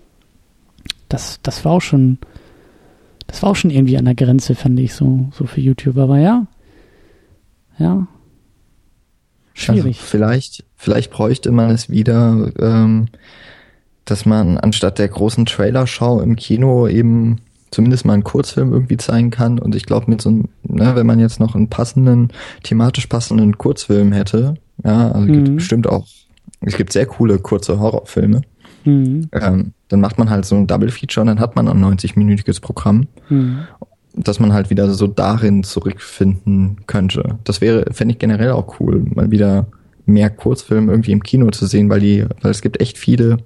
Das, 1.09 1.41
das 1.43 1.65
war 1.65 1.73
auch 1.73 1.83
schon 1.83 2.19
das 3.33 3.43
war 3.43 3.51
auch 3.51 3.57
schon 3.57 3.71
irgendwie 3.71 3.97
an 3.97 4.05
der 4.05 4.15
Grenze, 4.15 4.55
fand 4.55 4.79
ich, 4.79 4.95
so, 4.95 5.31
so 5.33 5.47
für 5.47 5.63
YouTube. 5.63 5.97
Aber 5.97 6.19
ja, 6.19 6.47
ja, 7.79 8.07
schwierig. 9.55 9.99
Also 9.99 10.07
vielleicht, 10.07 10.65
vielleicht 10.77 11.11
bräuchte 11.11 11.51
man 11.51 11.71
es 11.71 11.89
wieder, 11.89 12.53
ähm, 12.59 13.07
dass 14.05 14.27
man 14.27 14.59
anstatt 14.59 14.99
der 14.99 15.09
großen 15.09 15.47
Trailer-Show 15.47 16.21
im 16.21 16.37
Kino 16.37 16.87
eben 16.89 17.41
zumindest 17.73 18.05
mal 18.05 18.13
einen 18.13 18.23
Kurzfilm 18.23 18.73
irgendwie 18.73 18.99
zeigen 18.99 19.31
kann. 19.31 19.59
Und 19.59 19.75
ich 19.75 19.87
glaube, 19.87 20.09
mit 20.09 20.21
so 20.21 20.29
einem, 20.29 20.49
ne, 20.63 20.95
wenn 20.95 21.07
man 21.07 21.19
jetzt 21.19 21.41
noch 21.41 21.57
einen 21.57 21.69
passenden, 21.69 22.29
thematisch 22.63 23.07
passenden 23.07 23.59
Kurzfilm 23.59 24.13
hätte, 24.13 24.55
ja, 24.85 25.11
also 25.11 25.27
mhm. 25.27 25.33
gibt 25.33 25.57
bestimmt 25.57 25.89
auch, 25.89 26.07
es 26.61 26.77
gibt 26.77 26.93
sehr 26.93 27.07
coole 27.07 27.39
kurze 27.39 27.81
Horrorfilme. 27.81 28.43
Mhm. 28.85 29.29
Ähm, 29.33 29.73
dann 29.89 30.01
macht 30.01 30.19
man 30.19 30.31
halt 30.31 30.45
so 30.45 30.55
ein 30.57 30.67
Double 30.67 30.91
Feature 30.91 31.23
und 31.23 31.29
dann 31.29 31.41
hat 31.41 31.57
man 31.57 31.67
ein 31.67 31.83
90-minütiges 31.83 32.61
Programm, 32.61 33.09
mhm. 33.29 33.61
dass 34.15 34.39
man 34.39 34.53
halt 34.53 34.71
wieder 34.71 34.89
so 34.91 35.07
darin 35.07 35.65
zurückfinden 35.65 36.79
könnte. 36.87 37.39
Das 37.45 37.61
wäre, 37.61 37.87
fände 37.93 38.13
ich 38.13 38.19
generell 38.19 38.53
auch 38.53 38.81
cool, 38.81 39.05
mal 39.15 39.31
wieder 39.31 39.67
mehr 40.05 40.31
Kurzfilme 40.31 40.93
irgendwie 40.93 41.13
im 41.13 41.23
Kino 41.23 41.51
zu 41.51 41.67
sehen, 41.67 41.89
weil 41.89 42.01
die, 42.01 42.27
weil 42.43 42.51
es 42.51 42.61
gibt 42.61 42.81
echt 42.81 42.99
viele 42.99 43.39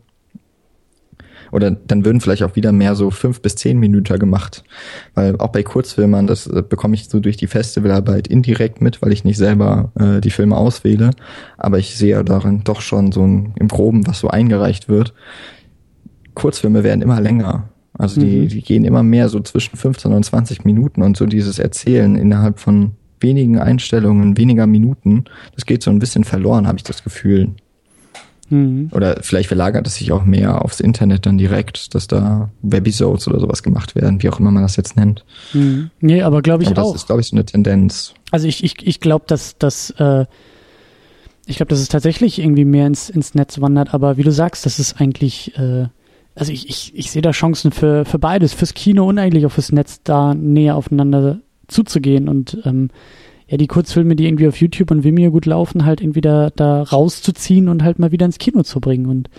oder 1.53 1.71
dann 1.71 2.05
würden 2.05 2.21
vielleicht 2.21 2.43
auch 2.43 2.57
wieder 2.57 2.73
mehr 2.73 2.95
so 2.95 3.11
fünf 3.11 3.41
bis 3.41 3.57
zehn 3.57 3.79
Minuten 3.79 4.19
gemacht. 4.19 4.65
Weil 5.15 5.37
auch 5.37 5.49
bei 5.49 5.63
Kurzfilmern, 5.63 6.27
das 6.27 6.47
äh, 6.47 6.63
bekomme 6.69 6.95
ich 6.95 7.09
so 7.09 7.21
durch 7.21 7.37
die 7.37 7.47
Festivalarbeit 7.47 8.29
indirekt 8.29 8.81
mit, 8.81 9.03
weil 9.03 9.13
ich 9.13 9.25
nicht 9.25 9.39
selber 9.39 9.93
äh, 9.99 10.21
die 10.21 10.31
Filme 10.31 10.57
auswähle. 10.57 11.11
Aber 11.59 11.79
ich 11.79 11.97
sehe 11.97 12.23
darin 12.25 12.63
doch 12.65 12.81
schon 12.81 13.13
so 13.13 13.27
ein, 13.27 13.53
im 13.59 13.69
Groben, 13.69 14.07
was 14.07 14.21
so 14.21 14.29
eingereicht 14.29 14.89
wird. 14.89 15.15
Kurzfilme 16.35 16.85
werden 16.85 17.03
immer 17.03 17.21
länger. 17.21 17.69
Also 17.99 18.21
die, 18.21 18.43
mhm. 18.43 18.49
die 18.49 18.63
gehen 18.63 18.85
immer 18.85 19.03
mehr 19.03 19.29
so 19.29 19.41
zwischen 19.41 19.77
15 19.77 20.13
und 20.13 20.25
20 20.25 20.65
Minuten 20.65 21.03
und 21.03 21.17
so 21.17 21.27
dieses 21.27 21.59
Erzählen 21.59 22.17
innerhalb 22.17 22.59
von 22.59 22.93
wenigen 23.21 23.59
Einstellungen, 23.59 24.37
weniger 24.37 24.67
Minuten, 24.67 25.25
das 25.55 25.65
geht 25.65 25.83
so 25.83 25.91
ein 25.91 25.99
bisschen 25.99 26.25
verloren, 26.25 26.67
habe 26.67 26.77
ich 26.77 26.85
das 26.85 27.03
Gefühl. 27.03 27.55
Mhm. 28.49 28.91
Oder 28.93 29.19
vielleicht 29.23 29.49
verlagert 29.49 29.87
es 29.87 29.97
sich 29.97 30.13
auch 30.13 30.25
mehr 30.25 30.65
aufs 30.65 30.81
Internet 30.81 31.27
dann 31.27 31.39
direkt, 31.39 31.95
dass 31.95 32.07
da 32.07 32.51
Webisodes 32.63 33.27
oder 33.29 33.41
sowas 33.41 33.63
gemacht 33.63 33.95
werden, 33.95 34.23
wie 34.23 34.29
auch 34.29 34.39
immer 34.39 34.51
man 34.51 34.63
das 34.63 34.77
jetzt 34.77 34.97
nennt. 34.97 35.25
Mhm. 35.53 35.91
Nee, 36.01 36.23
aber 36.23 36.43
glaube 36.43 36.63
ich 36.63 36.69
aber 36.69 36.77
das 36.77 36.85
auch. 36.87 36.93
Das 36.93 37.03
ist, 37.03 37.07
glaube 37.07 37.21
ich, 37.21 37.29
so 37.29 37.37
eine 37.37 37.45
Tendenz. 37.45 38.15
Also 38.31 38.47
ich, 38.47 38.63
ich, 38.63 38.87
ich 38.87 39.01
glaube, 39.01 39.25
dass, 39.27 39.59
dass 39.59 39.91
äh, 39.99 40.27
ich 41.47 41.57
glaube, 41.57 41.71
dass 41.71 41.81
es 41.81 41.89
tatsächlich 41.89 42.39
irgendwie 42.41 42.65
mehr 42.65 42.87
ins, 42.87 43.09
ins 43.09 43.35
Netz 43.35 43.61
wandert, 43.61 43.95
aber 43.95 44.17
wie 44.17 44.25
du 44.25 44.33
sagst, 44.33 44.67
das 44.67 44.79
ist 44.79 45.01
eigentlich, 45.01 45.57
äh, 45.57 45.87
also 46.35 46.53
ich, 46.53 46.69
ich, 46.69 46.93
ich 46.95 47.11
sehe 47.11 47.23
da 47.23 47.31
Chancen 47.31 47.71
für, 47.73 48.05
für 48.05 48.19
beides, 48.19 48.53
fürs 48.53 48.75
Kino 48.75 49.09
und 49.09 49.19
eigentlich 49.19 49.47
auch 49.47 49.53
fürs 49.53 49.73
Netz 49.73 50.01
da 50.03 50.35
näher 50.35 50.77
aufeinander 50.77 51.41
zuzugehen 51.69 52.29
und 52.29 52.59
ähm, 52.65 52.91
ja, 53.49 53.57
die 53.57 53.67
Kurzfilme, 53.67 54.17
die 54.17 54.27
irgendwie 54.27 54.49
auf 54.49 54.61
YouTube 54.61 54.91
und 54.91 55.05
Vimeo 55.05 55.31
gut 55.31 55.47
laufen, 55.47 55.85
halt 55.85 56.01
irgendwie 56.01 56.21
da, 56.21 56.51
da 56.51 56.83
rauszuziehen 56.83 57.69
und 57.69 57.83
halt 57.83 57.99
mal 57.99 58.13
wieder 58.13 58.27
ins 58.27 58.39
Kino 58.39 58.63
zu 58.63 58.81
bringen. 58.81 59.07
Und 59.07 59.31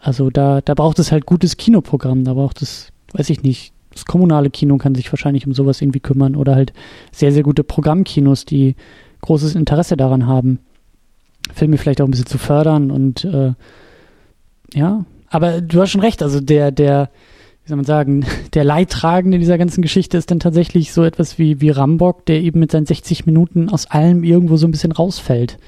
also 0.00 0.30
da, 0.30 0.60
da 0.60 0.74
braucht 0.74 0.98
es 0.98 1.12
halt 1.12 1.26
gutes 1.26 1.56
Kinoprogramm, 1.56 2.24
da 2.24 2.34
braucht 2.34 2.62
es, 2.62 2.88
weiß 3.12 3.28
ich 3.30 3.42
nicht, 3.42 3.72
das 3.92 4.06
kommunale 4.06 4.48
Kino 4.48 4.78
kann 4.78 4.94
sich 4.94 5.12
wahrscheinlich 5.12 5.46
um 5.46 5.52
sowas 5.52 5.82
irgendwie 5.82 6.00
kümmern 6.00 6.34
oder 6.34 6.54
halt 6.54 6.72
sehr, 7.12 7.30
sehr 7.30 7.42
gute 7.42 7.62
Programmkinos, 7.62 8.46
die 8.46 8.74
großes 9.20 9.54
Interesse 9.54 9.98
daran 9.98 10.26
haben, 10.26 10.58
Filme 11.52 11.76
vielleicht 11.76 12.00
auch 12.00 12.06
ein 12.06 12.10
bisschen 12.10 12.26
zu 12.26 12.38
fördern 12.38 12.90
und 12.90 13.24
äh, 13.24 13.52
ja, 14.74 15.04
aber 15.28 15.60
du 15.60 15.80
hast 15.80 15.90
schon 15.90 16.00
recht, 16.00 16.22
also 16.22 16.40
der, 16.40 16.70
der, 16.70 17.10
wie 17.64 17.68
soll 17.68 17.76
man 17.76 17.84
sagen, 17.84 18.24
der 18.54 18.64
Leidtragende 18.64 19.38
dieser 19.38 19.58
ganzen 19.58 19.82
Geschichte 19.82 20.16
ist 20.18 20.30
dann 20.30 20.40
tatsächlich 20.40 20.92
so 20.92 21.04
etwas 21.04 21.38
wie, 21.38 21.60
wie 21.60 21.70
Rambock, 21.70 22.26
der 22.26 22.40
eben 22.40 22.60
mit 22.60 22.72
seinen 22.72 22.86
60 22.86 23.26
Minuten 23.26 23.68
aus 23.68 23.86
allem 23.86 24.24
irgendwo 24.24 24.56
so 24.56 24.66
ein 24.66 24.72
bisschen 24.72 24.92
rausfällt. 24.92 25.58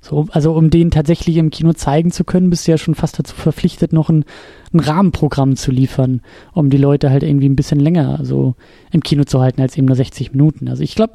So, 0.00 0.26
also 0.32 0.52
um 0.52 0.68
den 0.68 0.90
tatsächlich 0.90 1.38
im 1.38 1.48
Kino 1.48 1.72
zeigen 1.72 2.10
zu 2.10 2.24
können, 2.24 2.50
bist 2.50 2.66
du 2.66 2.72
ja 2.72 2.76
schon 2.76 2.94
fast 2.94 3.18
dazu 3.18 3.34
verpflichtet, 3.34 3.94
noch 3.94 4.10
ein, 4.10 4.26
ein 4.74 4.80
Rahmenprogramm 4.80 5.56
zu 5.56 5.70
liefern, 5.70 6.20
um 6.52 6.68
die 6.68 6.76
Leute 6.76 7.08
halt 7.08 7.22
irgendwie 7.22 7.48
ein 7.48 7.56
bisschen 7.56 7.80
länger 7.80 8.20
so 8.22 8.54
im 8.92 9.02
Kino 9.02 9.24
zu 9.24 9.40
halten 9.40 9.62
als 9.62 9.78
eben 9.78 9.86
nur 9.86 9.96
60 9.96 10.32
Minuten. 10.32 10.68
Also 10.68 10.82
ich 10.82 10.94
glaube, 10.94 11.14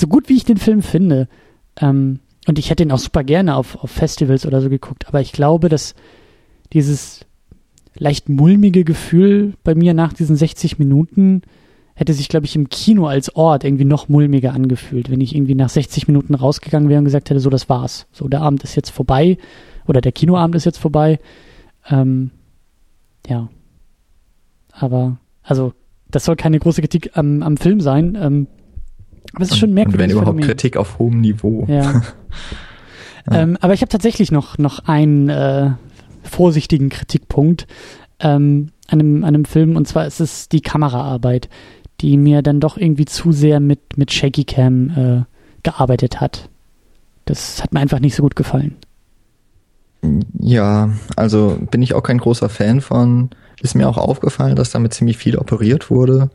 so 0.00 0.06
gut 0.06 0.30
wie 0.30 0.36
ich 0.36 0.44
den 0.44 0.56
Film 0.56 0.80
finde, 0.80 1.28
ähm, 1.78 2.20
und 2.46 2.58
ich 2.58 2.70
hätte 2.70 2.82
ihn 2.82 2.92
auch 2.92 2.98
super 2.98 3.24
gerne 3.24 3.56
auf, 3.56 3.76
auf 3.76 3.90
Festivals 3.90 4.46
oder 4.46 4.62
so 4.62 4.70
geguckt, 4.70 5.06
aber 5.06 5.20
ich 5.20 5.32
glaube, 5.32 5.68
dass 5.68 5.94
dieses 6.72 7.26
leicht 7.96 8.28
mulmige 8.28 8.84
Gefühl 8.84 9.54
bei 9.62 9.74
mir 9.74 9.94
nach 9.94 10.12
diesen 10.12 10.36
60 10.36 10.78
Minuten 10.78 11.42
hätte 11.94 12.12
sich, 12.12 12.28
glaube 12.28 12.46
ich, 12.46 12.56
im 12.56 12.68
Kino 12.68 13.06
als 13.06 13.34
Ort 13.36 13.64
irgendwie 13.64 13.84
noch 13.84 14.08
mulmiger 14.08 14.52
angefühlt, 14.52 15.10
wenn 15.10 15.20
ich 15.20 15.34
irgendwie 15.34 15.54
nach 15.54 15.68
60 15.68 16.08
Minuten 16.08 16.34
rausgegangen 16.34 16.88
wäre 16.88 16.98
und 16.98 17.04
gesagt 17.04 17.30
hätte, 17.30 17.40
so, 17.40 17.50
das 17.50 17.68
war's. 17.68 18.06
So, 18.12 18.26
der 18.28 18.42
Abend 18.42 18.64
ist 18.64 18.74
jetzt 18.74 18.90
vorbei 18.90 19.38
oder 19.86 20.00
der 20.00 20.12
Kinoabend 20.12 20.56
ist 20.56 20.64
jetzt 20.64 20.78
vorbei. 20.78 21.20
Ähm, 21.88 22.32
ja. 23.28 23.48
Aber, 24.72 25.18
also, 25.42 25.72
das 26.10 26.24
soll 26.24 26.34
keine 26.34 26.58
große 26.58 26.80
Kritik 26.80 27.12
am, 27.14 27.42
am 27.42 27.56
Film 27.56 27.80
sein. 27.80 28.18
Ähm, 28.20 28.48
aber 29.32 29.44
es 29.44 29.52
ist 29.52 29.58
schon 29.58 29.72
merkwürdig. 29.72 29.94
Und 29.94 30.02
wenn 30.02 30.10
überhaupt 30.10 30.28
Phänomen. 30.28 30.46
Kritik 30.46 30.76
auf 30.76 30.98
hohem 30.98 31.20
Niveau. 31.20 31.64
Ja. 31.68 31.82
ja. 31.82 32.02
Ähm, 33.30 33.56
aber 33.62 33.72
ich 33.72 33.80
habe 33.80 33.88
tatsächlich 33.88 34.30
noch, 34.30 34.58
noch 34.58 34.80
einen 34.80 35.30
äh, 35.30 35.70
vorsichtigen 36.24 36.88
Kritikpunkt 36.88 37.66
ähm, 38.20 38.70
an, 38.88 39.00
einem, 39.00 39.24
einem 39.24 39.44
Film, 39.44 39.76
und 39.76 39.86
zwar 39.86 40.06
ist 40.06 40.20
es 40.20 40.48
die 40.48 40.60
Kameraarbeit, 40.60 41.48
die 42.00 42.16
mir 42.16 42.42
dann 42.42 42.60
doch 42.60 42.76
irgendwie 42.76 43.04
zu 43.04 43.32
sehr 43.32 43.60
mit, 43.60 43.96
mit 43.96 44.12
Shaky 44.12 44.44
Cam 44.44 44.90
äh, 44.90 45.22
gearbeitet 45.62 46.20
hat. 46.20 46.48
Das 47.24 47.62
hat 47.62 47.72
mir 47.72 47.80
einfach 47.80 48.00
nicht 48.00 48.14
so 48.14 48.22
gut 48.22 48.36
gefallen. 48.36 48.76
Ja, 50.38 50.90
also 51.16 51.58
bin 51.70 51.80
ich 51.80 51.94
auch 51.94 52.02
kein 52.02 52.18
großer 52.18 52.48
Fan 52.48 52.80
von. 52.80 53.30
Ist 53.62 53.74
mir 53.74 53.88
auch 53.88 53.96
aufgefallen, 53.96 54.56
dass 54.56 54.70
damit 54.70 54.92
ziemlich 54.92 55.16
viel 55.16 55.38
operiert 55.38 55.90
wurde. 55.90 56.30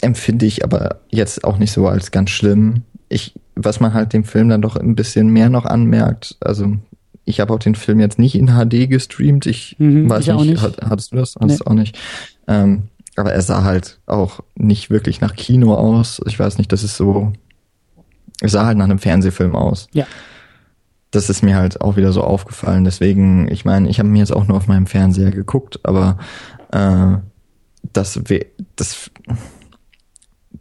Empfinde 0.00 0.46
ich 0.46 0.64
aber 0.64 1.00
jetzt 1.10 1.44
auch 1.44 1.58
nicht 1.58 1.72
so 1.72 1.86
als 1.86 2.10
ganz 2.10 2.30
schlimm. 2.30 2.82
Ich, 3.10 3.34
was 3.54 3.80
man 3.80 3.92
halt 3.92 4.14
dem 4.14 4.24
Film 4.24 4.48
dann 4.48 4.62
doch 4.62 4.76
ein 4.76 4.94
bisschen 4.94 5.28
mehr 5.28 5.50
noch 5.50 5.66
anmerkt, 5.66 6.36
also 6.40 6.76
ich 7.24 7.40
habe 7.40 7.52
auch 7.52 7.58
den 7.58 7.74
Film 7.74 8.00
jetzt 8.00 8.18
nicht 8.18 8.34
in 8.34 8.48
HD 8.48 8.88
gestreamt. 8.88 9.46
Ich 9.46 9.76
mhm, 9.78 10.08
weiß 10.08 10.26
ich 10.26 10.34
nicht, 10.34 10.50
nicht. 10.50 10.62
Hat, 10.62 10.78
hattest 10.82 11.12
du 11.12 11.16
das? 11.16 11.36
Hattest 11.36 11.60
nee. 11.60 11.64
du 11.64 11.70
auch 11.70 11.74
nicht. 11.74 11.98
Ähm, 12.48 12.88
aber 13.16 13.32
er 13.32 13.42
sah 13.42 13.64
halt 13.64 14.00
auch 14.06 14.40
nicht 14.54 14.90
wirklich 14.90 15.20
nach 15.20 15.34
Kino 15.34 15.74
aus. 15.74 16.20
Ich 16.26 16.38
weiß 16.38 16.58
nicht, 16.58 16.72
das 16.72 16.82
ist 16.82 16.96
so. 16.96 17.32
Es 18.40 18.52
sah 18.52 18.66
halt 18.66 18.78
nach 18.78 18.86
einem 18.86 18.98
Fernsehfilm 18.98 19.54
aus. 19.54 19.88
Ja. 19.92 20.06
Das 21.10 21.28
ist 21.28 21.42
mir 21.42 21.56
halt 21.56 21.80
auch 21.80 21.96
wieder 21.96 22.12
so 22.12 22.22
aufgefallen. 22.22 22.84
Deswegen, 22.84 23.48
ich 23.48 23.64
meine, 23.64 23.88
ich 23.88 23.98
habe 23.98 24.08
mir 24.08 24.20
jetzt 24.20 24.34
auch 24.34 24.48
nur 24.48 24.56
auf 24.56 24.66
meinem 24.66 24.86
Fernseher 24.86 25.30
geguckt, 25.30 25.80
aber 25.84 26.18
äh, 26.72 27.18
das, 27.92 28.18
das 28.76 29.10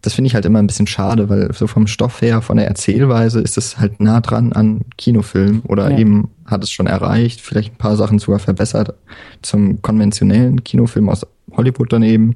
das 0.02 0.14
finde 0.14 0.28
ich 0.28 0.36
halt 0.36 0.46
immer 0.46 0.60
ein 0.60 0.68
bisschen 0.68 0.88
schade, 0.88 1.30
weil 1.30 1.54
so 1.54 1.68
vom 1.68 1.86
Stoff 1.86 2.22
her, 2.22 2.42
von 2.42 2.58
der 2.58 2.68
Erzählweise 2.68 3.40
ist 3.40 3.58
es 3.58 3.78
halt 3.78 4.00
nah 4.00 4.20
dran 4.20 4.52
an 4.52 4.82
Kinofilm 4.98 5.62
oder 5.68 5.92
ja. 5.92 5.98
eben 6.00 6.30
hat 6.46 6.64
es 6.64 6.72
schon 6.72 6.88
erreicht, 6.88 7.40
vielleicht 7.40 7.74
ein 7.74 7.78
paar 7.78 7.96
Sachen 7.96 8.18
sogar 8.18 8.40
verbessert 8.40 8.96
zum 9.42 9.82
konventionellen 9.82 10.64
Kinofilm 10.64 11.08
aus 11.10 11.26
Hollywood 11.56 11.94
daneben. 11.94 12.36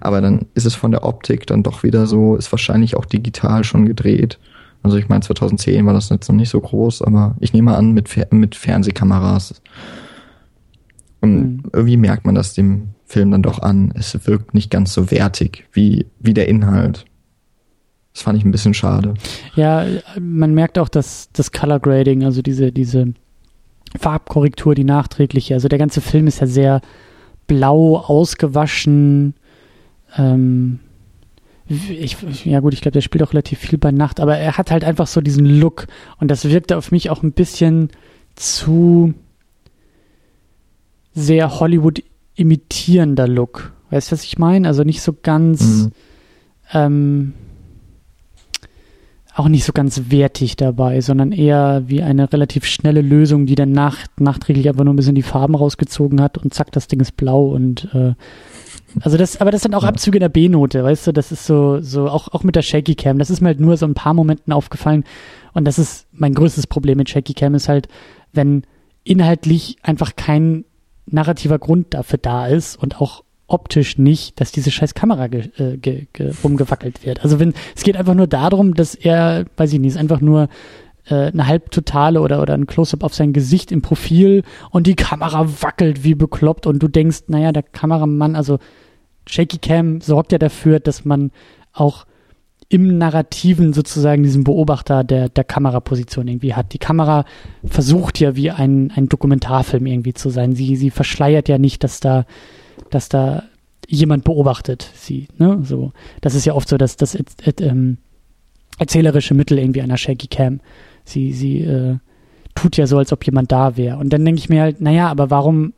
Aber 0.00 0.20
dann 0.20 0.46
ist 0.54 0.64
es 0.64 0.74
von 0.74 0.90
der 0.90 1.04
Optik 1.04 1.46
dann 1.46 1.62
doch 1.62 1.82
wieder 1.82 2.06
so, 2.06 2.36
ist 2.36 2.50
wahrscheinlich 2.50 2.96
auch 2.96 3.04
digital 3.04 3.62
schon 3.62 3.84
gedreht. 3.84 4.38
Also 4.82 4.96
ich 4.96 5.08
meine, 5.08 5.20
2010 5.20 5.84
war 5.86 5.94
das 5.94 6.08
jetzt 6.08 6.28
noch 6.28 6.36
nicht 6.36 6.50
so 6.50 6.60
groß, 6.60 7.02
aber 7.02 7.36
ich 7.40 7.52
nehme 7.52 7.76
an, 7.76 7.92
mit, 7.92 8.10
mit 8.32 8.54
Fernsehkameras. 8.54 9.60
Und 11.20 11.34
mhm. 11.34 11.62
irgendwie 11.72 11.96
merkt 11.96 12.24
man 12.24 12.34
das 12.34 12.54
dem 12.54 12.88
Film 13.12 13.30
dann 13.30 13.42
doch 13.42 13.58
an. 13.58 13.92
Es 13.94 14.26
wirkt 14.26 14.54
nicht 14.54 14.70
ganz 14.70 14.94
so 14.94 15.10
wertig 15.10 15.66
wie, 15.72 16.06
wie 16.18 16.32
der 16.32 16.48
Inhalt. 16.48 17.04
Das 18.14 18.22
fand 18.22 18.38
ich 18.38 18.44
ein 18.44 18.50
bisschen 18.50 18.72
schade. 18.72 19.14
Ja, 19.54 19.84
man 20.18 20.54
merkt 20.54 20.78
auch, 20.78 20.88
dass 20.88 21.28
das 21.32 21.52
Color 21.52 21.80
Grading, 21.80 22.24
also 22.24 22.40
diese, 22.40 22.72
diese 22.72 23.12
Farbkorrektur, 23.98 24.74
die 24.74 24.84
nachträgliche, 24.84 25.52
also 25.52 25.68
der 25.68 25.78
ganze 25.78 26.00
Film 26.00 26.26
ist 26.26 26.40
ja 26.40 26.46
sehr 26.46 26.80
blau 27.46 27.98
ausgewaschen. 27.98 29.34
Ähm, 30.16 30.78
ich, 31.68 32.16
ja 32.46 32.60
gut, 32.60 32.72
ich 32.72 32.80
glaube, 32.80 32.94
der 32.94 33.02
spielt 33.02 33.22
auch 33.22 33.32
relativ 33.32 33.58
viel 33.58 33.78
bei 33.78 33.92
Nacht, 33.92 34.20
aber 34.20 34.38
er 34.38 34.56
hat 34.56 34.70
halt 34.70 34.84
einfach 34.84 35.06
so 35.06 35.20
diesen 35.20 35.44
Look 35.44 35.86
und 36.18 36.30
das 36.30 36.46
wirkte 36.46 36.78
auf 36.78 36.92
mich 36.92 37.10
auch 37.10 37.22
ein 37.22 37.32
bisschen 37.32 37.90
zu 38.36 39.12
sehr 41.14 41.60
Hollywood 41.60 42.02
imitierender 42.34 43.28
Look. 43.28 43.72
Weißt 43.90 44.10
du, 44.10 44.12
was 44.12 44.24
ich 44.24 44.38
meine? 44.38 44.68
Also 44.68 44.84
nicht 44.84 45.02
so 45.02 45.12
ganz, 45.12 45.62
mhm. 45.62 45.92
ähm, 46.72 47.32
auch 49.34 49.48
nicht 49.48 49.64
so 49.64 49.72
ganz 49.72 50.10
wertig 50.10 50.56
dabei, 50.56 51.00
sondern 51.00 51.32
eher 51.32 51.84
wie 51.86 52.02
eine 52.02 52.32
relativ 52.32 52.66
schnelle 52.66 53.00
Lösung, 53.00 53.46
die 53.46 53.54
dann 53.54 53.72
nach, 53.72 53.98
nachträglich 54.18 54.68
einfach 54.68 54.84
nur 54.84 54.92
ein 54.92 54.96
bisschen 54.96 55.14
die 55.14 55.22
Farben 55.22 55.54
rausgezogen 55.54 56.20
hat 56.20 56.36
und 56.38 56.52
zack, 56.52 56.70
das 56.72 56.86
Ding 56.86 57.00
ist 57.00 57.16
blau 57.16 57.46
und 57.46 57.88
äh, 57.94 58.14
also 59.00 59.16
das, 59.16 59.40
aber 59.40 59.50
das 59.50 59.62
sind 59.62 59.74
auch 59.74 59.84
Abzüge 59.84 60.18
der 60.18 60.28
B-Note, 60.28 60.84
weißt 60.84 61.06
du, 61.06 61.12
das 61.12 61.32
ist 61.32 61.46
so, 61.46 61.80
so, 61.80 62.08
auch, 62.08 62.28
auch 62.28 62.44
mit 62.44 62.56
der 62.56 62.62
Shaky 62.62 62.94
Cam, 62.94 63.18
das 63.18 63.30
ist 63.30 63.40
mir 63.40 63.48
halt 63.48 63.60
nur 63.60 63.78
so 63.78 63.86
ein 63.86 63.94
paar 63.94 64.12
Momenten 64.12 64.52
aufgefallen 64.52 65.04
und 65.54 65.64
das 65.64 65.78
ist 65.78 66.06
mein 66.12 66.34
größtes 66.34 66.66
Problem 66.66 66.98
mit 66.98 67.08
Shaky 67.08 67.32
Cam 67.32 67.54
ist 67.54 67.70
halt, 67.70 67.88
wenn 68.34 68.64
inhaltlich 69.02 69.78
einfach 69.82 70.14
kein 70.14 70.64
narrativer 71.06 71.58
Grund 71.58 71.94
dafür 71.94 72.18
da 72.18 72.46
ist 72.46 72.76
und 72.76 73.00
auch 73.00 73.24
optisch 73.46 73.98
nicht, 73.98 74.40
dass 74.40 74.52
diese 74.52 74.70
scheiß 74.70 74.94
Kamera 74.94 75.26
ge, 75.26 75.50
äh, 75.58 75.76
ge, 75.76 76.06
ge, 76.12 76.32
rumgewackelt 76.42 77.04
wird. 77.04 77.22
Also 77.22 77.38
wenn 77.38 77.52
es 77.76 77.82
geht 77.82 77.96
einfach 77.96 78.14
nur 78.14 78.26
darum, 78.26 78.74
dass 78.74 78.94
er, 78.94 79.44
weiß 79.56 79.72
ich 79.72 79.78
nicht, 79.78 79.90
ist 79.90 79.98
einfach 79.98 80.20
nur 80.20 80.48
äh, 81.06 81.26
eine 81.26 81.46
halbtotale 81.46 82.20
oder 82.20 82.40
oder 82.40 82.54
ein 82.54 82.66
Close-up 82.66 83.04
auf 83.04 83.14
sein 83.14 83.32
Gesicht 83.32 83.70
im 83.72 83.82
Profil 83.82 84.42
und 84.70 84.86
die 84.86 84.96
Kamera 84.96 85.46
wackelt 85.60 86.04
wie 86.04 86.14
bekloppt 86.14 86.66
und 86.66 86.82
du 86.82 86.88
denkst, 86.88 87.24
naja, 87.28 87.52
der 87.52 87.62
Kameramann, 87.62 88.36
also 88.36 88.58
Shaky 89.26 89.58
Cam 89.58 90.00
sorgt 90.00 90.32
ja 90.32 90.38
dafür, 90.38 90.80
dass 90.80 91.04
man 91.04 91.30
auch 91.72 92.06
im 92.72 92.96
Narrativen 92.96 93.74
sozusagen 93.74 94.22
diesen 94.22 94.44
Beobachter 94.44 95.04
der, 95.04 95.28
der 95.28 95.44
Kameraposition 95.44 96.26
irgendwie 96.26 96.54
hat. 96.54 96.72
Die 96.72 96.78
Kamera 96.78 97.26
versucht 97.66 98.18
ja 98.18 98.34
wie 98.34 98.50
ein, 98.50 98.90
ein 98.96 99.10
Dokumentarfilm 99.10 99.84
irgendwie 99.84 100.14
zu 100.14 100.30
sein. 100.30 100.54
Sie, 100.54 100.76
sie 100.76 100.88
verschleiert 100.88 101.50
ja 101.50 101.58
nicht, 101.58 101.84
dass 101.84 102.00
da, 102.00 102.24
dass 102.88 103.10
da 103.10 103.42
jemand 103.86 104.24
beobachtet 104.24 104.90
sie. 104.94 105.28
Ne? 105.36 105.60
So, 105.64 105.92
das 106.22 106.34
ist 106.34 106.46
ja 106.46 106.54
oft 106.54 106.66
so, 106.66 106.78
dass 106.78 106.96
das 106.96 107.14
äh, 107.14 107.24
äh, 107.44 107.96
erzählerische 108.78 109.34
Mittel 109.34 109.58
irgendwie 109.58 109.82
einer 109.82 109.98
Shaky 109.98 110.28
Cam. 110.28 110.60
Sie, 111.04 111.34
sie 111.34 111.60
äh, 111.60 111.98
tut 112.54 112.78
ja 112.78 112.86
so, 112.86 112.96
als 112.96 113.12
ob 113.12 113.26
jemand 113.26 113.52
da 113.52 113.76
wäre. 113.76 113.98
Und 113.98 114.14
dann 114.14 114.24
denke 114.24 114.38
ich 114.38 114.48
mir 114.48 114.62
halt, 114.62 114.80
naja, 114.80 115.08
aber 115.08 115.28
warum 115.28 115.74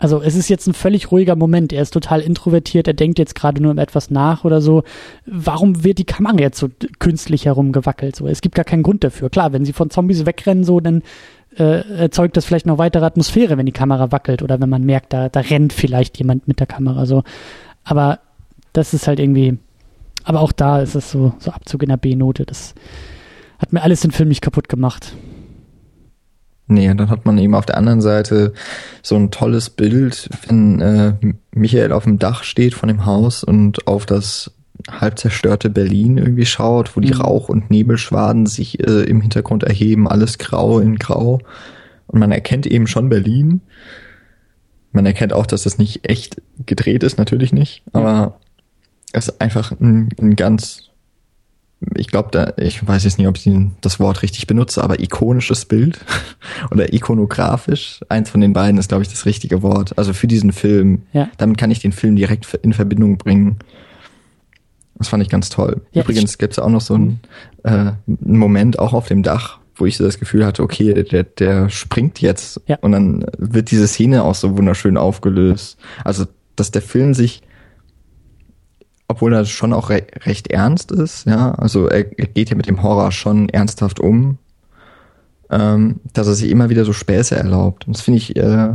also 0.00 0.22
es 0.22 0.34
ist 0.34 0.48
jetzt 0.48 0.66
ein 0.66 0.72
völlig 0.72 1.12
ruhiger 1.12 1.36
Moment. 1.36 1.74
Er 1.74 1.82
ist 1.82 1.92
total 1.92 2.22
introvertiert, 2.22 2.88
er 2.88 2.94
denkt 2.94 3.18
jetzt 3.18 3.34
gerade 3.34 3.62
nur 3.62 3.70
um 3.70 3.78
etwas 3.78 4.10
nach 4.10 4.44
oder 4.44 4.62
so. 4.62 4.82
Warum 5.26 5.84
wird 5.84 5.98
die 5.98 6.06
Kamera 6.06 6.38
jetzt 6.38 6.58
so 6.58 6.70
künstlich 6.98 7.44
herumgewackelt? 7.44 8.16
So, 8.16 8.26
es 8.26 8.40
gibt 8.40 8.54
gar 8.54 8.64
keinen 8.64 8.82
Grund 8.82 9.04
dafür. 9.04 9.28
Klar, 9.28 9.52
wenn 9.52 9.66
sie 9.66 9.74
von 9.74 9.90
Zombies 9.90 10.24
wegrennen, 10.24 10.64
so, 10.64 10.80
dann 10.80 11.02
äh, 11.58 11.86
erzeugt 11.98 12.38
das 12.38 12.46
vielleicht 12.46 12.64
noch 12.64 12.78
weitere 12.78 13.04
Atmosphäre, 13.04 13.58
wenn 13.58 13.66
die 13.66 13.72
Kamera 13.72 14.10
wackelt 14.10 14.42
oder 14.42 14.58
wenn 14.58 14.70
man 14.70 14.84
merkt, 14.84 15.12
da, 15.12 15.28
da 15.28 15.40
rennt 15.40 15.74
vielleicht 15.74 16.16
jemand 16.16 16.48
mit 16.48 16.60
der 16.60 16.66
Kamera. 16.66 17.04
So. 17.04 17.22
Aber 17.84 18.20
das 18.72 18.94
ist 18.94 19.06
halt 19.06 19.20
irgendwie, 19.20 19.58
aber 20.24 20.40
auch 20.40 20.52
da 20.52 20.80
ist 20.80 20.94
es 20.94 21.10
so, 21.10 21.34
so 21.38 21.50
Abzug 21.50 21.82
in 21.82 21.90
der 21.90 21.98
B-Note. 21.98 22.46
Das 22.46 22.74
hat 23.58 23.74
mir 23.74 23.82
alles 23.82 24.00
den 24.00 24.12
Film 24.12 24.30
nicht 24.30 24.40
kaputt 24.40 24.70
gemacht. 24.70 25.14
Nee, 26.70 26.94
dann 26.94 27.10
hat 27.10 27.26
man 27.26 27.36
eben 27.36 27.56
auf 27.56 27.66
der 27.66 27.76
anderen 27.76 28.00
Seite 28.00 28.52
so 29.02 29.16
ein 29.16 29.32
tolles 29.32 29.70
Bild, 29.70 30.30
wenn 30.46 30.80
äh, 30.80 31.14
Michael 31.52 31.90
auf 31.90 32.04
dem 32.04 32.20
Dach 32.20 32.44
steht 32.44 32.74
von 32.74 32.86
dem 32.86 33.06
Haus 33.06 33.42
und 33.42 33.88
auf 33.88 34.06
das 34.06 34.52
halb 34.88 35.18
zerstörte 35.18 35.68
Berlin 35.68 36.16
irgendwie 36.16 36.46
schaut, 36.46 36.96
wo 36.96 37.00
die 37.00 37.12
mhm. 37.12 37.22
Rauch- 37.22 37.48
und 37.48 37.70
Nebelschwaden 37.70 38.46
sich 38.46 38.78
äh, 38.86 39.02
im 39.02 39.20
Hintergrund 39.20 39.64
erheben, 39.64 40.06
alles 40.06 40.38
grau 40.38 40.78
in 40.78 40.96
grau. 40.96 41.40
Und 42.06 42.20
man 42.20 42.30
erkennt 42.30 42.66
eben 42.66 42.86
schon 42.86 43.08
Berlin. 43.08 43.62
Man 44.92 45.06
erkennt 45.06 45.32
auch, 45.32 45.46
dass 45.46 45.64
das 45.64 45.76
nicht 45.76 46.08
echt 46.08 46.40
gedreht 46.66 47.02
ist, 47.02 47.18
natürlich 47.18 47.52
nicht, 47.52 47.82
aber 47.92 48.38
es 49.12 49.26
ist 49.26 49.40
einfach 49.40 49.72
ein, 49.72 50.10
ein 50.20 50.36
ganz 50.36 50.89
ich 51.96 52.08
glaube, 52.08 52.28
da, 52.30 52.52
ich 52.58 52.86
weiß 52.86 53.04
jetzt 53.04 53.18
nicht, 53.18 53.26
ob 53.26 53.38
ich 53.38 53.50
das 53.80 53.98
Wort 53.98 54.22
richtig 54.22 54.46
benutze, 54.46 54.84
aber 54.84 55.00
ikonisches 55.00 55.64
Bild 55.64 55.98
oder 56.70 56.92
ikonografisch. 56.92 58.00
Eins 58.08 58.28
von 58.28 58.42
den 58.42 58.52
beiden 58.52 58.78
ist, 58.78 58.88
glaube 58.88 59.02
ich, 59.02 59.08
das 59.08 59.24
richtige 59.24 59.62
Wort. 59.62 59.96
Also 59.96 60.12
für 60.12 60.26
diesen 60.26 60.52
Film. 60.52 61.02
Ja. 61.12 61.30
Damit 61.38 61.56
kann 61.56 61.70
ich 61.70 61.78
den 61.78 61.92
Film 61.92 62.16
direkt 62.16 62.52
in 62.62 62.74
Verbindung 62.74 63.16
bringen. 63.16 63.56
Das 64.96 65.08
fand 65.08 65.22
ich 65.22 65.30
ganz 65.30 65.48
toll. 65.48 65.80
Ja, 65.92 66.02
Übrigens 66.02 66.36
gibt 66.36 66.52
es 66.52 66.58
auch 66.58 66.68
noch 66.68 66.82
so 66.82 66.94
einen, 66.94 67.20
äh, 67.62 67.70
einen 67.70 67.96
Moment 68.18 68.78
auch 68.78 68.92
auf 68.92 69.08
dem 69.08 69.22
Dach, 69.22 69.58
wo 69.74 69.86
ich 69.86 69.96
so 69.96 70.04
das 70.04 70.18
Gefühl 70.18 70.44
hatte, 70.44 70.62
okay, 70.62 70.92
der, 71.02 71.24
der 71.24 71.70
springt 71.70 72.20
jetzt. 72.20 72.60
Ja. 72.66 72.76
Und 72.82 72.92
dann 72.92 73.24
wird 73.38 73.70
diese 73.70 73.88
Szene 73.88 74.22
auch 74.22 74.34
so 74.34 74.58
wunderschön 74.58 74.98
aufgelöst. 74.98 75.78
Also, 76.04 76.26
dass 76.56 76.70
der 76.70 76.82
Film 76.82 77.14
sich 77.14 77.40
obwohl 79.10 79.32
er 79.34 79.44
schon 79.44 79.72
auch 79.72 79.90
re 79.90 80.06
recht 80.24 80.52
ernst 80.52 80.92
ist, 80.92 81.26
ja, 81.26 81.52
also 81.52 81.88
er, 81.88 82.16
er, 82.16 82.26
geht 82.26 82.50
ja 82.50 82.56
mit 82.56 82.68
dem 82.68 82.82
Horror 82.82 83.10
schon 83.10 83.48
ernsthaft 83.48 83.98
um, 83.98 84.38
ähm, 85.50 86.00
dass 86.12 86.28
er 86.28 86.34
sich 86.34 86.50
immer 86.50 86.70
wieder 86.70 86.84
so 86.84 86.92
Späße 86.92 87.34
erlaubt. 87.34 87.86
Und 87.86 87.96
das 87.96 88.02
finde 88.02 88.18
ich, 88.18 88.36
äh, 88.36 88.74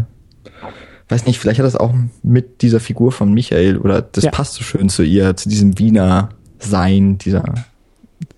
weiß 1.08 1.26
nicht, 1.26 1.40
vielleicht 1.40 1.60
hat 1.60 1.66
das 1.66 1.78
auch 1.78 1.94
mit 2.22 2.62
dieser 2.62 2.82
Figur 2.82 3.14
von 3.14 3.34
Michael 3.34 3.78
oder 3.78 4.02
das 4.02 4.26
ja. 4.26 4.32
passt 4.32 4.56
so 4.56 4.64
schön 4.64 4.90
zu 4.90 5.04
ihr, 5.04 5.38
zu 5.38 5.48
diesem 5.48 5.80
Wiener 5.80 6.30
Sein, 6.60 7.18
dieser, 7.18 7.46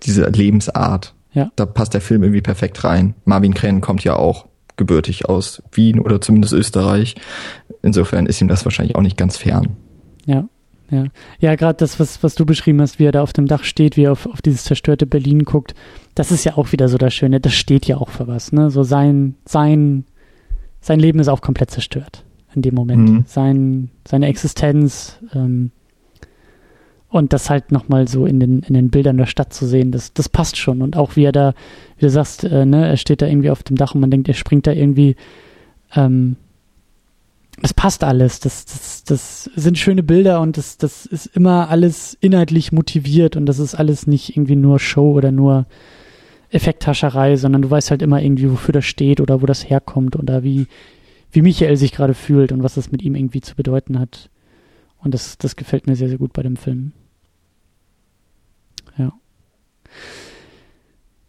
dieser 0.04 0.30
Lebensart. 0.30 1.14
Ja. 1.32 1.50
Da 1.56 1.66
passt 1.66 1.94
der 1.94 2.00
Film 2.00 2.22
irgendwie 2.22 2.42
perfekt 2.42 2.84
rein. 2.84 3.14
Marvin 3.24 3.54
Krenn 3.54 3.80
kommt 3.80 4.04
ja 4.04 4.14
auch 4.14 4.46
gebürtig 4.76 5.28
aus 5.28 5.62
Wien 5.72 5.98
oder 5.98 6.20
zumindest 6.20 6.54
Österreich. 6.54 7.16
Insofern 7.82 8.26
ist 8.26 8.40
ihm 8.40 8.48
das 8.48 8.64
wahrscheinlich 8.64 8.94
auch 8.94 9.02
nicht 9.02 9.16
ganz 9.16 9.36
fern. 9.36 9.76
Ja. 10.26 10.48
Ja, 10.90 11.06
ja 11.40 11.54
gerade 11.54 11.76
das, 11.76 12.00
was, 12.00 12.22
was 12.22 12.34
du 12.34 12.46
beschrieben 12.46 12.80
hast, 12.80 12.98
wie 12.98 13.04
er 13.04 13.12
da 13.12 13.22
auf 13.22 13.32
dem 13.32 13.46
Dach 13.46 13.64
steht, 13.64 13.96
wie 13.96 14.04
er 14.04 14.12
auf, 14.12 14.26
auf 14.26 14.42
dieses 14.42 14.64
zerstörte 14.64 15.06
Berlin 15.06 15.44
guckt, 15.44 15.74
das 16.14 16.30
ist 16.30 16.44
ja 16.44 16.56
auch 16.56 16.72
wieder 16.72 16.88
so 16.88 16.98
das 16.98 17.14
Schöne, 17.14 17.40
das 17.40 17.54
steht 17.54 17.86
ja 17.86 17.98
auch 17.98 18.08
für 18.08 18.26
was, 18.26 18.52
ne? 18.52 18.70
So 18.70 18.82
sein, 18.82 19.34
sein, 19.44 20.04
sein 20.80 21.00
Leben 21.00 21.18
ist 21.18 21.28
auch 21.28 21.42
komplett 21.42 21.70
zerstört 21.70 22.24
in 22.54 22.62
dem 22.62 22.74
Moment. 22.74 23.08
Mhm. 23.08 23.24
Sein, 23.26 23.90
seine 24.06 24.26
Existenz 24.26 25.18
ähm, 25.34 25.70
und 27.10 27.32
das 27.32 27.48
halt 27.48 27.72
nochmal 27.72 28.06
so 28.06 28.26
in 28.26 28.38
den, 28.38 28.60
in 28.60 28.74
den 28.74 28.90
Bildern 28.90 29.16
der 29.16 29.26
Stadt 29.26 29.52
zu 29.52 29.66
sehen, 29.66 29.92
das, 29.92 30.12
das 30.12 30.28
passt 30.28 30.56
schon. 30.56 30.82
Und 30.82 30.96
auch 30.96 31.16
wie 31.16 31.24
er 31.24 31.32
da, 31.32 31.54
wie 31.96 32.04
du 32.04 32.10
sagst, 32.10 32.44
äh, 32.44 32.66
ne, 32.66 32.86
er 32.86 32.96
steht 32.96 33.22
da 33.22 33.26
irgendwie 33.26 33.50
auf 33.50 33.62
dem 33.62 33.76
Dach 33.76 33.94
und 33.94 34.00
man 34.00 34.10
denkt, 34.10 34.28
er 34.28 34.34
springt 34.34 34.66
da 34.66 34.72
irgendwie 34.72 35.16
ähm, 35.94 36.36
das 37.60 37.74
passt 37.74 38.04
alles. 38.04 38.40
Das, 38.40 38.64
das, 38.64 39.04
das 39.04 39.44
sind 39.56 39.78
schöne 39.78 40.02
Bilder 40.02 40.40
und 40.40 40.56
das, 40.56 40.78
das 40.78 41.06
ist 41.06 41.26
immer 41.26 41.68
alles 41.68 42.16
inhaltlich 42.20 42.72
motiviert 42.72 43.36
und 43.36 43.46
das 43.46 43.58
ist 43.58 43.74
alles 43.74 44.06
nicht 44.06 44.36
irgendwie 44.36 44.56
nur 44.56 44.78
Show 44.78 45.12
oder 45.12 45.32
nur 45.32 45.66
Effekthascherei, 46.50 47.36
sondern 47.36 47.62
du 47.62 47.70
weißt 47.70 47.90
halt 47.90 48.02
immer 48.02 48.22
irgendwie, 48.22 48.50
wofür 48.50 48.72
das 48.72 48.84
steht 48.84 49.20
oder 49.20 49.42
wo 49.42 49.46
das 49.46 49.68
herkommt 49.68 50.16
oder 50.16 50.42
wie, 50.42 50.66
wie 51.30 51.42
Michael 51.42 51.76
sich 51.76 51.92
gerade 51.92 52.14
fühlt 52.14 52.52
und 52.52 52.62
was 52.62 52.74
das 52.74 52.90
mit 52.90 53.02
ihm 53.02 53.14
irgendwie 53.14 53.40
zu 53.40 53.54
bedeuten 53.54 53.98
hat. 53.98 54.30
Und 54.98 55.14
das, 55.14 55.38
das 55.38 55.56
gefällt 55.56 55.86
mir 55.86 55.96
sehr, 55.96 56.08
sehr 56.08 56.18
gut 56.18 56.32
bei 56.32 56.42
dem 56.42 56.56
Film. 56.56 56.92
Ja. 58.96 59.12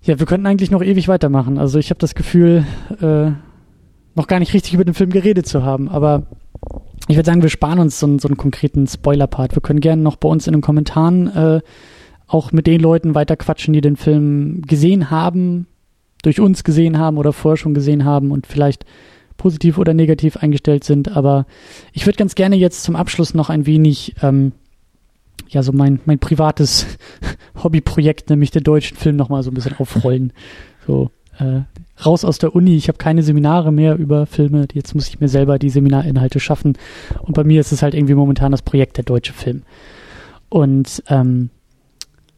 Ja, 0.01 0.19
wir 0.19 0.25
könnten 0.25 0.47
eigentlich 0.47 0.71
noch 0.71 0.81
ewig 0.81 1.07
weitermachen. 1.07 1.57
Also 1.57 1.77
ich 1.77 1.89
habe 1.89 1.99
das 1.99 2.15
Gefühl, 2.15 2.65
äh, 3.01 3.31
noch 4.15 4.27
gar 4.27 4.39
nicht 4.39 4.53
richtig 4.53 4.73
über 4.73 4.85
den 4.85 4.93
Film 4.93 5.11
geredet 5.11 5.47
zu 5.47 5.63
haben. 5.63 5.89
Aber 5.89 6.23
ich 7.07 7.15
würde 7.15 7.25
sagen, 7.25 7.41
wir 7.41 7.49
sparen 7.49 7.79
uns 7.79 7.99
so 7.99 8.05
einen, 8.05 8.19
so 8.19 8.27
einen 8.27 8.37
konkreten 8.37 8.87
Spoiler-Part. 8.87 9.55
Wir 9.55 9.61
können 9.61 9.79
gerne 9.79 10.01
noch 10.01 10.15
bei 10.15 10.29
uns 10.29 10.47
in 10.47 10.53
den 10.53 10.61
Kommentaren 10.61 11.27
äh, 11.27 11.61
auch 12.27 12.51
mit 12.51 12.67
den 12.67 12.79
Leuten 12.79 13.15
weiter 13.15 13.35
quatschen, 13.35 13.73
die 13.73 13.81
den 13.81 13.95
Film 13.95 14.61
gesehen 14.61 15.09
haben, 15.09 15.65
durch 16.21 16.39
uns 16.39 16.63
gesehen 16.63 16.99
haben 16.99 17.17
oder 17.17 17.33
vorher 17.33 17.57
schon 17.57 17.73
gesehen 17.73 18.05
haben 18.05 18.31
und 18.31 18.45
vielleicht 18.45 18.85
positiv 19.37 19.77
oder 19.77 19.95
negativ 19.95 20.37
eingestellt 20.37 20.83
sind. 20.83 21.15
Aber 21.15 21.47
ich 21.93 22.05
würde 22.05 22.17
ganz 22.17 22.35
gerne 22.35 22.55
jetzt 22.55 22.83
zum 22.83 22.95
Abschluss 22.95 23.33
noch 23.33 23.49
ein 23.49 23.65
wenig, 23.65 24.15
ähm, 24.21 24.51
ja, 25.47 25.63
so 25.63 25.71
mein, 25.71 25.99
mein 26.05 26.19
privates 26.19 26.85
Hobbyprojekt, 27.63 28.29
nämlich 28.29 28.51
den 28.51 28.63
deutschen 28.63 28.97
Film 28.97 29.15
nochmal 29.15 29.41
so 29.41 29.49
ein 29.49 29.55
bisschen 29.55 29.77
aufrollen. 29.79 30.33
So, 30.85 31.09
äh, 31.39 31.61
raus 32.05 32.25
aus 32.25 32.37
der 32.37 32.55
Uni, 32.55 32.75
ich 32.75 32.87
habe 32.87 32.97
keine 32.97 33.23
Seminare 33.23 33.71
mehr 33.71 33.97
über 33.97 34.25
Filme, 34.25 34.67
jetzt 34.73 34.95
muss 34.95 35.07
ich 35.07 35.19
mir 35.19 35.27
selber 35.27 35.59
die 35.59 35.69
Seminarinhalte 35.69 36.39
schaffen. 36.39 36.77
Und 37.21 37.33
bei 37.33 37.43
mir 37.43 37.59
ist 37.59 37.71
es 37.71 37.81
halt 37.81 37.93
irgendwie 37.93 38.15
momentan 38.15 38.51
das 38.51 38.61
Projekt 38.61 38.97
der 38.97 39.03
deutsche 39.03 39.33
Film. 39.33 39.63
Und 40.49 41.03
ähm, 41.07 41.49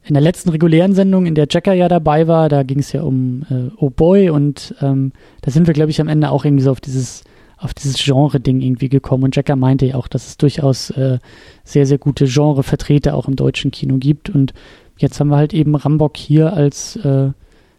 in 0.04 0.14
der 0.14 0.22
letzten 0.22 0.50
regulären 0.50 0.94
Sendung, 0.94 1.26
in 1.26 1.34
der 1.34 1.46
Jacker 1.48 1.72
ja 1.72 1.88
dabei 1.88 2.26
war, 2.26 2.48
da 2.48 2.62
ging 2.64 2.80
es 2.80 2.92
ja 2.92 3.02
um 3.02 3.44
äh, 3.50 3.70
Oh 3.76 3.90
Boy 3.90 4.30
und 4.30 4.74
ähm, 4.80 5.12
da 5.42 5.50
sind 5.50 5.66
wir, 5.66 5.74
glaube 5.74 5.90
ich, 5.90 6.00
am 6.00 6.08
Ende 6.08 6.30
auch 6.30 6.44
irgendwie 6.44 6.64
so 6.64 6.70
auf 6.70 6.80
dieses 6.80 7.24
auf 7.62 7.74
dieses 7.74 8.02
Genre-Ding 8.02 8.60
irgendwie 8.60 8.88
gekommen. 8.88 9.22
Und 9.22 9.36
Jacker 9.36 9.54
meinte 9.54 9.86
ja 9.86 9.94
auch, 9.94 10.08
dass 10.08 10.26
es 10.26 10.36
durchaus 10.36 10.90
äh, 10.90 11.18
sehr, 11.62 11.86
sehr 11.86 11.98
gute 11.98 12.26
Genre-Vertreter 12.26 13.14
auch 13.14 13.28
im 13.28 13.36
deutschen 13.36 13.70
Kino 13.70 13.98
gibt. 13.98 14.30
Und 14.30 14.52
jetzt 14.98 15.20
haben 15.20 15.28
wir 15.28 15.36
halt 15.36 15.54
eben 15.54 15.76
Rambock 15.76 16.16
hier 16.16 16.52
als 16.52 16.96
äh, 16.96 17.30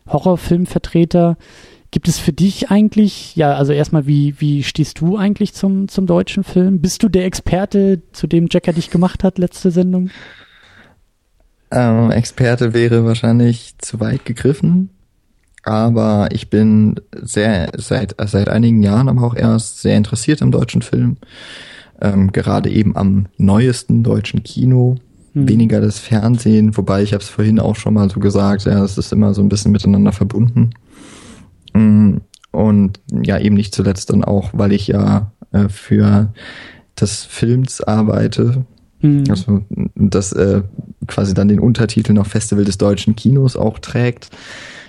Horrorfilmvertreter. 0.07 1.37
Gibt 1.93 2.07
es 2.07 2.17
für 2.17 2.33
dich 2.33 2.71
eigentlich, 2.71 3.35
ja, 3.35 3.53
also 3.53 3.71
erstmal, 3.71 4.07
wie, 4.07 4.33
wie 4.39 4.63
stehst 4.63 4.99
du 4.99 5.15
eigentlich 5.15 5.53
zum, 5.53 5.87
zum 5.87 6.07
deutschen 6.07 6.43
Film? 6.43 6.81
Bist 6.81 7.03
du 7.03 7.07
der 7.07 7.25
Experte, 7.25 8.01
zu 8.13 8.25
dem 8.25 8.47
Jacker 8.49 8.73
dich 8.73 8.89
gemacht 8.89 9.23
hat, 9.23 9.37
letzte 9.37 9.69
Sendung? 9.69 10.09
Ähm, 11.69 12.09
Experte 12.09 12.73
wäre 12.73 13.05
wahrscheinlich 13.05 13.75
zu 13.77 13.99
weit 13.99 14.25
gegriffen, 14.25 14.89
aber 15.61 16.29
ich 16.31 16.49
bin 16.49 16.95
sehr, 17.21 17.69
seit, 17.77 18.15
seit 18.25 18.49
einigen 18.49 18.81
Jahren 18.81 19.07
aber 19.07 19.21
auch 19.21 19.35
erst 19.35 19.83
sehr 19.83 19.95
interessiert 19.95 20.41
am 20.41 20.49
deutschen 20.49 20.81
Film. 20.81 21.17
Ähm, 22.01 22.31
gerade 22.31 22.71
eben 22.71 22.97
am 22.97 23.27
neuesten 23.37 24.01
deutschen 24.01 24.41
Kino 24.41 24.95
hm. 25.33 25.47
weniger 25.47 25.79
das 25.79 25.99
Fernsehen, 25.99 26.75
wobei 26.75 27.03
ich 27.03 27.13
habe 27.13 27.21
es 27.21 27.29
vorhin 27.29 27.59
auch 27.59 27.75
schon 27.75 27.93
mal 27.93 28.09
so 28.09 28.19
gesagt, 28.19 28.65
ja, 28.65 28.83
es 28.83 28.97
ist 28.97 29.13
immer 29.13 29.35
so 29.35 29.43
ein 29.43 29.49
bisschen 29.49 29.71
miteinander 29.71 30.11
verbunden. 30.11 30.71
Mm, 31.73 32.17
und 32.51 32.99
ja, 33.11 33.39
eben 33.39 33.55
nicht 33.55 33.73
zuletzt 33.73 34.09
dann 34.11 34.23
auch, 34.23 34.51
weil 34.53 34.73
ich 34.73 34.87
ja 34.87 35.31
äh, 35.51 35.69
für 35.69 36.33
das 36.95 37.25
Films 37.25 37.81
arbeite, 37.81 38.65
mhm. 39.01 39.23
also 39.29 39.61
das 39.95 40.31
äh, 40.33 40.61
quasi 41.07 41.33
dann 41.33 41.47
den 41.47 41.59
Untertitel 41.59 42.13
noch 42.13 42.27
Festival 42.27 42.63
des 42.63 42.77
deutschen 42.77 43.15
Kinos 43.15 43.55
auch 43.55 43.79
trägt. 43.79 44.29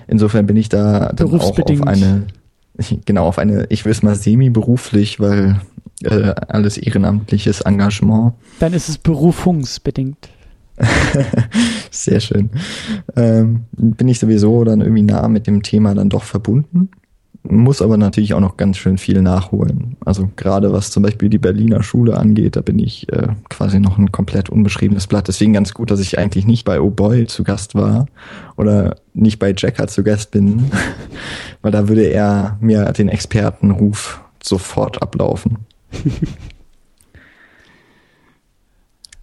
Insofern 0.07 0.47
bin 0.47 0.57
ich 0.57 0.69
da 0.69 1.13
dann 1.15 1.33
auch 1.33 1.59
auf 1.59 1.87
eine, 1.87 2.27
genau, 3.07 3.27
auf 3.27 3.39
eine, 3.39 3.67
ich 3.71 3.85
will 3.85 3.93
es 3.93 4.03
mal 4.03 4.15
semi-beruflich, 4.15 5.19
weil 5.19 5.61
äh, 6.03 6.35
alles 6.49 6.77
ehrenamtliches 6.77 7.63
Engagement. 7.63 8.35
Dann 8.59 8.75
ist 8.75 8.89
es 8.89 8.99
berufungsbedingt. 8.99 10.29
Sehr 11.91 12.21
schön. 12.21 12.51
Ähm, 13.17 13.65
bin 13.73 14.09
ich 14.09 14.19
sowieso 14.19 14.65
dann 14.65 14.81
irgendwie 14.81 15.03
nah 15.03 15.29
mit 15.29 15.47
dem 15.47 15.63
Thema 15.63 15.95
dann 15.95 16.09
doch 16.09 16.25
verbunden. 16.25 16.91
Muss 17.47 17.83
aber 17.83 17.99
natürlich 17.99 18.33
auch 18.33 18.41
noch 18.41 18.57
ganz 18.57 18.79
schön 18.79 18.97
viel 18.97 19.21
nachholen. 19.21 19.99
Also 20.05 20.31
gerade 20.35 20.73
was 20.73 20.91
zum 20.91 21.03
Beispiel 21.03 21.29
die 21.29 21.39
Berliner 21.39 21.83
Schule 21.83 22.17
angeht, 22.17 22.57
da 22.57 22.63
bin 22.63 22.79
ich 22.79 23.13
äh, 23.13 23.29
quasi 23.51 23.81
noch 23.81 23.99
ein 23.99 24.11
komplett 24.11 24.49
unbeschriebenes 24.49 25.07
Blatt. 25.07 25.29
Deswegen 25.29 25.53
ganz 25.53 25.75
gut, 25.75 25.91
dass 25.91 26.01
ich 26.01 26.19
eigentlich 26.19 26.47
nicht 26.47 26.65
bei 26.65 26.81
Oh 26.81 26.89
Boy 26.89 27.27
zu 27.27 27.45
Gast 27.45 27.75
war 27.75 28.07
oder 28.57 28.97
nicht 29.13 29.39
bei 29.39 29.53
Jacker 29.55 29.89
zu 29.89 30.03
Gast 30.03 30.31
bin, 30.31 30.71
weil 31.63 31.71
da 31.71 31.87
würde 31.87 32.05
er 32.05 32.57
mir 32.61 32.85
den 32.93 33.11
Expertenruf 33.11 34.23
sofort 34.43 35.03
ablaufen. 35.03 35.59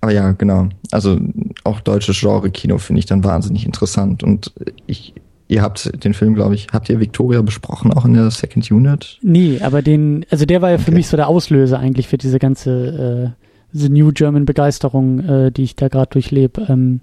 Aber 0.01 0.11
ja, 0.11 0.31
genau. 0.31 0.69
Also 0.89 1.19
auch 1.63 1.79
deutsches 1.79 2.19
Genre-Kino 2.19 2.79
finde 2.79 2.99
ich 2.99 3.05
dann 3.05 3.23
wahnsinnig 3.23 3.65
interessant. 3.65 4.23
Und 4.23 4.51
ich, 4.87 5.13
ihr 5.47 5.61
habt 5.61 6.03
den 6.03 6.13
Film, 6.13 6.33
glaube 6.33 6.55
ich, 6.55 6.67
habt 6.73 6.89
ihr 6.89 6.99
Victoria 6.99 7.41
besprochen, 7.43 7.93
auch 7.93 8.05
in 8.05 8.13
der 8.15 8.31
Second 8.31 8.69
Unit? 8.71 9.19
Nee, 9.21 9.59
aber 9.61 9.81
den, 9.81 10.25
also 10.31 10.45
der 10.45 10.61
war 10.61 10.71
ja 10.71 10.79
für 10.79 10.89
okay. 10.89 10.95
mich 10.95 11.07
so 11.07 11.17
der 11.17 11.27
Auslöser 11.27 11.79
eigentlich 11.79 12.07
für 12.07 12.17
diese 12.17 12.39
ganze 12.39 13.33
äh, 13.35 13.41
The 13.73 13.89
New 13.89 14.11
German 14.11 14.45
Begeisterung, 14.45 15.19
äh, 15.19 15.51
die 15.51 15.63
ich 15.63 15.75
da 15.75 15.87
gerade 15.87 16.09
durchlebe. 16.11 16.65
Ähm, 16.67 17.01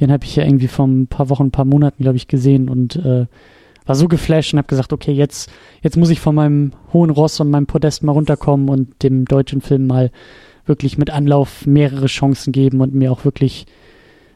den 0.00 0.10
habe 0.10 0.24
ich 0.24 0.36
ja 0.36 0.44
irgendwie 0.44 0.68
vor 0.68 0.86
ein 0.86 1.08
paar 1.08 1.28
Wochen, 1.28 1.44
ein 1.44 1.50
paar 1.50 1.66
Monaten, 1.66 2.02
glaube 2.02 2.16
ich, 2.16 2.26
gesehen 2.26 2.70
und 2.70 2.96
äh, 2.96 3.26
war 3.84 3.94
so 3.96 4.08
geflasht 4.08 4.54
und 4.54 4.58
habe 4.58 4.68
gesagt, 4.68 4.92
okay, 4.92 5.12
jetzt, 5.12 5.50
jetzt 5.82 5.96
muss 5.96 6.10
ich 6.10 6.20
von 6.20 6.34
meinem 6.34 6.72
hohen 6.92 7.10
Ross 7.10 7.40
und 7.40 7.50
meinem 7.50 7.66
Podest 7.66 8.02
mal 8.02 8.12
runterkommen 8.12 8.68
und 8.68 9.02
dem 9.02 9.24
deutschen 9.24 9.60
Film 9.60 9.86
mal 9.86 10.10
wirklich 10.70 10.96
mit 10.96 11.10
Anlauf 11.10 11.66
mehrere 11.66 12.06
Chancen 12.06 12.52
geben 12.52 12.80
und 12.80 12.94
mir 12.94 13.12
auch 13.12 13.26
wirklich 13.26 13.66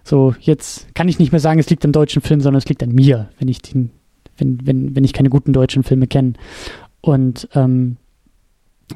so, 0.02 0.34
jetzt 0.40 0.94
kann 0.94 1.08
ich 1.08 1.18
nicht 1.18 1.32
mehr 1.32 1.40
sagen, 1.40 1.58
es 1.58 1.70
liegt 1.70 1.84
am 1.86 1.92
deutschen 1.92 2.20
Film, 2.20 2.42
sondern 2.42 2.58
es 2.58 2.68
liegt 2.68 2.82
an 2.82 2.92
mir, 2.92 3.30
wenn 3.38 3.48
ich 3.48 3.62
den, 3.62 3.90
wenn, 4.36 4.66
wenn, 4.66 4.94
wenn 4.94 5.04
ich 5.04 5.14
keine 5.14 5.30
guten 5.30 5.54
deutschen 5.54 5.82
Filme 5.82 6.06
kenne. 6.06 6.34
Und 7.00 7.48
ähm, 7.54 7.96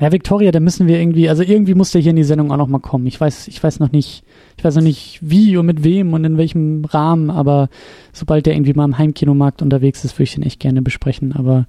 ja, 0.01 0.13
Victoria, 0.13 0.51
da 0.51 0.61
müssen 0.61 0.87
wir 0.87 1.01
irgendwie, 1.01 1.31
also 1.31 1.43
irgendwie 1.43 1.75
muss 1.75 1.93
der 1.93 2.03
hier 2.03 2.11
in 2.11 2.17
die 2.17 2.25
Sendung 2.25 2.53
auch 2.53 2.59
noch 2.59 2.69
mal 2.69 2.79
kommen. 2.79 3.07
Ich 3.07 3.19
weiß, 3.19 3.49
ich 3.49 3.63
weiß 3.63 3.81
noch 3.81 3.91
nicht, 3.91 4.23
ich 4.59 4.65
weiß 4.65 4.75
noch 4.77 4.83
nicht 4.83 5.19
wie 5.23 5.57
und 5.57 5.65
mit 5.65 5.83
wem 5.83 6.13
und 6.13 6.25
in 6.25 6.37
welchem 6.37 6.85
Rahmen, 6.85 7.31
aber 7.31 7.71
sobald 8.13 8.45
der 8.45 8.55
irgendwie 8.55 8.75
mal 8.75 8.85
im 8.85 8.99
Heimkinomarkt 8.99 9.63
unterwegs 9.63 10.05
ist, 10.05 10.15
würde 10.15 10.25
ich 10.25 10.35
den 10.35 10.43
echt 10.43 10.61
gerne 10.61 10.83
besprechen. 10.83 11.33
Aber 11.33 11.67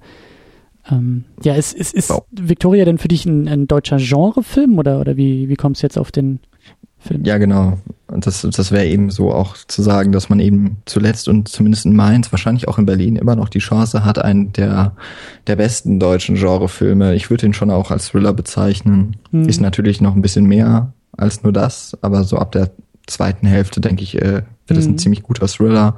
ähm, 0.90 1.24
ja, 1.42 1.54
ist, 1.54 1.72
ist, 1.72 1.94
ist 1.94 2.10
wow. 2.10 2.24
Victoria 2.30 2.84
denn 2.84 2.98
für 2.98 3.08
dich 3.08 3.26
ein, 3.26 3.48
ein 3.48 3.66
deutscher 3.66 3.98
Genrefilm 3.98 4.78
oder, 4.78 5.00
oder 5.00 5.16
wie, 5.16 5.48
wie 5.48 5.56
kommst 5.56 5.82
du 5.82 5.86
jetzt 5.86 5.98
auf 5.98 6.12
den 6.12 6.40
Film? 6.98 7.24
Ja, 7.24 7.38
genau. 7.38 7.78
Das, 8.08 8.42
das 8.42 8.72
wäre 8.72 8.86
eben 8.86 9.10
so 9.10 9.32
auch 9.32 9.56
zu 9.56 9.82
sagen, 9.82 10.12
dass 10.12 10.28
man 10.28 10.40
eben 10.40 10.78
zuletzt 10.84 11.28
und 11.28 11.48
zumindest 11.48 11.86
in 11.86 11.94
Mainz, 11.94 12.32
wahrscheinlich 12.32 12.68
auch 12.68 12.78
in 12.78 12.86
Berlin 12.86 13.16
immer 13.16 13.36
noch 13.36 13.48
die 13.48 13.60
Chance 13.60 14.04
hat, 14.04 14.18
einen 14.18 14.52
der, 14.52 14.96
der 15.46 15.56
besten 15.56 16.00
deutschen 16.00 16.34
Genrefilme. 16.34 17.14
Ich 17.14 17.30
würde 17.30 17.46
ihn 17.46 17.54
schon 17.54 17.70
auch 17.70 17.90
als 17.90 18.08
Thriller 18.08 18.32
bezeichnen. 18.32 19.16
Mhm. 19.30 19.48
Ist 19.48 19.60
natürlich 19.60 20.00
noch 20.00 20.14
ein 20.14 20.22
bisschen 20.22 20.46
mehr 20.46 20.92
als 21.16 21.42
nur 21.42 21.52
das, 21.52 21.96
aber 22.02 22.24
so 22.24 22.36
ab 22.36 22.52
der 22.52 22.70
zweiten 23.06 23.46
Hälfte, 23.46 23.80
denke 23.80 24.02
ich, 24.02 24.16
äh, 24.16 24.42
wird 24.66 24.78
es 24.78 24.86
mhm. 24.86 24.94
ein 24.94 24.98
ziemlich 24.98 25.22
guter 25.22 25.46
Thriller. 25.46 25.96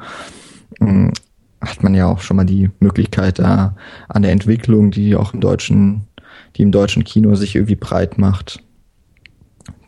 Hat 1.62 1.82
man 1.82 1.94
ja 1.94 2.06
auch 2.06 2.20
schon 2.20 2.36
mal 2.36 2.44
die 2.44 2.70
Möglichkeit 2.80 3.38
da 3.38 3.76
an 4.08 4.22
der 4.22 4.32
Entwicklung, 4.32 4.90
die 4.90 5.14
auch 5.16 5.32
im 5.32 5.40
deutschen, 5.40 6.08
die 6.56 6.62
im 6.62 6.72
deutschen 6.72 7.04
Kino 7.04 7.34
sich 7.36 7.54
irgendwie 7.54 7.76
breit 7.76 8.18
macht, 8.18 8.62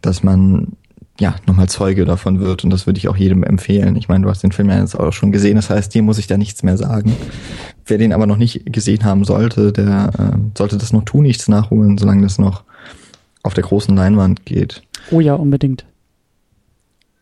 dass 0.01 0.23
man 0.23 0.77
ja 1.21 1.37
nochmal 1.47 1.69
Zeuge 1.69 2.05
davon 2.05 2.41
wird 2.41 2.65
und 2.65 2.71
das 2.71 2.87
würde 2.87 2.99
ich 2.99 3.09
auch 3.09 3.17
jedem 3.17 3.45
empfehlen. 3.45 3.97
Ich 3.97 4.09
meine, 4.09 4.25
du 4.25 4.31
hast 4.31 4.43
den 4.43 4.53
Film 4.53 4.69
ja 4.69 4.79
jetzt 4.79 4.99
auch 4.99 5.13
schon 5.13 5.33
gesehen, 5.33 5.57
das 5.57 5.71
heißt, 5.71 5.95
dir 5.95 6.03
muss 6.03 6.19
ich 6.19 6.27
da 6.27 6.37
nichts 6.37 6.63
mehr 6.63 6.77
sagen. 6.77 7.15
Wer 7.87 7.99
den 7.99 8.13
aber 8.13 8.27
noch 8.27 8.37
nicht 8.37 8.73
gesehen 8.73 9.05
haben 9.05 9.25
sollte, 9.25 9.73
der 9.73 10.11
äh, 10.19 10.39
sollte 10.57 10.79
das 10.79 10.93
noch 10.93 11.05
tun, 11.05 11.23
nichts 11.23 11.49
nachholen, 11.49 11.99
solange 11.99 12.23
das 12.23 12.39
noch 12.39 12.65
auf 13.43 13.55
der 13.55 13.65
großen 13.65 13.95
Leinwand 13.95 14.45
geht. 14.47 14.83
Oh 15.11 15.21
ja, 15.21 15.35
unbedingt. 15.35 15.85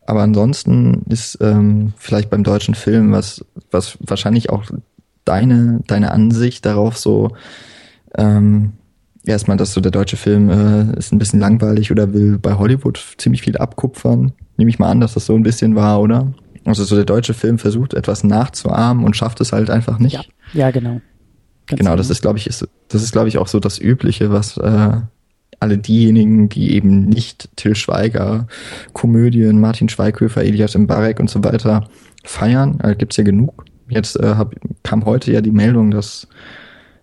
Aber 0.07 0.23
ansonsten 0.23 1.03
ist 1.09 1.39
ähm, 1.41 1.93
vielleicht 1.97 2.31
beim 2.31 2.45
deutschen 2.45 2.75
Film, 2.75 3.13
was, 3.13 3.45
was 3.71 3.99
wahrscheinlich 4.01 4.51
auch 4.51 4.65
deine, 5.25 5.81
deine 5.87 6.11
Ansicht 6.11 6.67
darauf 6.67 6.99
so, 6.99 7.31
ähm, 8.17 8.73
erstmal, 9.25 9.57
dass 9.57 9.73
so 9.73 9.81
der 9.81 9.93
deutsche 9.93 10.17
Film 10.17 10.51
äh, 10.51 10.99
ist 10.99 11.13
ein 11.13 11.19
bisschen 11.19 11.41
langweilig 11.41 11.91
oder 11.91 12.13
will 12.13 12.39
bei 12.39 12.55
Hollywood 12.55 13.15
ziemlich 13.19 13.43
viel 13.43 13.57
abkupfern. 13.57 14.33
Nehme 14.57 14.71
ich 14.71 14.79
mal 14.79 14.91
an, 14.91 15.01
dass 15.01 15.15
das 15.15 15.27
so 15.27 15.35
ein 15.35 15.43
bisschen 15.43 15.77
war, 15.77 16.01
oder? 16.01 16.33
Also 16.65 16.85
so 16.85 16.95
der 16.95 17.05
deutsche 17.05 17.35
Film 17.35 17.59
versucht 17.59 17.95
etwas 17.95 18.25
nachzuahmen 18.25 19.05
und 19.05 19.17
schafft 19.17 19.41
es 19.41 19.53
halt 19.53 19.71
einfach 19.71 19.99
nicht. 19.99 20.15
Ja, 20.15 20.23
ja 20.53 20.71
genau. 20.71 21.01
Ganz 21.67 21.79
genau, 21.79 21.97
das 21.97 22.11
ist, 22.11 22.23
glaube 22.23 22.39
ich, 22.39 22.47
ist, 22.47 22.69
das 22.89 23.03
ist, 23.03 23.13
glaube 23.13 23.29
ich, 23.29 23.39
auch 23.39 23.49
so 23.49 23.61
das 23.61 23.81
Übliche, 23.81 24.31
was 24.31 24.57
äh, 24.59 25.01
alle 25.63 25.79
diejenigen, 25.79 26.49
die 26.49 26.75
eben 26.75 27.05
nicht 27.05 27.49
Till 27.57 27.75
Schweiger, 27.75 28.47
Komödien, 28.93 29.61
Martin 29.61 29.89
Schweighöfer, 29.89 30.43
Elias 30.43 30.77
Mbarek 30.77 31.21
und 31.21 31.31
so 31.31 31.43
weiter 31.45 31.89
feiern, 32.25 32.79
äh, 32.83 32.95
gibt's 32.95 33.17
ja 33.17 33.25
genug. 33.25 33.65
Jetzt 33.89 34.19
äh, 34.19 34.35
hab, 34.37 34.55
kam 34.83 35.05
heute 35.05 35.33
ja 35.33 35.41
die 35.41 35.53
Meldung, 35.53 35.91
dass 35.91 36.27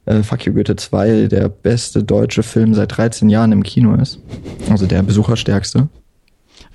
äh, 0.05 0.23
Fuck 0.23 0.45
You 0.45 0.53
Goethe 0.53 0.75
2 0.75 1.27
der 1.27 1.47
beste 1.49 2.03
deutsche 2.03 2.43
Film 2.43 2.73
seit 2.73 2.97
13 2.97 3.29
Jahren 3.29 3.51
im 3.51 3.63
Kino 3.63 3.95
ist. 3.95 4.19
Also 4.69 4.85
der 4.85 5.03
besucherstärkste. 5.03 5.87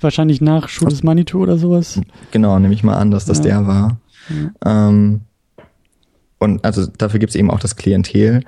Wahrscheinlich 0.01 0.41
nach 0.41 0.69
is 0.87 1.03
Manitou 1.03 1.43
oder 1.43 1.57
sowas. 1.57 2.01
Genau, 2.31 2.57
nehme 2.59 2.73
ich 2.73 2.83
mal 2.83 2.95
an, 2.95 3.11
dass 3.11 3.25
das 3.25 3.37
ja. 3.39 3.43
der 3.43 3.67
war. 3.67 3.97
Ja. 4.63 4.89
Ähm, 4.89 5.21
und 6.39 6.65
also 6.65 6.85
dafür 6.85 7.19
gibt's 7.19 7.35
eben 7.35 7.51
auch 7.51 7.59
das 7.59 7.75
Klientel. 7.75 8.41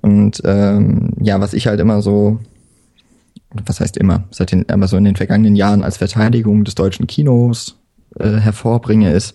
Und 0.00 0.40
ähm, 0.44 1.12
ja, 1.20 1.40
was 1.40 1.52
ich 1.52 1.66
halt 1.66 1.80
immer 1.80 2.00
so 2.02 2.38
was 3.66 3.80
heißt 3.80 3.96
immer, 3.96 4.24
seit 4.30 4.52
den, 4.52 4.68
aber 4.68 4.86
so 4.86 4.96
in 4.96 5.04
den 5.04 5.16
vergangenen 5.16 5.56
Jahren 5.56 5.82
als 5.82 5.96
Verteidigung 5.96 6.64
des 6.64 6.74
deutschen 6.74 7.06
Kinos 7.06 7.78
äh, 8.18 8.36
hervorbringe, 8.36 9.12
ist, 9.12 9.34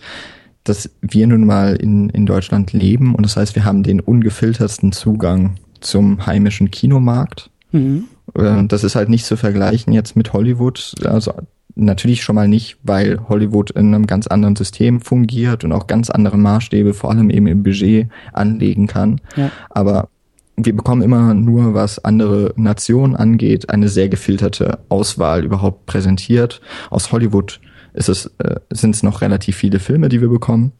dass 0.64 0.90
wir 1.02 1.28
nun 1.28 1.46
mal 1.46 1.76
in, 1.76 2.10
in 2.10 2.26
Deutschland 2.26 2.74
leben 2.74 3.16
und 3.16 3.24
das 3.24 3.38
heißt, 3.38 3.56
wir 3.56 3.66
haben 3.66 3.84
den 3.84 4.00
ungefiltertsten 4.00 4.92
Zugang 4.92 5.56
zum 5.80 6.26
heimischen 6.26 6.72
Kinomarkt. 6.72 7.52
Mhm. 7.72 8.06
Äh, 8.36 8.66
das 8.66 8.84
ist 8.84 8.96
halt 8.96 9.10
nicht 9.10 9.26
zu 9.26 9.38
vergleichen 9.38 9.94
jetzt 9.94 10.16
mit 10.16 10.34
Hollywood. 10.34 10.96
Also 11.06 11.34
natürlich 11.76 12.24
schon 12.24 12.36
mal 12.36 12.48
nicht, 12.48 12.78
weil 12.84 13.20
Hollywood 13.28 13.72
in 13.72 13.94
einem 13.94 14.08
ganz 14.08 14.28
anderen 14.28 14.56
System 14.56 15.02
fungiert 15.02 15.64
und 15.64 15.72
auch 15.72 15.88
ganz 15.88 16.10
andere 16.10 16.38
Maßstäbe, 16.38 16.94
vor 16.94 17.12
allem 17.12 17.30
eben 17.30 17.48
im 17.48 17.64
Budget, 17.64 18.10
anlegen 18.34 18.88
kann. 18.88 19.22
Ja. 19.36 19.52
Aber 19.70 20.10
wir 20.58 20.76
bekommen 20.76 21.02
immer 21.02 21.34
nur, 21.34 21.74
was 21.74 22.04
andere 22.04 22.54
Nationen 22.56 23.16
angeht, 23.16 23.70
eine 23.70 23.90
sehr 23.90 24.10
gefilterte 24.10 24.80
Auswahl 24.90 25.44
überhaupt 25.44 25.86
präsentiert. 25.86 26.62
Aus 26.90 27.12
Hollywood 27.12 27.60
ist 27.94 28.10
es, 28.10 28.32
äh, 28.38 28.60
sind 28.70 28.96
es 28.96 29.04
noch 29.04 29.22
relativ 29.22 29.56
viele 29.56 29.80
Filme, 29.80 30.10
die 30.10 30.22
wir 30.22 30.30
bekommen. 30.30 30.72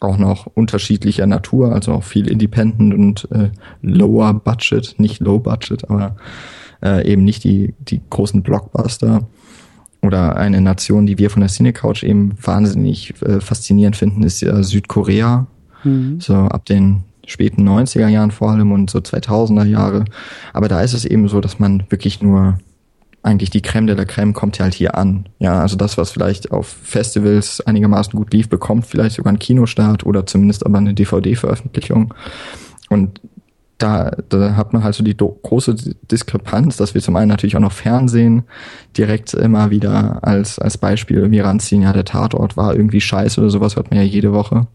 Auch 0.00 0.18
noch 0.18 0.46
unterschiedlicher 0.46 1.26
Natur, 1.26 1.72
also 1.72 1.92
auch 1.92 2.04
viel 2.04 2.28
Independent 2.28 2.94
und 2.94 3.28
äh, 3.32 3.50
Lower 3.82 4.34
Budget, 4.34 4.94
nicht 4.98 5.20
Low 5.20 5.38
Budget, 5.38 5.88
aber 5.90 6.16
äh, 6.82 7.10
eben 7.10 7.24
nicht 7.24 7.44
die, 7.44 7.74
die 7.78 8.02
großen 8.10 8.42
Blockbuster. 8.42 9.26
Oder 10.02 10.36
eine 10.36 10.60
Nation, 10.60 11.06
die 11.06 11.18
wir 11.18 11.30
von 11.30 11.40
der 11.40 11.48
Cinecouch 11.48 12.02
eben 12.02 12.36
wahnsinnig 12.40 13.14
äh, 13.22 13.40
faszinierend 13.40 13.96
finden, 13.96 14.22
ist 14.22 14.40
ja 14.42 14.62
Südkorea. 14.62 15.46
Mhm. 15.82 16.20
So 16.20 16.34
ab 16.34 16.66
den 16.66 17.04
späten 17.26 17.68
90er 17.68 18.08
Jahren 18.08 18.30
vor 18.30 18.50
allem 18.50 18.72
und 18.72 18.88
so 18.90 18.98
2000er 18.98 19.64
Jahre. 19.64 20.04
Aber 20.52 20.68
da 20.68 20.80
ist 20.80 20.94
es 20.94 21.04
eben 21.04 21.28
so, 21.28 21.40
dass 21.40 21.58
man 21.58 21.84
wirklich 21.90 22.22
nur 22.22 22.58
eigentlich 23.22 23.50
die 23.50 23.60
Creme 23.60 23.88
de 23.88 23.96
la 23.96 24.04
Creme 24.04 24.32
kommt 24.32 24.60
halt 24.60 24.72
hier 24.72 24.96
an. 24.96 25.28
Ja, 25.40 25.60
also 25.60 25.76
das, 25.76 25.98
was 25.98 26.12
vielleicht 26.12 26.52
auf 26.52 26.68
Festivals 26.68 27.60
einigermaßen 27.60 28.16
gut 28.16 28.32
lief, 28.32 28.48
bekommt 28.48 28.86
vielleicht 28.86 29.16
sogar 29.16 29.30
einen 29.30 29.40
Kinostart 29.40 30.06
oder 30.06 30.26
zumindest 30.26 30.64
aber 30.64 30.78
eine 30.78 30.94
DVD-Veröffentlichung. 30.94 32.14
Und 32.88 33.20
da, 33.78 34.12
da 34.28 34.56
hat 34.56 34.72
man 34.72 34.84
halt 34.84 34.94
so 34.94 35.04
die 35.04 35.16
große 35.16 35.74
Diskrepanz, 36.10 36.76
dass 36.76 36.94
wir 36.94 37.02
zum 37.02 37.16
einen 37.16 37.28
natürlich 37.28 37.56
auch 37.56 37.60
noch 37.60 37.72
Fernsehen 37.72 38.44
direkt 38.96 39.34
immer 39.34 39.70
wieder 39.70 40.20
als, 40.22 40.58
als 40.58 40.78
Beispiel 40.78 41.18
irgendwie 41.18 41.40
ranziehen. 41.40 41.82
Ja, 41.82 41.92
der 41.92 42.04
Tatort 42.04 42.56
war 42.56 42.74
irgendwie 42.74 43.00
scheiße 43.00 43.40
oder 43.40 43.50
sowas 43.50 43.76
hört 43.76 43.90
man 43.90 43.98
ja 43.98 44.06
jede 44.06 44.32
Woche. 44.32 44.66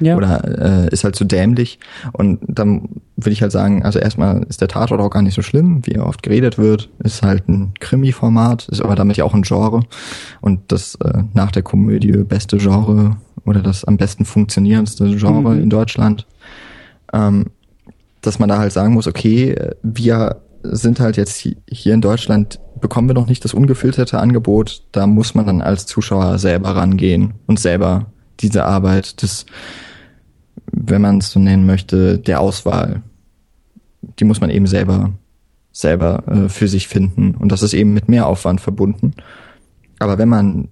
Ja. 0.00 0.16
Oder 0.16 0.84
äh, 0.84 0.88
ist 0.88 1.04
halt 1.04 1.16
zu 1.16 1.24
so 1.24 1.28
dämlich. 1.28 1.78
Und 2.12 2.40
dann 2.46 2.88
würde 3.16 3.30
ich 3.30 3.42
halt 3.42 3.52
sagen, 3.52 3.84
also 3.84 3.98
erstmal 3.98 4.42
ist 4.44 4.60
der 4.60 4.68
Tatort 4.68 5.00
auch 5.00 5.10
gar 5.10 5.22
nicht 5.22 5.34
so 5.34 5.42
schlimm, 5.42 5.86
wie 5.86 5.92
er 5.92 6.06
oft 6.06 6.22
geredet 6.22 6.58
wird. 6.58 6.90
Ist 7.02 7.22
halt 7.22 7.48
ein 7.48 7.74
Krimi-Format, 7.80 8.68
ist 8.68 8.82
aber 8.82 8.96
damit 8.96 9.16
ja 9.16 9.24
auch 9.24 9.34
ein 9.34 9.42
Genre. 9.42 9.82
Und 10.40 10.72
das 10.72 10.96
äh, 10.96 11.22
nach 11.32 11.52
der 11.52 11.62
Komödie 11.62 12.12
beste 12.12 12.58
Genre 12.58 13.16
oder 13.44 13.60
das 13.60 13.84
am 13.84 13.96
besten 13.96 14.24
funktionierendste 14.24 15.16
Genre 15.16 15.54
mhm. 15.54 15.62
in 15.62 15.70
Deutschland. 15.70 16.26
Ähm, 17.12 17.46
dass 18.20 18.38
man 18.38 18.48
da 18.48 18.58
halt 18.58 18.72
sagen 18.72 18.94
muss, 18.94 19.06
okay, 19.06 19.54
wir 19.82 20.40
sind 20.62 20.98
halt 20.98 21.16
jetzt 21.16 21.46
hier 21.68 21.94
in 21.94 22.00
Deutschland, 22.00 22.58
bekommen 22.80 23.08
wir 23.08 23.14
noch 23.14 23.28
nicht 23.28 23.44
das 23.44 23.54
ungefilterte 23.54 24.18
Angebot, 24.18 24.82
da 24.92 25.06
muss 25.06 25.34
man 25.34 25.46
dann 25.46 25.60
als 25.60 25.86
Zuschauer 25.86 26.38
selber 26.38 26.70
rangehen 26.70 27.34
und 27.46 27.58
selber 27.58 28.06
diese 28.40 28.64
Arbeit 28.64 29.22
des 29.22 29.46
wenn 30.70 31.02
man 31.02 31.18
es 31.18 31.30
so 31.30 31.40
nennen 31.40 31.66
möchte, 31.66 32.18
der 32.18 32.40
Auswahl. 32.40 33.02
Die 34.18 34.24
muss 34.24 34.40
man 34.40 34.50
eben 34.50 34.66
selber, 34.66 35.12
selber 35.72 36.24
äh, 36.26 36.48
für 36.48 36.68
sich 36.68 36.88
finden. 36.88 37.34
Und 37.34 37.52
das 37.52 37.62
ist 37.62 37.74
eben 37.74 37.94
mit 37.94 38.08
mehr 38.08 38.26
Aufwand 38.26 38.60
verbunden. 38.60 39.14
Aber 39.98 40.18
wenn 40.18 40.28
man 40.28 40.68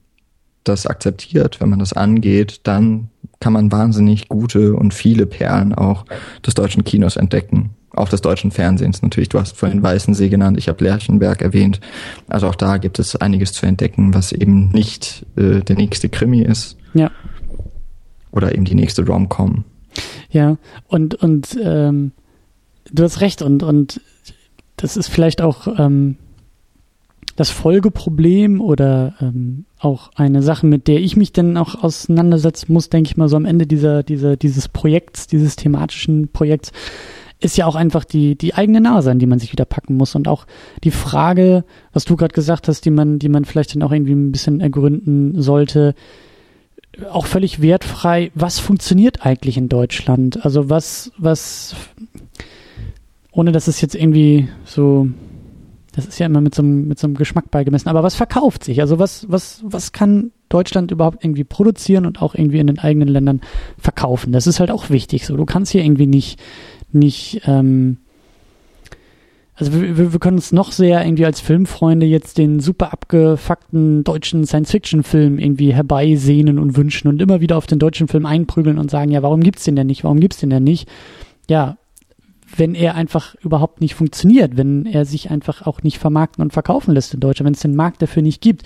das 0.65 0.87
akzeptiert, 0.87 1.61
wenn 1.61 1.71
man 1.71 1.79
das 1.79 1.93
angeht, 1.93 2.61
dann 2.65 3.09
kann 3.41 3.53
man 3.53 3.73
wahnsinnig 3.73 4.29
gute 4.29 4.75
und 4.75 4.95
viele 4.95 5.27
Perlen 5.27 5.75
auch 5.75 6.05
des 6.47 6.55
deutschen 6.55 6.85
Kinos 6.85 7.17
entdecken. 7.17 7.71
Auch 7.95 8.09
des 8.09 8.23
deutschen 8.23 8.53
Fernsehens 8.53 9.03
natürlich. 9.03 9.29
Du 9.29 9.41
hast 9.41 9.57
vorhin 9.57 9.83
Weißensee 9.83 10.29
genannt, 10.29 10.57
ich 10.57 10.69
habe 10.69 10.83
Lerchenberg 10.85 11.43
erwähnt. 11.43 11.81
Also 12.29 12.49
auch 12.49 12.55
da 12.55 12.79
gibt 12.79 12.99
es 12.99 13.17
einiges 13.17 13.53
zu 13.53 13.67
entdecken, 13.67 14.15
was 14.15 14.33
eben 14.33 14.71
nicht 14.71 15.27
äh, 15.37 15.61
der 15.61 15.77
nächste 15.77 16.09
Krimi 16.09 16.43
ist. 16.43 16.77
Ja 16.95 17.11
oder 18.33 18.53
eben 18.53 18.65
die 18.65 18.75
nächste 18.75 19.07
Rom-Com. 19.07 19.65
Ja, 20.33 20.57
und, 20.89 21.15
und 21.15 21.57
ähm, 21.63 22.13
du 22.91 23.05
hast 23.05 23.21
recht 23.21 23.43
und, 23.43 23.63
und 23.63 24.01
das 24.77 24.97
ist 24.97 25.09
vielleicht 25.09 25.43
auch 25.43 25.79
ähm, 25.79 26.17
das 27.37 27.51
Folgeproblem 27.51 28.61
oder 28.61 29.15
ähm, 29.21 29.65
auch 29.79 30.11
eine 30.15 30.43
Sache, 30.43 30.67
mit 30.67 30.89
der 30.89 31.01
ich 31.01 31.17
mich 31.17 31.33
dann 31.33 31.57
auch 31.57 31.83
auseinandersetzen 31.83 32.73
muss, 32.73 32.89
denke 32.89 33.09
ich 33.09 33.17
mal, 33.17 33.29
so 33.29 33.37
am 33.37 33.45
Ende 33.45 33.67
dieser, 33.67 34.03
dieser, 34.03 34.37
dieses 34.37 34.69
Projekts, 34.69 35.27
dieses 35.27 35.57
thematischen 35.57 36.29
Projekts, 36.29 36.73
ist 37.41 37.57
ja 37.57 37.67
auch 37.67 37.75
einfach 37.75 38.05
die, 38.05 38.37
die 38.37 38.55
eigene 38.55 38.81
Nase, 38.81 39.11
an 39.11 39.19
die 39.19 39.27
man 39.27 39.39
sich 39.39 39.53
wieder 39.53 39.65
packen 39.65 39.97
muss. 39.97 40.15
Und 40.15 40.29
auch 40.29 40.47
die 40.85 40.93
Frage, 40.93 41.65
was 41.93 42.05
du 42.05 42.17
gerade 42.17 42.35
gesagt 42.35 42.69
hast, 42.69 42.85
die 42.85 42.91
man, 42.91 43.19
die 43.19 43.29
man 43.29 43.45
vielleicht 43.45 43.75
dann 43.75 43.83
auch 43.83 43.93
irgendwie 43.93 44.15
ein 44.15 44.33
bisschen 44.33 44.61
ergründen 44.61 45.41
sollte, 45.43 45.95
auch 47.11 47.27
völlig 47.27 47.63
wertfrei, 47.63 48.31
was 48.35 48.59
funktioniert 48.59 49.25
eigentlich 49.25 49.57
in 49.57 49.69
Deutschland? 49.69 50.45
Also 50.45 50.69
was, 50.69 51.13
was, 51.19 51.75
ohne 53.31 53.53
dass 53.53 53.69
es 53.69 53.81
jetzt 53.81 53.95
irgendwie 53.95 54.49
so 54.65 55.09
das 55.95 56.07
ist 56.07 56.19
ja 56.19 56.27
immer 56.27 56.41
mit 56.41 56.55
so, 56.55 56.63
einem, 56.63 56.89
mit 56.89 56.99
so 56.99 57.07
einem 57.07 57.17
Geschmack 57.17 57.51
beigemessen. 57.51 57.89
Aber 57.89 58.03
was 58.03 58.15
verkauft 58.15 58.65
sich? 58.65 58.81
Also 58.81 58.99
was, 58.99 59.27
was, 59.31 59.63
was 59.63 59.93
kann 59.93 60.33
Deutschland 60.49 60.91
überhaupt 60.91 61.23
irgendwie 61.23 61.45
produzieren 61.45 62.07
und 62.07 62.23
auch 62.23 62.35
irgendwie 62.35 62.59
in 62.61 62.67
den 62.67 62.79
eigenen 62.79 63.09
Ländern 63.09 63.43
verkaufen? 63.77 64.33
Das 64.33 64.47
ist 64.47 64.59
halt 64.59 64.71
auch 64.71 64.89
wichtig. 64.89 65.27
So, 65.27 65.37
du 65.37 65.45
kannst 65.45 65.71
hier 65.71 65.85
irgendwie 65.85 66.07
nicht, 66.07 66.41
nicht, 66.93 67.43
ähm, 67.47 67.99
also 69.55 69.73
wir, 69.75 70.13
wir 70.13 70.19
können 70.19 70.39
uns 70.39 70.53
noch 70.53 70.73
sehr 70.73 71.05
irgendwie 71.05 71.27
als 71.27 71.41
Filmfreunde 71.41 72.07
jetzt 72.07 72.39
den 72.39 72.59
super 72.61 72.93
abgefuckten 72.93 74.03
deutschen 74.03 74.47
Science-Fiction-Film 74.47 75.39
irgendwie 75.39 75.75
herbeisehnen 75.75 76.59
und 76.59 76.77
wünschen 76.77 77.09
und 77.09 77.21
immer 77.21 77.41
wieder 77.41 77.59
auf 77.59 77.67
den 77.67 77.79
deutschen 77.79 78.09
Film 78.09 78.25
einprügeln 78.25 78.79
und 78.79 78.91
sagen, 78.91 79.11
ja, 79.11 79.23
warum 79.23 79.41
gibt's 79.41 79.65
den 79.65 79.77
denn 79.77 79.87
nicht? 79.87 80.05
Warum 80.05 80.21
gibt's 80.21 80.39
den 80.39 80.51
denn 80.51 80.65
nicht? 80.65 80.89
Ja, 81.51 81.77
wenn 82.57 82.75
er 82.75 82.95
einfach 82.95 83.35
überhaupt 83.43 83.81
nicht 83.81 83.95
funktioniert, 83.95 84.57
wenn 84.57 84.87
er 84.87 85.05
sich 85.05 85.31
einfach 85.31 85.67
auch 85.67 85.83
nicht 85.83 85.99
vermarkten 85.99 86.43
und 86.43 86.53
verkaufen 86.53 86.93
lässt 86.93 87.15
in 87.15 87.21
Deutschland, 87.21 87.47
wenn 87.47 87.55
es 87.55 87.61
den 87.61 87.77
Markt 87.77 88.03
dafür 88.03 88.23
nicht 88.23 88.41
gibt, 88.41 88.63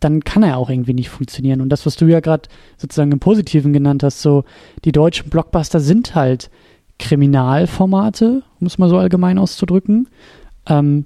dann 0.00 0.22
kann 0.22 0.42
er 0.44 0.56
auch 0.56 0.70
irgendwie 0.70 0.94
nicht 0.94 1.08
funktionieren. 1.08 1.60
Und 1.60 1.70
das, 1.70 1.84
was 1.86 1.96
du 1.96 2.06
ja 2.06 2.20
gerade 2.20 2.48
sozusagen 2.76 3.12
im 3.12 3.20
Positiven 3.20 3.72
genannt 3.72 4.02
hast, 4.02 4.22
so 4.22 4.44
die 4.84 4.92
deutschen 4.92 5.30
Blockbuster 5.30 5.80
sind 5.80 6.14
halt 6.14 6.50
Kriminalformate, 6.98 8.42
um 8.60 8.66
es 8.66 8.78
mal 8.78 8.88
so 8.88 8.98
allgemein 8.98 9.38
auszudrücken. 9.38 10.08
Ähm, 10.66 11.04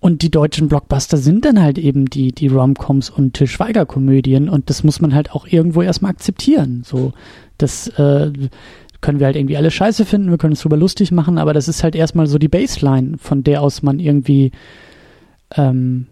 und 0.00 0.22
die 0.22 0.30
deutschen 0.30 0.68
Blockbuster 0.68 1.16
sind 1.16 1.44
dann 1.44 1.60
halt 1.60 1.78
eben 1.78 2.06
die, 2.06 2.32
die 2.32 2.48
Romcoms 2.48 3.10
und 3.10 3.34
Til 3.34 3.46
Schweiger-Komödien 3.46 4.48
und 4.48 4.70
das 4.70 4.84
muss 4.84 5.00
man 5.00 5.14
halt 5.14 5.32
auch 5.32 5.46
irgendwo 5.46 5.82
erstmal 5.82 6.10
akzeptieren. 6.10 6.82
So, 6.84 7.14
das, 7.56 7.88
äh, 7.88 8.30
können 9.00 9.20
wir 9.20 9.26
halt 9.26 9.36
irgendwie 9.36 9.56
alle 9.56 9.70
scheiße 9.70 10.04
finden, 10.04 10.30
wir 10.30 10.38
können 10.38 10.54
es 10.54 10.62
drüber 10.62 10.76
lustig 10.76 11.12
machen, 11.12 11.38
aber 11.38 11.54
das 11.54 11.68
ist 11.68 11.84
halt 11.84 11.94
erstmal 11.94 12.26
so 12.26 12.38
die 12.38 12.48
Baseline, 12.48 13.16
von 13.18 13.44
der 13.44 13.62
aus 13.62 13.82
man 13.82 14.00
irgendwie, 14.00 14.50
ähm, 15.56 16.06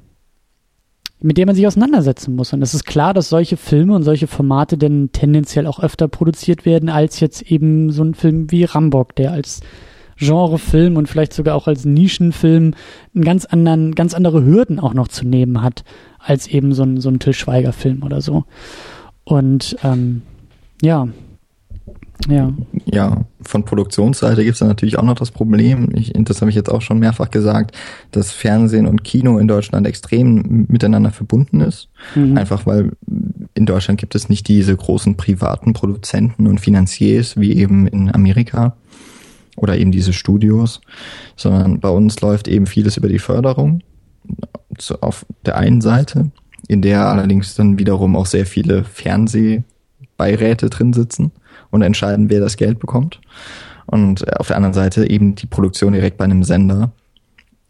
mit 1.20 1.36
der 1.36 1.46
man 1.46 1.56
sich 1.56 1.66
auseinandersetzen 1.66 2.36
muss. 2.36 2.52
Und 2.52 2.62
es 2.62 2.74
ist 2.74 2.84
klar, 2.84 3.12
dass 3.12 3.28
solche 3.28 3.56
Filme 3.56 3.94
und 3.94 4.04
solche 4.04 4.28
Formate 4.28 4.78
denn 4.78 5.10
tendenziell 5.12 5.66
auch 5.66 5.80
öfter 5.80 6.06
produziert 6.08 6.64
werden, 6.64 6.88
als 6.88 7.20
jetzt 7.20 7.42
eben 7.42 7.90
so 7.90 8.04
ein 8.04 8.14
Film 8.14 8.50
wie 8.52 8.64
Rambock, 8.64 9.16
der 9.16 9.32
als 9.32 9.60
Genrefilm 10.16 10.96
und 10.96 11.08
vielleicht 11.08 11.32
sogar 11.32 11.54
auch 11.54 11.66
als 11.66 11.84
Nischenfilm 11.84 12.74
einen 13.14 13.24
ganz 13.24 13.44
anderen, 13.44 13.94
ganz 13.94 14.14
andere 14.14 14.44
Hürden 14.44 14.80
auch 14.80 14.94
noch 14.94 15.08
zu 15.08 15.26
nehmen 15.26 15.62
hat, 15.62 15.84
als 16.18 16.46
eben 16.46 16.72
so 16.72 16.82
ein, 16.82 17.00
so 17.00 17.08
ein 17.08 17.18
Till 17.18 17.32
Schweiger-Film 17.32 18.02
oder 18.02 18.20
so. 18.20 18.44
Und 19.24 19.76
ähm, 19.82 20.22
ja, 20.82 21.08
ja. 22.28 22.52
Ja, 22.86 23.24
von 23.42 23.64
Produktionsseite 23.64 24.42
gibt 24.42 24.54
es 24.54 24.60
natürlich 24.60 24.98
auch 24.98 25.04
noch 25.04 25.14
das 25.14 25.30
Problem, 25.30 25.90
ich, 25.94 26.12
das 26.14 26.40
habe 26.40 26.50
ich 26.50 26.56
jetzt 26.56 26.70
auch 26.70 26.80
schon 26.80 26.98
mehrfach 26.98 27.30
gesagt, 27.30 27.76
dass 28.10 28.32
Fernsehen 28.32 28.86
und 28.86 29.04
Kino 29.04 29.38
in 29.38 29.48
Deutschland 29.48 29.86
extrem 29.86 30.66
miteinander 30.68 31.10
verbunden 31.10 31.60
ist. 31.60 31.88
Mhm. 32.14 32.36
Einfach 32.38 32.66
weil 32.66 32.92
in 33.54 33.66
Deutschland 33.66 34.00
gibt 34.00 34.14
es 34.14 34.28
nicht 34.28 34.48
diese 34.48 34.74
großen 34.76 35.16
privaten 35.16 35.72
Produzenten 35.72 36.46
und 36.46 36.60
Finanziers 36.60 37.38
wie 37.38 37.54
eben 37.54 37.86
in 37.86 38.12
Amerika 38.14 38.76
oder 39.56 39.76
eben 39.76 39.90
diese 39.90 40.12
Studios, 40.12 40.80
sondern 41.34 41.80
bei 41.80 41.88
uns 41.88 42.20
läuft 42.20 42.46
eben 42.48 42.66
vieles 42.66 42.96
über 42.96 43.08
die 43.08 43.18
Förderung 43.18 43.82
auf 45.00 45.26
der 45.44 45.56
einen 45.56 45.80
Seite, 45.80 46.30
in 46.68 46.82
der 46.82 47.06
allerdings 47.06 47.54
dann 47.54 47.78
wiederum 47.78 48.16
auch 48.16 48.26
sehr 48.26 48.46
viele 48.46 48.84
Fernsehbeiräte 48.84 50.70
drin 50.70 50.92
sitzen 50.92 51.32
und 51.70 51.82
entscheiden, 51.82 52.30
wer 52.30 52.40
das 52.40 52.56
Geld 52.56 52.78
bekommt. 52.78 53.20
Und 53.86 54.38
auf 54.38 54.48
der 54.48 54.56
anderen 54.56 54.74
Seite 54.74 55.08
eben 55.08 55.36
die 55.36 55.46
Produktion 55.46 55.92
direkt 55.92 56.18
bei 56.18 56.24
einem 56.24 56.42
Sender. 56.42 56.92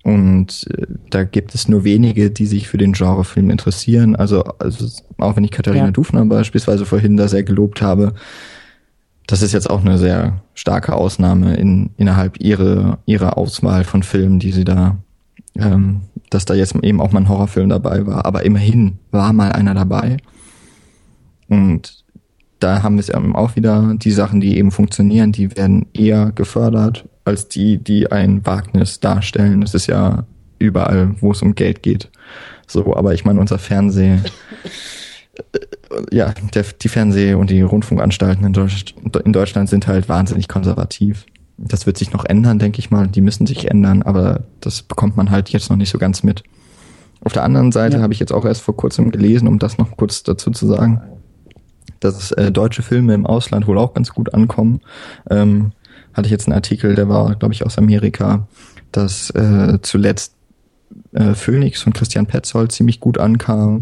Und 0.02 0.66
äh, 0.70 0.86
da 1.10 1.24
gibt 1.24 1.54
es 1.54 1.68
nur 1.68 1.84
wenige, 1.84 2.30
die 2.30 2.46
sich 2.46 2.68
für 2.68 2.78
den 2.78 2.92
Genrefilm 2.92 3.50
interessieren. 3.50 4.16
Also, 4.16 4.44
also 4.58 4.88
auch 5.18 5.36
wenn 5.36 5.44
ich 5.44 5.50
Katharina 5.50 5.86
ja. 5.86 5.90
Dufner 5.90 6.24
beispielsweise 6.24 6.86
vorhin 6.86 7.16
da 7.16 7.28
sehr 7.28 7.42
gelobt 7.42 7.82
habe, 7.82 8.14
das 9.26 9.42
ist 9.42 9.52
jetzt 9.52 9.68
auch 9.68 9.80
eine 9.80 9.98
sehr 9.98 10.40
starke 10.54 10.94
Ausnahme 10.94 11.56
in, 11.56 11.90
innerhalb 11.96 12.40
ihrer, 12.40 12.98
ihrer 13.06 13.36
Auswahl 13.36 13.84
von 13.84 14.02
Filmen, 14.02 14.38
die 14.38 14.52
sie 14.52 14.64
da, 14.64 14.96
ähm, 15.56 16.02
dass 16.30 16.44
da 16.44 16.54
jetzt 16.54 16.76
eben 16.76 17.00
auch 17.00 17.12
mal 17.12 17.20
ein 17.20 17.28
Horrorfilm 17.28 17.68
dabei 17.68 18.06
war. 18.06 18.24
Aber 18.24 18.44
immerhin 18.44 18.98
war 19.10 19.32
mal 19.32 19.52
einer 19.52 19.74
dabei. 19.74 20.18
Und 21.48 22.04
da 22.60 22.82
haben 22.82 22.96
wir 22.96 23.00
es 23.00 23.08
eben 23.08 23.34
auch 23.34 23.56
wieder, 23.56 23.94
die 23.96 24.12
Sachen, 24.12 24.40
die 24.40 24.58
eben 24.58 24.70
funktionieren, 24.70 25.32
die 25.32 25.56
werden 25.56 25.86
eher 25.92 26.32
gefördert 26.32 27.08
als 27.24 27.48
die, 27.48 27.78
die 27.78 28.10
ein 28.12 28.46
Wagnis 28.46 29.00
darstellen. 29.00 29.60
Das 29.60 29.74
ist 29.74 29.88
ja 29.88 30.24
überall, 30.58 31.14
wo 31.20 31.32
es 31.32 31.42
um 31.42 31.54
Geld 31.54 31.82
geht. 31.82 32.10
So, 32.66 32.96
aber 32.96 33.14
ich 33.14 33.24
meine, 33.24 33.40
unser 33.40 33.58
Fernseh, 33.58 34.20
ja, 36.10 36.34
der, 36.54 36.64
die 36.80 36.88
Fernseh- 36.88 37.34
und 37.34 37.50
die 37.50 37.62
Rundfunkanstalten 37.62 38.44
in, 38.44 38.52
Deutsch, 38.52 38.94
in 39.24 39.32
Deutschland 39.32 39.68
sind 39.68 39.86
halt 39.86 40.08
wahnsinnig 40.08 40.48
konservativ. 40.48 41.26
Das 41.58 41.86
wird 41.86 41.96
sich 41.96 42.12
noch 42.12 42.24
ändern, 42.24 42.58
denke 42.58 42.80
ich 42.80 42.90
mal. 42.90 43.06
Die 43.06 43.20
müssen 43.20 43.46
sich 43.46 43.70
ändern, 43.70 44.02
aber 44.02 44.44
das 44.60 44.82
bekommt 44.82 45.16
man 45.16 45.30
halt 45.30 45.48
jetzt 45.50 45.70
noch 45.70 45.76
nicht 45.76 45.90
so 45.90 45.98
ganz 45.98 46.22
mit. 46.22 46.42
Auf 47.22 47.32
der 47.32 47.44
anderen 47.44 47.72
Seite 47.72 47.96
ja. 47.96 48.02
habe 48.02 48.12
ich 48.12 48.20
jetzt 48.20 48.32
auch 48.32 48.44
erst 48.44 48.62
vor 48.62 48.76
kurzem 48.76 49.10
gelesen, 49.10 49.48
um 49.48 49.58
das 49.58 49.78
noch 49.78 49.96
kurz 49.96 50.22
dazu 50.22 50.50
zu 50.50 50.66
sagen, 50.66 51.00
dass 52.00 52.30
äh, 52.32 52.52
deutsche 52.52 52.82
Filme 52.82 53.14
im 53.14 53.26
Ausland 53.26 53.66
wohl 53.66 53.78
auch 53.78 53.94
ganz 53.94 54.10
gut 54.12 54.34
ankommen. 54.34 54.80
Ähm, 55.30 55.72
hatte 56.12 56.26
ich 56.26 56.32
jetzt 56.32 56.46
einen 56.46 56.54
Artikel, 56.54 56.94
der 56.94 57.08
war, 57.08 57.34
glaube 57.36 57.54
ich, 57.54 57.64
aus 57.64 57.78
Amerika, 57.78 58.46
dass 58.92 59.30
äh, 59.30 59.78
zuletzt 59.82 60.34
äh, 61.12 61.34
Phoenix 61.34 61.82
von 61.82 61.92
Christian 61.92 62.26
Petzold 62.26 62.72
ziemlich 62.72 63.00
gut 63.00 63.18
ankam. 63.18 63.80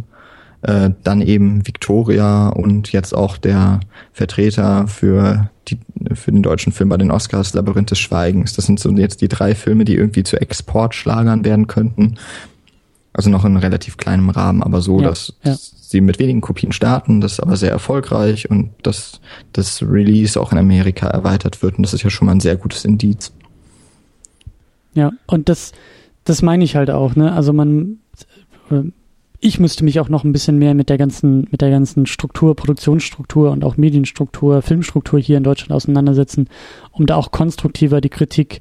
Äh, 0.65 0.91
dann 1.03 1.21
eben 1.21 1.67
Victoria 1.67 2.49
und 2.49 2.91
jetzt 2.91 3.15
auch 3.15 3.37
der 3.37 3.81
Vertreter 4.13 4.89
für 4.89 5.51
die 5.69 5.79
für 6.15 6.33
den 6.33 6.43
deutschen 6.43 6.73
Film 6.73 6.89
bei 6.89 6.97
den 6.97 7.11
Oscars 7.11 7.53
Labyrinth 7.53 7.91
des 7.91 7.99
Schweigens. 7.99 8.55
Das 8.55 8.65
sind 8.65 8.81
so 8.81 8.91
jetzt 8.91 9.21
die 9.21 9.29
drei 9.29 9.55
Filme, 9.55 9.85
die 9.85 9.95
irgendwie 9.95 10.23
zu 10.23 10.41
Exportschlagern 10.41 11.45
werden 11.45 11.67
könnten. 11.67 12.17
Also 13.13 13.31
noch 13.31 13.45
in 13.45 13.57
relativ 13.59 13.97
kleinem 13.97 14.31
Rahmen, 14.31 14.63
aber 14.63 14.81
so, 14.81 15.01
ja, 15.01 15.09
dass 15.09 15.35
ja 15.43 15.55
sie 15.95 16.01
mit 16.01 16.19
wenigen 16.19 16.41
Kopien 16.41 16.73
starten, 16.73 17.21
das 17.21 17.35
ist 17.35 17.41
aber 17.41 17.57
sehr 17.57 17.71
erfolgreich 17.71 18.51
und 18.51 18.71
dass 18.83 19.21
das 19.53 19.83
Release 19.83 20.41
auch 20.41 20.51
in 20.51 20.59
Amerika 20.59 21.07
erweitert 21.07 21.63
wird. 21.63 21.77
Und 21.77 21.85
das 21.85 21.95
ist 21.95 22.03
ja 22.03 22.11
schon 22.11 22.27
mal 22.27 22.33
ein 22.33 22.41
sehr 22.41 22.57
gutes 22.57 22.85
Indiz. 22.85 23.33
Ja, 24.95 25.13
und 25.27 25.49
das, 25.49 25.73
das 26.25 26.43
meine 26.43 26.65
ich 26.65 26.75
halt 26.75 26.91
auch, 26.91 27.15
ne? 27.15 27.33
Also 27.33 27.53
man, 27.53 27.99
äh, 28.71 28.83
ich 29.45 29.61
müsste 29.61 29.85
mich 29.85 30.01
auch 30.01 30.09
noch 30.09 30.25
ein 30.25 30.33
bisschen 30.33 30.57
mehr 30.57 30.73
mit 30.73 30.89
der 30.89 30.97
ganzen, 30.97 31.47
mit 31.51 31.61
der 31.61 31.69
ganzen 31.69 32.07
Struktur, 32.07 32.57
Produktionsstruktur 32.57 33.51
und 33.51 33.63
auch 33.63 33.77
Medienstruktur, 33.77 34.63
Filmstruktur 34.63 35.21
hier 35.21 35.37
in 35.37 35.45
Deutschland 35.45 35.73
auseinandersetzen, 35.73 36.49
um 36.93 37.05
da 37.05 37.17
auch 37.17 37.31
konstruktiver 37.31 38.01
die 38.01 38.09
Kritik 38.09 38.61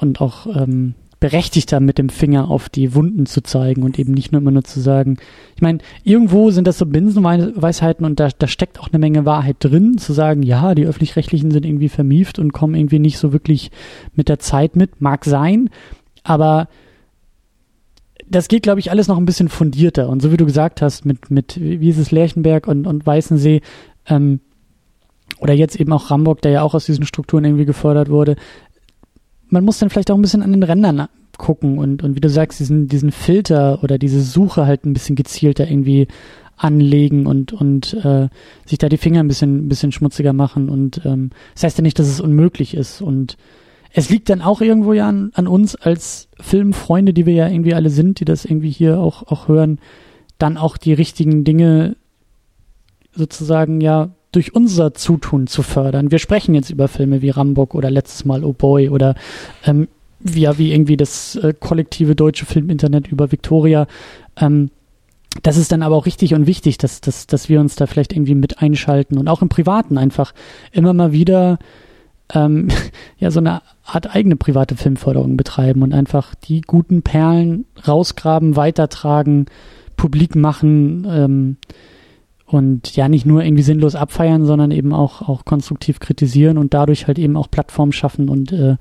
und 0.00 0.20
auch 0.20 0.48
ähm, 0.56 0.94
berechtigter 1.20 1.78
mit 1.78 1.98
dem 1.98 2.08
Finger 2.08 2.50
auf 2.50 2.68
die 2.68 2.96
Wunden 2.96 3.26
zu 3.26 3.44
zeigen 3.44 3.84
und 3.84 3.96
eben 3.96 4.12
nicht 4.12 4.32
nur 4.32 4.40
immer 4.40 4.50
nur 4.50 4.64
zu 4.64 4.80
sagen, 4.80 5.18
ich 5.54 5.62
meine, 5.62 5.78
irgendwo 6.02 6.50
sind 6.50 6.66
das 6.66 6.78
so 6.78 6.86
Binsenweisheiten 6.86 8.04
und 8.04 8.18
da, 8.18 8.30
da 8.36 8.48
steckt 8.48 8.80
auch 8.80 8.88
eine 8.88 8.98
Menge 8.98 9.24
Wahrheit 9.24 9.58
drin, 9.60 9.98
zu 9.98 10.12
sagen, 10.12 10.42
ja, 10.42 10.74
die 10.74 10.84
öffentlich-rechtlichen 10.84 11.52
sind 11.52 11.64
irgendwie 11.64 11.88
vermieft 11.88 12.40
und 12.40 12.52
kommen 12.52 12.74
irgendwie 12.74 12.98
nicht 12.98 13.18
so 13.18 13.32
wirklich 13.32 13.70
mit 14.16 14.28
der 14.28 14.40
Zeit 14.40 14.74
mit, 14.74 15.00
mag 15.00 15.24
sein, 15.24 15.70
aber 16.24 16.66
das 18.32 18.48
geht, 18.48 18.62
glaube 18.62 18.80
ich, 18.80 18.90
alles 18.90 19.08
noch 19.08 19.18
ein 19.18 19.24
bisschen 19.24 19.48
fundierter 19.48 20.08
und 20.08 20.20
so 20.20 20.32
wie 20.32 20.36
du 20.36 20.44
gesagt 20.44 20.82
hast, 20.82 21.04
mit, 21.04 21.30
mit 21.30 21.58
wie 21.60 21.88
ist 21.88 21.98
es 21.98 22.10
Lerchenberg 22.10 22.66
und, 22.66 22.86
und 22.86 23.06
Weißensee, 23.06 23.60
ähm, 24.06 24.40
oder 25.38 25.54
jetzt 25.54 25.80
eben 25.80 25.92
auch 25.92 26.10
Rambock, 26.10 26.42
der 26.42 26.52
ja 26.52 26.62
auch 26.62 26.74
aus 26.74 26.86
diesen 26.86 27.04
Strukturen 27.04 27.44
irgendwie 27.44 27.64
gefördert 27.64 28.08
wurde, 28.08 28.36
man 29.48 29.64
muss 29.64 29.78
dann 29.78 29.90
vielleicht 29.90 30.10
auch 30.10 30.16
ein 30.16 30.22
bisschen 30.22 30.42
an 30.42 30.52
den 30.52 30.62
Rändern 30.62 31.08
gucken 31.38 31.78
und, 31.78 32.02
und 32.02 32.16
wie 32.16 32.20
du 32.20 32.28
sagst, 32.28 32.60
diesen, 32.60 32.88
diesen 32.88 33.10
Filter 33.10 33.82
oder 33.82 33.98
diese 33.98 34.22
Suche 34.22 34.66
halt 34.66 34.84
ein 34.84 34.92
bisschen 34.92 35.16
gezielter 35.16 35.68
irgendwie 35.68 36.08
anlegen 36.56 37.26
und, 37.26 37.52
und 37.52 37.94
äh, 38.04 38.28
sich 38.66 38.78
da 38.78 38.88
die 38.88 38.96
Finger 38.96 39.20
ein 39.20 39.28
bisschen, 39.28 39.66
ein 39.66 39.68
bisschen 39.68 39.92
schmutziger 39.92 40.32
machen. 40.32 40.68
Und 40.68 41.02
ähm, 41.04 41.30
das 41.54 41.64
heißt 41.64 41.78
ja 41.78 41.82
nicht, 41.82 41.98
dass 41.98 42.06
es 42.06 42.20
unmöglich 42.20 42.74
ist. 42.74 43.00
Und 43.00 43.36
es 43.94 44.08
liegt 44.08 44.30
dann 44.30 44.40
auch 44.40 44.60
irgendwo 44.60 44.92
ja 44.92 45.08
an, 45.08 45.32
an 45.34 45.46
uns 45.46 45.76
als 45.76 46.28
Filmfreunde, 46.40 47.12
die 47.12 47.26
wir 47.26 47.34
ja 47.34 47.48
irgendwie 47.48 47.74
alle 47.74 47.90
sind, 47.90 48.20
die 48.20 48.24
das 48.24 48.44
irgendwie 48.44 48.70
hier 48.70 48.98
auch, 48.98 49.24
auch 49.24 49.48
hören, 49.48 49.78
dann 50.38 50.56
auch 50.56 50.76
die 50.76 50.92
richtigen 50.92 51.44
Dinge 51.44 51.96
sozusagen 53.12 53.80
ja 53.80 54.10
durch 54.32 54.54
unser 54.54 54.94
Zutun 54.94 55.46
zu 55.46 55.62
fördern. 55.62 56.10
Wir 56.10 56.18
sprechen 56.18 56.54
jetzt 56.54 56.70
über 56.70 56.88
Filme 56.88 57.20
wie 57.20 57.30
Rambock 57.30 57.74
oder 57.74 57.90
letztes 57.90 58.24
Mal 58.24 58.44
Oh 58.44 58.54
Boy 58.54 58.88
oder 58.88 59.14
ähm, 59.64 59.88
wie, 60.20 60.42
ja, 60.42 60.56
wie 60.56 60.72
irgendwie 60.72 60.96
das 60.96 61.36
äh, 61.36 61.52
kollektive 61.58 62.16
deutsche 62.16 62.46
Filminternet 62.46 63.08
über 63.08 63.30
Victoria. 63.30 63.86
Ähm, 64.40 64.70
das 65.42 65.56
ist 65.56 65.72
dann 65.72 65.82
aber 65.82 65.96
auch 65.96 66.06
richtig 66.06 66.34
und 66.34 66.46
wichtig, 66.46 66.78
dass, 66.78 67.00
dass, 67.00 67.26
dass 67.26 67.48
wir 67.48 67.60
uns 67.60 67.76
da 67.76 67.86
vielleicht 67.86 68.12
irgendwie 68.12 68.34
mit 68.34 68.60
einschalten 68.60 69.18
und 69.18 69.28
auch 69.28 69.42
im 69.42 69.48
Privaten 69.48 69.98
einfach 69.98 70.32
immer 70.72 70.92
mal 70.94 71.12
wieder 71.12 71.58
ähm, 72.34 72.68
ja 73.18 73.30
so 73.30 73.40
eine 73.40 73.62
Art 73.84 74.14
eigene 74.14 74.36
private 74.36 74.76
Filmförderung 74.76 75.36
betreiben 75.36 75.82
und 75.82 75.92
einfach 75.92 76.34
die 76.34 76.60
guten 76.60 77.02
Perlen 77.02 77.64
rausgraben, 77.86 78.56
weitertragen, 78.56 79.46
publik 79.96 80.34
machen 80.36 81.06
ähm, 81.08 81.56
und 82.46 82.94
ja 82.96 83.08
nicht 83.08 83.26
nur 83.26 83.42
irgendwie 83.42 83.62
sinnlos 83.62 83.94
abfeiern, 83.94 84.44
sondern 84.44 84.70
eben 84.70 84.92
auch 84.92 85.28
auch 85.28 85.44
konstruktiv 85.44 86.00
kritisieren 86.00 86.58
und 86.58 86.74
dadurch 86.74 87.06
halt 87.06 87.18
eben 87.18 87.36
auch 87.36 87.50
Plattformen 87.50 87.92
schaffen 87.92 88.28
und 88.28 88.52
äh, 88.52 88.76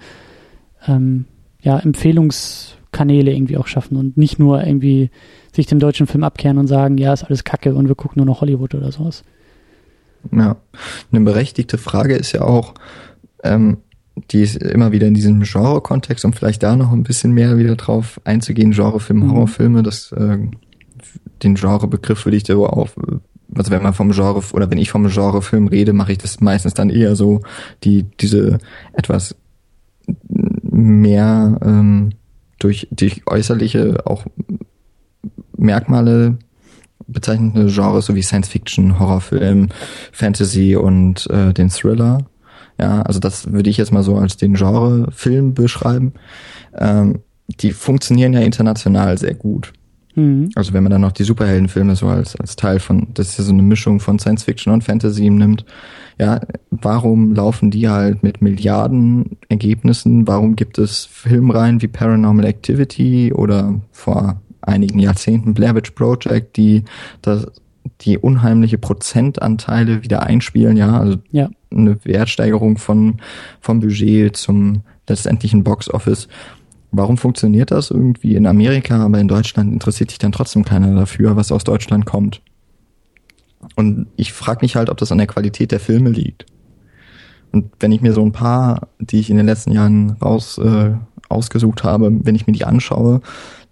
ähm, 0.88 1.26
ja 1.62 1.80
Empfehlungskanäle 1.80 3.34
irgendwie 3.34 3.58
auch 3.58 3.68
schaffen 3.68 3.98
und 3.98 4.18
nicht 4.18 4.40
nur 4.40 4.64
irgendwie 4.66 5.10
sich 5.54 5.68
dem 5.68 5.80
deutschen 5.80 6.08
Film 6.08 6.24
abkehren 6.24 6.58
und 6.58 6.68
sagen, 6.68 6.98
ja, 6.98 7.14
ist 7.14 7.24
alles 7.24 7.44
Kacke 7.44 7.76
und 7.76 7.88
wir 7.88 7.96
gucken 7.96 8.20
nur 8.20 8.26
noch 8.26 8.42
Hollywood 8.42 8.74
oder 8.76 8.92
sowas. 8.92 9.24
Ja, 10.32 10.58
eine 11.12 11.26
berechtigte 11.26 11.78
Frage 11.78 12.16
ist 12.16 12.32
ja 12.32 12.42
auch, 12.42 12.74
ähm, 13.44 13.78
die 14.32 14.42
ist 14.42 14.58
immer 14.58 14.92
wieder 14.92 15.08
in 15.08 15.14
diesem 15.14 15.42
Genre-Kontext, 15.42 16.26
um 16.26 16.34
vielleicht 16.34 16.64
da 16.64 16.76
noch 16.76 16.92
ein 16.92 17.04
bisschen 17.04 17.32
mehr 17.32 17.58
wieder 17.58 17.76
drauf 17.76 18.20
einzugehen, 18.24 18.72
Genrefilme, 18.72 19.26
mhm. 19.26 19.32
Horrorfilme, 19.32 19.84
das, 19.84 20.12
äh, 20.12 20.38
den 21.44 21.56
Genrebegriff 21.56 22.26
würde 22.26 22.38
ich 22.38 22.44
da 22.44 22.56
auch, 22.56 22.90
also 23.56 23.72
wenn 23.72 23.84
man 23.84 23.94
vom 23.94 24.12
Genre 24.12 24.44
oder 24.54 24.70
wenn 24.70 24.78
ich 24.78 24.92
vom 24.92 25.08
Genrefilm 25.08 25.68
rede, 25.68 25.94
mache 25.94 26.12
ich 26.12 26.18
das 26.18 26.42
meistens 26.42 26.74
dann 26.74 26.90
eher 26.90 27.16
so, 27.16 27.42
die, 27.84 28.04
diese 28.04 28.60
etwas 28.94 29.36
mehr 30.28 31.58
ähm, 31.64 32.12
durch, 32.60 32.88
durch 32.92 33.24
äußerliche 33.28 34.06
auch 34.06 34.26
Merkmale 35.58 36.38
bezeichnende 37.08 37.68
Genres, 37.68 38.06
so 38.06 38.16
wie 38.16 38.22
Science 38.22 38.48
Fiction, 38.48 39.00
Horrorfilm, 39.00 39.70
Fantasy 40.12 40.76
und 40.76 41.30
äh, 41.30 41.54
den 41.54 41.70
Thriller. 41.70 42.26
Ja, 42.82 43.04
also 43.04 43.20
das 43.20 43.52
würde 43.52 43.70
ich 43.70 43.78
jetzt 43.78 43.92
mal 43.92 44.02
so 44.02 44.18
als 44.18 44.38
den 44.38 44.56
Genre-Film 44.56 45.54
beschreiben. 45.54 46.14
Ähm, 46.76 47.20
die 47.48 47.72
funktionieren 47.72 48.34
ja 48.34 48.40
international 48.40 49.18
sehr 49.20 49.36
gut. 49.36 49.72
Mhm. 50.16 50.50
Also 50.56 50.74
wenn 50.74 50.84
man 50.84 50.92
dann 50.92 51.02
noch 51.02 51.12
die 51.12 51.24
Superheldenfilme 51.24 51.96
so 51.96 52.08
als, 52.08 52.36
als 52.36 52.56
Teil 52.56 52.80
von, 52.80 53.08
das 53.14 53.30
ist 53.30 53.38
ja 53.38 53.44
so 53.44 53.54
eine 53.54 53.62
Mischung 53.62 54.00
von 54.00 54.18
Science 54.18 54.44
Fiction 54.44 54.74
und 54.74 54.84
Fantasy 54.84 55.30
nimmt, 55.30 55.64
ja, 56.20 56.42
warum 56.72 57.34
laufen 57.36 57.70
die 57.70 57.88
halt 57.88 58.24
mit 58.24 58.42
Milliarden 58.42 59.38
Ergebnissen? 59.50 60.28
Warum 60.28 60.56
gibt 60.56 60.80
es 60.80 61.06
Filmreihen 61.06 61.82
wie 61.82 61.88
Paranormal 61.88 62.46
Activity 62.46 63.32
oder 63.32 63.80
vor 63.92 64.42
einigen 64.62 65.00
Jahrzehnten 65.00 65.54
Blair 65.54 65.76
Witch 65.76 65.92
Project, 65.92 66.58
die 66.58 66.84
das 67.22 67.48
die 68.02 68.18
unheimliche 68.18 68.78
Prozentanteile 68.78 70.04
wieder 70.04 70.24
einspielen, 70.24 70.78
ja, 70.78 71.00
also 71.00 71.18
ja. 71.32 71.50
eine 71.72 72.04
Wertsteigerung 72.04 72.78
von 72.78 73.22
vom 73.60 73.80
Budget 73.80 74.36
zum 74.36 74.84
letztendlichen 75.08 75.64
Box 75.64 75.90
Office. 75.90 76.28
Warum 76.92 77.18
funktioniert 77.18 77.72
das 77.72 77.90
irgendwie 77.90 78.36
in 78.36 78.46
Amerika, 78.46 79.06
aber 79.06 79.20
in 79.20 79.28
Deutschland 79.28 79.72
interessiert 79.72 80.12
sich 80.12 80.20
dann 80.20 80.32
trotzdem 80.32 80.66
keiner 80.66 80.94
dafür, 80.94 81.36
was 81.36 81.52
aus 81.52 81.64
Deutschland 81.64 82.06
kommt? 82.06 82.42
Und 83.76 84.08
ich 84.16 84.34
frage 84.34 84.60
mich 84.62 84.76
halt, 84.76 84.90
ob 84.90 84.98
das 84.98 85.12
an 85.12 85.18
der 85.18 85.28
Qualität 85.28 85.72
der 85.72 85.80
Filme 85.80 86.10
liegt. 86.10 86.46
Und 87.52 87.72
wenn 87.80 87.92
ich 87.92 88.02
mir 88.02 88.14
so 88.14 88.24
ein 88.24 88.32
paar, 88.32 88.88
die 89.00 89.20
ich 89.20 89.30
in 89.30 89.38
den 89.38 89.46
letzten 89.46 89.72
Jahren 89.72 90.12
raus 90.22 90.58
äh, 90.58 90.94
ausgesucht 91.30 91.84
habe, 91.84 92.12
wenn 92.24 92.36
ich 92.36 92.48
mir 92.48 92.54
die 92.54 92.66
anschaue, 92.66 93.22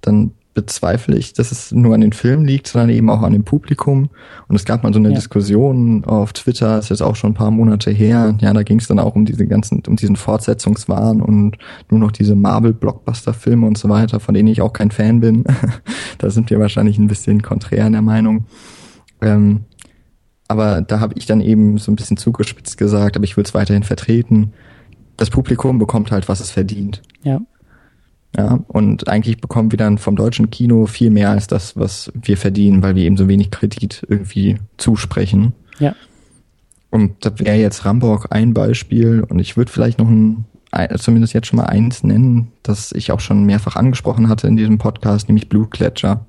dann 0.01 0.31
bezweifle 0.53 1.17
ich, 1.17 1.33
dass 1.33 1.51
es 1.51 1.71
nur 1.71 1.93
an 1.93 2.01
den 2.01 2.11
Filmen 2.11 2.45
liegt, 2.45 2.67
sondern 2.67 2.89
eben 2.89 3.09
auch 3.09 3.21
an 3.21 3.33
dem 3.33 3.43
Publikum. 3.43 4.09
Und 4.47 4.55
es 4.55 4.65
gab 4.65 4.83
mal 4.83 4.91
so 4.93 4.99
eine 4.99 5.09
ja. 5.09 5.15
Diskussion 5.15 6.03
auf 6.05 6.33
Twitter, 6.33 6.79
ist 6.79 6.89
jetzt 6.89 7.01
auch 7.01 7.15
schon 7.15 7.31
ein 7.31 7.35
paar 7.35 7.51
Monate 7.51 7.91
her. 7.91 8.35
Ja, 8.41 8.53
da 8.53 8.63
ging 8.63 8.79
es 8.79 8.87
dann 8.87 8.99
auch 8.99 9.15
um 9.15 9.25
diese 9.25 9.47
ganzen, 9.47 9.83
um 9.87 9.95
diesen 9.95 10.15
Fortsetzungswahn 10.15 11.21
und 11.21 11.57
nur 11.89 11.99
noch 11.99 12.11
diese 12.11 12.35
Marvel-Blockbuster-Filme 12.35 13.65
und 13.65 13.77
so 13.77 13.89
weiter, 13.89 14.19
von 14.19 14.33
denen 14.33 14.47
ich 14.47 14.61
auch 14.61 14.73
kein 14.73 14.91
Fan 14.91 15.21
bin. 15.21 15.43
da 16.17 16.29
sind 16.29 16.49
wir 16.49 16.59
wahrscheinlich 16.59 16.97
ein 16.97 17.07
bisschen 17.07 17.41
konträr 17.41 17.85
in 17.85 17.93
der 17.93 18.01
Meinung. 18.01 18.45
Ähm, 19.21 19.65
aber 20.47 20.81
da 20.81 20.99
habe 20.99 21.13
ich 21.15 21.27
dann 21.27 21.41
eben 21.41 21.77
so 21.77 21.91
ein 21.91 21.95
bisschen 21.95 22.17
zugespitzt 22.17 22.77
gesagt, 22.77 23.15
aber 23.15 23.23
ich 23.23 23.37
will 23.37 23.43
es 23.43 23.53
weiterhin 23.53 23.83
vertreten. 23.83 24.53
Das 25.15 25.29
Publikum 25.29 25.77
bekommt 25.77 26.11
halt, 26.11 26.27
was 26.27 26.39
es 26.39 26.49
verdient. 26.49 27.03
Ja. 27.21 27.39
Ja, 28.37 28.59
und 28.67 29.07
eigentlich 29.07 29.41
bekommen 29.41 29.71
wir 29.71 29.77
dann 29.77 29.97
vom 29.97 30.15
deutschen 30.15 30.51
Kino 30.51 30.85
viel 30.85 31.09
mehr 31.09 31.31
als 31.31 31.47
das, 31.47 31.75
was 31.75 32.11
wir 32.13 32.37
verdienen, 32.37 32.83
weil 32.83 32.95
wir 32.95 33.03
eben 33.03 33.17
so 33.17 33.27
wenig 33.27 33.49
Kredit 33.49 34.05
irgendwie 34.07 34.57
zusprechen. 34.77 35.53
Ja. 35.79 35.95
Und 36.91 37.25
da 37.25 37.37
wäre 37.39 37.57
jetzt 37.57 37.85
Ramburg 37.85 38.27
ein 38.29 38.53
Beispiel 38.53 39.25
und 39.27 39.39
ich 39.39 39.57
würde 39.57 39.71
vielleicht 39.71 39.99
noch 39.99 40.07
ein, 40.07 40.45
zumindest 40.97 41.33
jetzt 41.33 41.47
schon 41.47 41.57
mal 41.57 41.65
eins 41.65 42.03
nennen, 42.03 42.51
das 42.61 42.91
ich 42.91 43.11
auch 43.11 43.19
schon 43.19 43.45
mehrfach 43.45 43.75
angesprochen 43.75 44.29
hatte 44.29 44.47
in 44.47 44.57
diesem 44.57 44.77
Podcast, 44.77 45.27
nämlich 45.27 45.49
Blutgletscher. 45.49 46.25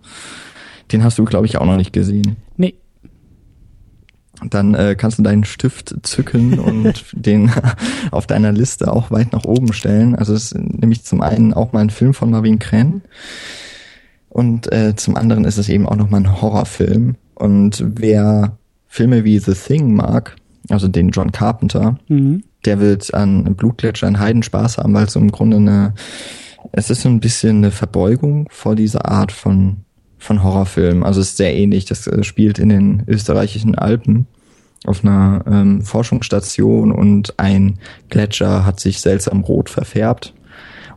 Den 0.93 1.05
hast 1.05 1.19
du, 1.19 1.25
glaube 1.25 1.47
ich, 1.47 1.59
auch 1.59 1.67
noch 1.67 1.77
nicht 1.77 1.93
gesehen. 1.93 2.37
Dann 4.45 4.75
äh, 4.75 4.95
kannst 4.97 5.19
du 5.19 5.23
deinen 5.23 5.45
Stift 5.45 5.95
zücken 6.03 6.59
und 6.59 7.05
den 7.13 7.51
auf 8.11 8.27
deiner 8.27 8.53
Liste 8.53 8.93
auch 8.93 9.11
weit 9.11 9.33
nach 9.33 9.45
oben 9.45 9.73
stellen. 9.73 10.15
Also 10.15 10.35
es 10.35 10.53
ist 10.53 10.59
nämlich 10.59 11.05
zum 11.05 11.21
einen 11.21 11.53
auch 11.53 11.73
mal 11.73 11.81
ein 11.81 11.91
Film 11.91 12.15
von 12.15 12.31
Marvin 12.31 12.59
Krenn 12.59 13.03
und 14.31 14.73
äh, 14.73 14.95
zum 14.95 15.17
anderen 15.17 15.45
ist 15.45 15.59
es 15.59 15.69
eben 15.69 15.87
auch 15.87 15.97
nochmal 15.97 16.21
ein 16.21 16.41
Horrorfilm. 16.41 17.17
Und 17.35 17.85
wer 17.85 18.57
Filme 18.87 19.25
wie 19.25 19.39
The 19.39 19.55
Thing 19.55 19.95
mag, 19.95 20.37
also 20.69 20.89
den 20.89 21.11
John 21.11 21.33
Carpenter, 21.33 21.99
mhm. 22.09 22.45
der 22.65 22.81
wird 22.81 23.13
an 23.13 23.57
Blutgletscher 23.57 24.07
einen 24.07 24.21
Heidenspaß 24.21 24.79
haben, 24.79 24.95
weil 24.95 25.07
es 25.07 25.17
im 25.17 25.33
Grunde 25.33 25.57
eine, 25.57 25.95
es 26.71 26.91
ist 26.91 27.03
so 27.03 27.09
ein 27.09 27.21
bisschen 27.21 27.59
eine 27.59 27.73
Verbeugung 27.73 28.47
vor 28.51 28.77
dieser 28.77 29.07
Art 29.07 29.33
von 29.33 29.79
von 30.21 30.45
Horrorfilmen. 30.45 31.03
Also 31.03 31.21
es 31.21 31.31
ist 31.31 31.37
sehr 31.39 31.55
ähnlich. 31.57 31.87
Das 31.87 32.07
äh, 32.07 32.23
spielt 32.23 32.59
in 32.59 32.69
den 32.69 33.03
österreichischen 33.09 33.75
Alpen 33.75 34.27
auf 34.87 35.05
einer 35.05 35.45
ähm, 35.47 35.83
Forschungsstation 35.83 36.93
und 36.93 37.39
ein 37.39 37.79
Gletscher 38.09 38.65
hat 38.65 38.81
sich 38.81 39.01
seltsam 39.01 39.41
rot 39.41 39.69
verfärbt 39.69 40.33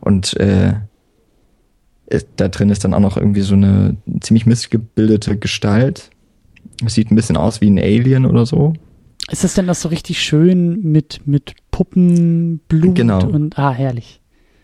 und 0.00 0.38
äh, 0.38 0.74
da 2.36 2.48
drin 2.48 2.70
ist 2.70 2.84
dann 2.84 2.94
auch 2.94 3.00
noch 3.00 3.16
irgendwie 3.16 3.40
so 3.40 3.54
eine 3.54 3.96
ziemlich 4.20 4.46
missgebildete 4.46 5.38
Gestalt. 5.38 6.10
Es 6.84 6.94
sieht 6.94 7.10
ein 7.10 7.16
bisschen 7.16 7.36
aus 7.36 7.60
wie 7.60 7.70
ein 7.70 7.78
Alien 7.78 8.26
oder 8.26 8.46
so. 8.46 8.74
Ist 9.30 9.44
das 9.44 9.54
denn 9.54 9.66
das 9.66 9.80
so 9.80 9.88
richtig 9.88 10.20
schön 10.20 10.82
mit, 10.82 11.26
mit 11.26 11.54
Puppenblut 11.70 12.94
genau. 12.94 13.26
und 13.26 13.58
ah, 13.58 13.72
herrlich. 13.72 14.20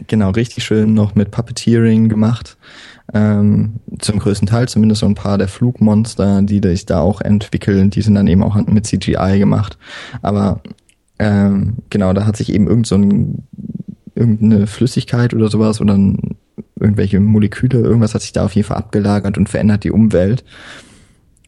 Genau, 0.06 0.30
richtig 0.30 0.64
schön 0.64 0.94
noch 0.94 1.14
mit 1.14 1.30
Puppeteering 1.30 2.08
gemacht. 2.08 2.56
Ähm, 3.12 3.80
zum 3.98 4.18
größten 4.18 4.46
Teil 4.46 4.68
zumindest 4.68 5.00
so 5.00 5.06
ein 5.06 5.14
paar 5.14 5.36
der 5.36 5.48
Flugmonster, 5.48 6.42
die 6.42 6.60
sich 6.62 6.86
da 6.86 7.00
auch 7.00 7.20
entwickeln, 7.20 7.90
die 7.90 8.02
sind 8.02 8.14
dann 8.14 8.28
eben 8.28 8.42
auch 8.42 8.54
mit 8.66 8.86
CGI 8.86 9.38
gemacht. 9.38 9.78
Aber 10.22 10.60
ähm, 11.18 11.78
genau, 11.90 12.12
da 12.12 12.26
hat 12.26 12.36
sich 12.36 12.52
eben 12.52 12.68
irgend 12.68 12.86
so 12.86 12.96
ein, 12.96 13.44
irgendeine 14.14 14.66
Flüssigkeit 14.66 15.34
oder 15.34 15.48
sowas 15.48 15.80
oder 15.80 15.94
ein, 15.94 16.36
irgendwelche 16.78 17.20
Moleküle, 17.20 17.80
irgendwas 17.80 18.14
hat 18.14 18.22
sich 18.22 18.32
da 18.32 18.44
auf 18.44 18.54
jeden 18.54 18.66
Fall 18.66 18.78
abgelagert 18.78 19.36
und 19.38 19.48
verändert 19.48 19.84
die 19.84 19.90
Umwelt. 19.90 20.44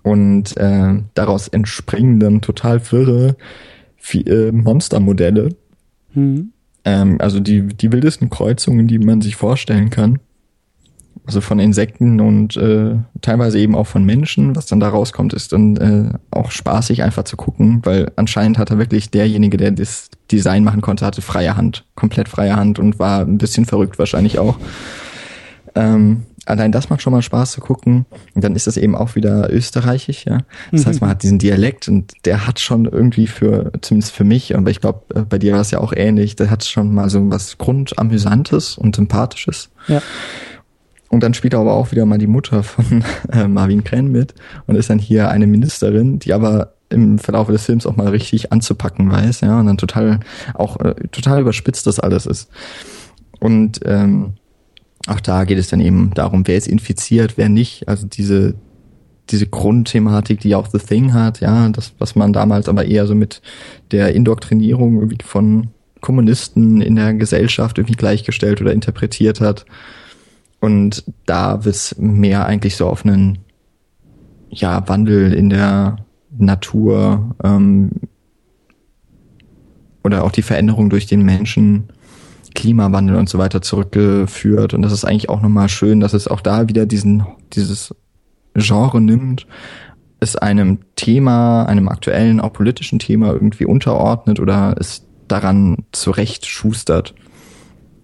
Und 0.02 0.56
äh, 0.56 1.00
daraus 1.14 1.48
entspringen 1.48 2.18
dann 2.18 2.40
total 2.40 2.80
wirre 2.90 3.36
äh, 4.12 4.50
Monstermodelle. 4.50 5.50
Mhm. 6.12 6.52
Ähm, 6.84 7.16
also 7.20 7.40
die, 7.40 7.62
die 7.62 7.92
wildesten 7.92 8.30
Kreuzungen, 8.30 8.88
die 8.88 8.98
man 8.98 9.20
sich 9.20 9.36
vorstellen 9.36 9.90
kann. 9.90 10.18
Also 11.24 11.40
von 11.40 11.60
Insekten 11.60 12.20
und 12.20 12.56
äh, 12.56 12.96
teilweise 13.20 13.58
eben 13.58 13.76
auch 13.76 13.86
von 13.86 14.04
Menschen. 14.04 14.56
Was 14.56 14.66
dann 14.66 14.80
da 14.80 14.88
rauskommt, 14.88 15.32
ist 15.32 15.52
dann 15.52 15.76
äh, 15.76 16.18
auch 16.32 16.50
spaßig 16.50 17.04
einfach 17.04 17.22
zu 17.22 17.36
gucken, 17.36 17.80
weil 17.84 18.10
anscheinend 18.16 18.58
hat 18.58 18.70
er 18.70 18.78
wirklich 18.78 19.10
derjenige, 19.10 19.56
der 19.56 19.70
das 19.70 20.10
Design 20.32 20.64
machen 20.64 20.80
konnte, 20.80 21.06
hatte 21.06 21.22
freie 21.22 21.56
Hand, 21.56 21.84
komplett 21.94 22.28
freie 22.28 22.56
Hand 22.56 22.80
und 22.80 22.98
war 22.98 23.20
ein 23.20 23.38
bisschen 23.38 23.66
verrückt 23.66 24.00
wahrscheinlich 24.00 24.40
auch. 24.40 24.58
Ähm, 25.76 26.22
allein 26.46 26.72
das 26.72 26.90
macht 26.90 27.02
schon 27.02 27.12
mal 27.12 27.22
Spaß 27.22 27.52
zu 27.52 27.60
gucken. 27.60 28.06
Und 28.34 28.42
dann 28.42 28.56
ist 28.56 28.66
das 28.66 28.76
eben 28.76 28.94
auch 28.94 29.14
wieder 29.14 29.52
österreichisch, 29.52 30.24
ja. 30.26 30.38
Das 30.70 30.82
mhm. 30.82 30.86
heißt, 30.86 31.00
man 31.00 31.10
hat 31.10 31.22
diesen 31.22 31.38
Dialekt 31.38 31.88
und 31.88 32.12
der 32.24 32.46
hat 32.46 32.60
schon 32.60 32.86
irgendwie 32.86 33.26
für, 33.26 33.72
zumindest 33.80 34.12
für 34.12 34.24
mich, 34.24 34.56
aber 34.56 34.70
ich 34.70 34.80
glaube, 34.80 35.02
äh, 35.14 35.20
bei 35.22 35.38
dir 35.38 35.52
war 35.52 35.60
es 35.60 35.70
ja 35.70 35.78
auch 35.78 35.92
ähnlich, 35.94 36.36
der 36.36 36.50
hat 36.50 36.64
schon 36.64 36.92
mal 36.92 37.10
so 37.10 37.30
was 37.30 37.58
Grundamüsantes 37.58 38.76
und 38.76 38.96
Sympathisches. 38.96 39.70
Ja. 39.88 40.02
Und 41.12 41.22
dann 41.22 41.34
spielt 41.34 41.52
er 41.52 41.60
aber 41.60 41.74
auch 41.74 41.92
wieder 41.92 42.06
mal 42.06 42.16
die 42.16 42.26
Mutter 42.26 42.62
von 42.62 43.04
äh, 43.32 43.46
Marvin 43.46 43.84
Krenn 43.84 44.10
mit 44.10 44.34
und 44.66 44.76
ist 44.76 44.88
dann 44.88 44.98
hier 44.98 45.28
eine 45.28 45.46
Ministerin, 45.46 46.18
die 46.18 46.32
aber 46.32 46.72
im 46.88 47.18
Verlauf 47.18 47.48
des 47.48 47.66
Films 47.66 47.84
auch 47.84 47.96
mal 47.96 48.08
richtig 48.08 48.50
anzupacken 48.50 49.12
weiß, 49.12 49.42
ja, 49.42 49.60
und 49.60 49.66
dann 49.66 49.76
total 49.76 50.20
auch 50.54 50.80
äh, 50.80 50.94
total 51.12 51.42
überspitzt 51.42 51.86
das 51.86 52.00
alles 52.00 52.24
ist. 52.24 52.50
Und 53.40 53.80
ähm, 53.84 54.36
auch 55.06 55.20
da 55.20 55.44
geht 55.44 55.58
es 55.58 55.68
dann 55.68 55.80
eben 55.80 56.14
darum, 56.14 56.46
wer 56.46 56.56
ist 56.56 56.66
infiziert, 56.66 57.36
wer 57.36 57.50
nicht. 57.50 57.88
Also 57.88 58.06
diese, 58.06 58.54
diese 59.28 59.46
Grundthematik, 59.46 60.40
die 60.40 60.54
auch 60.54 60.68
The 60.68 60.78
Thing 60.78 61.12
hat, 61.12 61.40
ja, 61.40 61.68
das, 61.68 61.92
was 61.98 62.16
man 62.16 62.32
damals 62.32 62.70
aber 62.70 62.86
eher 62.86 63.06
so 63.06 63.14
mit 63.14 63.42
der 63.90 64.14
Indoktrinierung 64.14 64.94
irgendwie 64.94 65.18
von 65.22 65.68
Kommunisten 66.00 66.80
in 66.80 66.96
der 66.96 67.12
Gesellschaft 67.12 67.76
irgendwie 67.76 67.96
gleichgestellt 67.96 68.62
oder 68.62 68.72
interpretiert 68.72 69.42
hat. 69.42 69.66
Und 70.62 71.02
da 71.26 71.64
wird 71.64 71.74
es 71.74 71.98
mehr 71.98 72.46
eigentlich 72.46 72.76
so 72.76 72.86
auf 72.86 73.04
einen 73.04 73.38
ja, 74.48 74.88
Wandel 74.88 75.34
in 75.34 75.50
der 75.50 75.96
Natur 76.30 77.34
ähm, 77.42 77.90
oder 80.04 80.22
auch 80.22 80.30
die 80.30 80.42
Veränderung 80.42 80.88
durch 80.88 81.06
den 81.06 81.22
Menschen 81.22 81.88
Klimawandel 82.54 83.16
und 83.16 83.28
so 83.28 83.38
weiter 83.38 83.60
zurückgeführt. 83.60 84.72
Und 84.72 84.82
das 84.82 84.92
ist 84.92 85.04
eigentlich 85.04 85.30
auch 85.30 85.42
nochmal 85.42 85.68
schön, 85.68 85.98
dass 85.98 86.14
es 86.14 86.28
auch 86.28 86.40
da 86.40 86.68
wieder 86.68 86.86
diesen, 86.86 87.26
dieses 87.54 87.92
Genre 88.54 89.00
nimmt, 89.00 89.48
es 90.20 90.36
einem 90.36 90.78
Thema, 90.94 91.64
einem 91.64 91.88
aktuellen, 91.88 92.38
auch 92.38 92.52
politischen 92.52 93.00
Thema 93.00 93.32
irgendwie 93.32 93.64
unterordnet 93.64 94.38
oder 94.38 94.76
es 94.78 95.08
daran 95.26 95.78
zurecht 95.90 96.46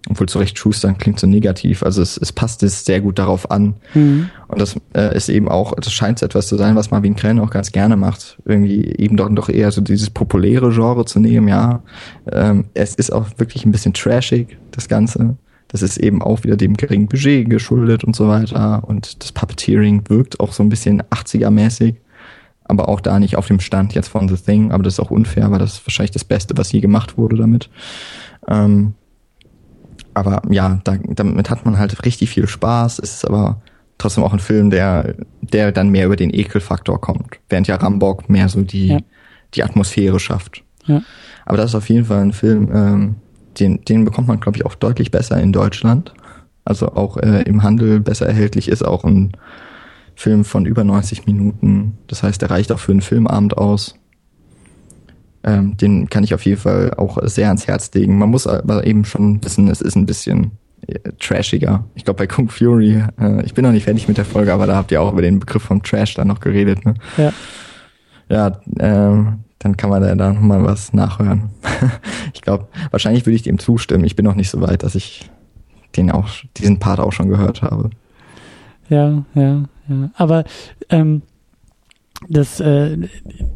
obwohl 0.07 0.29
zurecht 0.29 0.57
Schustern 0.57 0.97
klingt 0.97 1.19
so 1.19 1.27
negativ. 1.27 1.83
Also 1.83 2.01
es, 2.01 2.17
es 2.17 2.31
passt 2.31 2.63
es 2.63 2.85
sehr 2.85 3.01
gut 3.01 3.19
darauf 3.19 3.51
an. 3.51 3.75
Mhm. 3.93 4.29
Und 4.47 4.61
das 4.61 4.75
äh, 4.95 5.15
ist 5.15 5.29
eben 5.29 5.49
auch, 5.49 5.75
das 5.75 5.91
scheint 5.91 6.21
etwas 6.21 6.47
zu 6.47 6.55
sein, 6.55 6.75
was 6.75 6.91
Marvin 6.91 7.15
Krenn 7.15 7.39
auch 7.39 7.49
ganz 7.49 7.71
gerne 7.71 7.97
macht. 7.97 8.37
Irgendwie 8.45 8.85
eben 8.97 9.17
doch, 9.17 9.29
doch 9.29 9.49
eher 9.49 9.71
so 9.71 9.81
dieses 9.81 10.09
populäre 10.09 10.71
Genre 10.71 11.05
zu 11.05 11.19
nehmen, 11.19 11.47
ja. 11.47 11.83
Ähm, 12.31 12.65
es 12.73 12.95
ist 12.95 13.11
auch 13.11 13.27
wirklich 13.37 13.65
ein 13.65 13.71
bisschen 13.71 13.93
trashig, 13.93 14.57
das 14.71 14.87
Ganze. 14.87 15.37
Das 15.67 15.83
ist 15.83 15.97
eben 15.97 16.23
auch 16.23 16.43
wieder 16.43 16.57
dem 16.57 16.75
geringen 16.77 17.07
Budget 17.07 17.49
geschuldet 17.49 18.03
und 18.03 18.15
so 18.15 18.27
weiter. 18.27 18.83
Und 18.87 19.21
das 19.21 19.31
Puppeteering 19.31 20.03
wirkt 20.09 20.39
auch 20.39 20.53
so 20.53 20.63
ein 20.63 20.69
bisschen 20.69 21.03
80er-mäßig. 21.03 21.95
Aber 22.63 22.89
auch 22.89 23.01
da 23.01 23.19
nicht 23.19 23.35
auf 23.35 23.47
dem 23.47 23.59
Stand 23.59 23.93
jetzt 23.93 24.07
von 24.07 24.27
The 24.27 24.35
Thing. 24.35 24.71
Aber 24.71 24.81
das 24.81 24.93
ist 24.93 24.99
auch 24.99 25.11
unfair, 25.11 25.51
weil 25.51 25.59
das 25.59 25.73
ist 25.73 25.85
wahrscheinlich 25.85 26.11
das 26.11 26.23
Beste, 26.23 26.57
was 26.57 26.71
je 26.71 26.79
gemacht 26.79 27.17
wurde 27.17 27.35
damit. 27.35 27.69
Ähm, 28.47 28.95
aber 30.19 30.41
ja, 30.49 30.79
da, 30.83 30.97
damit 31.03 31.49
hat 31.49 31.65
man 31.65 31.77
halt 31.77 32.05
richtig 32.05 32.29
viel 32.29 32.47
Spaß. 32.47 32.99
Es 32.99 33.15
ist 33.15 33.25
aber 33.25 33.61
trotzdem 33.97 34.23
auch 34.23 34.33
ein 34.33 34.39
Film, 34.39 34.69
der, 34.69 35.15
der 35.41 35.71
dann 35.71 35.89
mehr 35.89 36.05
über 36.05 36.15
den 36.15 36.33
Ekelfaktor 36.33 36.99
kommt. 36.99 37.39
Während 37.49 37.67
ja 37.67 37.75
Rambock 37.75 38.29
mehr 38.29 38.49
so 38.49 38.61
die, 38.61 38.87
ja. 38.87 38.99
die 39.53 39.63
Atmosphäre 39.63 40.19
schafft. 40.19 40.63
Ja. 40.85 41.01
Aber 41.45 41.57
das 41.57 41.71
ist 41.71 41.75
auf 41.75 41.89
jeden 41.89 42.05
Fall 42.05 42.21
ein 42.21 42.33
Film, 42.33 42.69
ähm, 42.73 43.15
den, 43.59 43.83
den 43.83 44.05
bekommt 44.05 44.27
man, 44.27 44.39
glaube 44.39 44.57
ich, 44.57 44.65
auch 44.65 44.75
deutlich 44.75 45.11
besser 45.11 45.39
in 45.39 45.51
Deutschland. 45.51 46.13
Also 46.65 46.93
auch 46.93 47.17
äh, 47.17 47.41
im 47.43 47.63
Handel 47.63 47.99
besser 47.99 48.27
erhältlich 48.27 48.69
ist 48.69 48.85
auch 48.85 49.03
ein 49.03 49.31
Film 50.15 50.45
von 50.45 50.65
über 50.65 50.83
90 50.83 51.25
Minuten. 51.25 51.97
Das 52.07 52.23
heißt, 52.23 52.41
der 52.41 52.51
reicht 52.51 52.71
auch 52.71 52.79
für 52.79 52.91
einen 52.91 53.01
Filmabend 53.01 53.57
aus. 53.57 53.95
Ähm, 55.43 55.77
den 55.77 56.09
kann 56.09 56.23
ich 56.23 56.33
auf 56.33 56.43
jeden 56.45 56.59
Fall 56.59 56.93
auch 56.95 57.17
sehr 57.23 57.47
ans 57.47 57.67
Herz 57.67 57.93
legen. 57.93 58.17
Man 58.17 58.29
muss 58.29 58.45
aber 58.45 58.85
eben 58.85 59.05
schon 59.05 59.43
wissen, 59.43 59.69
es 59.69 59.81
ist 59.81 59.95
ein 59.95 60.05
bisschen 60.05 60.51
äh, 60.87 60.99
trashiger. 61.19 61.85
Ich 61.95 62.03
glaube 62.03 62.17
bei 62.17 62.27
Kung 62.27 62.49
Fury, 62.49 63.03
äh, 63.19 63.45
ich 63.45 63.53
bin 63.53 63.63
noch 63.63 63.71
nicht 63.71 63.85
fertig 63.85 64.07
mit 64.07 64.17
der 64.17 64.25
Folge, 64.25 64.53
aber 64.53 64.67
da 64.67 64.75
habt 64.75 64.91
ihr 64.91 65.01
auch 65.01 65.13
über 65.13 65.21
den 65.21 65.39
Begriff 65.39 65.63
vom 65.63 65.81
Trash 65.81 66.15
dann 66.15 66.27
noch 66.27 66.39
geredet. 66.41 66.85
Ne? 66.85 66.95
Ja. 67.17 67.33
Ja, 68.31 68.59
ähm, 68.79 69.39
dann 69.57 69.75
kann 69.75 69.89
man 69.89 70.01
da, 70.01 70.13
da 70.15 70.33
noch 70.33 70.41
mal 70.41 70.63
was 70.63 70.93
nachhören. 70.93 71.49
ich 72.33 72.41
glaube, 72.41 72.67
wahrscheinlich 72.91 73.25
würde 73.25 73.35
ich 73.35 73.41
dem 73.41 73.59
zustimmen. 73.59 74.05
Ich 74.05 74.15
bin 74.15 74.25
noch 74.25 74.35
nicht 74.35 74.49
so 74.49 74.61
weit, 74.61 74.83
dass 74.83 74.95
ich 74.95 75.29
den 75.97 76.11
auch, 76.11 76.29
diesen 76.57 76.79
Part 76.79 76.99
auch 76.99 77.11
schon 77.11 77.29
gehört 77.29 77.61
habe. 77.61 77.89
Ja, 78.89 79.23
ja, 79.33 79.63
ja. 79.87 80.09
Aber 80.15 80.43
ähm, 80.89 81.23
das, 82.27 82.59
äh, 82.59 82.97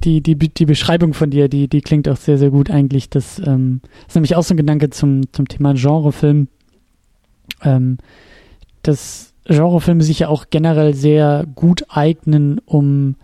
die, 0.04 0.22
die, 0.22 0.36
die 0.36 0.66
Beschreibung 0.66 1.14
von 1.14 1.30
dir, 1.30 1.50
die, 1.50 1.68
die 1.68 1.82
klingt 1.82 2.08
auch 2.08 2.18
sehr, 2.18 2.38
sehr 2.38 2.50
gut 2.50 2.72
eigentlich. 2.72 3.10
Das 3.10 3.40
ähm, 3.46 3.82
ist 4.08 4.16
nämlich 4.16 4.36
auch 4.36 4.44
so 4.44 4.54
ein 4.54 4.58
Gedanke 4.58 4.90
zum, 4.90 5.32
zum 5.34 5.48
Thema 5.48 5.74
Genrefilm. 5.74 6.48
Ähm, 7.62 7.98
dass 8.84 9.34
Genrefilme 9.46 10.04
sich 10.04 10.20
ja 10.20 10.30
auch 10.30 10.46
generell 10.50 10.94
sehr 10.94 11.46
gut 11.56 11.86
eignen, 11.90 12.60
um 12.66 13.16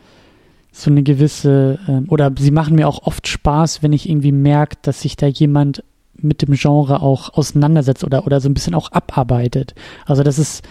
so 0.71 0.91
eine 0.91 1.03
gewisse, 1.03 1.79
ähm, 1.87 2.05
oder 2.09 2.31
sie 2.37 2.51
machen 2.51 2.75
mir 2.75 2.87
auch 2.87 3.03
oft 3.03 3.27
Spaß, 3.27 3.81
wenn 3.81 3.93
ich 3.93 4.09
irgendwie 4.09 4.31
merke, 4.31 4.77
dass 4.81 5.01
sich 5.01 5.15
da 5.15 5.27
jemand 5.27 5.83
mit 6.15 6.41
dem 6.41 6.53
Genre 6.53 7.01
auch 7.01 7.33
auseinandersetzt 7.33 8.03
oder, 8.03 8.25
oder 8.25 8.41
so 8.41 8.49
ein 8.49 8.53
bisschen 8.53 8.75
auch 8.75 8.91
abarbeitet. 8.91 9.73
Also 10.05 10.23
das 10.23 10.37
ist, 10.37 10.63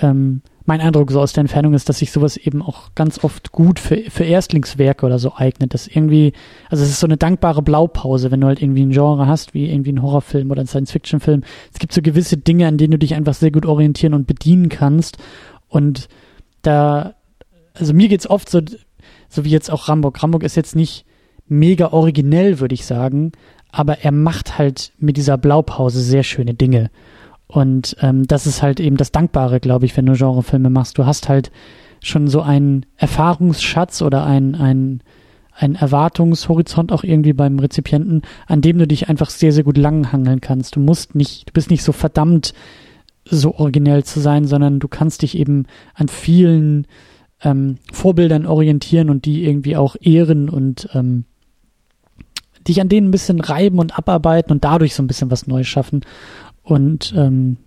ähm, 0.00 0.40
mein 0.66 0.80
Eindruck 0.80 1.10
so 1.10 1.20
aus 1.20 1.34
der 1.34 1.42
Entfernung 1.42 1.74
ist, 1.74 1.88
dass 1.88 1.98
sich 1.98 2.10
sowas 2.10 2.38
eben 2.38 2.62
auch 2.62 2.94
ganz 2.94 3.22
oft 3.22 3.52
gut 3.52 3.78
für, 3.78 3.98
für 4.08 4.24
Erstlingswerke 4.24 5.04
oder 5.04 5.18
so 5.18 5.34
eignet. 5.34 5.74
Das 5.74 5.86
irgendwie, 5.86 6.32
also 6.70 6.82
es 6.82 6.90
ist 6.90 7.00
so 7.00 7.06
eine 7.06 7.18
dankbare 7.18 7.60
Blaupause, 7.60 8.30
wenn 8.30 8.40
du 8.40 8.46
halt 8.46 8.62
irgendwie 8.62 8.84
ein 8.84 8.90
Genre 8.90 9.26
hast, 9.26 9.52
wie 9.52 9.70
irgendwie 9.70 9.92
ein 9.92 10.02
Horrorfilm 10.02 10.50
oder 10.50 10.62
ein 10.62 10.66
Science-Fiction-Film. 10.66 11.42
Es 11.72 11.78
gibt 11.78 11.92
so 11.92 12.00
gewisse 12.00 12.38
Dinge, 12.38 12.66
an 12.66 12.78
denen 12.78 12.92
du 12.92 12.98
dich 12.98 13.14
einfach 13.14 13.34
sehr 13.34 13.50
gut 13.50 13.66
orientieren 13.66 14.14
und 14.14 14.26
bedienen 14.26 14.70
kannst. 14.70 15.18
Und 15.68 16.08
da, 16.62 17.14
also 17.74 17.92
mir 17.92 18.08
geht's 18.08 18.28
oft 18.28 18.48
so, 18.48 18.62
so 19.28 19.44
wie 19.44 19.50
jetzt 19.50 19.70
auch 19.70 19.88
Rambock. 19.88 20.22
Rambock 20.22 20.44
ist 20.44 20.56
jetzt 20.56 20.76
nicht 20.76 21.04
mega 21.46 21.92
originell, 21.92 22.58
würde 22.60 22.74
ich 22.74 22.86
sagen, 22.86 23.32
aber 23.70 23.98
er 23.98 24.12
macht 24.12 24.56
halt 24.56 24.92
mit 24.98 25.18
dieser 25.18 25.36
Blaupause 25.36 26.00
sehr 26.00 26.22
schöne 26.22 26.54
Dinge. 26.54 26.90
Und 27.46 27.96
ähm, 28.00 28.26
das 28.26 28.46
ist 28.46 28.62
halt 28.62 28.80
eben 28.80 28.96
das 28.96 29.12
Dankbare, 29.12 29.60
glaube 29.60 29.86
ich, 29.86 29.96
wenn 29.96 30.06
du 30.06 30.14
Genrefilme 30.14 30.70
machst. 30.70 30.98
Du 30.98 31.06
hast 31.06 31.28
halt 31.28 31.50
schon 32.00 32.28
so 32.28 32.42
einen 32.42 32.86
Erfahrungsschatz 32.96 34.02
oder 34.02 34.24
ein, 34.24 34.54
ein, 34.54 35.02
ein 35.56 35.74
Erwartungshorizont 35.74 36.92
auch 36.92 37.04
irgendwie 37.04 37.32
beim 37.32 37.58
Rezipienten, 37.58 38.22
an 38.46 38.60
dem 38.60 38.78
du 38.78 38.86
dich 38.86 39.08
einfach 39.08 39.30
sehr, 39.30 39.52
sehr 39.52 39.64
gut 39.64 39.76
langhangeln 39.76 40.40
kannst. 40.40 40.76
Du 40.76 40.80
musst 40.80 41.14
nicht, 41.14 41.48
du 41.48 41.52
bist 41.52 41.70
nicht 41.70 41.82
so 41.82 41.92
verdammt 41.92 42.54
so 43.24 43.54
originell 43.54 44.04
zu 44.04 44.20
sein, 44.20 44.46
sondern 44.46 44.80
du 44.80 44.88
kannst 44.88 45.22
dich 45.22 45.38
eben 45.38 45.66
an 45.94 46.08
vielen 46.08 46.86
ähm, 47.42 47.78
Vorbildern 47.92 48.46
orientieren 48.46 49.10
und 49.10 49.24
die 49.24 49.44
irgendwie 49.44 49.76
auch 49.76 49.96
ehren 50.00 50.48
und 50.48 50.88
ähm, 50.92 51.24
dich 52.66 52.80
an 52.80 52.88
denen 52.88 53.08
ein 53.08 53.12
bisschen 53.12 53.40
reiben 53.40 53.78
und 53.78 53.96
abarbeiten 53.98 54.52
und 54.52 54.64
dadurch 54.64 54.94
so 54.94 55.02
ein 55.02 55.06
bisschen 55.06 55.30
was 55.30 55.46
Neues 55.46 55.66
schaffen. 55.66 56.00
Und 56.64 57.14
ähm, 57.16 57.58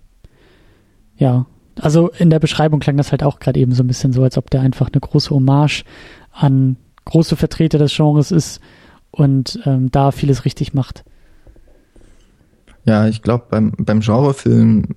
ja, 1.16 1.46
also 1.80 2.10
in 2.10 2.30
der 2.30 2.40
Beschreibung 2.40 2.80
klang 2.80 2.98
das 2.98 3.12
halt 3.12 3.24
auch 3.24 3.40
gerade 3.40 3.60
eben 3.60 3.72
so 3.72 3.84
ein 3.84 3.88
bisschen 3.88 4.12
so, 4.12 4.24
als 4.24 4.38
ob 4.38 4.50
der 4.50 4.62
einfach 4.62 4.90
eine 4.92 5.00
große 5.00 5.30
Hommage 5.30 5.84
an 6.32 6.76
große 7.06 7.36
Vertreter 7.36 7.78
des 7.78 7.96
Genres 7.96 8.32
ist 8.32 8.60
und 9.12 9.60
ähm, 9.66 9.90
da 9.92 10.12
vieles 10.12 10.44
richtig 10.44 10.74
macht. 10.74 11.06
Ja, 12.86 13.08
ich 13.08 13.22
glaube, 13.22 13.46
beim, 13.50 13.74
beim 13.78 14.02
Genrefilm 14.02 14.96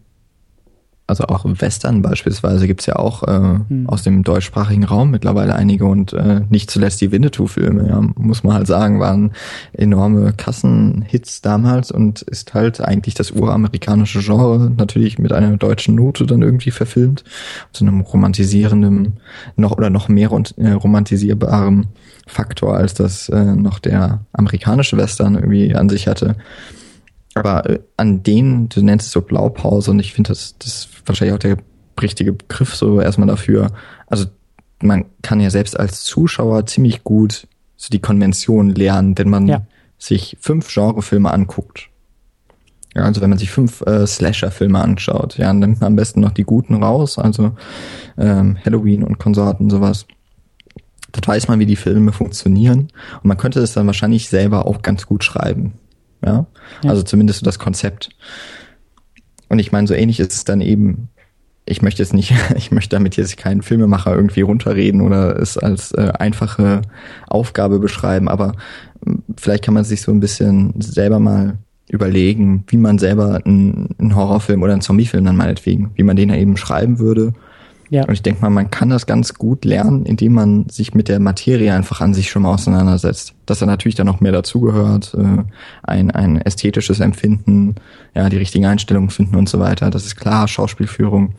also 1.10 1.24
auch 1.24 1.44
Western 1.44 2.02
beispielsweise 2.02 2.66
gibt's 2.66 2.86
ja 2.86 2.96
auch 2.96 3.24
äh, 3.24 3.58
hm. 3.68 3.88
aus 3.88 4.02
dem 4.02 4.22
deutschsprachigen 4.22 4.84
Raum 4.84 5.10
mittlerweile 5.10 5.54
einige 5.54 5.84
und 5.84 6.12
äh, 6.12 6.42
nicht 6.48 6.70
zuletzt 6.70 7.00
die 7.00 7.12
Winnetou-Filme, 7.12 7.88
ja, 7.88 8.00
muss 8.16 8.44
man 8.44 8.54
halt 8.54 8.66
sagen, 8.66 9.00
waren 9.00 9.32
enorme 9.72 10.32
Kassenhits 10.32 11.42
damals 11.42 11.90
und 11.90 12.22
ist 12.22 12.54
halt 12.54 12.80
eigentlich 12.80 13.14
das 13.14 13.32
uramerikanische 13.32 14.20
Genre, 14.20 14.70
natürlich 14.76 15.18
mit 15.18 15.32
einer 15.32 15.56
deutschen 15.56 15.96
Note 15.96 16.26
dann 16.26 16.42
irgendwie 16.42 16.70
verfilmt, 16.70 17.24
zu 17.72 17.84
einem 17.84 18.00
romantisierenden 18.00 19.14
noch 19.56 19.72
oder 19.72 19.90
noch 19.90 20.08
mehr 20.08 20.30
äh, 20.56 20.70
romantisierbarem 20.70 21.86
Faktor, 22.26 22.76
als 22.76 22.94
das 22.94 23.28
äh, 23.28 23.56
noch 23.56 23.80
der 23.80 24.20
amerikanische 24.32 24.96
Western 24.96 25.34
irgendwie 25.34 25.74
an 25.74 25.88
sich 25.88 26.06
hatte. 26.06 26.36
Aber 27.34 27.68
äh, 27.68 27.80
an 27.96 28.22
denen, 28.22 28.68
du 28.68 28.82
nennst 28.82 29.06
es 29.06 29.12
so 29.12 29.22
Blaupause 29.22 29.90
und 29.90 29.98
ich 29.98 30.12
finde, 30.12 30.28
das, 30.28 30.56
das 30.58 30.68
ist 30.68 30.88
wahrscheinlich 31.06 31.34
auch 31.34 31.38
der 31.38 31.56
richtige 32.00 32.32
Begriff 32.32 32.74
so 32.74 33.00
erstmal 33.00 33.28
dafür. 33.28 33.72
Also 34.06 34.26
man 34.82 35.04
kann 35.22 35.40
ja 35.40 35.50
selbst 35.50 35.78
als 35.78 36.04
Zuschauer 36.04 36.66
ziemlich 36.66 37.04
gut 37.04 37.46
so 37.76 37.88
die 37.90 38.00
Konvention 38.00 38.74
lernen, 38.74 39.16
wenn 39.16 39.28
man 39.28 39.46
ja. 39.46 39.62
sich 39.98 40.36
fünf 40.40 40.72
Genrefilme 40.72 41.30
anguckt. 41.32 41.88
Ja, 42.94 43.04
also 43.04 43.20
wenn 43.20 43.30
man 43.30 43.38
sich 43.38 43.50
fünf 43.50 43.82
äh, 43.82 44.06
Slasher-Filme 44.06 44.80
anschaut, 44.80 45.38
ja, 45.38 45.46
dann 45.46 45.60
nimmt 45.60 45.80
man 45.80 45.88
am 45.88 45.96
besten 45.96 46.20
noch 46.20 46.32
die 46.32 46.42
guten 46.42 46.82
raus, 46.82 47.18
also 47.18 47.52
ähm, 48.18 48.58
Halloween 48.64 49.04
und 49.04 49.18
Konsorten, 49.18 49.70
sowas. 49.70 50.06
Das 51.12 51.26
weiß 51.26 51.48
man, 51.48 51.58
wie 51.60 51.66
die 51.66 51.76
Filme 51.76 52.12
funktionieren. 52.12 52.88
Und 53.22 53.24
man 53.24 53.36
könnte 53.36 53.60
es 53.60 53.72
dann 53.72 53.86
wahrscheinlich 53.86 54.28
selber 54.28 54.66
auch 54.66 54.82
ganz 54.82 55.06
gut 55.06 55.24
schreiben. 55.24 55.74
Ja. 56.24 56.46
ja. 56.82 56.90
Also 56.90 57.02
zumindest 57.02 57.40
so 57.40 57.44
das 57.44 57.58
Konzept. 57.58 58.10
Und 59.48 59.58
ich 59.58 59.72
meine, 59.72 59.86
so 59.86 59.94
ähnlich 59.94 60.20
ist 60.20 60.32
es 60.32 60.44
dann 60.44 60.60
eben, 60.60 61.08
ich 61.66 61.82
möchte 61.82 62.02
jetzt 62.02 62.14
nicht, 62.14 62.34
ich 62.56 62.70
möchte 62.70 62.96
damit 62.96 63.16
jetzt 63.16 63.36
keinen 63.36 63.62
Filmemacher 63.62 64.14
irgendwie 64.14 64.42
runterreden 64.42 65.00
oder 65.00 65.38
es 65.38 65.58
als 65.58 65.92
äh, 65.92 66.12
einfache 66.18 66.82
Aufgabe 67.26 67.78
beschreiben, 67.78 68.28
aber 68.28 68.52
hm, 69.04 69.22
vielleicht 69.36 69.64
kann 69.64 69.74
man 69.74 69.84
sich 69.84 70.02
so 70.02 70.12
ein 70.12 70.20
bisschen 70.20 70.74
selber 70.80 71.18
mal 71.18 71.58
überlegen, 71.88 72.64
wie 72.68 72.76
man 72.76 72.98
selber 72.98 73.40
einen, 73.44 73.96
einen 73.98 74.14
Horrorfilm 74.14 74.62
oder 74.62 74.72
einen 74.72 74.82
Zombiefilm 74.82 75.24
dann 75.24 75.36
meinetwegen, 75.36 75.90
wie 75.96 76.04
man 76.04 76.16
den 76.16 76.28
dann 76.28 76.38
eben 76.38 76.56
schreiben 76.56 77.00
würde 77.00 77.32
ja. 77.90 78.04
Und 78.04 78.12
ich 78.12 78.22
denke 78.22 78.40
mal, 78.40 78.50
man 78.50 78.70
kann 78.70 78.88
das 78.88 79.04
ganz 79.04 79.34
gut 79.34 79.64
lernen, 79.64 80.06
indem 80.06 80.32
man 80.32 80.68
sich 80.68 80.94
mit 80.94 81.08
der 81.08 81.18
Materie 81.18 81.74
einfach 81.74 82.00
an 82.00 82.14
sich 82.14 82.30
schon 82.30 82.42
mal 82.42 82.54
auseinandersetzt. 82.54 83.34
Dass 83.46 83.58
da 83.58 83.66
natürlich 83.66 83.96
dann 83.96 84.06
noch 84.06 84.20
mehr 84.20 84.30
dazugehört, 84.30 85.14
äh, 85.18 85.42
ein, 85.82 86.12
ein 86.12 86.40
ästhetisches 86.40 87.00
Empfinden, 87.00 87.74
ja, 88.14 88.28
die 88.28 88.36
richtigen 88.36 88.64
Einstellungen 88.64 89.10
finden 89.10 89.34
und 89.34 89.48
so 89.48 89.58
weiter. 89.58 89.90
Das 89.90 90.06
ist 90.06 90.14
klar, 90.14 90.46
Schauspielführung. 90.46 91.34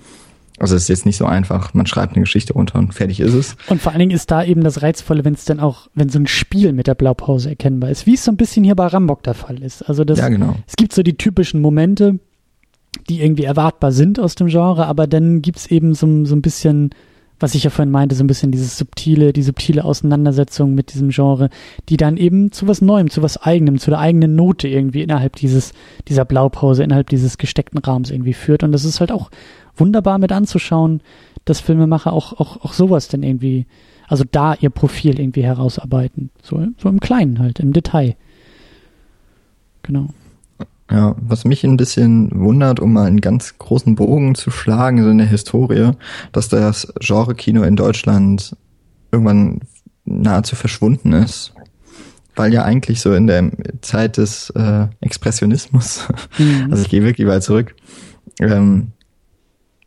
Also 0.60 0.76
es 0.76 0.84
ist 0.84 0.90
jetzt 0.90 1.06
nicht 1.06 1.18
so 1.18 1.26
einfach, 1.26 1.74
man 1.74 1.88
schreibt 1.88 2.16
eine 2.16 2.22
Geschichte 2.22 2.54
runter 2.54 2.78
und 2.78 2.94
fertig 2.94 3.22
ist 3.22 3.34
es. 3.34 3.56
Und 3.68 3.82
vor 3.82 3.94
allen 3.94 4.00
Dingen 4.00 4.12
ist 4.12 4.30
da 4.30 4.44
eben 4.44 4.64
das 4.64 4.82
Reizvolle, 4.82 5.24
wenn 5.24 5.34
es 5.34 5.46
dann 5.46 5.62
auch, 5.62 5.88
wenn 5.96 6.10
so 6.10 6.20
ein 6.20 6.28
Spiel 6.28 6.74
mit 6.74 6.86
der 6.86 6.96
Blaupause 6.96 7.50
erkennbar 7.50 7.90
ist, 7.90 8.06
wie 8.06 8.14
es 8.14 8.26
so 8.26 8.32
ein 8.32 8.38
bisschen 8.38 8.64
hier 8.66 8.76
bei 8.76 8.86
Rambock 8.88 9.24
der 9.24 9.34
Fall 9.34 9.64
ist. 9.64 9.84
Also 9.84 10.04
das, 10.04 10.20
ja, 10.20 10.28
genau. 10.28 10.58
es 10.68 10.76
gibt 10.76 10.94
so 10.94 11.02
die 11.02 11.16
typischen 11.16 11.62
Momente, 11.62 12.20
die 13.10 13.22
irgendwie 13.22 13.46
erwartbar 13.46 13.92
sind 13.92 14.20
aus 14.20 14.36
dem 14.36 14.48
Genre, 14.48 14.86
aber 14.86 15.08
dann 15.08 15.42
gibt's 15.42 15.68
eben 15.68 15.94
so, 15.94 16.26
so 16.26 16.36
ein 16.36 16.42
bisschen, 16.42 16.90
was 17.40 17.56
ich 17.56 17.64
ja 17.64 17.70
vorhin 17.70 17.92
meinte, 17.92 18.16
so 18.16 18.24
ein 18.24 18.28
bisschen 18.28 18.52
dieses 18.52 18.78
subtile, 18.78 19.34
die 19.34 19.44
subtile 19.44 19.86
Auseinandersetzung 19.86 20.76
mit 20.76 20.94
diesem 20.94 21.10
Genre, 21.10 21.50
die 21.90 21.98
dann 21.98 22.18
eben 22.18 22.52
zu 22.52 22.68
was 22.68 22.82
Neuem, 22.82 23.10
zu 23.10 23.22
was 23.22 23.38
Eigenem, 23.38 23.80
zu 23.80 23.92
der 23.92 24.00
eigenen 24.00 24.36
Note 24.36 24.68
irgendwie 24.68 25.02
innerhalb 25.02 25.38
dieses, 25.38 25.74
dieser 26.08 26.26
Blaupause, 26.26 26.84
innerhalb 26.84 27.10
dieses 27.10 27.38
gesteckten 27.38 27.80
Rahmens 27.80 28.12
irgendwie 28.12 28.34
führt. 28.34 28.64
Und 28.64 28.74
das 28.74 28.86
ist 28.86 29.00
halt 29.00 29.12
auch 29.12 29.32
wunderbar 29.76 30.18
mit 30.18 30.32
anzuschauen, 30.32 31.02
dass 31.46 31.62
Filmemacher 31.62 32.12
auch, 32.12 32.34
auch, 32.34 32.64
auch 32.64 32.74
sowas 32.74 33.08
denn 33.08 33.24
irgendwie, 33.24 33.66
also 34.08 34.26
da 34.30 34.54
ihr 34.56 34.70
Profil 34.70 35.20
irgendwie 35.20 35.44
herausarbeiten. 35.44 36.30
So, 36.44 36.68
so 36.78 36.90
im 36.90 37.00
Kleinen 37.00 37.40
halt, 37.40 37.62
im 37.62 37.72
Detail. 37.72 38.16
Genau. 39.82 40.10
Ja, 40.92 41.16
was 41.22 41.46
mich 41.46 41.64
ein 41.64 41.78
bisschen 41.78 42.30
wundert, 42.34 42.82
um 42.82 42.92
mal 42.92 43.06
einen 43.06 43.22
ganz 43.22 43.58
großen 43.58 43.96
Bogen 43.96 44.36
zu 44.36 44.52
schlagen, 44.52 45.02
so 45.02 45.10
in 45.10 45.20
der 45.20 45.28
Historie, 45.28 45.92
dass 46.34 46.50
das 46.50 46.94
Genre-Kino 47.00 47.64
in 47.64 47.78
Deutschland 47.78 48.58
irgendwann 49.10 49.62
nahezu 50.04 50.58
verschwunden 50.58 51.14
ist. 51.14 51.54
Weil 52.36 52.54
ja 52.54 52.64
eigentlich 52.64 53.00
so 53.00 53.14
in 53.14 53.28
der 53.28 53.52
Zeit 53.82 54.18
des 54.18 54.50
äh, 54.52 54.88
Expressionismus, 55.00 56.08
mhm. 56.38 56.68
also 56.72 56.84
ich 56.84 56.90
gehe 56.90 57.04
wirklich 57.04 57.28
weit 57.28 57.44
zurück, 57.44 57.74
ähm, 58.40 58.92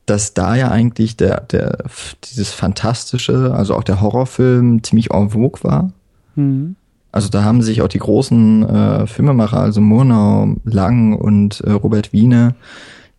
dass 0.06 0.32
da 0.32 0.54
ja 0.54 0.70
eigentlich 0.70 1.16
der, 1.16 1.40
der, 1.42 1.84
dieses 2.24 2.52
Fantastische, 2.52 3.54
also 3.54 3.74
auch 3.74 3.84
der 3.84 4.00
Horrorfilm 4.00 4.82
ziemlich 4.82 5.10
en 5.10 5.30
vogue 5.30 5.62
war. 5.64 5.92
Mhm. 6.34 6.76
Also 7.14 7.28
da 7.28 7.44
haben 7.44 7.62
sich 7.62 7.80
auch 7.80 7.86
die 7.86 8.00
großen 8.00 8.68
äh, 8.68 9.06
Filmemacher, 9.06 9.60
also 9.60 9.80
Murnau, 9.80 10.56
Lang 10.64 11.14
und 11.14 11.60
äh, 11.60 11.70
Robert 11.70 12.12
Wiene, 12.12 12.56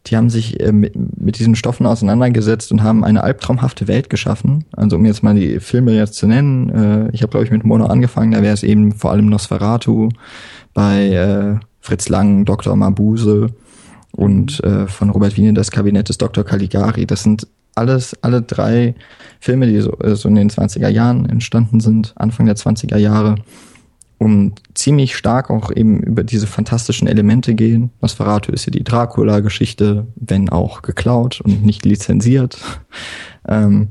die 0.08 0.18
haben 0.18 0.30
sich 0.30 0.60
äh, 0.60 0.74
mit, 0.74 0.98
mit 1.18 1.40
diesen 1.40 1.56
Stoffen 1.56 1.86
auseinandergesetzt 1.86 2.74
und 2.74 2.84
haben 2.84 3.06
eine 3.06 3.24
albtraumhafte 3.24 3.88
Welt 3.88 4.10
geschaffen. 4.10 4.66
Also 4.74 4.98
um 4.98 5.06
jetzt 5.06 5.24
mal 5.24 5.34
die 5.34 5.62
Filme 5.62 5.94
jetzt 5.94 6.16
zu 6.16 6.28
nennen, 6.28 6.70
äh, 6.72 7.10
ich 7.14 7.22
habe 7.22 7.32
glaube 7.32 7.46
ich 7.46 7.52
mit 7.52 7.64
Murnau 7.64 7.86
angefangen, 7.86 8.34
da 8.34 8.42
wäre 8.42 8.54
es 8.54 8.64
eben 8.64 8.92
vor 8.92 9.12
allem 9.12 9.28
Nosferatu, 9.28 10.10
bei 10.74 11.12
äh, 11.12 11.56
Fritz 11.80 12.10
Lang, 12.10 12.44
Dr. 12.44 12.76
Mabuse 12.76 13.48
und 14.12 14.62
äh, 14.66 14.88
von 14.88 15.10
Robert 15.10 15.38
Wiene 15.38 15.54
das 15.54 15.72
Kabinett 15.72 16.10
des 16.10 16.18
Dr. 16.18 16.44
Caligari. 16.44 17.06
Das 17.06 17.24
sind 17.24 17.48
alles, 17.76 18.14
alle 18.22 18.42
drei 18.42 18.94
Filme, 19.40 19.68
die 19.68 19.80
so, 19.80 19.98
äh, 20.00 20.18
so 20.18 20.28
in 20.28 20.36
den 20.36 20.50
20er 20.50 20.90
Jahren 20.90 21.30
entstanden 21.30 21.80
sind, 21.80 22.12
Anfang 22.18 22.46
der 22.46 22.58
20er 22.58 22.98
Jahre 22.98 23.36
um 24.18 24.54
ziemlich 24.74 25.16
stark 25.16 25.50
auch 25.50 25.72
eben 25.72 26.00
über 26.00 26.24
diese 26.24 26.48
fantastischen 26.48 27.08
Elemente 27.08 27.54
gehen. 27.54 27.92
Nosferatu 28.02 28.52
ist 28.52 28.66
ja 28.66 28.72
die 28.72 28.84
Dracula-Geschichte, 28.84 30.08
wenn 30.16 30.50
auch 30.50 30.82
geklaut 30.82 31.42
und 31.42 31.66
nicht 31.66 31.86
lizenziert. 31.86 32.58
ähm, 33.48 33.90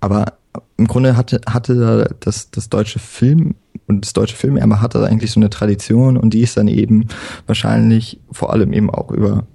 aber 0.00 0.34
im 0.76 0.86
Grunde 0.86 1.16
hatte, 1.16 1.40
hatte 1.48 2.16
das, 2.20 2.50
das 2.50 2.68
deutsche 2.68 2.98
Film 2.98 3.54
und 3.86 4.04
das 4.04 4.12
deutsche 4.12 4.36
Filmerbe 4.36 4.80
hatte 4.80 5.04
eigentlich 5.04 5.30
so 5.30 5.40
eine 5.40 5.50
Tradition 5.50 6.16
und 6.16 6.34
die 6.34 6.40
ist 6.40 6.56
dann 6.56 6.68
eben 6.68 7.06
wahrscheinlich 7.46 8.20
vor 8.32 8.52
allem 8.52 8.72
eben 8.72 8.90
auch 8.90 9.10
über 9.10 9.46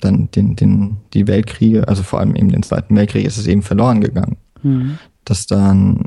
dann 0.00 0.30
den, 0.30 0.54
den, 0.56 0.98
die 1.12 1.26
Weltkriege, 1.26 1.88
also 1.88 2.02
vor 2.02 2.20
allem 2.20 2.36
eben 2.36 2.50
den 2.50 2.62
Zweiten 2.62 2.94
Weltkrieg 2.96 3.26
ist 3.26 3.36
es 3.36 3.46
eben 3.46 3.62
verloren 3.62 4.00
gegangen. 4.00 4.36
Mhm. 4.62 4.98
Dass 5.24 5.46
dann 5.46 6.04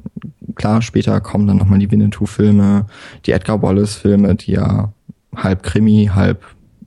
klar, 0.56 0.82
später 0.82 1.20
kommen 1.22 1.48
dann 1.48 1.58
nochmal 1.58 1.80
die 1.80 1.92
Winnetou-Filme, 1.92 2.86
die 3.26 3.32
Edgar 3.32 3.62
Wallace-Filme, 3.62 4.36
die 4.36 4.54
ja 4.54 4.94
halb 5.36 5.64
Krimi, 5.64 6.10
halb 6.14 6.44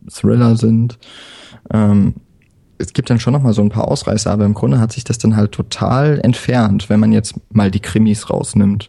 Thriller 0.09 0.57
sind. 0.57 0.99
Ähm, 1.73 2.15
es 2.79 2.93
gibt 2.93 3.09
dann 3.09 3.21
schon 3.21 3.33
nochmal 3.33 3.53
so 3.53 3.63
ein 3.63 3.71
paar 3.71 3.89
Ausreißer, 3.89 4.31
aber 4.31 4.45
im 4.45 4.55
Grunde 4.55 4.81
hat 4.81 4.93
sich 4.93 5.05
das 5.05 5.19
dann 5.19 5.37
halt 5.37 5.53
total 5.53 6.21
entfernt, 6.23 6.91
wenn 6.91 7.01
man 7.01 7.13
jetzt 7.13 7.35
mal 7.51 7.71
die 7.71 7.81
Krimis 7.81 8.31
rausnimmt, 8.31 8.89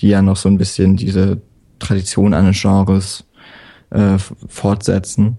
die 0.00 0.08
ja 0.08 0.22
noch 0.22 0.36
so 0.36 0.48
ein 0.48 0.58
bisschen 0.58 0.96
diese 0.96 1.40
Tradition 1.78 2.34
eines 2.34 2.60
Genres 2.60 3.24
äh, 3.90 4.18
fortsetzen. 4.18 5.38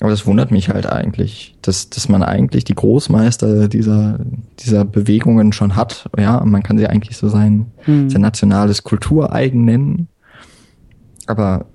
Aber 0.00 0.08
das 0.08 0.26
wundert 0.26 0.50
mich 0.50 0.70
halt 0.70 0.86
eigentlich, 0.86 1.54
dass, 1.60 1.90
dass 1.90 2.08
man 2.08 2.22
eigentlich 2.22 2.64
die 2.64 2.74
Großmeister 2.74 3.68
dieser, 3.68 4.18
dieser 4.58 4.86
Bewegungen 4.86 5.52
schon 5.52 5.76
hat. 5.76 6.08
Ja, 6.18 6.42
man 6.44 6.62
kann 6.62 6.78
sie 6.78 6.86
eigentlich 6.86 7.18
so 7.18 7.28
sein, 7.28 7.66
hm. 7.80 8.08
sein 8.08 8.22
nationales 8.22 8.82
Kultureigen 8.82 9.64
nennen. 9.66 10.08
Aber 11.26 11.66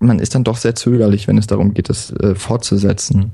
man 0.00 0.18
ist 0.18 0.34
dann 0.34 0.42
doch 0.42 0.56
sehr 0.56 0.74
zögerlich, 0.74 1.28
wenn 1.28 1.38
es 1.38 1.46
darum 1.46 1.72
geht, 1.72 1.88
es 1.88 2.10
äh, 2.10 2.34
fortzusetzen. 2.34 3.30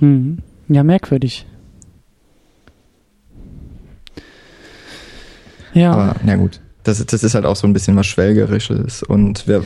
Hm. 0.00 0.38
Ja, 0.68 0.82
merkwürdig. 0.82 1.46
Ja. 5.72 5.92
Aber, 5.92 6.16
na 6.22 6.36
gut 6.36 6.60
das, 6.84 7.04
das 7.04 7.24
ist 7.24 7.34
halt 7.34 7.46
auch 7.46 7.56
so 7.56 7.66
ein 7.66 7.72
bisschen 7.72 7.96
was 7.96 8.06
Schwelgerisches. 8.06 9.02
Und 9.02 9.44
wer, 9.46 9.62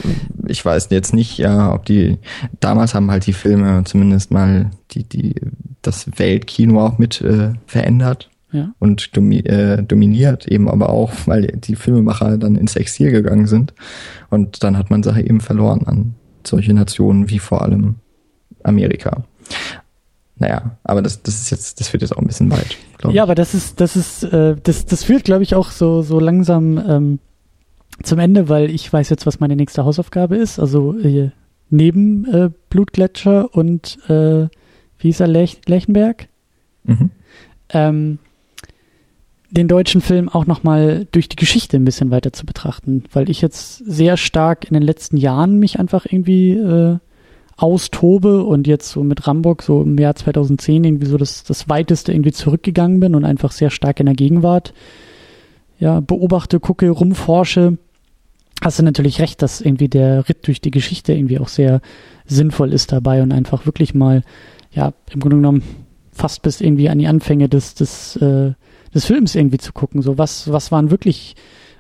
ich 0.46 0.64
weiß 0.64 0.88
jetzt 0.90 1.12
nicht, 1.12 1.38
ja, 1.38 1.74
ob 1.74 1.84
die, 1.84 2.18
damals 2.60 2.94
haben 2.94 3.10
halt 3.10 3.26
die 3.26 3.32
Filme 3.32 3.82
zumindest 3.84 4.30
mal 4.30 4.70
die, 4.92 5.04
die, 5.04 5.34
das 5.82 6.06
Weltkino 6.18 6.84
auch 6.84 6.98
mit 6.98 7.20
äh, 7.20 7.52
verändert 7.66 8.30
ja. 8.52 8.72
und 8.78 9.16
domi 9.16 9.40
äh, 9.40 9.82
dominiert, 9.82 10.46
eben 10.46 10.68
aber 10.68 10.90
auch, 10.90 11.12
weil 11.26 11.46
die 11.48 11.76
Filmemacher 11.76 12.38
dann 12.38 12.56
ins 12.56 12.76
Exil 12.76 13.10
gegangen 13.10 13.46
sind. 13.46 13.74
Und 14.30 14.62
dann 14.62 14.78
hat 14.78 14.90
man 14.90 15.02
Sache 15.02 15.20
eben 15.20 15.40
verloren 15.40 15.86
an 15.86 16.14
solche 16.46 16.72
Nationen 16.72 17.28
wie 17.28 17.38
vor 17.38 17.62
allem 17.62 17.96
Amerika. 18.62 19.24
Naja, 20.36 20.78
aber 20.84 21.02
das, 21.02 21.22
das 21.22 21.40
ist 21.40 21.50
jetzt, 21.50 21.80
das 21.80 21.88
führt 21.88 22.02
jetzt 22.02 22.16
auch 22.16 22.20
ein 22.20 22.26
bisschen 22.26 22.50
weit. 22.50 22.76
Ja, 23.12 23.22
aber 23.22 23.34
das 23.34 23.54
ist, 23.54 23.80
das 23.80 23.96
ist, 23.96 24.24
äh, 24.24 24.56
das, 24.62 24.86
das 24.86 25.04
führt, 25.04 25.24
glaube 25.24 25.42
ich, 25.42 25.54
auch 25.54 25.70
so, 25.70 26.02
so 26.02 26.18
langsam 26.18 26.78
ähm, 26.78 27.18
zum 28.02 28.18
Ende, 28.18 28.48
weil 28.48 28.70
ich 28.70 28.92
weiß 28.92 29.08
jetzt, 29.10 29.26
was 29.26 29.40
meine 29.40 29.56
nächste 29.56 29.84
Hausaufgabe 29.84 30.36
ist. 30.36 30.58
Also 30.58 30.98
äh, 30.98 31.30
neben 31.70 32.24
äh, 32.26 32.50
Blutgletscher 32.70 33.54
und 33.54 33.98
äh, 34.08 34.48
wie 34.98 35.08
hieß 35.08 35.20
er, 35.20 35.28
Lech 35.28 35.60
Lechenberg? 35.66 36.28
Mhm. 36.84 37.10
Ähm, 37.70 38.18
den 39.50 39.68
deutschen 39.68 40.00
Film 40.00 40.28
auch 40.28 40.46
nochmal 40.46 41.06
durch 41.12 41.28
die 41.28 41.36
Geschichte 41.36 41.76
ein 41.76 41.84
bisschen 41.84 42.10
weiter 42.10 42.32
zu 42.32 42.44
betrachten, 42.44 43.04
weil 43.12 43.30
ich 43.30 43.40
jetzt 43.40 43.78
sehr 43.78 44.16
stark 44.16 44.66
in 44.66 44.74
den 44.74 44.82
letzten 44.82 45.16
Jahren 45.16 45.58
mich 45.58 45.78
einfach 45.78 46.04
irgendwie 46.04 46.52
äh, 46.52 46.98
austobe 47.58 48.44
und 48.44 48.66
jetzt 48.66 48.88
so 48.88 49.02
mit 49.02 49.26
Ramburg 49.26 49.62
so 49.62 49.82
im 49.82 49.98
Jahr 49.98 50.14
2010 50.14 50.84
irgendwie 50.84 51.06
so 51.06 51.18
das, 51.18 51.42
das 51.44 51.68
weiteste 51.68 52.12
irgendwie 52.12 52.32
zurückgegangen 52.32 53.00
bin 53.00 53.14
und 53.14 53.24
einfach 53.24 53.50
sehr 53.52 53.70
stark 53.70 54.00
in 54.00 54.06
der 54.06 54.14
Gegenwart 54.14 54.72
ja, 55.78 56.00
beobachte, 56.00 56.60
gucke, 56.60 56.88
rumforsche, 56.90 57.78
hast 58.62 58.78
du 58.78 58.82
natürlich 58.82 59.20
recht, 59.20 59.42
dass 59.42 59.60
irgendwie 59.60 59.88
der 59.88 60.28
Ritt 60.28 60.46
durch 60.46 60.60
die 60.60 60.70
Geschichte 60.70 61.12
irgendwie 61.12 61.38
auch 61.38 61.48
sehr 61.48 61.80
sinnvoll 62.26 62.72
ist 62.72 62.92
dabei 62.92 63.22
und 63.22 63.32
einfach 63.32 63.66
wirklich 63.66 63.94
mal, 63.94 64.22
ja, 64.72 64.92
im 65.12 65.20
Grunde 65.20 65.36
genommen 65.36 65.62
fast 66.12 66.42
bis 66.42 66.60
irgendwie 66.60 66.88
an 66.88 66.98
die 66.98 67.06
Anfänge 67.06 67.48
des, 67.48 67.74
des, 67.74 68.16
äh, 68.16 68.52
des 68.92 69.06
Films 69.06 69.34
irgendwie 69.34 69.58
zu 69.58 69.72
gucken. 69.72 70.02
So, 70.02 70.18
was, 70.18 70.50
was 70.50 70.72
waren 70.72 70.90
wirklich 70.90 71.36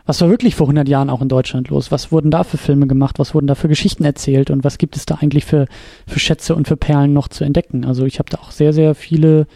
was 0.08 0.22
war 0.22 0.30
wirklich 0.30 0.54
vor 0.54 0.64
100 0.66 0.88
Jahren 0.88 1.10
auch 1.10 1.20
in 1.20 1.28
Deutschland 1.28 1.68
los? 1.68 1.92
Was 1.92 2.10
wurden 2.10 2.30
da 2.30 2.42
für 2.42 2.56
Filme 2.56 2.86
gemacht? 2.86 3.18
Was 3.18 3.34
wurden 3.34 3.46
da 3.46 3.54
für 3.54 3.68
Geschichten 3.68 4.04
erzählt? 4.04 4.48
Und 4.50 4.64
was 4.64 4.78
gibt 4.78 4.96
es 4.96 5.04
da 5.04 5.16
eigentlich 5.16 5.44
für, 5.44 5.66
für 6.06 6.18
Schätze 6.18 6.54
und 6.54 6.66
für 6.66 6.78
Perlen 6.78 7.12
noch 7.12 7.28
zu 7.28 7.44
entdecken? 7.44 7.84
Also 7.84 8.06
ich 8.06 8.18
habe 8.18 8.30
da 8.30 8.38
auch 8.38 8.50
sehr, 8.50 8.72
sehr 8.72 8.94
viele, 8.94 9.46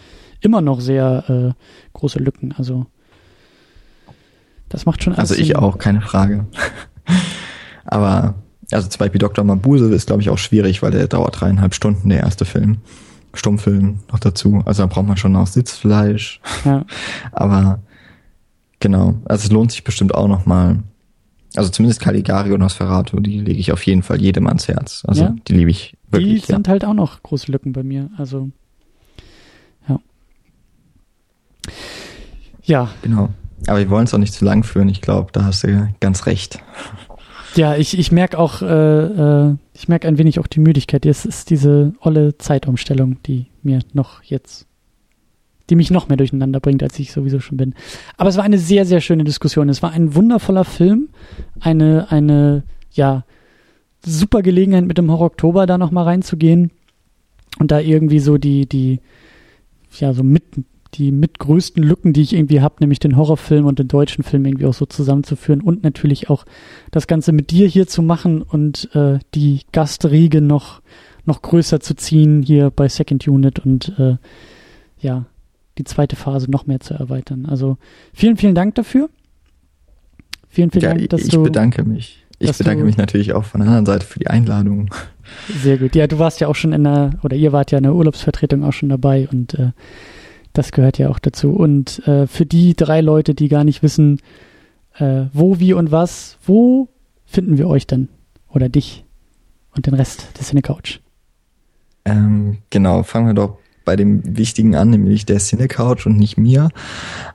immer 0.41 0.61
noch 0.61 0.83
sehr 0.83 1.55
äh, 1.57 1.63
große 1.95 2.19
Lücken. 2.19 2.55
Also 2.59 2.85
das 4.69 4.85
macht 4.85 5.03
schon 5.03 5.15
alles 5.15 5.31
Also 5.31 5.41
ich 5.41 5.49
Sinn. 5.49 5.57
auch, 5.57 5.79
keine 5.79 6.03
Frage. 6.03 6.45
Aber 7.87 8.35
also 8.71 8.91
zum 8.91 8.99
Beispiel 8.99 9.21
Dr. 9.21 9.47
Mabuse 9.47 9.87
ist, 9.95 10.07
glaube 10.07 10.21
ich, 10.21 10.29
auch 10.29 10.37
schwierig, 10.39 10.83
weil 10.83 10.91
der 10.91 11.09
dauert 11.09 11.41
dreieinhalb 11.41 11.73
Stunden, 11.75 12.11
der 12.11 12.21
erste 12.21 12.45
Film. 12.45 12.77
Stummfilm 13.33 14.01
noch 14.13 14.19
dazu. 14.19 14.61
Also 14.67 14.83
da 14.83 14.87
braucht 14.87 15.07
man 15.07 15.17
schon 15.17 15.35
auch 15.35 15.47
Sitzfleisch. 15.47 16.43
Ja. 16.67 16.85
Aber 17.33 17.81
Genau, 18.83 19.15
also 19.27 19.45
es 19.45 19.53
lohnt 19.53 19.71
sich 19.71 19.85
bestimmt 19.85 20.13
auch 20.13 20.27
nochmal. 20.27 20.81
Also 21.55 21.71
zumindest 21.71 22.01
Caligari 22.01 22.51
und 22.51 22.59
Nosferatu, 22.59 23.21
die 23.21 23.39
lege 23.39 23.61
ich 23.61 23.71
auf 23.71 23.87
jeden 23.87 24.03
Fall 24.03 24.21
jedem 24.21 24.49
ans 24.49 24.67
Herz. 24.67 25.05
Also 25.07 25.23
ja. 25.23 25.37
die 25.47 25.53
liebe 25.53 25.71
ich 25.71 25.97
wirklich. 26.11 26.41
Die 26.41 26.53
sind 26.53 26.67
ja. 26.67 26.73
halt 26.73 26.85
auch 26.85 26.93
noch 26.93 27.23
große 27.23 27.53
Lücken 27.53 27.73
bei 27.73 27.85
mir. 27.85 28.11
Also 28.19 28.51
ja. 29.89 30.01
Ja. 32.65 32.91
Genau. 33.03 33.29
Aber 33.69 33.79
wir 33.79 33.89
wollen 33.89 34.07
es 34.07 34.15
auch 34.15 34.19
nicht 34.19 34.35
zu 34.35 34.45
lang 34.45 34.65
führen. 34.65 34.89
Ich 34.89 35.01
glaube, 35.01 35.31
da 35.31 35.45
hast 35.45 35.63
du 35.63 35.95
ganz 36.01 36.27
recht. 36.27 36.59
Ja, 37.55 37.77
ich, 37.77 37.97
ich 37.97 38.11
merke 38.11 38.37
auch, 38.37 38.63
äh, 38.63 38.67
äh, 38.67 39.57
ich 39.75 39.87
merke 39.87 40.09
ein 40.09 40.19
wenig 40.19 40.41
auch 40.41 40.49
die 40.49 40.59
Müdigkeit. 40.59 41.07
Es 41.07 41.25
ist 41.25 41.51
diese 41.51 41.93
olle 42.01 42.37
Zeitumstellung, 42.37 43.23
die 43.23 43.47
mir 43.63 43.79
noch 43.93 44.25
jetzt 44.25 44.67
die 45.73 45.77
mich 45.77 45.91
noch 45.91 46.09
mehr 46.09 46.19
durcheinander 46.19 46.61
bringt, 46.61 46.83
als 46.83 46.99
ich 46.99 47.13
sowieso 47.13 47.41
schon 47.41 47.57
bin. 47.57 47.75
Aber 48.19 48.29
es 48.29 48.37
war 48.37 48.45
eine 48.45 48.59
sehr, 48.59 48.85
sehr 48.85 49.01
schöne 49.01 49.25
Diskussion. 49.25 49.71
Es 49.71 49.83
war 49.83 49.91
ein 49.91 50.15
wundervoller 50.15 50.65
Film, 50.65 51.09
eine, 51.61 52.13
eine, 52.13 52.65
ja, 52.91 53.25
super 54.05 54.43
Gelegenheit 54.43 54.85
mit 54.85 54.99
dem 54.99 55.11
Horror 55.11 55.29
Oktober 55.29 55.65
da 55.65 55.79
nochmal 55.79 56.05
reinzugehen 56.05 56.73
und 57.59 57.71
da 57.71 57.81
irgendwie 57.81 58.19
so 58.19 58.37
die, 58.37 58.67
die, 58.67 59.01
ja, 59.99 60.13
so 60.13 60.23
mit, 60.23 60.43
die 60.93 61.11
mitgrößten 61.11 61.83
Lücken, 61.83 62.13
die 62.13 62.21
ich 62.21 62.35
irgendwie 62.35 62.61
habe, 62.61 62.75
nämlich 62.81 62.99
den 62.99 63.17
Horrorfilm 63.17 63.65
und 63.65 63.79
den 63.79 63.89
deutschen 63.89 64.23
Film 64.23 64.45
irgendwie 64.45 64.67
auch 64.67 64.75
so 64.75 64.85
zusammenzuführen 64.85 65.63
und 65.63 65.85
natürlich 65.85 66.29
auch 66.29 66.45
das 66.91 67.07
Ganze 67.07 67.33
mit 67.33 67.51
dir 67.51 67.67
hier 67.67 67.87
zu 67.87 68.03
machen 68.03 68.43
und 68.43 68.95
äh, 68.95 69.21
die 69.35 69.63
Gastriege 69.73 70.43
noch, 70.43 70.83
noch 71.25 71.41
größer 71.41 71.81
zu 71.81 71.95
ziehen 71.95 72.43
hier 72.43 72.69
bei 72.69 72.89
Second 72.89 73.27
Unit 73.27 73.61
und 73.61 73.99
äh, 73.99 74.17
ja, 75.01 75.25
die 75.79 75.85
zweite 75.85 76.17
Phase 76.17 76.51
noch 76.51 76.67
mehr 76.67 76.81
zu 76.81 76.95
erweitern. 76.95 77.47
Also 77.47 77.79
vielen, 78.13 78.37
vielen 78.37 78.55
Dank 78.55 78.75
dafür. 78.75 79.09
Vielen, 80.49 80.71
vielen 80.71 80.85
ja, 80.85 80.95
Dank, 80.95 81.09
dass 81.11 81.23
ich 81.23 81.29
du. 81.29 81.39
Ich 81.39 81.45
bedanke 81.45 81.85
mich. 81.85 82.25
Ich 82.39 82.59
bedanke 82.59 82.85
mich 82.85 82.97
natürlich 82.97 83.33
auch 83.33 83.45
von 83.45 83.61
der 83.61 83.69
anderen 83.69 83.87
Seite 83.87 84.05
für 84.05 84.19
die 84.19 84.27
Einladung. 84.27 84.93
Sehr 85.63 85.79
gut. 85.79 85.95
Ja, 85.95 86.09
du 86.09 86.19
warst 86.19 86.41
ja 86.41 86.49
auch 86.49 86.57
schon 86.57 86.73
in 86.73 86.83
der, 86.85 87.13
oder 87.23 87.37
ihr 87.37 87.53
wart 87.53 87.71
ja 87.71 87.79
in 87.79 87.85
der 87.85 87.95
Urlaubsvertretung 87.95 88.65
auch 88.65 88.73
schon 88.73 88.89
dabei 88.89 89.29
und 89.31 89.55
äh, 89.55 89.71
das 90.53 90.73
gehört 90.73 90.99
ja 90.99 91.09
auch 91.09 91.21
dazu. 91.21 91.53
Und 91.53 92.07
äh, 92.07 92.27
für 92.27 92.45
die 92.45 92.75
drei 92.75 93.01
Leute, 93.01 93.35
die 93.35 93.49
gar 93.49 93.65
nicht 93.65 93.83
wissen, 93.83 94.21
äh, 94.99 95.27
wo, 95.33 95.61
wie 95.61 95.73
und 95.73 95.91
was, 95.93 96.37
wo 96.45 96.89
finden 97.25 97.59
wir 97.59 97.69
euch 97.69 97.87
denn? 97.87 98.09
Oder 98.49 98.69
dich 98.69 99.05
und 99.75 99.87
den 99.87 99.95
Rest 99.95 100.39
des 100.39 100.49
Cine 100.49 100.63
Couch? 100.63 100.99
Ähm, 102.05 102.59
genau, 102.71 103.05
fangen 103.05 103.29
wir 103.29 103.35
doch 103.35 103.59
bei 103.85 103.97
dem 103.97 104.37
Wichtigen 104.37 104.75
an, 104.75 104.91
nämlich 104.91 105.27
der 105.27 105.39
Cinecouch 105.39 106.07
und 106.07 106.19
nicht 106.19 106.39
mir. 106.39 106.69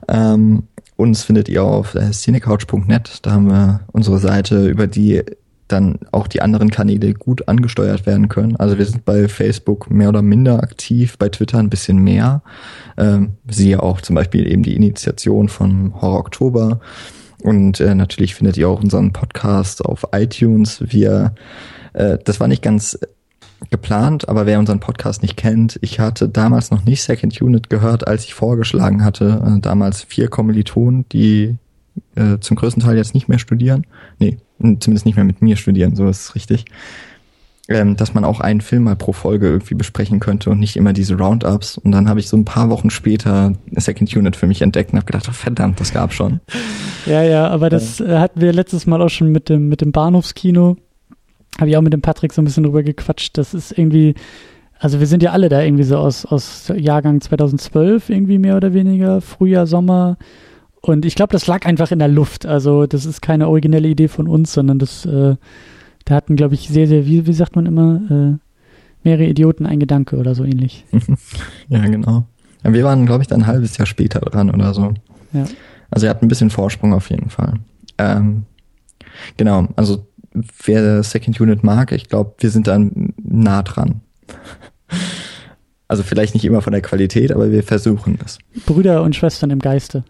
Ähm, 0.08 0.64
uns 0.96 1.22
findet 1.22 1.48
ihr 1.48 1.62
auf 1.62 1.96
cinecouch.net. 2.10 3.20
Da 3.22 3.30
haben 3.32 3.46
wir 3.46 3.80
unsere 3.92 4.18
Seite, 4.18 4.66
über 4.66 4.86
die 4.86 5.22
dann 5.68 5.98
auch 6.12 6.26
die 6.26 6.42
anderen 6.42 6.70
Kanäle 6.70 7.14
gut 7.14 7.46
angesteuert 7.46 8.06
werden 8.06 8.28
können. 8.28 8.56
Also 8.56 8.78
wir 8.78 8.86
sind 8.86 9.04
bei 9.04 9.28
Facebook 9.28 9.90
mehr 9.90 10.08
oder 10.08 10.22
minder 10.22 10.62
aktiv, 10.62 11.16
bei 11.18 11.28
Twitter 11.28 11.58
ein 11.58 11.70
bisschen 11.70 11.98
mehr. 11.98 12.42
Ähm, 12.96 13.32
siehe 13.48 13.82
auch 13.82 14.00
zum 14.00 14.16
Beispiel 14.16 14.50
eben 14.50 14.62
die 14.62 14.74
Initiation 14.74 15.48
von 15.48 15.94
Horror 16.00 16.20
Oktober. 16.20 16.80
Und 17.42 17.80
äh, 17.80 17.94
natürlich 17.94 18.34
findet 18.34 18.56
ihr 18.56 18.68
auch 18.68 18.82
unseren 18.82 19.12
Podcast 19.12 19.84
auf 19.84 20.06
iTunes. 20.12 20.82
Wir, 20.84 21.34
äh, 21.92 22.18
das 22.24 22.40
war 22.40 22.48
nicht 22.48 22.62
ganz 22.62 22.98
geplant, 23.70 24.28
aber 24.28 24.46
wer 24.46 24.58
unseren 24.58 24.80
Podcast 24.80 25.22
nicht 25.22 25.36
kennt, 25.36 25.78
ich 25.82 26.00
hatte 26.00 26.28
damals 26.28 26.70
noch 26.70 26.84
nicht 26.84 27.02
Second 27.02 27.40
Unit 27.40 27.70
gehört, 27.70 28.06
als 28.06 28.24
ich 28.24 28.34
vorgeschlagen 28.34 29.04
hatte, 29.04 29.42
äh, 29.44 29.60
damals 29.60 30.02
vier 30.02 30.28
Kommilitonen, 30.28 31.04
die 31.10 31.56
äh, 32.14 32.38
zum 32.40 32.56
größten 32.56 32.82
Teil 32.82 32.96
jetzt 32.96 33.14
nicht 33.14 33.28
mehr 33.28 33.38
studieren, 33.38 33.86
nee, 34.18 34.38
zumindest 34.58 35.06
nicht 35.06 35.16
mehr 35.16 35.24
mit 35.24 35.42
mir 35.42 35.56
studieren, 35.56 35.96
so 35.96 36.08
ist 36.08 36.20
es 36.20 36.34
richtig, 36.34 36.66
ähm, 37.68 37.96
dass 37.96 38.14
man 38.14 38.24
auch 38.24 38.40
einen 38.40 38.60
Film 38.60 38.84
mal 38.84 38.96
pro 38.96 39.12
Folge 39.12 39.48
irgendwie 39.48 39.74
besprechen 39.74 40.20
könnte 40.20 40.50
und 40.50 40.58
nicht 40.58 40.76
immer 40.76 40.94
diese 40.94 41.18
Roundups. 41.18 41.76
Und 41.76 41.92
dann 41.92 42.08
habe 42.08 42.18
ich 42.18 42.28
so 42.28 42.36
ein 42.36 42.46
paar 42.46 42.70
Wochen 42.70 42.88
später 42.88 43.52
Second 43.72 44.16
Unit 44.16 44.36
für 44.36 44.46
mich 44.46 44.62
entdeckt 44.62 44.92
und 44.92 44.98
habe 44.98 45.06
gedacht, 45.06 45.26
oh, 45.28 45.32
verdammt, 45.32 45.78
das 45.78 45.92
gab 45.92 46.14
schon. 46.14 46.40
Ja, 47.04 47.22
ja, 47.22 47.48
aber 47.48 47.68
das 47.68 48.00
äh, 48.00 48.18
hatten 48.18 48.40
wir 48.40 48.52
letztes 48.54 48.86
Mal 48.86 49.02
auch 49.02 49.10
schon 49.10 49.30
mit 49.30 49.50
dem, 49.50 49.68
mit 49.68 49.82
dem 49.82 49.92
Bahnhofskino 49.92 50.78
habe 51.58 51.70
ich 51.70 51.76
auch 51.76 51.82
mit 51.82 51.92
dem 51.92 52.02
Patrick 52.02 52.32
so 52.32 52.42
ein 52.42 52.44
bisschen 52.44 52.64
drüber 52.64 52.82
gequatscht. 52.82 53.36
Das 53.38 53.54
ist 53.54 53.76
irgendwie, 53.76 54.14
also 54.78 55.00
wir 55.00 55.06
sind 55.06 55.22
ja 55.22 55.32
alle 55.32 55.48
da 55.48 55.62
irgendwie 55.62 55.84
so 55.84 55.96
aus, 55.96 56.24
aus 56.24 56.72
Jahrgang 56.76 57.20
2012 57.20 58.10
irgendwie 58.10 58.38
mehr 58.38 58.56
oder 58.56 58.72
weniger, 58.72 59.20
Frühjahr, 59.20 59.66
Sommer. 59.66 60.16
Und 60.80 61.04
ich 61.04 61.14
glaube, 61.14 61.32
das 61.32 61.46
lag 61.46 61.66
einfach 61.66 61.90
in 61.90 61.98
der 61.98 62.08
Luft. 62.08 62.46
Also 62.46 62.86
das 62.86 63.04
ist 63.04 63.20
keine 63.20 63.48
originelle 63.48 63.88
Idee 63.88 64.08
von 64.08 64.28
uns, 64.28 64.52
sondern 64.52 64.78
das, 64.78 65.04
äh, 65.04 65.36
da 66.04 66.14
hatten, 66.14 66.36
glaube 66.36 66.54
ich, 66.54 66.68
sehr, 66.68 66.86
sehr, 66.86 67.06
wie, 67.06 67.26
wie 67.26 67.32
sagt 67.32 67.56
man 67.56 67.66
immer, 67.66 68.00
äh, 68.10 68.38
mehrere 69.02 69.26
Idioten 69.26 69.66
ein 69.66 69.80
Gedanke 69.80 70.16
oder 70.16 70.34
so 70.34 70.44
ähnlich. 70.44 70.84
ja, 71.68 71.80
genau. 71.86 72.26
Wir 72.62 72.84
waren, 72.84 73.06
glaube 73.06 73.22
ich, 73.22 73.28
dann 73.28 73.42
ein 73.42 73.46
halbes 73.46 73.76
Jahr 73.78 73.86
später 73.86 74.20
dran 74.20 74.50
oder 74.50 74.74
so. 74.74 74.94
Ja. 75.32 75.44
Also 75.90 76.06
er 76.06 76.10
hat 76.10 76.22
ein 76.22 76.28
bisschen 76.28 76.50
Vorsprung 76.50 76.92
auf 76.92 77.10
jeden 77.10 77.30
Fall. 77.30 77.54
Ähm, 77.98 78.44
genau, 79.36 79.68
also 79.76 80.06
wer 80.32 81.02
Second 81.02 81.40
Unit 81.40 81.62
mag, 81.62 81.92
ich 81.92 82.08
glaube, 82.08 82.34
wir 82.38 82.50
sind 82.50 82.66
dann 82.66 83.14
nah 83.22 83.62
dran. 83.62 84.00
Also 85.88 86.02
vielleicht 86.02 86.34
nicht 86.34 86.44
immer 86.44 86.60
von 86.60 86.72
der 86.72 86.82
Qualität, 86.82 87.32
aber 87.32 87.50
wir 87.50 87.62
versuchen 87.62 88.18
es. 88.24 88.38
Brüder 88.66 89.02
und 89.02 89.16
Schwestern 89.16 89.50
im 89.50 89.58
Geiste. 89.58 90.04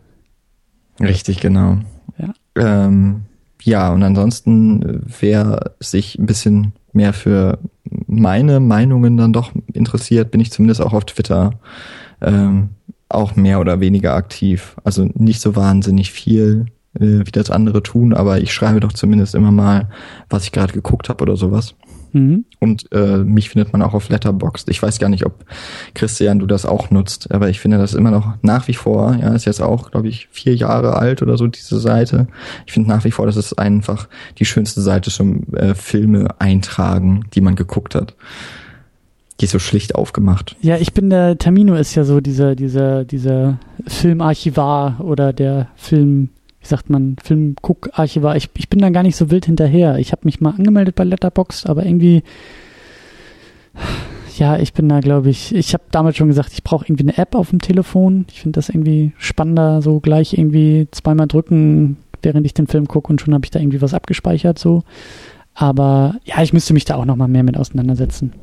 Richtig, 1.00 1.40
genau. 1.40 1.78
Ja, 2.18 2.34
ähm, 2.56 3.22
ja 3.62 3.92
und 3.92 4.02
ansonsten, 4.02 5.04
wer 5.20 5.74
sich 5.78 6.18
ein 6.18 6.26
bisschen 6.26 6.72
mehr 6.92 7.12
für 7.12 7.58
meine 8.06 8.58
Meinungen 8.58 9.16
dann 9.16 9.32
doch 9.32 9.52
interessiert, 9.72 10.32
bin 10.32 10.40
ich 10.40 10.50
zumindest 10.50 10.80
auch 10.80 10.92
auf 10.92 11.04
Twitter 11.04 11.60
ähm, 12.20 12.70
auch 13.08 13.36
mehr 13.36 13.60
oder 13.60 13.80
weniger 13.80 14.14
aktiv. 14.14 14.76
Also 14.84 15.08
nicht 15.14 15.40
so 15.40 15.54
wahnsinnig 15.54 16.12
viel, 16.12 16.66
äh, 17.00 17.26
wie 17.26 17.32
das 17.32 17.50
andere 17.50 17.82
tun, 17.82 18.14
aber 18.14 18.40
ich 18.40 18.52
schreibe 18.52 18.80
doch 18.80 18.92
zumindest 18.92 19.34
immer 19.34 19.52
mal, 19.52 19.88
was 20.28 20.44
ich 20.44 20.52
gerade 20.52 20.72
geguckt 20.72 21.08
habe 21.08 21.22
oder 21.22 21.36
sowas. 21.36 21.74
Mhm. 22.12 22.44
Und 22.60 22.90
äh, 22.92 23.18
mich 23.18 23.50
findet 23.50 23.72
man 23.72 23.82
auch 23.82 23.94
auf 23.94 24.08
Letterboxd. 24.08 24.68
Ich 24.70 24.82
weiß 24.82 24.98
gar 24.98 25.08
nicht, 25.08 25.26
ob 25.26 25.44
Christian 25.94 26.38
du 26.38 26.46
das 26.46 26.64
auch 26.64 26.90
nutzt, 26.90 27.32
aber 27.32 27.48
ich 27.48 27.60
finde 27.60 27.78
das 27.78 27.94
immer 27.94 28.10
noch 28.10 28.34
nach 28.42 28.68
wie 28.68 28.74
vor, 28.74 29.16
ja, 29.20 29.34
ist 29.34 29.44
jetzt 29.44 29.62
auch, 29.62 29.90
glaube 29.90 30.08
ich, 30.08 30.28
vier 30.30 30.54
Jahre 30.54 30.96
alt 30.96 31.22
oder 31.22 31.36
so, 31.36 31.46
diese 31.46 31.78
Seite. 31.78 32.26
Ich 32.66 32.72
finde 32.72 32.88
nach 32.88 33.04
wie 33.04 33.10
vor, 33.10 33.26
das 33.26 33.36
ist 33.36 33.58
einfach 33.58 34.08
die 34.38 34.44
schönste 34.44 34.80
Seite 34.80 35.10
zum 35.10 35.52
äh, 35.54 35.74
Filme 35.74 36.28
eintragen, 36.38 37.24
die 37.34 37.40
man 37.40 37.56
geguckt 37.56 37.94
hat. 37.94 38.14
Die 39.40 39.44
ist 39.44 39.52
so 39.52 39.60
schlicht 39.60 39.94
aufgemacht. 39.94 40.56
Ja, 40.60 40.78
ich 40.78 40.92
bin 40.92 41.10
der 41.10 41.38
Tamino 41.38 41.74
ist 41.74 41.94
ja 41.94 42.02
so 42.02 42.20
dieser, 42.20 42.56
dieser, 42.56 43.04
dieser 43.04 43.58
Filmarchivar 43.86 44.96
oder 45.00 45.32
der 45.32 45.68
Film, 45.76 46.30
wie 46.68 46.74
sagt 46.74 46.90
man, 46.90 47.16
Filmguck-Archivar. 47.22 48.36
Ich, 48.36 48.50
ich 48.58 48.68
bin 48.68 48.80
da 48.80 48.90
gar 48.90 49.02
nicht 49.02 49.16
so 49.16 49.30
wild 49.30 49.46
hinterher. 49.46 49.98
Ich 49.98 50.12
habe 50.12 50.22
mich 50.24 50.42
mal 50.42 50.50
angemeldet 50.50 50.94
bei 50.96 51.04
Letterboxd, 51.04 51.66
aber 51.66 51.86
irgendwie, 51.86 52.22
ja, 54.36 54.58
ich 54.58 54.74
bin 54.74 54.86
da, 54.86 55.00
glaube 55.00 55.30
ich, 55.30 55.54
ich 55.54 55.72
habe 55.72 55.84
damals 55.90 56.18
schon 56.18 56.28
gesagt, 56.28 56.52
ich 56.52 56.62
brauche 56.62 56.84
irgendwie 56.84 57.04
eine 57.04 57.16
App 57.16 57.34
auf 57.34 57.50
dem 57.50 57.60
Telefon. 57.60 58.26
Ich 58.30 58.42
finde 58.42 58.58
das 58.58 58.68
irgendwie 58.68 59.12
spannender, 59.16 59.80
so 59.80 59.98
gleich 60.00 60.36
irgendwie 60.36 60.88
zweimal 60.90 61.26
drücken, 61.26 61.96
während 62.22 62.44
ich 62.44 62.52
den 62.52 62.66
Film 62.66 62.86
gucke 62.86 63.10
und 63.10 63.20
schon 63.22 63.32
habe 63.32 63.46
ich 63.46 63.50
da 63.50 63.60
irgendwie 63.60 63.80
was 63.80 63.94
abgespeichert, 63.94 64.58
so. 64.58 64.82
Aber 65.54 66.16
ja, 66.24 66.42
ich 66.42 66.52
müsste 66.52 66.74
mich 66.74 66.84
da 66.84 66.96
auch 66.96 67.06
noch 67.06 67.16
mal 67.16 67.28
mehr 67.28 67.44
mit 67.44 67.56
auseinandersetzen. 67.56 68.34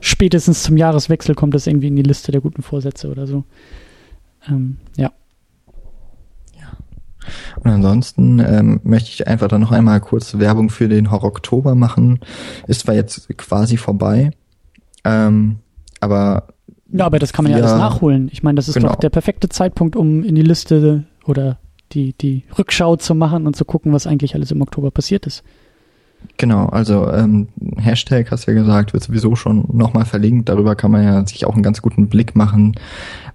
Spätestens 0.00 0.62
zum 0.62 0.76
Jahreswechsel 0.76 1.34
kommt 1.34 1.54
das 1.54 1.66
irgendwie 1.66 1.88
in 1.88 1.96
die 1.96 2.02
Liste 2.02 2.30
der 2.30 2.40
guten 2.40 2.62
Vorsätze 2.62 3.10
oder 3.10 3.26
so. 3.26 3.42
Ähm, 4.48 4.76
ja. 4.96 5.10
Und 7.60 7.70
ansonsten 7.70 8.38
ähm, 8.40 8.80
möchte 8.84 9.10
ich 9.10 9.26
einfach 9.26 9.48
dann 9.48 9.60
noch 9.60 9.72
einmal 9.72 10.00
kurz 10.00 10.38
Werbung 10.38 10.70
für 10.70 10.88
den 10.88 11.10
Horror 11.10 11.28
Oktober 11.28 11.74
machen. 11.74 12.20
Ist 12.66 12.80
zwar 12.80 12.94
jetzt 12.94 13.28
quasi 13.36 13.76
vorbei, 13.76 14.30
ähm, 15.04 15.56
aber 16.00 16.48
ja, 16.92 17.06
aber 17.06 17.18
das 17.18 17.32
kann 17.32 17.44
man 17.44 17.52
ja 17.52 17.58
alles 17.58 17.72
nachholen. 17.72 18.28
Ich 18.32 18.42
meine, 18.44 18.56
das 18.56 18.68
ist 18.68 18.74
genau. 18.74 18.90
doch 18.90 18.96
der 18.96 19.10
perfekte 19.10 19.48
Zeitpunkt, 19.48 19.96
um 19.96 20.22
in 20.22 20.36
die 20.36 20.42
Liste 20.42 21.04
oder 21.24 21.58
die, 21.92 22.12
die 22.12 22.44
Rückschau 22.56 22.96
zu 22.96 23.14
machen 23.14 23.46
und 23.46 23.56
zu 23.56 23.64
gucken, 23.64 23.92
was 23.92 24.06
eigentlich 24.06 24.34
alles 24.34 24.52
im 24.52 24.62
Oktober 24.62 24.90
passiert 24.92 25.26
ist. 25.26 25.42
Genau, 26.36 26.66
also 26.66 27.10
ähm, 27.10 27.48
Hashtag 27.76 28.30
hast 28.30 28.46
du 28.46 28.52
ja 28.52 28.58
gesagt, 28.58 28.92
wird 28.92 29.02
sowieso 29.02 29.36
schon 29.36 29.66
nochmal 29.72 30.04
verlinkt. 30.04 30.48
Darüber 30.48 30.74
kann 30.74 30.90
man 30.90 31.04
ja 31.04 31.26
sich 31.26 31.46
auch 31.46 31.54
einen 31.54 31.62
ganz 31.62 31.82
guten 31.82 32.08
Blick 32.08 32.34
machen, 32.34 32.74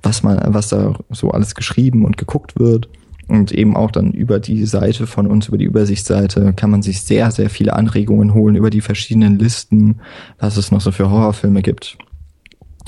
was 0.02 0.24
man, 0.24 0.42
was 0.54 0.70
da 0.70 0.96
so 1.10 1.32
alles 1.32 1.54
geschrieben 1.54 2.04
und 2.04 2.18
geguckt 2.18 2.60
wird. 2.60 2.90
Und 3.30 3.52
eben 3.52 3.76
auch 3.76 3.92
dann 3.92 4.12
über 4.12 4.40
die 4.40 4.66
Seite 4.66 5.06
von 5.06 5.28
uns, 5.28 5.48
über 5.48 5.60
die 5.60 5.66
Übersichtsseite, 5.66 6.52
kann 6.54 6.72
man 6.72 6.82
sich 6.82 7.04
sehr, 7.04 7.30
sehr 7.30 7.52
viele 7.52 7.74
Anregungen 7.74 8.34
holen 8.34 8.56
über 8.56 8.72
die 8.72 8.82
verschiedenen 8.82 9.38
Listen, 9.38 10.02
was 10.40 10.58
es 10.58 10.72
noch 10.72 10.82
so 10.82 10.92
für 10.92 11.12
Horrorfilme 11.12 11.62
gibt. 11.62 12.00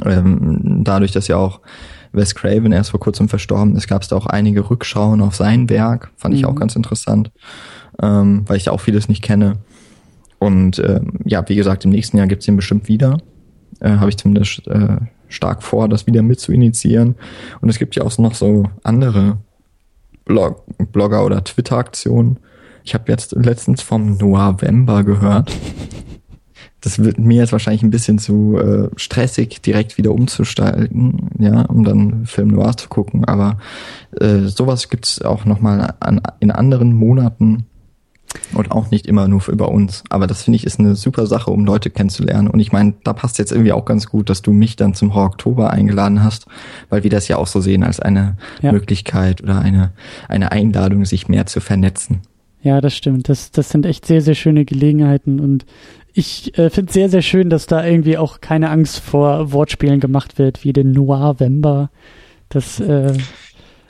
Ähm, 0.04 0.82
dadurch, 0.84 1.12
dass 1.12 1.28
ja 1.28 1.38
auch 1.38 1.62
Wes 2.12 2.34
Craven 2.34 2.72
erst 2.72 2.90
vor 2.90 3.00
kurzem 3.00 3.30
verstorben 3.30 3.76
ist, 3.76 3.88
gab 3.88 4.02
es 4.02 4.08
da 4.08 4.16
auch 4.16 4.26
einige 4.26 4.68
Rückschauen 4.68 5.22
auf 5.22 5.36
sein 5.36 5.70
Werk. 5.70 6.12
Fand 6.18 6.34
ich 6.34 6.42
mhm. 6.42 6.48
auch 6.48 6.56
ganz 6.56 6.76
interessant, 6.76 7.32
ähm, 8.02 8.42
weil 8.48 8.58
ich 8.58 8.64
da 8.64 8.72
auch 8.72 8.82
vieles 8.82 9.10
nicht 9.10 9.22
kenne. 9.22 9.60
Und 10.40 10.80
ähm, 10.80 11.20
ja, 11.24 11.48
wie 11.48 11.56
gesagt, 11.56 11.86
im 11.86 11.92
nächsten 11.92 12.18
Jahr 12.18 12.26
gibt's 12.26 12.48
den 12.48 12.56
bestimmt 12.56 12.88
wieder. 12.88 13.20
Äh, 13.80 13.92
Habe 13.92 14.10
ich 14.10 14.18
zumindest 14.18 14.66
äh, 14.66 14.98
stark 15.28 15.62
vor, 15.62 15.88
das 15.88 16.08
wieder 16.08 16.24
mit 16.24 16.40
zu 16.40 16.52
initiieren. 16.52 17.14
Und 17.62 17.70
es 17.70 17.78
gibt 17.78 17.96
ja 17.96 18.02
auch 18.02 18.18
noch 18.18 18.34
so 18.34 18.64
andere 18.82 19.38
Blog 20.32 20.64
Blogger- 20.92 21.26
oder 21.26 21.44
Twitter-Aktionen. 21.44 22.38
Ich 22.84 22.94
habe 22.94 23.12
jetzt 23.12 23.34
letztens 23.34 23.82
vom 23.82 24.18
November 24.18 25.04
gehört. 25.04 25.52
Das 26.80 26.98
wird 26.98 27.20
mir 27.20 27.42
jetzt 27.42 27.52
wahrscheinlich 27.52 27.84
ein 27.84 27.92
bisschen 27.92 28.18
zu 28.18 28.58
äh, 28.58 28.90
stressig, 28.96 29.62
direkt 29.62 30.00
wieder 30.00 30.12
umzustalten, 30.12 31.30
ja, 31.38 31.62
um 31.66 31.84
dann 31.84 32.26
Film 32.26 32.48
Noir 32.48 32.76
zu 32.76 32.90
gucken. 32.90 33.24
Aber 33.26 33.60
äh, 34.20 34.48
sowas 34.48 34.90
gibt's 34.90 35.22
auch 35.22 35.46
nochmal 35.46 35.94
an, 36.00 36.22
in 36.40 36.50
anderen 36.50 36.94
Monaten 36.94 37.68
und 38.54 38.72
auch 38.72 38.92
nicht 38.92 39.08
immer 39.08 39.28
nur 39.28 39.48
über 39.50 39.70
uns. 39.70 40.04
Aber 40.10 40.28
das 40.28 40.44
finde 40.44 40.58
ich 40.58 40.66
ist 40.66 40.80
eine 40.80 40.96
super 40.96 41.26
Sache, 41.26 41.52
um 41.52 41.66
Leute 41.66 41.90
kennenzulernen. 41.90 42.48
Und 42.48 42.60
ich 42.60 42.72
meine, 42.72 42.94
da 43.04 43.14
passt 43.14 43.38
jetzt 43.40 43.52
irgendwie 43.52 43.72
auch 43.72 43.86
ganz 43.86 44.08
gut, 44.08 44.30
dass 44.30 44.42
du 44.42 44.52
mich 44.52 44.76
dann 44.76 44.94
zum 44.94 45.14
Horror 45.14 45.28
Oktober 45.28 45.72
eingeladen 45.72 46.24
hast, 46.24 46.46
weil 46.90 47.04
wir 47.04 47.10
das 47.10 47.28
ja 47.28 47.38
auch 47.38 47.48
so 47.48 47.62
sehen 47.62 47.84
als 47.84 48.00
eine 48.00 48.38
ja. 48.62 48.72
Möglichkeit 48.72 49.42
oder 49.42 49.60
eine, 49.60 49.92
eine 50.28 50.52
Einladung, 50.52 51.06
sich 51.06 51.28
mehr 51.28 51.46
zu 51.46 51.62
vernetzen. 51.62 52.22
Ja, 52.64 52.80
das 52.80 52.96
stimmt. 52.96 53.28
Das, 53.30 53.52
das 53.52 53.70
sind 53.70 53.86
echt 53.86 54.06
sehr, 54.06 54.22
sehr 54.22 54.36
schöne 54.36 54.66
Gelegenheiten 54.66 55.40
und 55.40 55.66
ich 56.14 56.58
äh, 56.58 56.70
finde 56.70 56.90
es 56.90 56.94
sehr, 56.94 57.10
sehr 57.10 57.22
schön, 57.22 57.50
dass 57.50 57.68
da 57.68 57.86
irgendwie 57.86 58.18
auch 58.18 58.42
keine 58.42 58.70
Angst 58.70 59.00
vor 59.00 59.54
Wortspielen 59.54 60.00
gemacht 60.00 60.38
wird, 60.38 60.64
wie 60.64 60.74
den 60.74 60.92
Noir-Vember. 60.92 61.90
Das 62.50 62.82
äh, 62.82 63.14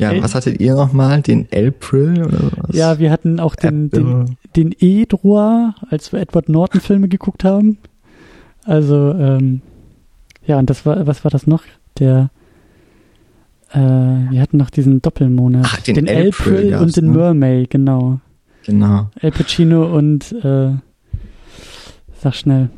ja, 0.01 0.11
El 0.11 0.23
was 0.23 0.35
hattet 0.35 0.59
ihr 0.59 0.75
nochmal? 0.75 1.21
Den 1.21 1.47
April 1.53 2.23
oder 2.25 2.51
was? 2.57 2.75
Ja, 2.75 2.99
wir 2.99 3.11
hatten 3.11 3.39
auch 3.39 3.55
den, 3.55 3.89
den, 3.89 4.37
den 4.55 4.75
E-Droit, 4.79 5.73
als 5.89 6.11
wir 6.11 6.19
Edward 6.19 6.49
Norton-Filme 6.49 7.07
geguckt 7.07 7.43
haben. 7.43 7.77
Also, 8.65 9.13
ähm, 9.13 9.61
ja, 10.45 10.57
und 10.59 10.69
das 10.69 10.85
war, 10.85 11.05
was 11.07 11.23
war 11.23 11.31
das 11.31 11.47
noch? 11.47 11.63
Der, 11.99 12.29
äh, 13.71 13.79
wir 13.79 14.41
hatten 14.41 14.57
noch 14.57 14.69
diesen 14.69 15.01
Doppelmonat. 15.01 15.65
Ach, 15.65 15.79
den, 15.81 15.95
den 15.95 16.09
April, 16.09 16.75
und 16.75 16.95
den 16.97 17.05
ne? 17.05 17.17
Mermaid, 17.17 17.69
genau. 17.69 18.19
Genau. 18.65 19.09
El 19.19 19.31
Pacino 19.31 19.95
und, 19.95 20.31
äh, 20.43 20.71
sag 22.19 22.35
schnell. 22.35 22.69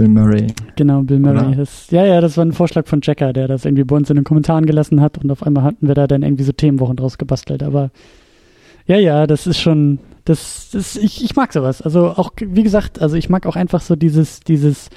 Bill 0.00 0.08
Murray. 0.08 0.46
Genau, 0.76 1.02
Bill 1.02 1.18
Murray. 1.18 1.54
Das, 1.54 1.90
ja, 1.90 2.06
ja, 2.06 2.22
das 2.22 2.38
war 2.38 2.44
ein 2.46 2.54
Vorschlag 2.54 2.86
von 2.86 3.00
Jacker, 3.02 3.34
der 3.34 3.48
das 3.48 3.66
irgendwie 3.66 3.84
bei 3.84 3.96
uns 3.96 4.08
in 4.08 4.16
den 4.16 4.24
Kommentaren 4.24 4.64
gelassen 4.64 5.02
hat 5.02 5.18
und 5.18 5.30
auf 5.30 5.42
einmal 5.42 5.62
hatten 5.62 5.86
wir 5.86 5.94
da 5.94 6.06
dann 6.06 6.22
irgendwie 6.22 6.44
so 6.44 6.52
Themenwochen 6.52 6.96
draus 6.96 7.18
gebastelt. 7.18 7.62
Aber 7.62 7.90
ja, 8.86 8.96
ja, 8.96 9.26
das 9.26 9.46
ist 9.46 9.60
schon, 9.60 9.98
das, 10.24 10.70
das 10.72 10.96
ich, 10.96 11.22
ich 11.22 11.36
mag 11.36 11.52
sowas. 11.52 11.82
Also 11.82 12.12
auch, 12.12 12.32
wie 12.40 12.62
gesagt, 12.62 13.02
also 13.02 13.14
ich 13.16 13.28
mag 13.28 13.44
auch 13.44 13.56
einfach 13.56 13.82
so 13.82 13.94
dieses, 13.94 14.40
dieses, 14.40 14.88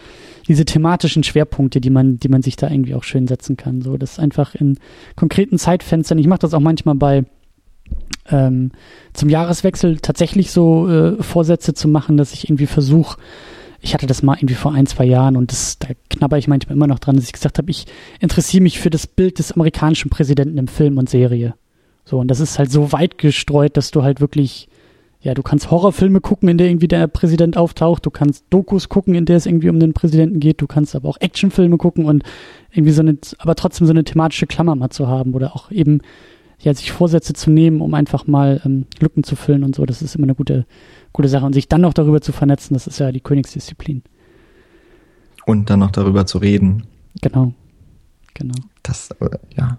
diese 0.48 0.64
thematischen 0.64 1.24
Schwerpunkte, 1.24 1.82
die 1.82 1.90
man, 1.90 2.18
die 2.18 2.30
man 2.30 2.42
sich 2.42 2.56
da 2.56 2.70
irgendwie 2.70 2.96
auch 2.96 3.04
schön 3.04 3.28
setzen 3.28 3.58
kann. 3.58 3.82
So, 3.82 3.98
das 3.98 4.20
einfach 4.20 4.56
in 4.56 4.80
konkreten 5.18 5.58
Zeitfenstern. 5.58 6.18
Ich 6.18 6.28
mache 6.28 6.40
das 6.40 6.54
auch 6.54 6.62
manchmal 6.62 6.96
bei 6.96 7.26
ähm, 8.30 8.72
zum 9.12 9.28
Jahreswechsel 9.28 9.98
tatsächlich 9.98 10.52
so 10.52 10.88
äh, 10.88 11.22
Vorsätze 11.22 11.74
zu 11.74 11.90
machen, 11.90 12.16
dass 12.16 12.32
ich 12.32 12.46
irgendwie 12.46 12.68
versuche, 12.68 13.18
ich 13.84 13.94
hatte 13.94 14.08
das 14.08 14.24
mal 14.24 14.38
irgendwie 14.38 14.56
vor 14.56 14.74
ein, 14.74 14.86
zwei 14.86 15.04
Jahren 15.04 15.36
und 15.36 15.52
das, 15.52 15.78
da 15.78 15.90
knabber 16.10 16.38
ich 16.38 16.48
manchmal 16.48 16.78
immer 16.78 16.88
noch 16.88 17.00
dran, 17.00 17.18
dass 17.18 17.26
ich 17.26 17.34
gesagt 17.34 17.58
habe, 17.58 17.70
ich 17.70 17.86
interessiere 18.22 18.64
mich 18.64 18.80
für 18.80 18.90
das 18.90 19.08
Bild 19.08 19.40
des 19.40 19.52
amerikanischen 19.52 20.10
Präsidenten 20.10 20.58
im 20.58 20.70
Film 20.70 20.98
und 20.98 21.10
Serie. 21.10 21.54
So, 22.06 22.18
und 22.20 22.30
das 22.30 22.40
ist 22.40 22.58
halt 22.58 22.72
so 22.72 22.94
weit 22.94 23.18
gestreut, 23.18 23.76
dass 23.76 23.92
du 23.92 24.02
halt 24.02 24.22
wirklich, 24.22 24.70
ja, 25.20 25.34
du 25.34 25.44
kannst 25.44 25.70
Horrorfilme 25.70 26.22
gucken, 26.22 26.48
in 26.48 26.58
der 26.58 26.70
irgendwie 26.70 26.88
der 26.88 27.08
Präsident 27.08 27.58
auftaucht, 27.58 28.06
du 28.06 28.10
kannst 28.10 28.46
Dokus 28.50 28.88
gucken, 28.88 29.16
in 29.16 29.26
der 29.26 29.36
es 29.36 29.46
irgendwie 29.46 29.70
um 29.70 29.82
den 29.82 29.92
Präsidenten 29.92 30.40
geht, 30.40 30.62
du 30.62 30.68
kannst 30.68 30.96
aber 30.96 31.10
auch 31.10 31.20
Actionfilme 31.20 31.76
gucken 31.78 32.06
und 32.06 32.24
irgendwie 32.72 32.94
so 32.94 33.02
eine, 33.02 33.18
aber 33.38 33.56
trotzdem 33.56 33.86
so 33.86 33.92
eine 33.92 34.06
thematische 34.06 34.48
Klammer 34.48 34.76
mal 34.76 34.92
zu 34.92 35.10
haben 35.10 35.34
oder 35.34 35.58
auch 35.58 35.72
eben, 35.72 36.00
ja, 36.60 36.74
sich 36.74 36.94
Vorsätze 36.94 37.34
zu 37.34 37.52
nehmen, 37.52 37.82
um 37.82 37.94
einfach 37.94 38.28
mal 38.28 38.62
ähm, 38.66 38.86
Lücken 39.02 39.26
zu 39.26 39.36
füllen 39.36 39.66
und 39.66 39.76
so, 39.76 39.86
das 39.86 40.02
ist 40.02 40.16
immer 40.16 40.24
eine 40.24 40.36
gute, 40.36 40.66
gute 41.14 41.30
Sache. 41.30 41.46
Und 41.46 41.54
sich 41.54 41.68
dann 41.68 41.82
noch 41.82 41.94
darüber 41.94 42.22
zu 42.22 42.32
vernetzen, 42.32 42.74
das 42.74 42.88
ist 42.88 43.00
ja 43.00 43.12
die 43.12 43.22
Königsdisziplin. 43.22 44.04
Und 45.46 45.70
dann 45.70 45.80
noch 45.80 45.92
darüber 45.92 46.26
zu 46.26 46.38
reden. 46.38 46.84
Genau. 47.22 47.54
Genau. 48.34 48.56
Das, 48.82 49.12
äh, 49.20 49.30
ja. 49.56 49.78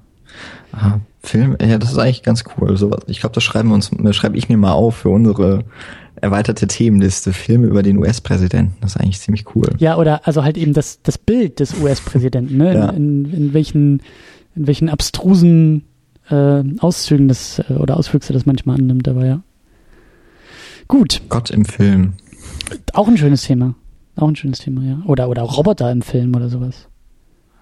Aha. 0.73 1.01
Film, 1.23 1.57
ja, 1.61 1.79
das 1.79 1.93
ist 1.93 1.99
eigentlich 1.99 2.23
ganz 2.23 2.45
cool. 2.57 2.77
So, 2.77 2.97
ich 3.07 3.21
glaube, 3.21 3.35
das 3.35 3.43
schreiben 3.45 3.71
wir 3.71 3.75
uns, 3.75 3.91
schreibe 4.15 4.37
ich 4.37 4.49
mir 4.49 4.57
mal 4.57 4.73
auf 4.73 4.97
für 4.97 5.09
unsere 5.09 5.65
erweiterte 6.17 6.67
Themenliste. 6.67 7.33
Filme 7.33 7.67
über 7.67 7.83
den 7.83 7.99
US-Präsidenten. 7.99 8.75
Das 8.81 8.95
ist 8.95 9.01
eigentlich 9.01 9.21
ziemlich 9.21 9.55
cool. 9.55 9.71
Ja, 9.79 9.97
oder 9.97 10.27
also 10.27 10.45
halt 10.45 10.59
eben 10.59 10.73
das, 10.73 11.01
das 11.03 11.19
Bild 11.19 11.61
des 11.61 11.81
US-Präsidenten, 11.81 12.57
ne? 12.57 12.75
ja. 12.75 12.91
in, 12.91 13.33
in, 13.33 13.55
welchen, 13.55 14.03
in 14.55 14.67
welchen 14.67 14.89
abstrusen 14.89 15.85
äh, 16.31 16.63
Auszügen 16.79 17.29
das 17.29 17.59
äh, 17.59 17.75
oder 17.75 17.97
Auswüchse 17.97 18.33
das 18.33 18.47
manchmal 18.47 18.77
annimmt, 18.79 19.09
aber 19.09 19.25
ja. 19.25 19.43
Gut. 20.95 21.23
Gott 21.29 21.51
im 21.51 21.65
Film. 21.65 22.13
Auch 22.93 23.09
ein 23.09 23.19
schönes 23.19 23.43
Thema. 23.43 23.75
Auch 24.15 24.29
ein 24.29 24.37
schönes 24.37 24.61
Thema, 24.61 24.85
ja. 24.85 25.03
Oder, 25.07 25.29
oder 25.29 25.43
Roboter 25.43 25.91
im 25.91 26.03
Film 26.03 26.37
oder 26.37 26.49
sowas. 26.49 26.87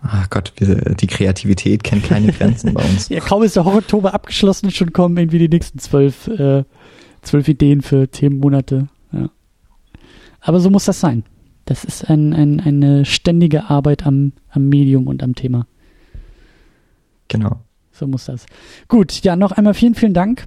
Ach 0.02 0.28
Gott, 0.28 0.52
wir, 0.56 0.74
die 0.76 1.06
Kreativität 1.06 1.82
kennt 1.82 2.04
keine 2.04 2.30
Grenzen 2.30 2.74
bei 2.74 2.84
uns. 2.84 3.08
Ja, 3.08 3.20
kaum 3.20 3.42
ist 3.42 3.56
der 3.56 3.64
Oktober 3.64 4.12
abgeschlossen, 4.12 4.70
schon 4.70 4.92
kommen 4.92 5.16
irgendwie 5.16 5.38
die 5.38 5.48
nächsten 5.48 5.78
zwölf, 5.78 6.28
äh, 6.28 6.64
zwölf 7.22 7.48
Ideen 7.48 7.80
für 7.80 8.06
Themenmonate. 8.06 8.88
Ja. 9.12 9.30
Aber 10.42 10.60
so 10.60 10.68
muss 10.68 10.84
das 10.84 11.00
sein. 11.00 11.24
Das 11.64 11.84
ist 11.84 12.10
ein, 12.10 12.34
ein, 12.34 12.60
eine 12.60 13.06
ständige 13.06 13.70
Arbeit 13.70 14.06
am, 14.06 14.34
am 14.50 14.68
Medium 14.68 15.06
und 15.06 15.22
am 15.22 15.34
Thema. 15.34 15.66
Genau. 17.28 17.60
So 17.92 18.06
muss 18.06 18.26
das. 18.26 18.44
Gut, 18.88 19.22
ja, 19.22 19.36
noch 19.36 19.52
einmal 19.52 19.72
vielen, 19.72 19.94
vielen 19.94 20.12
Dank 20.12 20.46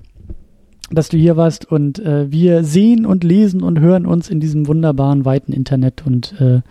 dass 0.96 1.10
du 1.10 1.18
hier 1.18 1.38
warst 1.38 1.66
und 1.66 2.00
äh, 2.00 2.32
wir 2.32 2.64
sehen 2.64 3.06
und 3.06 3.24
lesen 3.24 3.62
und 3.62 3.80
hören 3.80 4.06
uns 4.06 4.30
in 4.30 4.40
diesem 4.40 4.68
wunderbaren 4.68 5.26
weiten 5.26 5.52
Internet 5.54 6.06
und 6.06 6.40
äh, 6.40 6.62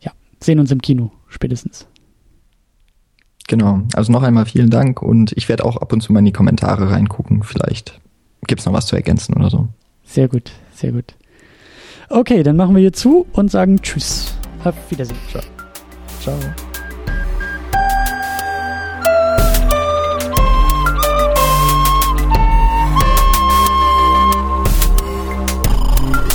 ja, 0.00 0.12
sehen 0.40 0.58
uns 0.58 0.70
im 0.70 0.82
Kino 0.82 1.12
spätestens. 1.28 1.86
Genau, 3.46 3.80
also 3.94 4.12
noch 4.12 4.22
einmal 4.22 4.44
vielen 4.44 4.70
Dank 4.70 5.00
und 5.02 5.32
ich 5.32 5.48
werde 5.48 5.64
auch 5.64 5.78
ab 5.78 5.92
und 5.92 6.02
zu 6.02 6.12
mal 6.12 6.18
in 6.18 6.26
die 6.26 6.32
Kommentare 6.32 6.90
reingucken. 6.90 7.42
Vielleicht 7.42 8.00
gibt 8.46 8.60
es 8.60 8.66
noch 8.66 8.74
was 8.74 8.86
zu 8.86 8.96
ergänzen 8.96 9.34
oder 9.34 9.48
so. 9.48 9.68
Sehr 10.04 10.28
gut, 10.28 10.52
sehr 10.74 10.92
gut. 10.92 11.14
Okay, 12.10 12.42
dann 12.42 12.56
machen 12.56 12.74
wir 12.74 12.80
hier 12.80 12.92
zu 12.92 13.26
und 13.32 13.50
sagen 13.50 13.80
Tschüss. 13.80 14.34
Auf 14.64 14.74
Wiedersehen. 14.90 15.18
Ciao. 15.30 15.42
Ciao. 16.20 16.67